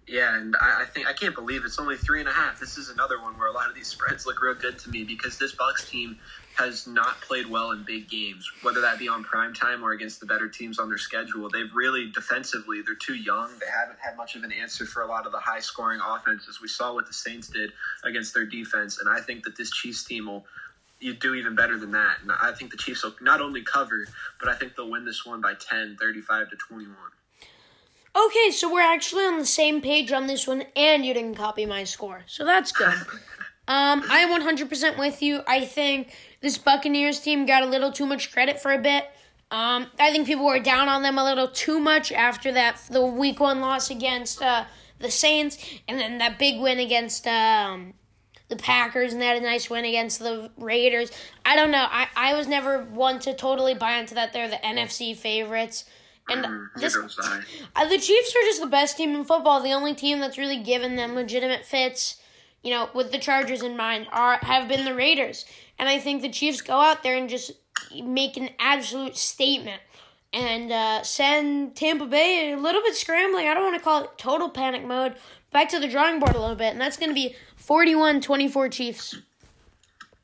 Yeah, 0.07 0.37
and 0.37 0.55
I, 0.61 0.83
I 0.83 0.85
think 0.85 1.07
I 1.07 1.13
can't 1.13 1.35
believe 1.35 1.65
it's 1.65 1.79
only 1.79 1.97
three 1.97 2.21
and 2.21 2.29
a 2.29 2.33
half. 2.33 2.61
This 2.61 2.77
is 2.77 2.91
another 2.91 3.21
one 3.21 3.39
where 3.39 3.49
a 3.49 3.53
lot 3.53 3.69
of 3.69 3.75
these 3.75 3.87
spreads 3.87 4.27
look 4.27 4.43
real 4.43 4.55
good 4.55 4.79
to 4.81 4.91
me 4.91 5.05
because 5.05 5.39
this 5.39 5.55
Bucs 5.55 5.89
team 5.89 6.19
has 6.57 6.87
not 6.87 7.21
played 7.21 7.47
well 7.47 7.71
in 7.71 7.83
big 7.85 8.09
games, 8.09 8.51
whether 8.63 8.81
that 8.81 8.99
be 8.99 9.09
on 9.09 9.25
prime 9.25 9.55
time 9.55 9.83
or 9.83 9.93
against 9.93 10.21
the 10.21 10.27
better 10.27 10.49
teams 10.49 10.79
on 10.79 10.89
their 10.89 10.99
schedule. 10.99 11.49
They've 11.49 11.73
really 11.75 12.11
defensively, 12.11 12.83
they're 12.83 12.95
too 12.95 13.15
young. 13.15 13.51
They 13.59 13.71
haven't 13.71 13.99
had 13.99 14.17
much 14.17 14.37
of 14.37 14.45
an 14.45 14.53
answer 14.53 14.85
for 14.85 15.03
a 15.03 15.07
lot 15.07 15.25
of 15.25 15.33
the 15.33 15.39
high 15.39 15.61
scoring 15.61 16.01
offenses. 16.05 16.61
We 16.61 16.69
saw 16.69 16.95
what 16.95 17.07
the 17.07 17.15
Saints 17.15 17.49
did 17.49 17.73
against 18.05 18.35
their 18.35 18.45
defense, 18.45 19.01
and 19.01 19.09
I 19.09 19.21
think 19.21 19.45
that 19.45 19.57
this 19.57 19.71
Chiefs 19.71 20.05
team 20.05 20.27
will 20.27 20.45
you 21.01 21.15
do 21.15 21.35
even 21.35 21.55
better 21.55 21.79
than 21.79 21.91
that. 21.93 22.19
And 22.23 22.31
I 22.31 22.53
think 22.53 22.71
the 22.71 22.77
Chiefs 22.77 23.03
will 23.03 23.15
not 23.21 23.41
only 23.41 23.63
cover, 23.63 24.07
but 24.39 24.49
I 24.49 24.55
think 24.55 24.77
they'll 24.77 24.91
win 24.91 25.05
this 25.05 25.27
one 25.27 25.41
by 25.41 25.55
10, 25.55 25.97
35 26.01 26.51
to 26.51 26.57
21. 26.57 26.95
Okay, 28.15 28.51
so 28.51 28.73
we're 28.73 28.81
actually 28.81 29.25
on 29.25 29.39
the 29.39 29.47
same 29.47 29.81
page 29.81 30.13
on 30.13 30.27
this 30.27 30.47
one, 30.47 30.65
and 30.77 31.05
you 31.05 31.15
didn't 31.15 31.35
copy 31.35 31.67
my 31.67 31.85
score, 31.85 32.23
so 32.27 32.45
that's 32.45 32.71
good. 32.71 32.95
um, 33.73 34.03
I 34.11 34.19
am 34.19 34.31
100% 34.31 34.99
with 34.99 35.23
you. 35.23 35.41
I 35.47 35.65
think 35.65 36.15
this 36.41 36.59
Buccaneers 36.59 37.21
team 37.21 37.47
got 37.47 37.63
a 37.63 37.67
little 37.67 37.91
too 37.93 38.07
much 38.07 38.33
credit 38.33 38.61
for 38.61 38.73
a 38.73 38.79
bit. 38.79 39.05
Um, 39.51 39.87
I 39.99 40.11
think 40.13 40.27
people 40.27 40.45
were 40.47 40.61
down 40.61 40.89
on 40.89 41.03
them 41.03 41.19
a 41.19 41.25
little 41.25 41.49
too 41.49 41.79
much 41.79 42.11
after 42.13 42.53
that 42.53 42.81
the 42.91 43.05
week 43.05 43.39
one 43.41 43.61
loss 43.61 43.91
against 43.91 44.43
uh, 44.43 44.65
the 44.99 45.11
Saints, 45.11 45.59
and 45.89 45.99
then 45.99 46.19
that 46.19 46.39
big 46.39 46.61
win 46.61 46.79
against 46.79 47.27
um, 47.27 47.95
the 48.49 48.57
Packers, 48.57 49.13
and 49.13 49.21
they 49.21 49.27
had 49.27 49.37
a 49.37 49.41
nice 49.45 49.69
win 49.71 49.85
against 49.85 50.19
the 50.21 50.51
Raiders. 50.59 51.11
I 51.45 51.57
don't 51.57 51.71
know. 51.71 51.87
I, 51.91 52.09
I 52.17 52.35
was 52.35 52.47
never 52.49 52.83
one 52.85 53.19
to 53.21 53.35
totally 53.35 53.75
buy 53.75 53.93
into 53.99 54.15
that. 54.15 54.33
They're 54.33 54.49
the 54.49 54.57
NFC 54.57 55.17
favorites. 55.17 55.85
And 56.29 56.45
Mm, 56.45 56.67
this, 56.77 56.95
neither 56.95 57.05
was 57.05 57.19
I. 57.21 57.41
uh, 57.83 57.89
the 57.89 57.99
Chiefs 57.99 58.31
are 58.37 58.47
just 58.47 58.61
the 58.61 58.67
best 58.69 58.97
team 58.97 59.15
in 59.15 59.25
football. 59.25 59.61
The 59.61 59.73
only 59.73 59.95
team 59.95 60.21
that's 60.21 60.39
really 60.39 60.63
given 60.63 60.97
them 60.97 61.15
legitimate 61.15 61.65
fits, 61.65 62.21
you 62.63 62.71
know, 62.71 62.89
with 62.95 63.13
the 63.13 63.19
Chargers 63.19 63.63
in 63.63 63.77
mind, 63.77 64.07
are 64.13 64.39
have 64.43 64.69
been 64.69 64.85
the 64.85 64.95
Raiders. 64.95 65.45
And 65.79 65.89
I 65.89 65.99
think 65.99 66.23
the 66.23 66.29
Chiefs 66.29 66.61
go 66.61 66.81
out 66.81 67.03
there 67.03 67.17
and 67.17 67.29
just 67.29 67.53
make 68.05 68.37
an 68.37 68.51
absolute 68.59 69.17
statement 69.17 69.81
and 70.33 70.73
uh, 70.73 71.03
send 71.03 71.77
Tampa 71.77 72.07
Bay 72.07 72.53
a 72.53 72.57
little 72.57 72.83
bit 72.83 72.95
scrambling. 72.95 73.49
I 73.49 73.55
don't 73.55 73.65
want 73.65 73.77
to 73.77 73.83
call 73.83 74.05
it 74.05 74.11
total 74.17 74.49
panic 74.49 74.85
mode. 74.85 75.15
Back 75.51 75.69
to 75.71 75.79
the 75.79 75.89
drawing 75.89 76.19
board 76.19 76.35
a 76.35 76.41
little 76.41 76.57
bit, 76.57 76.73
and 76.73 76.81
that's 76.81 76.97
going 76.97 77.11
to 77.11 77.15
be 77.15 77.35
41-24 77.63 78.73
Chiefs. 78.73 79.19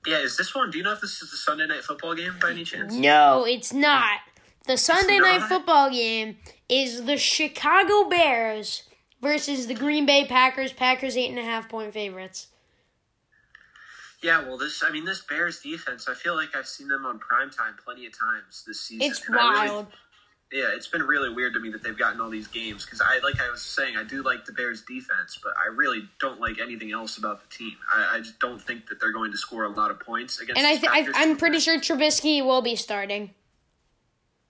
Yeah, 0.06 0.20
is 0.20 0.38
this 0.38 0.54
one? 0.54 0.70
Do 0.70 0.78
you 0.78 0.84
know 0.84 0.92
if 0.92 1.02
this 1.02 1.20
is 1.20 1.30
the 1.30 1.36
Sunday 1.36 1.66
night 1.66 1.84
football 1.84 2.14
game 2.14 2.32
by 2.40 2.52
any 2.52 2.64
chance? 2.64 2.94
No, 2.94 3.44
it's 3.46 3.72
not. 3.72 4.20
The 4.66 4.78
Sunday 4.78 5.18
night 5.18 5.40
not? 5.40 5.48
football 5.48 5.90
game 5.90 6.38
is 6.68 7.04
the 7.04 7.18
Chicago 7.18 8.08
Bears 8.08 8.84
versus 9.20 9.66
the 9.66 9.74
Green 9.74 10.06
Bay 10.06 10.24
Packers. 10.26 10.72
Packers 10.72 11.16
eight 11.16 11.30
and 11.30 11.38
a 11.38 11.44
half 11.44 11.68
point 11.68 11.92
favorites. 11.92 12.48
Yeah, 14.22 14.42
well, 14.42 14.58
this 14.58 14.82
I 14.84 14.90
mean, 14.90 15.04
this 15.04 15.20
Bears 15.22 15.60
defense. 15.60 16.08
I 16.08 16.14
feel 16.14 16.34
like 16.34 16.56
I've 16.56 16.66
seen 16.66 16.88
them 16.88 17.06
on 17.06 17.18
prime 17.20 17.50
time 17.50 17.74
plenty 17.84 18.06
of 18.06 18.18
times 18.18 18.64
this 18.66 18.80
season. 18.80 19.08
It's 19.08 19.22
I 19.28 19.32
really- 19.32 19.68
wild. 19.68 19.86
yeah, 20.50 20.70
it's 20.74 20.88
been 20.88 21.02
really 21.04 21.30
weird 21.32 21.54
to 21.54 21.60
me 21.60 21.70
that 21.70 21.84
they've 21.84 21.96
gotten 21.96 22.20
all 22.20 22.28
these 22.30 22.48
games 22.48 22.84
because 22.84 23.00
I, 23.00 23.20
like 23.22 23.40
I 23.40 23.48
was 23.48 23.62
saying, 23.62 23.96
I 23.96 24.02
do 24.02 24.22
like 24.24 24.44
the 24.44 24.52
Bears 24.52 24.82
defense, 24.82 25.38
but 25.40 25.52
I 25.56 25.68
really 25.68 26.08
don't 26.20 26.40
like 26.40 26.58
anything 26.58 26.90
else 26.90 27.16
about 27.16 27.48
the 27.48 27.56
team. 27.56 27.76
I, 27.94 28.16
I 28.16 28.18
just 28.18 28.40
don't 28.40 28.60
think 28.60 28.88
that 28.88 28.98
they're 29.00 29.12
going 29.12 29.30
to 29.30 29.38
score 29.38 29.64
a 29.64 29.68
lot 29.68 29.92
of 29.92 30.00
points 30.00 30.40
against. 30.40 30.58
And 30.58 30.66
I 30.66 30.76
th- 30.76 31.14
I, 31.14 31.22
I'm 31.22 31.36
pretty 31.36 31.60
sure 31.60 31.78
Trubisky 31.78 32.44
will 32.44 32.62
be 32.62 32.74
starting. 32.74 33.30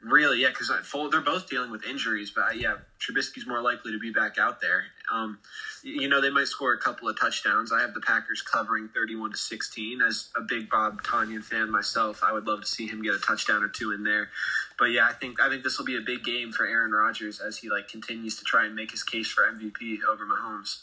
Really, 0.00 0.42
yeah, 0.42 0.50
because 0.50 0.68
they're 1.10 1.20
both 1.20 1.50
dealing 1.50 1.72
with 1.72 1.84
injuries, 1.84 2.30
but 2.30 2.42
uh, 2.42 2.52
yeah, 2.54 2.76
Trubisky's 3.00 3.48
more 3.48 3.60
likely 3.60 3.90
to 3.90 3.98
be 3.98 4.12
back 4.12 4.38
out 4.38 4.60
there. 4.60 4.84
Um, 5.12 5.40
you 5.82 6.08
know, 6.08 6.20
they 6.20 6.30
might 6.30 6.46
score 6.46 6.72
a 6.72 6.78
couple 6.78 7.08
of 7.08 7.18
touchdowns. 7.18 7.72
I 7.72 7.80
have 7.80 7.94
the 7.94 8.00
Packers 8.00 8.40
covering 8.40 8.88
thirty-one 8.94 9.32
to 9.32 9.36
sixteen. 9.36 10.00
As 10.00 10.30
a 10.36 10.40
big 10.40 10.70
Bob 10.70 11.02
Tonyan 11.02 11.42
fan 11.42 11.68
myself, 11.68 12.22
I 12.22 12.32
would 12.32 12.46
love 12.46 12.60
to 12.60 12.66
see 12.66 12.86
him 12.86 13.02
get 13.02 13.14
a 13.14 13.18
touchdown 13.18 13.64
or 13.64 13.68
two 13.68 13.90
in 13.90 14.04
there. 14.04 14.30
But 14.78 14.86
yeah, 14.86 15.08
I 15.08 15.14
think 15.14 15.40
I 15.40 15.48
think 15.48 15.64
this 15.64 15.78
will 15.78 15.86
be 15.86 15.96
a 15.96 16.00
big 16.00 16.22
game 16.22 16.52
for 16.52 16.64
Aaron 16.64 16.92
Rodgers 16.92 17.40
as 17.40 17.58
he 17.58 17.68
like 17.68 17.88
continues 17.88 18.38
to 18.38 18.44
try 18.44 18.66
and 18.66 18.76
make 18.76 18.92
his 18.92 19.02
case 19.02 19.26
for 19.26 19.42
MVP 19.42 19.98
over 20.08 20.24
Mahomes. 20.24 20.82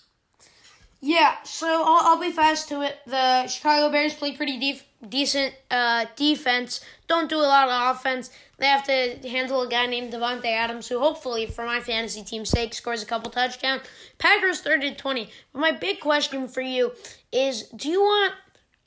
Yeah, 1.02 1.36
so 1.44 1.68
I'll, 1.68 2.14
I'll 2.14 2.20
be 2.20 2.32
fast 2.32 2.68
to 2.70 2.82
it. 2.82 2.98
The 3.06 3.48
Chicago 3.48 3.92
Bears 3.92 4.14
play 4.14 4.36
pretty 4.36 4.60
def- 4.60 4.88
decent 5.10 5.54
uh, 5.72 6.06
defense. 6.16 6.82
Don't 7.08 7.30
do 7.30 7.38
a 7.38 7.42
lot 7.42 7.70
of 7.70 7.96
offense. 7.96 8.30
They 8.58 8.68
have 8.68 8.86
to 8.86 9.28
handle 9.28 9.62
a 9.62 9.70
guy 9.70 9.86
named 9.86 10.14
Davante 10.14 10.46
Adams, 10.46 10.88
who 10.88 11.00
hopefully, 11.00 11.46
for 11.46 11.66
my 11.66 11.82
fantasy 11.82 12.24
team's 12.24 12.50
sake, 12.50 12.74
scores 12.74 13.04
a 13.04 13.06
couple 13.06 13.32
touchdowns. 13.32 13.82
Packers 14.18 14.62
30 14.62 14.92
to 14.92 14.96
20. 14.96 15.30
But 15.54 15.60
my 15.60 15.72
big 15.72 16.00
question 16.00 16.48
for 16.48 16.62
you 16.62 16.94
is 17.32 17.64
do 17.76 17.90
you 17.90 18.02
want 18.02 18.34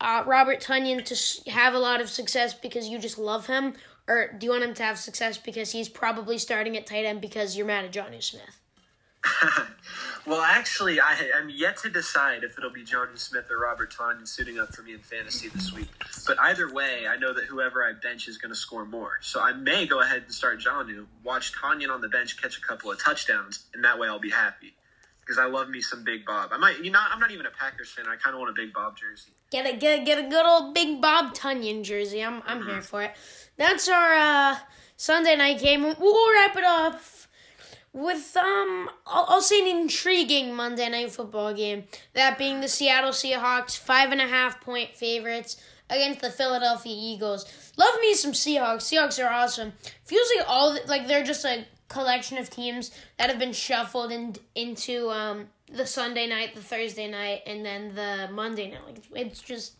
uh, 0.00 0.24
Robert 0.26 0.60
Tonyan 0.60 1.04
to 1.04 1.50
have 1.50 1.74
a 1.74 1.78
lot 1.78 2.00
of 2.00 2.08
success 2.08 2.54
because 2.54 2.88
you 2.88 2.98
just 2.98 3.18
love 3.18 3.46
him? 3.46 3.74
Or 4.06 4.32
do 4.38 4.46
you 4.46 4.52
want 4.52 4.64
him 4.64 4.74
to 4.74 4.82
have 4.82 4.98
success 4.98 5.36
because 5.36 5.72
he's 5.72 5.88
probably 5.88 6.38
starting 6.38 6.76
at 6.76 6.86
tight 6.86 7.04
end 7.04 7.20
because 7.20 7.56
you're 7.56 7.66
mad 7.66 7.84
at 7.84 7.92
Jonnu 7.92 8.22
Smith? 8.22 8.60
Well, 10.28 10.42
actually, 10.42 11.00
I 11.00 11.16
am 11.38 11.48
yet 11.48 11.78
to 11.78 11.88
decide 11.88 12.44
if 12.44 12.58
it'll 12.58 12.68
be 12.68 12.84
Jonnu 12.84 13.18
Smith 13.18 13.50
or 13.50 13.60
Robert 13.60 13.90
Tonyan 13.90 14.28
suiting 14.28 14.58
up 14.58 14.74
for 14.74 14.82
me 14.82 14.92
in 14.92 14.98
fantasy 14.98 15.48
this 15.48 15.72
week. 15.72 15.88
But 16.26 16.38
either 16.40 16.70
way, 16.70 17.06
I 17.08 17.16
know 17.16 17.32
that 17.32 17.44
whoever 17.44 17.82
I 17.82 17.92
bench 17.94 18.28
is 18.28 18.36
going 18.36 18.52
to 18.52 18.58
score 18.58 18.84
more. 18.84 19.20
So 19.22 19.40
I 19.40 19.54
may 19.54 19.86
go 19.86 20.02
ahead 20.02 20.24
and 20.24 20.32
start 20.34 20.60
Jonnu, 20.60 21.06
watch 21.24 21.54
Tonyan 21.54 21.88
on 21.88 22.02
the 22.02 22.10
bench 22.10 22.40
catch 22.42 22.58
a 22.58 22.60
couple 22.60 22.90
of 22.90 23.02
touchdowns, 23.02 23.64
and 23.72 23.82
that 23.84 23.98
way 23.98 24.06
I'll 24.06 24.18
be 24.18 24.28
happy. 24.28 24.74
Because 25.20 25.38
I 25.38 25.46
love 25.46 25.70
me 25.70 25.80
some 25.80 26.04
Big 26.04 26.26
Bob. 26.26 26.50
I 26.52 26.58
might, 26.58 26.84
you 26.84 26.90
know, 26.90 27.00
I'm 27.10 27.20
not 27.20 27.30
even 27.30 27.46
a 27.46 27.50
Packers 27.50 27.90
fan. 27.90 28.04
I 28.06 28.16
kind 28.16 28.34
of 28.34 28.40
want 28.40 28.50
a 28.50 28.54
Big 28.54 28.74
Bob 28.74 28.98
jersey. 28.98 29.30
Get 29.50 29.64
a 29.64 29.78
get, 29.78 30.00
a, 30.00 30.04
get 30.04 30.18
a 30.18 30.28
good 30.28 30.44
old 30.44 30.74
Big 30.74 31.00
Bob 31.00 31.34
Tonyan 31.34 31.84
jersey. 31.84 32.22
I'm 32.22 32.42
I'm 32.46 32.62
here 32.66 32.82
for 32.82 33.02
it. 33.02 33.12
That's 33.56 33.88
our 33.88 34.14
uh, 34.14 34.58
Sunday 34.98 35.36
night 35.36 35.58
game. 35.58 35.82
We'll 35.82 36.34
wrap 36.34 36.54
it 36.56 36.64
up 36.64 37.00
with 37.92 38.36
um 38.36 38.90
I'll, 39.06 39.26
I'll 39.28 39.42
say 39.42 39.60
an 39.60 39.80
intriguing 39.80 40.54
Monday 40.54 40.88
night 40.88 41.10
football 41.10 41.54
game. 41.54 41.84
That 42.14 42.38
being 42.38 42.60
the 42.60 42.68
Seattle 42.68 43.10
Seahawks 43.10 43.76
five 43.76 44.12
and 44.12 44.20
a 44.20 44.26
half 44.26 44.60
point 44.60 44.96
favorites 44.96 45.60
against 45.90 46.20
the 46.20 46.30
Philadelphia 46.30 46.94
Eagles. 46.94 47.72
Love 47.76 47.94
me 48.00 48.14
some 48.14 48.32
Seahawks. 48.32 48.82
Seahawks 48.82 49.22
are 49.24 49.32
awesome. 49.32 49.72
Feels 50.04 50.28
like 50.36 50.46
all 50.48 50.74
the, 50.74 50.80
like 50.86 51.06
they're 51.06 51.24
just 51.24 51.44
a 51.44 51.64
collection 51.88 52.36
of 52.36 52.50
teams 52.50 52.90
that 53.18 53.30
have 53.30 53.38
been 53.38 53.52
shuffled 53.52 54.12
in, 54.12 54.36
into 54.54 55.10
um 55.10 55.46
the 55.70 55.86
Sunday 55.86 56.26
night, 56.26 56.54
the 56.54 56.62
Thursday 56.62 57.10
night, 57.10 57.42
and 57.46 57.64
then 57.64 57.94
the 57.94 58.28
Monday 58.32 58.70
night. 58.70 59.04
Like 59.10 59.26
it's 59.26 59.40
just 59.40 59.74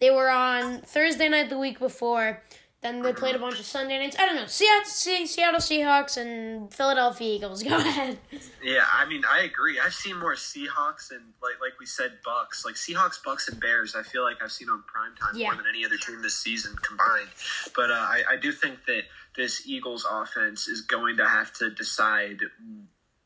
they 0.00 0.10
were 0.10 0.30
on 0.30 0.80
Thursday 0.80 1.28
night 1.28 1.50
the 1.50 1.58
week 1.58 1.78
before. 1.78 2.42
Then 2.82 3.02
they 3.02 3.12
played 3.12 3.34
a 3.34 3.38
bunch 3.38 3.60
of 3.60 3.66
Sunday 3.66 3.98
nights. 3.98 4.16
I 4.18 4.24
don't 4.24 4.36
know. 4.36 4.46
Seattle, 4.46 4.86
Seattle 5.26 5.60
Seahawks 5.60 6.16
and 6.16 6.72
Philadelphia 6.72 7.34
Eagles. 7.36 7.62
Go 7.64 7.76
ahead. 7.76 8.18
Yeah, 8.62 8.84
I 8.90 9.04
mean, 9.06 9.22
I 9.30 9.42
agree. 9.42 9.78
I've 9.78 9.92
seen 9.92 10.18
more 10.18 10.34
Seahawks 10.34 11.10
and 11.10 11.20
like 11.42 11.60
like 11.60 11.78
we 11.78 11.84
said, 11.84 12.12
Bucs. 12.26 12.64
Like 12.64 12.76
Seahawks, 12.76 13.22
Bucs, 13.22 13.50
and 13.52 13.60
Bears. 13.60 13.94
I 13.94 14.02
feel 14.02 14.22
like 14.22 14.42
I've 14.42 14.50
seen 14.52 14.70
on 14.70 14.82
primetime 14.82 15.32
Yeah. 15.38 15.48
more 15.48 15.56
than 15.56 15.66
any 15.68 15.84
other 15.84 15.98
team 15.98 16.22
this 16.22 16.36
season 16.38 16.74
combined. 16.82 17.28
But 17.76 17.90
uh, 17.90 17.94
I, 17.94 18.22
I 18.30 18.36
do 18.36 18.50
think 18.50 18.86
that 18.86 19.02
this 19.36 19.66
Eagles 19.66 20.06
offense 20.10 20.66
is 20.66 20.80
going 20.80 21.18
to 21.18 21.28
have 21.28 21.52
to 21.54 21.68
decide 21.70 22.38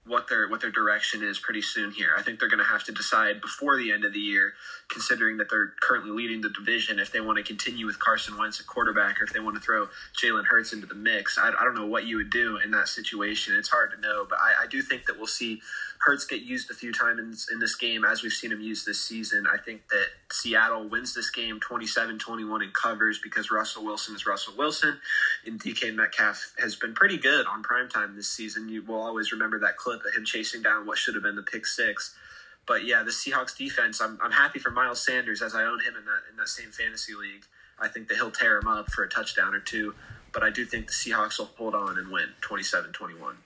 what 0.06 0.28
their 0.28 0.48
what 0.48 0.60
their 0.60 0.70
direction 0.70 1.22
is 1.22 1.38
pretty 1.38 1.62
soon 1.62 1.90
here. 1.90 2.10
I 2.16 2.22
think 2.22 2.38
they're 2.38 2.48
going 2.48 2.62
to 2.62 2.64
have 2.64 2.84
to 2.84 2.92
decide 2.92 3.40
before 3.40 3.78
the 3.78 3.90
end 3.90 4.04
of 4.04 4.12
the 4.12 4.20
year, 4.20 4.52
considering 4.88 5.38
that 5.38 5.48
they're 5.48 5.72
currently 5.80 6.10
leading 6.10 6.42
the 6.42 6.50
division. 6.50 6.98
If 6.98 7.10
they 7.10 7.20
want 7.20 7.38
to 7.38 7.44
continue 7.44 7.86
with 7.86 7.98
Carson 7.98 8.36
Wentz 8.36 8.60
at 8.60 8.66
quarterback, 8.66 9.20
or 9.20 9.24
if 9.24 9.32
they 9.32 9.40
want 9.40 9.56
to 9.56 9.62
throw 9.62 9.88
Jalen 10.22 10.44
Hurts 10.44 10.72
into 10.72 10.86
the 10.86 10.94
mix, 10.94 11.38
I, 11.38 11.48
I 11.48 11.64
don't 11.64 11.74
know 11.74 11.86
what 11.86 12.04
you 12.04 12.16
would 12.18 12.30
do 12.30 12.58
in 12.58 12.70
that 12.72 12.88
situation. 12.88 13.56
It's 13.56 13.70
hard 13.70 13.92
to 13.92 14.00
know, 14.00 14.26
but 14.28 14.38
I, 14.38 14.64
I 14.64 14.66
do 14.66 14.82
think 14.82 15.06
that 15.06 15.16
we'll 15.16 15.26
see 15.26 15.62
Hurts 16.04 16.26
get 16.26 16.42
used 16.42 16.70
a 16.70 16.74
few 16.74 16.92
times 16.92 17.48
in, 17.48 17.54
in 17.54 17.60
this 17.60 17.74
game, 17.76 18.04
as 18.04 18.22
we've 18.22 18.32
seen 18.32 18.52
him 18.52 18.60
use 18.60 18.84
this 18.84 19.00
season. 19.00 19.46
I 19.46 19.56
think 19.56 19.88
that 19.88 20.06
Seattle 20.30 20.88
wins 20.88 21.14
this 21.14 21.30
game 21.30 21.60
27 21.60 22.18
21 22.18 22.62
and 22.62 22.74
covers 22.74 23.18
because 23.22 23.50
Russell 23.50 23.84
Wilson 23.84 24.14
is 24.14 24.26
Russell 24.26 24.54
Wilson. 24.58 24.98
And 25.46 25.60
DK 25.60 25.94
Metcalf 25.94 26.54
has 26.58 26.76
been 26.76 26.94
pretty 26.94 27.16
good 27.16 27.46
on 27.46 27.62
primetime 27.62 28.14
this 28.14 28.28
season. 28.28 28.68
You 28.68 28.82
will 28.82 29.00
always 29.00 29.32
remember 29.32 29.58
that 29.60 29.76
clip 29.76 30.04
of 30.04 30.14
him 30.14 30.24
chasing 30.24 30.62
down 30.62 30.86
what 30.86 30.98
should 30.98 31.14
have 31.14 31.24
been 31.24 31.36
the 31.36 31.42
pick 31.42 31.66
six. 31.66 32.14
But 32.66 32.84
yeah, 32.84 33.02
the 33.02 33.10
Seahawks 33.10 33.56
defense, 33.56 34.00
I'm, 34.00 34.18
I'm 34.22 34.32
happy 34.32 34.58
for 34.58 34.70
Miles 34.70 35.04
Sanders 35.04 35.42
as 35.42 35.54
I 35.54 35.64
own 35.64 35.80
him 35.80 35.94
in 35.98 36.04
that, 36.04 36.20
in 36.30 36.36
that 36.36 36.48
same 36.48 36.70
fantasy 36.70 37.14
league. 37.14 37.44
I 37.78 37.88
think 37.88 38.08
that 38.08 38.16
he'll 38.16 38.30
tear 38.30 38.58
him 38.58 38.68
up 38.68 38.90
for 38.90 39.04
a 39.04 39.08
touchdown 39.08 39.54
or 39.54 39.60
two. 39.60 39.94
But 40.32 40.42
I 40.42 40.50
do 40.50 40.64
think 40.64 40.86
the 40.86 40.92
Seahawks 40.92 41.38
will 41.38 41.50
hold 41.56 41.74
on 41.74 41.98
and 41.98 42.10
win 42.10 42.28
27 42.40 42.92
21. 42.92 43.36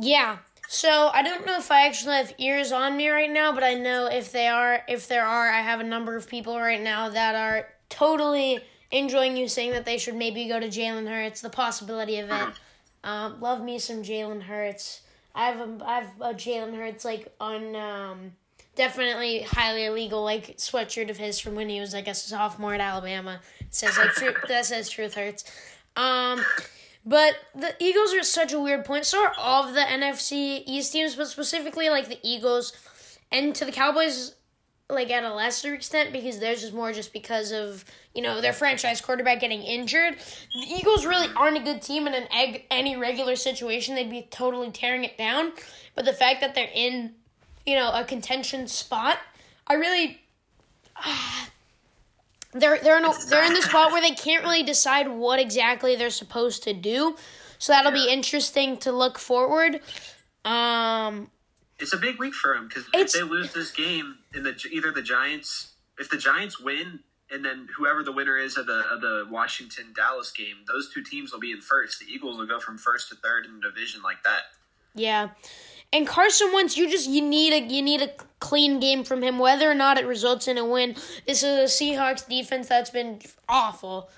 Yeah. 0.00 0.38
So 0.70 1.08
I 1.14 1.22
don't 1.22 1.46
know 1.46 1.56
if 1.56 1.70
I 1.70 1.86
actually 1.86 2.16
have 2.16 2.34
ears 2.36 2.72
on 2.72 2.94
me 2.94 3.08
right 3.08 3.30
now, 3.30 3.52
but 3.52 3.64
I 3.64 3.72
know 3.72 4.04
if 4.04 4.32
they 4.32 4.48
are, 4.48 4.82
if 4.86 5.08
there 5.08 5.24
are, 5.24 5.48
I 5.48 5.62
have 5.62 5.80
a 5.80 5.84
number 5.84 6.14
of 6.14 6.28
people 6.28 6.60
right 6.60 6.80
now 6.80 7.08
that 7.08 7.34
are 7.34 7.68
totally 7.88 8.60
enjoying 8.90 9.34
you 9.34 9.48
saying 9.48 9.70
that 9.70 9.86
they 9.86 9.96
should 9.96 10.14
maybe 10.14 10.46
go 10.46 10.60
to 10.60 10.68
Jalen 10.68 11.08
Hurts. 11.08 11.40
The 11.40 11.48
possibility 11.48 12.18
of 12.18 12.30
it. 12.30 12.48
Um, 13.02 13.40
love 13.40 13.62
me 13.62 13.78
some 13.78 14.02
Jalen 14.02 14.42
Hurts. 14.42 15.00
I 15.34 15.46
have 15.46 15.60
a, 15.60 15.84
I 15.86 15.94
have 16.00 16.12
a 16.20 16.34
Jalen 16.34 16.76
Hurts 16.76 17.02
like 17.02 17.32
on 17.40 17.74
um, 17.74 18.32
definitely 18.76 19.44
highly 19.44 19.86
illegal 19.86 20.22
like 20.22 20.58
sweatshirt 20.58 21.08
of 21.08 21.16
his 21.16 21.38
from 21.38 21.54
when 21.54 21.70
he 21.70 21.80
was 21.80 21.94
like 21.94 22.08
a 22.08 22.14
sophomore 22.14 22.74
at 22.74 22.82
Alabama. 22.82 23.40
It 23.60 23.74
says 23.74 23.96
like 23.96 24.36
that 24.48 24.66
says 24.66 24.90
truth 24.90 25.14
hurts. 25.14 25.44
Um, 25.96 26.44
but 27.08 27.36
the 27.54 27.74
Eagles 27.80 28.12
are 28.12 28.22
such 28.22 28.52
a 28.52 28.60
weird 28.60 28.84
point. 28.84 29.06
So 29.06 29.24
are 29.24 29.32
all 29.38 29.66
of 29.66 29.74
the 29.74 29.80
NFC 29.80 30.62
East 30.66 30.92
teams, 30.92 31.16
but 31.16 31.28
specifically 31.28 31.88
like 31.88 32.08
the 32.08 32.18
Eagles 32.22 32.74
and 33.32 33.54
to 33.54 33.64
the 33.64 33.72
Cowboys, 33.72 34.34
like 34.90 35.10
at 35.10 35.24
a 35.24 35.32
lesser 35.32 35.72
extent 35.72 36.12
because 36.12 36.38
theirs 36.38 36.62
is 36.62 36.70
more 36.70 36.92
just 36.92 37.14
because 37.14 37.50
of 37.50 37.86
you 38.14 38.20
know 38.20 38.42
their 38.42 38.52
franchise 38.52 39.00
quarterback 39.00 39.40
getting 39.40 39.62
injured. 39.62 40.16
The 40.52 40.66
Eagles 40.68 41.06
really 41.06 41.28
aren't 41.34 41.56
a 41.56 41.60
good 41.60 41.80
team 41.80 42.06
in 42.06 42.12
an 42.12 42.28
egg, 42.30 42.66
any 42.70 42.94
regular 42.94 43.36
situation. 43.36 43.94
They'd 43.94 44.10
be 44.10 44.28
totally 44.30 44.70
tearing 44.70 45.04
it 45.04 45.16
down. 45.16 45.52
But 45.94 46.04
the 46.04 46.12
fact 46.12 46.42
that 46.42 46.54
they're 46.54 46.70
in 46.74 47.14
you 47.64 47.74
know 47.74 47.90
a 47.90 48.04
contention 48.04 48.68
spot, 48.68 49.16
I 49.66 49.74
really. 49.74 50.20
Ah, 50.94 51.48
they're 52.52 52.78
they're 52.78 52.98
in 52.98 53.04
a, 53.04 53.12
they're 53.28 53.44
in 53.44 53.54
the 53.54 53.62
spot 53.62 53.92
where 53.92 54.00
they 54.00 54.14
can't 54.14 54.42
really 54.42 54.62
decide 54.62 55.08
what 55.08 55.38
exactly 55.38 55.96
they're 55.96 56.10
supposed 56.10 56.62
to 56.64 56.72
do. 56.72 57.16
So 57.58 57.72
that'll 57.72 57.92
be 57.92 58.08
interesting 58.08 58.76
to 58.78 58.92
look 58.92 59.18
forward. 59.18 59.80
Um, 60.44 61.30
It's 61.80 61.92
a 61.92 61.96
big 61.96 62.18
week 62.18 62.34
for 62.34 62.54
them 62.54 62.68
because 62.68 62.84
if 62.94 63.12
they 63.12 63.22
lose 63.22 63.52
this 63.52 63.72
game, 63.72 64.18
in 64.34 64.44
the 64.44 64.54
either 64.70 64.92
the 64.92 65.02
Giants, 65.02 65.72
if 65.98 66.08
the 66.08 66.16
Giants 66.16 66.60
win, 66.60 67.00
and 67.30 67.44
then 67.44 67.68
whoever 67.76 68.02
the 68.04 68.12
winner 68.12 68.38
is 68.38 68.56
of 68.56 68.66
the 68.66 68.84
of 68.90 69.00
the 69.00 69.26
Washington 69.30 69.92
Dallas 69.94 70.30
game, 70.30 70.58
those 70.68 70.92
two 70.92 71.02
teams 71.02 71.32
will 71.32 71.40
be 71.40 71.50
in 71.50 71.60
first. 71.60 71.98
The 71.98 72.06
Eagles 72.06 72.38
will 72.38 72.46
go 72.46 72.60
from 72.60 72.78
first 72.78 73.08
to 73.10 73.16
third 73.16 73.44
in 73.44 73.60
the 73.60 73.68
division 73.68 74.02
like 74.02 74.22
that. 74.24 74.42
yeah, 74.94 75.30
and 75.92 76.06
Carson 76.06 76.52
Wentz, 76.52 76.76
you 76.76 76.90
just 76.90 77.08
you 77.08 77.22
need 77.22 77.52
a 77.52 77.66
you 77.66 77.82
need 77.82 78.02
a 78.02 78.10
clean 78.40 78.78
game 78.78 79.04
from 79.04 79.22
him, 79.22 79.38
whether 79.38 79.70
or 79.70 79.74
not 79.74 79.98
it 79.98 80.06
results 80.06 80.46
in 80.46 80.58
a 80.58 80.64
win. 80.64 80.94
This 81.26 81.42
is 81.42 81.58
a 81.58 81.84
Seahawks 81.84 82.28
defense 82.28 82.68
that's 82.68 82.90
been 82.90 83.20
awful, 83.48 84.10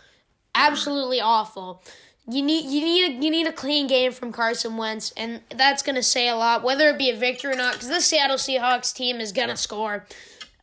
absolutely 0.54 1.20
awful. 1.20 1.82
You 2.28 2.42
need 2.42 2.64
you 2.64 2.82
need 2.82 3.10
a, 3.10 3.24
you 3.24 3.30
need 3.30 3.46
a 3.46 3.52
clean 3.52 3.86
game 3.86 4.12
from 4.12 4.32
Carson 4.32 4.76
Wentz, 4.76 5.12
and 5.16 5.42
that's 5.54 5.82
gonna 5.82 6.02
say 6.02 6.28
a 6.28 6.36
lot, 6.36 6.64
whether 6.64 6.88
it 6.88 6.98
be 6.98 7.10
a 7.10 7.16
victory 7.16 7.52
or 7.52 7.56
not. 7.56 7.74
Because 7.74 7.88
this 7.88 8.06
Seattle 8.06 8.36
Seahawks 8.36 8.92
team 8.92 9.20
is 9.20 9.32
gonna 9.32 9.56
score. 9.56 10.06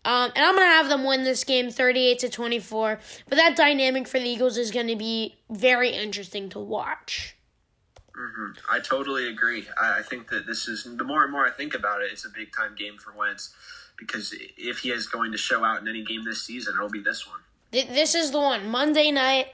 Um, 0.03 0.31
and 0.35 0.45
I'm 0.45 0.55
gonna 0.55 0.67
have 0.67 0.89
them 0.89 1.05
win 1.05 1.23
this 1.23 1.43
game, 1.43 1.69
38 1.69 2.19
to 2.19 2.29
24. 2.29 2.99
But 3.27 3.35
that 3.38 3.55
dynamic 3.57 4.07
for 4.07 4.19
the 4.19 4.27
Eagles 4.27 4.57
is 4.57 4.71
gonna 4.71 4.95
be 4.95 5.35
very 5.49 5.89
interesting 5.89 6.49
to 6.49 6.59
watch. 6.59 7.36
I 8.72 8.80
totally 8.80 9.27
agree. 9.27 9.68
I, 9.80 9.99
I 9.99 10.02
think 10.02 10.30
that 10.30 10.45
this 10.45 10.68
is 10.68 10.84
the 10.84 11.03
more 11.03 11.23
and 11.23 11.31
more 11.31 11.45
I 11.45 11.52
think 11.52 11.73
about 11.73 12.02
it, 12.02 12.11
it's 12.11 12.26
a 12.26 12.30
big 12.30 12.56
time 12.56 12.76
game 12.76 12.98
for 12.98 13.14
Wentz 13.14 13.53
because 13.98 14.34
if 14.57 14.80
he 14.80 14.91
is 14.91 15.07
going 15.07 15.31
to 15.31 15.38
show 15.38 15.64
out 15.64 15.81
in 15.81 15.88
any 15.88 16.03
game 16.03 16.23
this 16.23 16.41
season, 16.41 16.76
it'll 16.76 16.89
be 16.89 17.02
this 17.02 17.27
one. 17.27 17.39
This 17.72 18.15
is 18.15 18.31
the 18.31 18.39
one 18.39 18.69
Monday 18.69 19.11
night. 19.11 19.48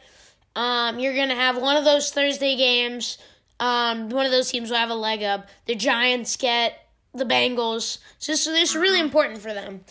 Um, 0.56 1.00
you're 1.00 1.16
gonna 1.16 1.36
have 1.36 1.58
one 1.58 1.78
of 1.78 1.84
those 1.84 2.12
Thursday 2.12 2.56
games. 2.56 3.18
Um, 3.60 4.10
one 4.10 4.26
of 4.26 4.32
those 4.32 4.52
teams 4.52 4.70
will 4.70 4.78
have 4.78 4.90
a 4.90 4.96
leg 4.96 5.24
up. 5.24 5.48
The 5.66 5.76
Giants 5.76 6.36
get 6.36 6.88
the 7.14 7.26
Bengals. 7.26 8.00
So 8.20 8.34
this, 8.34 8.46
this 8.46 8.72
is 8.72 8.76
really 8.76 9.00
important 9.00 9.40
for 9.40 9.54
them. 9.54 9.82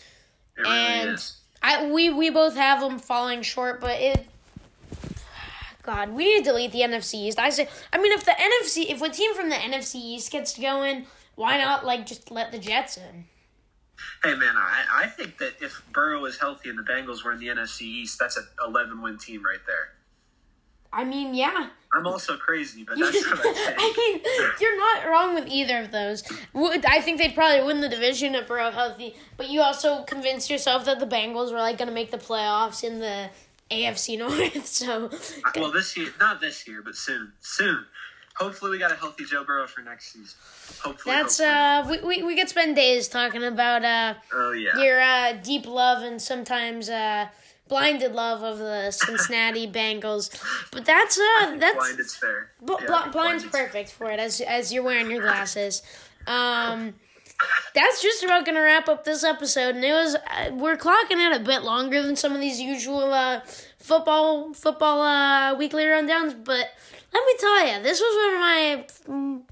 It 0.56 0.66
And. 0.66 1.32
I 1.62 1.90
we 1.90 2.10
we 2.10 2.30
both 2.30 2.56
have 2.56 2.80
them 2.80 2.98
falling 2.98 3.42
short, 3.42 3.80
but 3.80 4.00
it. 4.00 4.26
God, 5.82 6.10
we 6.10 6.24
need 6.24 6.44
to 6.44 6.50
delete 6.50 6.72
the 6.72 6.80
NFC 6.80 7.14
East. 7.14 7.38
I 7.38 7.50
say, 7.50 7.68
I 7.92 7.98
mean, 7.98 8.12
if 8.12 8.24
the 8.24 8.32
NFC, 8.32 8.90
if 8.90 9.02
a 9.02 9.08
team 9.08 9.34
from 9.34 9.48
the 9.48 9.56
NFC 9.56 9.96
East 9.96 10.30
gets 10.30 10.56
going, 10.58 11.06
why 11.34 11.58
not 11.58 11.84
like 11.84 12.06
just 12.06 12.30
let 12.30 12.52
the 12.52 12.58
Jets 12.58 12.96
in? 12.96 13.24
Hey 14.24 14.34
man, 14.34 14.54
I, 14.56 15.04
I 15.04 15.06
think 15.06 15.38
that 15.38 15.54
if 15.60 15.82
Burrow 15.92 16.24
is 16.24 16.38
healthy 16.38 16.70
and 16.70 16.78
the 16.78 16.82
Bengals 16.82 17.24
were 17.24 17.32
in 17.32 17.38
the 17.38 17.48
NFC 17.48 17.82
East, 17.82 18.18
that's 18.18 18.36
an 18.36 18.46
11 18.64 19.00
win 19.00 19.18
team 19.18 19.44
right 19.44 19.60
there. 19.66 19.90
I 20.92 21.04
mean, 21.04 21.34
yeah. 21.34 21.68
I'm 21.94 22.06
also 22.06 22.36
crazy, 22.36 22.84
but 22.84 22.98
that's 22.98 23.26
what 23.26 23.38
I 23.38 23.92
think. 23.94 24.22
I 24.26 24.38
mean, 24.40 24.52
you're 24.60 24.76
not 24.76 25.10
wrong 25.10 25.34
with 25.34 25.46
either 25.48 25.78
of 25.78 25.90
those. 25.90 26.22
Would- 26.52 26.84
I 26.84 27.00
think 27.00 27.18
they'd 27.18 27.34
probably 27.34 27.64
win 27.64 27.80
the 27.80 27.88
division 27.88 28.34
if 28.34 28.46
Burrow 28.46 28.70
healthy, 28.70 29.14
but 29.36 29.48
you 29.48 29.60
also 29.62 30.02
convinced 30.04 30.50
yourself 30.50 30.84
that 30.84 31.00
the 31.00 31.06
Bengals 31.06 31.50
were 31.50 31.58
like 31.58 31.78
going 31.78 31.88
to 31.88 31.94
make 31.94 32.10
the 32.10 32.18
playoffs 32.18 32.84
in 32.84 32.98
the 32.98 33.30
AFC 33.72 34.18
North. 34.54 34.66
So, 34.66 35.10
well, 35.56 35.72
this 35.72 35.96
year, 35.96 36.08
not 36.20 36.40
this 36.40 36.66
year, 36.68 36.82
but 36.82 36.94
soon, 36.96 37.32
soon. 37.40 37.84
Hopefully, 38.36 38.70
we 38.70 38.78
got 38.78 38.90
a 38.90 38.96
healthy 38.96 39.24
Joe 39.24 39.44
Burrow 39.44 39.66
for 39.66 39.82
next 39.82 40.12
season. 40.12 40.38
Hopefully, 40.82 41.14
that's 41.14 41.38
hopefully. 41.38 41.98
uh, 41.98 42.02
we, 42.06 42.16
we 42.18 42.22
we 42.28 42.36
could 42.36 42.48
spend 42.48 42.74
days 42.76 43.06
talking 43.08 43.44
about 43.44 43.84
uh 43.84 44.14
Oh 44.32 44.52
yeah. 44.52 44.78
your 44.82 45.00
uh 45.00 45.32
deep 45.34 45.66
love 45.66 46.02
and 46.02 46.20
sometimes 46.20 46.88
uh 46.88 47.28
blinded 47.68 48.12
love 48.14 48.42
of 48.42 48.58
the 48.58 48.90
Cincinnati 49.06 49.66
Bengals, 49.70 50.30
but 50.72 50.84
that's 50.86 51.18
uh 51.18 51.56
that's 51.58 51.76
blind 51.76 52.00
is 52.00 52.14
fair. 52.16 52.52
Bl- 52.62 52.72
Yeah, 52.80 53.02
bl- 53.04 53.10
blind's 53.10 53.44
perfect 53.44 53.90
for 53.92 54.10
it 54.10 54.18
as 54.18 54.40
as 54.40 54.72
you're 54.72 54.82
wearing 54.82 55.10
your 55.10 55.20
glasses. 55.20 55.82
Um, 56.26 56.94
that's 57.74 58.02
just 58.02 58.22
about 58.22 58.44
gonna 58.46 58.60
wrap 58.62 58.88
up 58.88 59.04
this 59.04 59.24
episode, 59.24 59.74
and 59.76 59.84
it 59.84 59.92
was 59.92 60.14
uh, 60.14 60.50
we're 60.52 60.76
clocking 60.76 61.18
it 61.32 61.40
a 61.40 61.44
bit 61.44 61.62
longer 61.62 62.02
than 62.02 62.16
some 62.16 62.32
of 62.32 62.40
these 62.40 62.60
usual 62.60 63.12
uh, 63.12 63.40
football 63.78 64.52
football 64.54 65.00
uh, 65.02 65.54
weekly 65.56 65.84
rundowns. 65.84 66.32
But 66.44 66.70
let 67.12 67.26
me 67.26 67.34
tell 67.38 67.66
you, 67.66 67.82
this 67.82 68.00
was 68.00 68.16
one 68.16 68.34
of 68.34 68.40
my. 68.40 68.86
mm, 69.08 69.42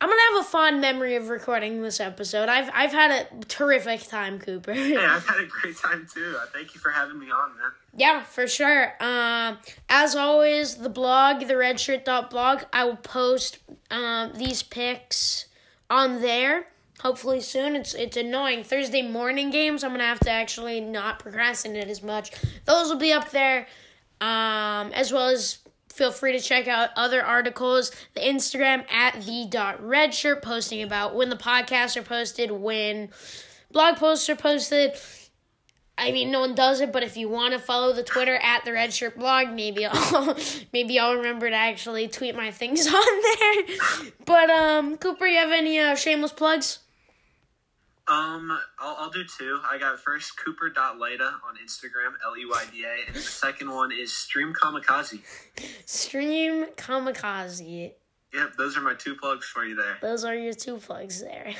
I'm 0.00 0.10
gonna 0.10 0.20
have 0.36 0.44
a 0.44 0.48
fond 0.48 0.80
memory 0.82 1.16
of 1.16 1.28
recording 1.30 1.80
this 1.80 1.98
episode. 1.98 2.48
I've 2.50 2.70
I've 2.74 2.92
had 2.92 3.10
a 3.10 3.44
terrific 3.46 4.06
time, 4.06 4.38
Cooper. 4.38 4.72
yeah, 4.72 5.14
I've 5.16 5.26
had 5.28 5.40
a 5.40 5.46
great 5.46 5.76
time 5.78 6.06
too. 6.12 6.36
Uh, 6.38 6.44
Thank 6.52 6.74
you 6.74 6.80
for 6.80 6.90
having 6.90 7.18
me 7.18 7.26
on, 7.30 7.50
man. 7.56 7.70
Yeah, 7.96 8.22
for 8.24 8.46
sure. 8.46 8.92
Um, 9.00 9.58
as 9.88 10.14
always, 10.16 10.76
the 10.76 10.88
blog, 10.90 11.40
the 11.46 11.54
redshirt.blog, 11.54 12.64
I 12.72 12.84
will 12.84 12.96
post 12.96 13.60
um, 13.90 14.32
these 14.34 14.62
pics 14.64 15.46
on 15.94 16.20
there. 16.20 16.66
Hopefully 17.00 17.40
soon. 17.40 17.76
It's 17.76 17.94
it's 17.94 18.16
annoying. 18.16 18.64
Thursday 18.64 19.02
morning 19.02 19.50
games, 19.50 19.84
I'm 19.84 19.92
gonna 19.92 20.04
have 20.04 20.20
to 20.20 20.30
actually 20.30 20.80
not 20.80 21.18
procrastinate 21.20 21.88
as 21.88 22.02
much. 22.02 22.32
Those 22.64 22.88
will 22.88 22.98
be 22.98 23.12
up 23.12 23.30
there. 23.30 23.66
Um, 24.20 24.92
as 24.92 25.12
well 25.12 25.28
as 25.28 25.58
feel 25.92 26.10
free 26.10 26.32
to 26.32 26.40
check 26.40 26.66
out 26.66 26.90
other 26.96 27.22
articles. 27.22 27.92
The 28.14 28.20
Instagram 28.20 28.90
at 28.90 29.22
the 29.22 29.46
dot 29.48 29.80
redshirt 29.82 30.42
posting 30.42 30.82
about 30.82 31.14
when 31.14 31.30
the 31.30 31.36
podcasts 31.36 31.96
are 31.96 32.02
posted, 32.02 32.50
when 32.50 33.10
blog 33.70 33.96
posts 33.96 34.28
are 34.28 34.36
posted. 34.36 34.92
I 35.96 36.10
mean, 36.10 36.30
no 36.32 36.40
one 36.40 36.54
does 36.54 36.80
it, 36.80 36.92
but 36.92 37.02
if 37.04 37.16
you 37.16 37.28
want 37.28 37.54
to 37.54 37.60
follow 37.60 37.92
the 37.92 38.02
Twitter 38.02 38.36
at 38.36 38.64
the 38.64 38.72
Red 38.72 38.92
Shirt 38.92 39.16
Blog, 39.16 39.50
maybe 39.50 39.86
I'll 39.86 40.36
maybe 40.72 40.98
I'll 40.98 41.14
remember 41.16 41.48
to 41.48 41.56
actually 41.56 42.08
tweet 42.08 42.34
my 42.34 42.50
things 42.50 42.86
on 42.92 43.22
there. 43.38 44.10
But 44.24 44.50
um, 44.50 44.96
Cooper, 44.96 45.26
you 45.26 45.38
have 45.38 45.52
any 45.52 45.78
uh, 45.78 45.94
shameless 45.94 46.32
plugs? 46.32 46.80
Um, 48.06 48.58
I'll, 48.78 48.96
I'll 49.00 49.10
do 49.10 49.24
two. 49.38 49.60
I 49.70 49.78
got 49.78 49.98
first 49.98 50.36
Cooper.Leyda 50.36 51.24
on 51.24 51.54
Instagram, 51.64 52.12
L 52.24 52.36
E 52.38 52.44
Y 52.44 52.64
D 52.72 52.84
A, 52.84 53.06
and 53.06 53.14
the 53.14 53.20
second 53.20 53.70
one 53.70 53.92
is 53.92 54.12
Stream 54.12 54.52
Kamikaze. 54.52 55.20
Stream 55.86 56.66
Kamikaze. 56.76 57.92
Yep, 58.34 58.56
those 58.58 58.76
are 58.76 58.80
my 58.80 58.94
two 58.94 59.14
plugs 59.14 59.46
for 59.46 59.64
you 59.64 59.76
there. 59.76 59.96
Those 60.02 60.24
are 60.24 60.34
your 60.34 60.54
two 60.54 60.78
plugs 60.78 61.20
there. 61.20 61.54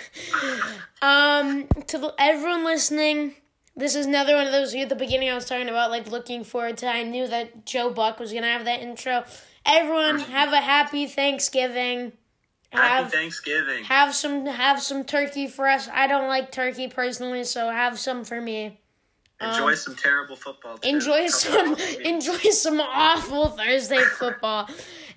um, 1.02 1.69
to 1.86 1.98
the, 1.98 2.15
everyone 2.19 2.65
listening, 2.65 3.36
this 3.76 3.94
is 3.94 4.06
another 4.06 4.34
one 4.36 4.46
of 4.46 4.52
those. 4.52 4.74
At 4.74 4.88
the 4.88 4.94
beginning, 4.94 5.28
I 5.30 5.34
was 5.34 5.44
talking 5.46 5.68
about 5.68 5.90
like 5.90 6.10
looking 6.10 6.44
forward 6.44 6.78
to. 6.78 6.86
I 6.86 7.02
knew 7.02 7.26
that 7.26 7.66
Joe 7.66 7.90
Buck 7.90 8.18
was 8.20 8.32
gonna 8.32 8.46
have 8.46 8.64
that 8.66 8.80
intro. 8.80 9.24
Everyone, 9.66 10.18
have 10.20 10.52
a 10.52 10.60
happy 10.60 11.06
Thanksgiving. 11.06 12.12
have 12.70 13.05
Happy 13.05 13.16
Thanksgiving. 13.16 13.84
have 13.84 14.14
some 14.14 14.46
have 14.46 14.80
some 14.82 15.05
turkey 15.05 15.46
for 15.46 15.68
us. 15.68 15.88
I 15.92 16.06
don't 16.06 16.28
like 16.28 16.52
turkey 16.52 16.88
personally, 16.88 17.44
so 17.44 17.70
have 17.70 17.98
some 17.98 18.24
for 18.24 18.40
me. 18.40 18.80
Enjoy 19.40 19.74
some 19.74 19.96
terrible 19.96 20.36
football. 20.36 20.78
too. 20.78 20.88
um, 20.88 20.94
Enjoy 20.94 21.26
some 21.26 21.76
enjoy 22.05 22.36
some 22.51 22.80
awful 22.80 23.48
Thursday 23.51 24.02
football. 24.18 24.68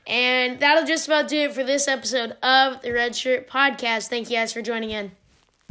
And 0.07 0.59
that'll 0.61 0.85
just 0.85 1.07
about 1.07 1.27
do 1.27 1.37
it 1.37 1.53
for 1.53 1.63
this 1.65 1.87
episode 1.87 2.31
of 2.41 2.81
the 2.81 2.93
Red 2.93 3.13
Shirt 3.15 3.49
Podcast. 3.49 4.07
Thank 4.07 4.29
you 4.29 4.37
guys 4.37 4.53
for 4.53 4.61
joining 4.61 4.91
in. 4.91 5.11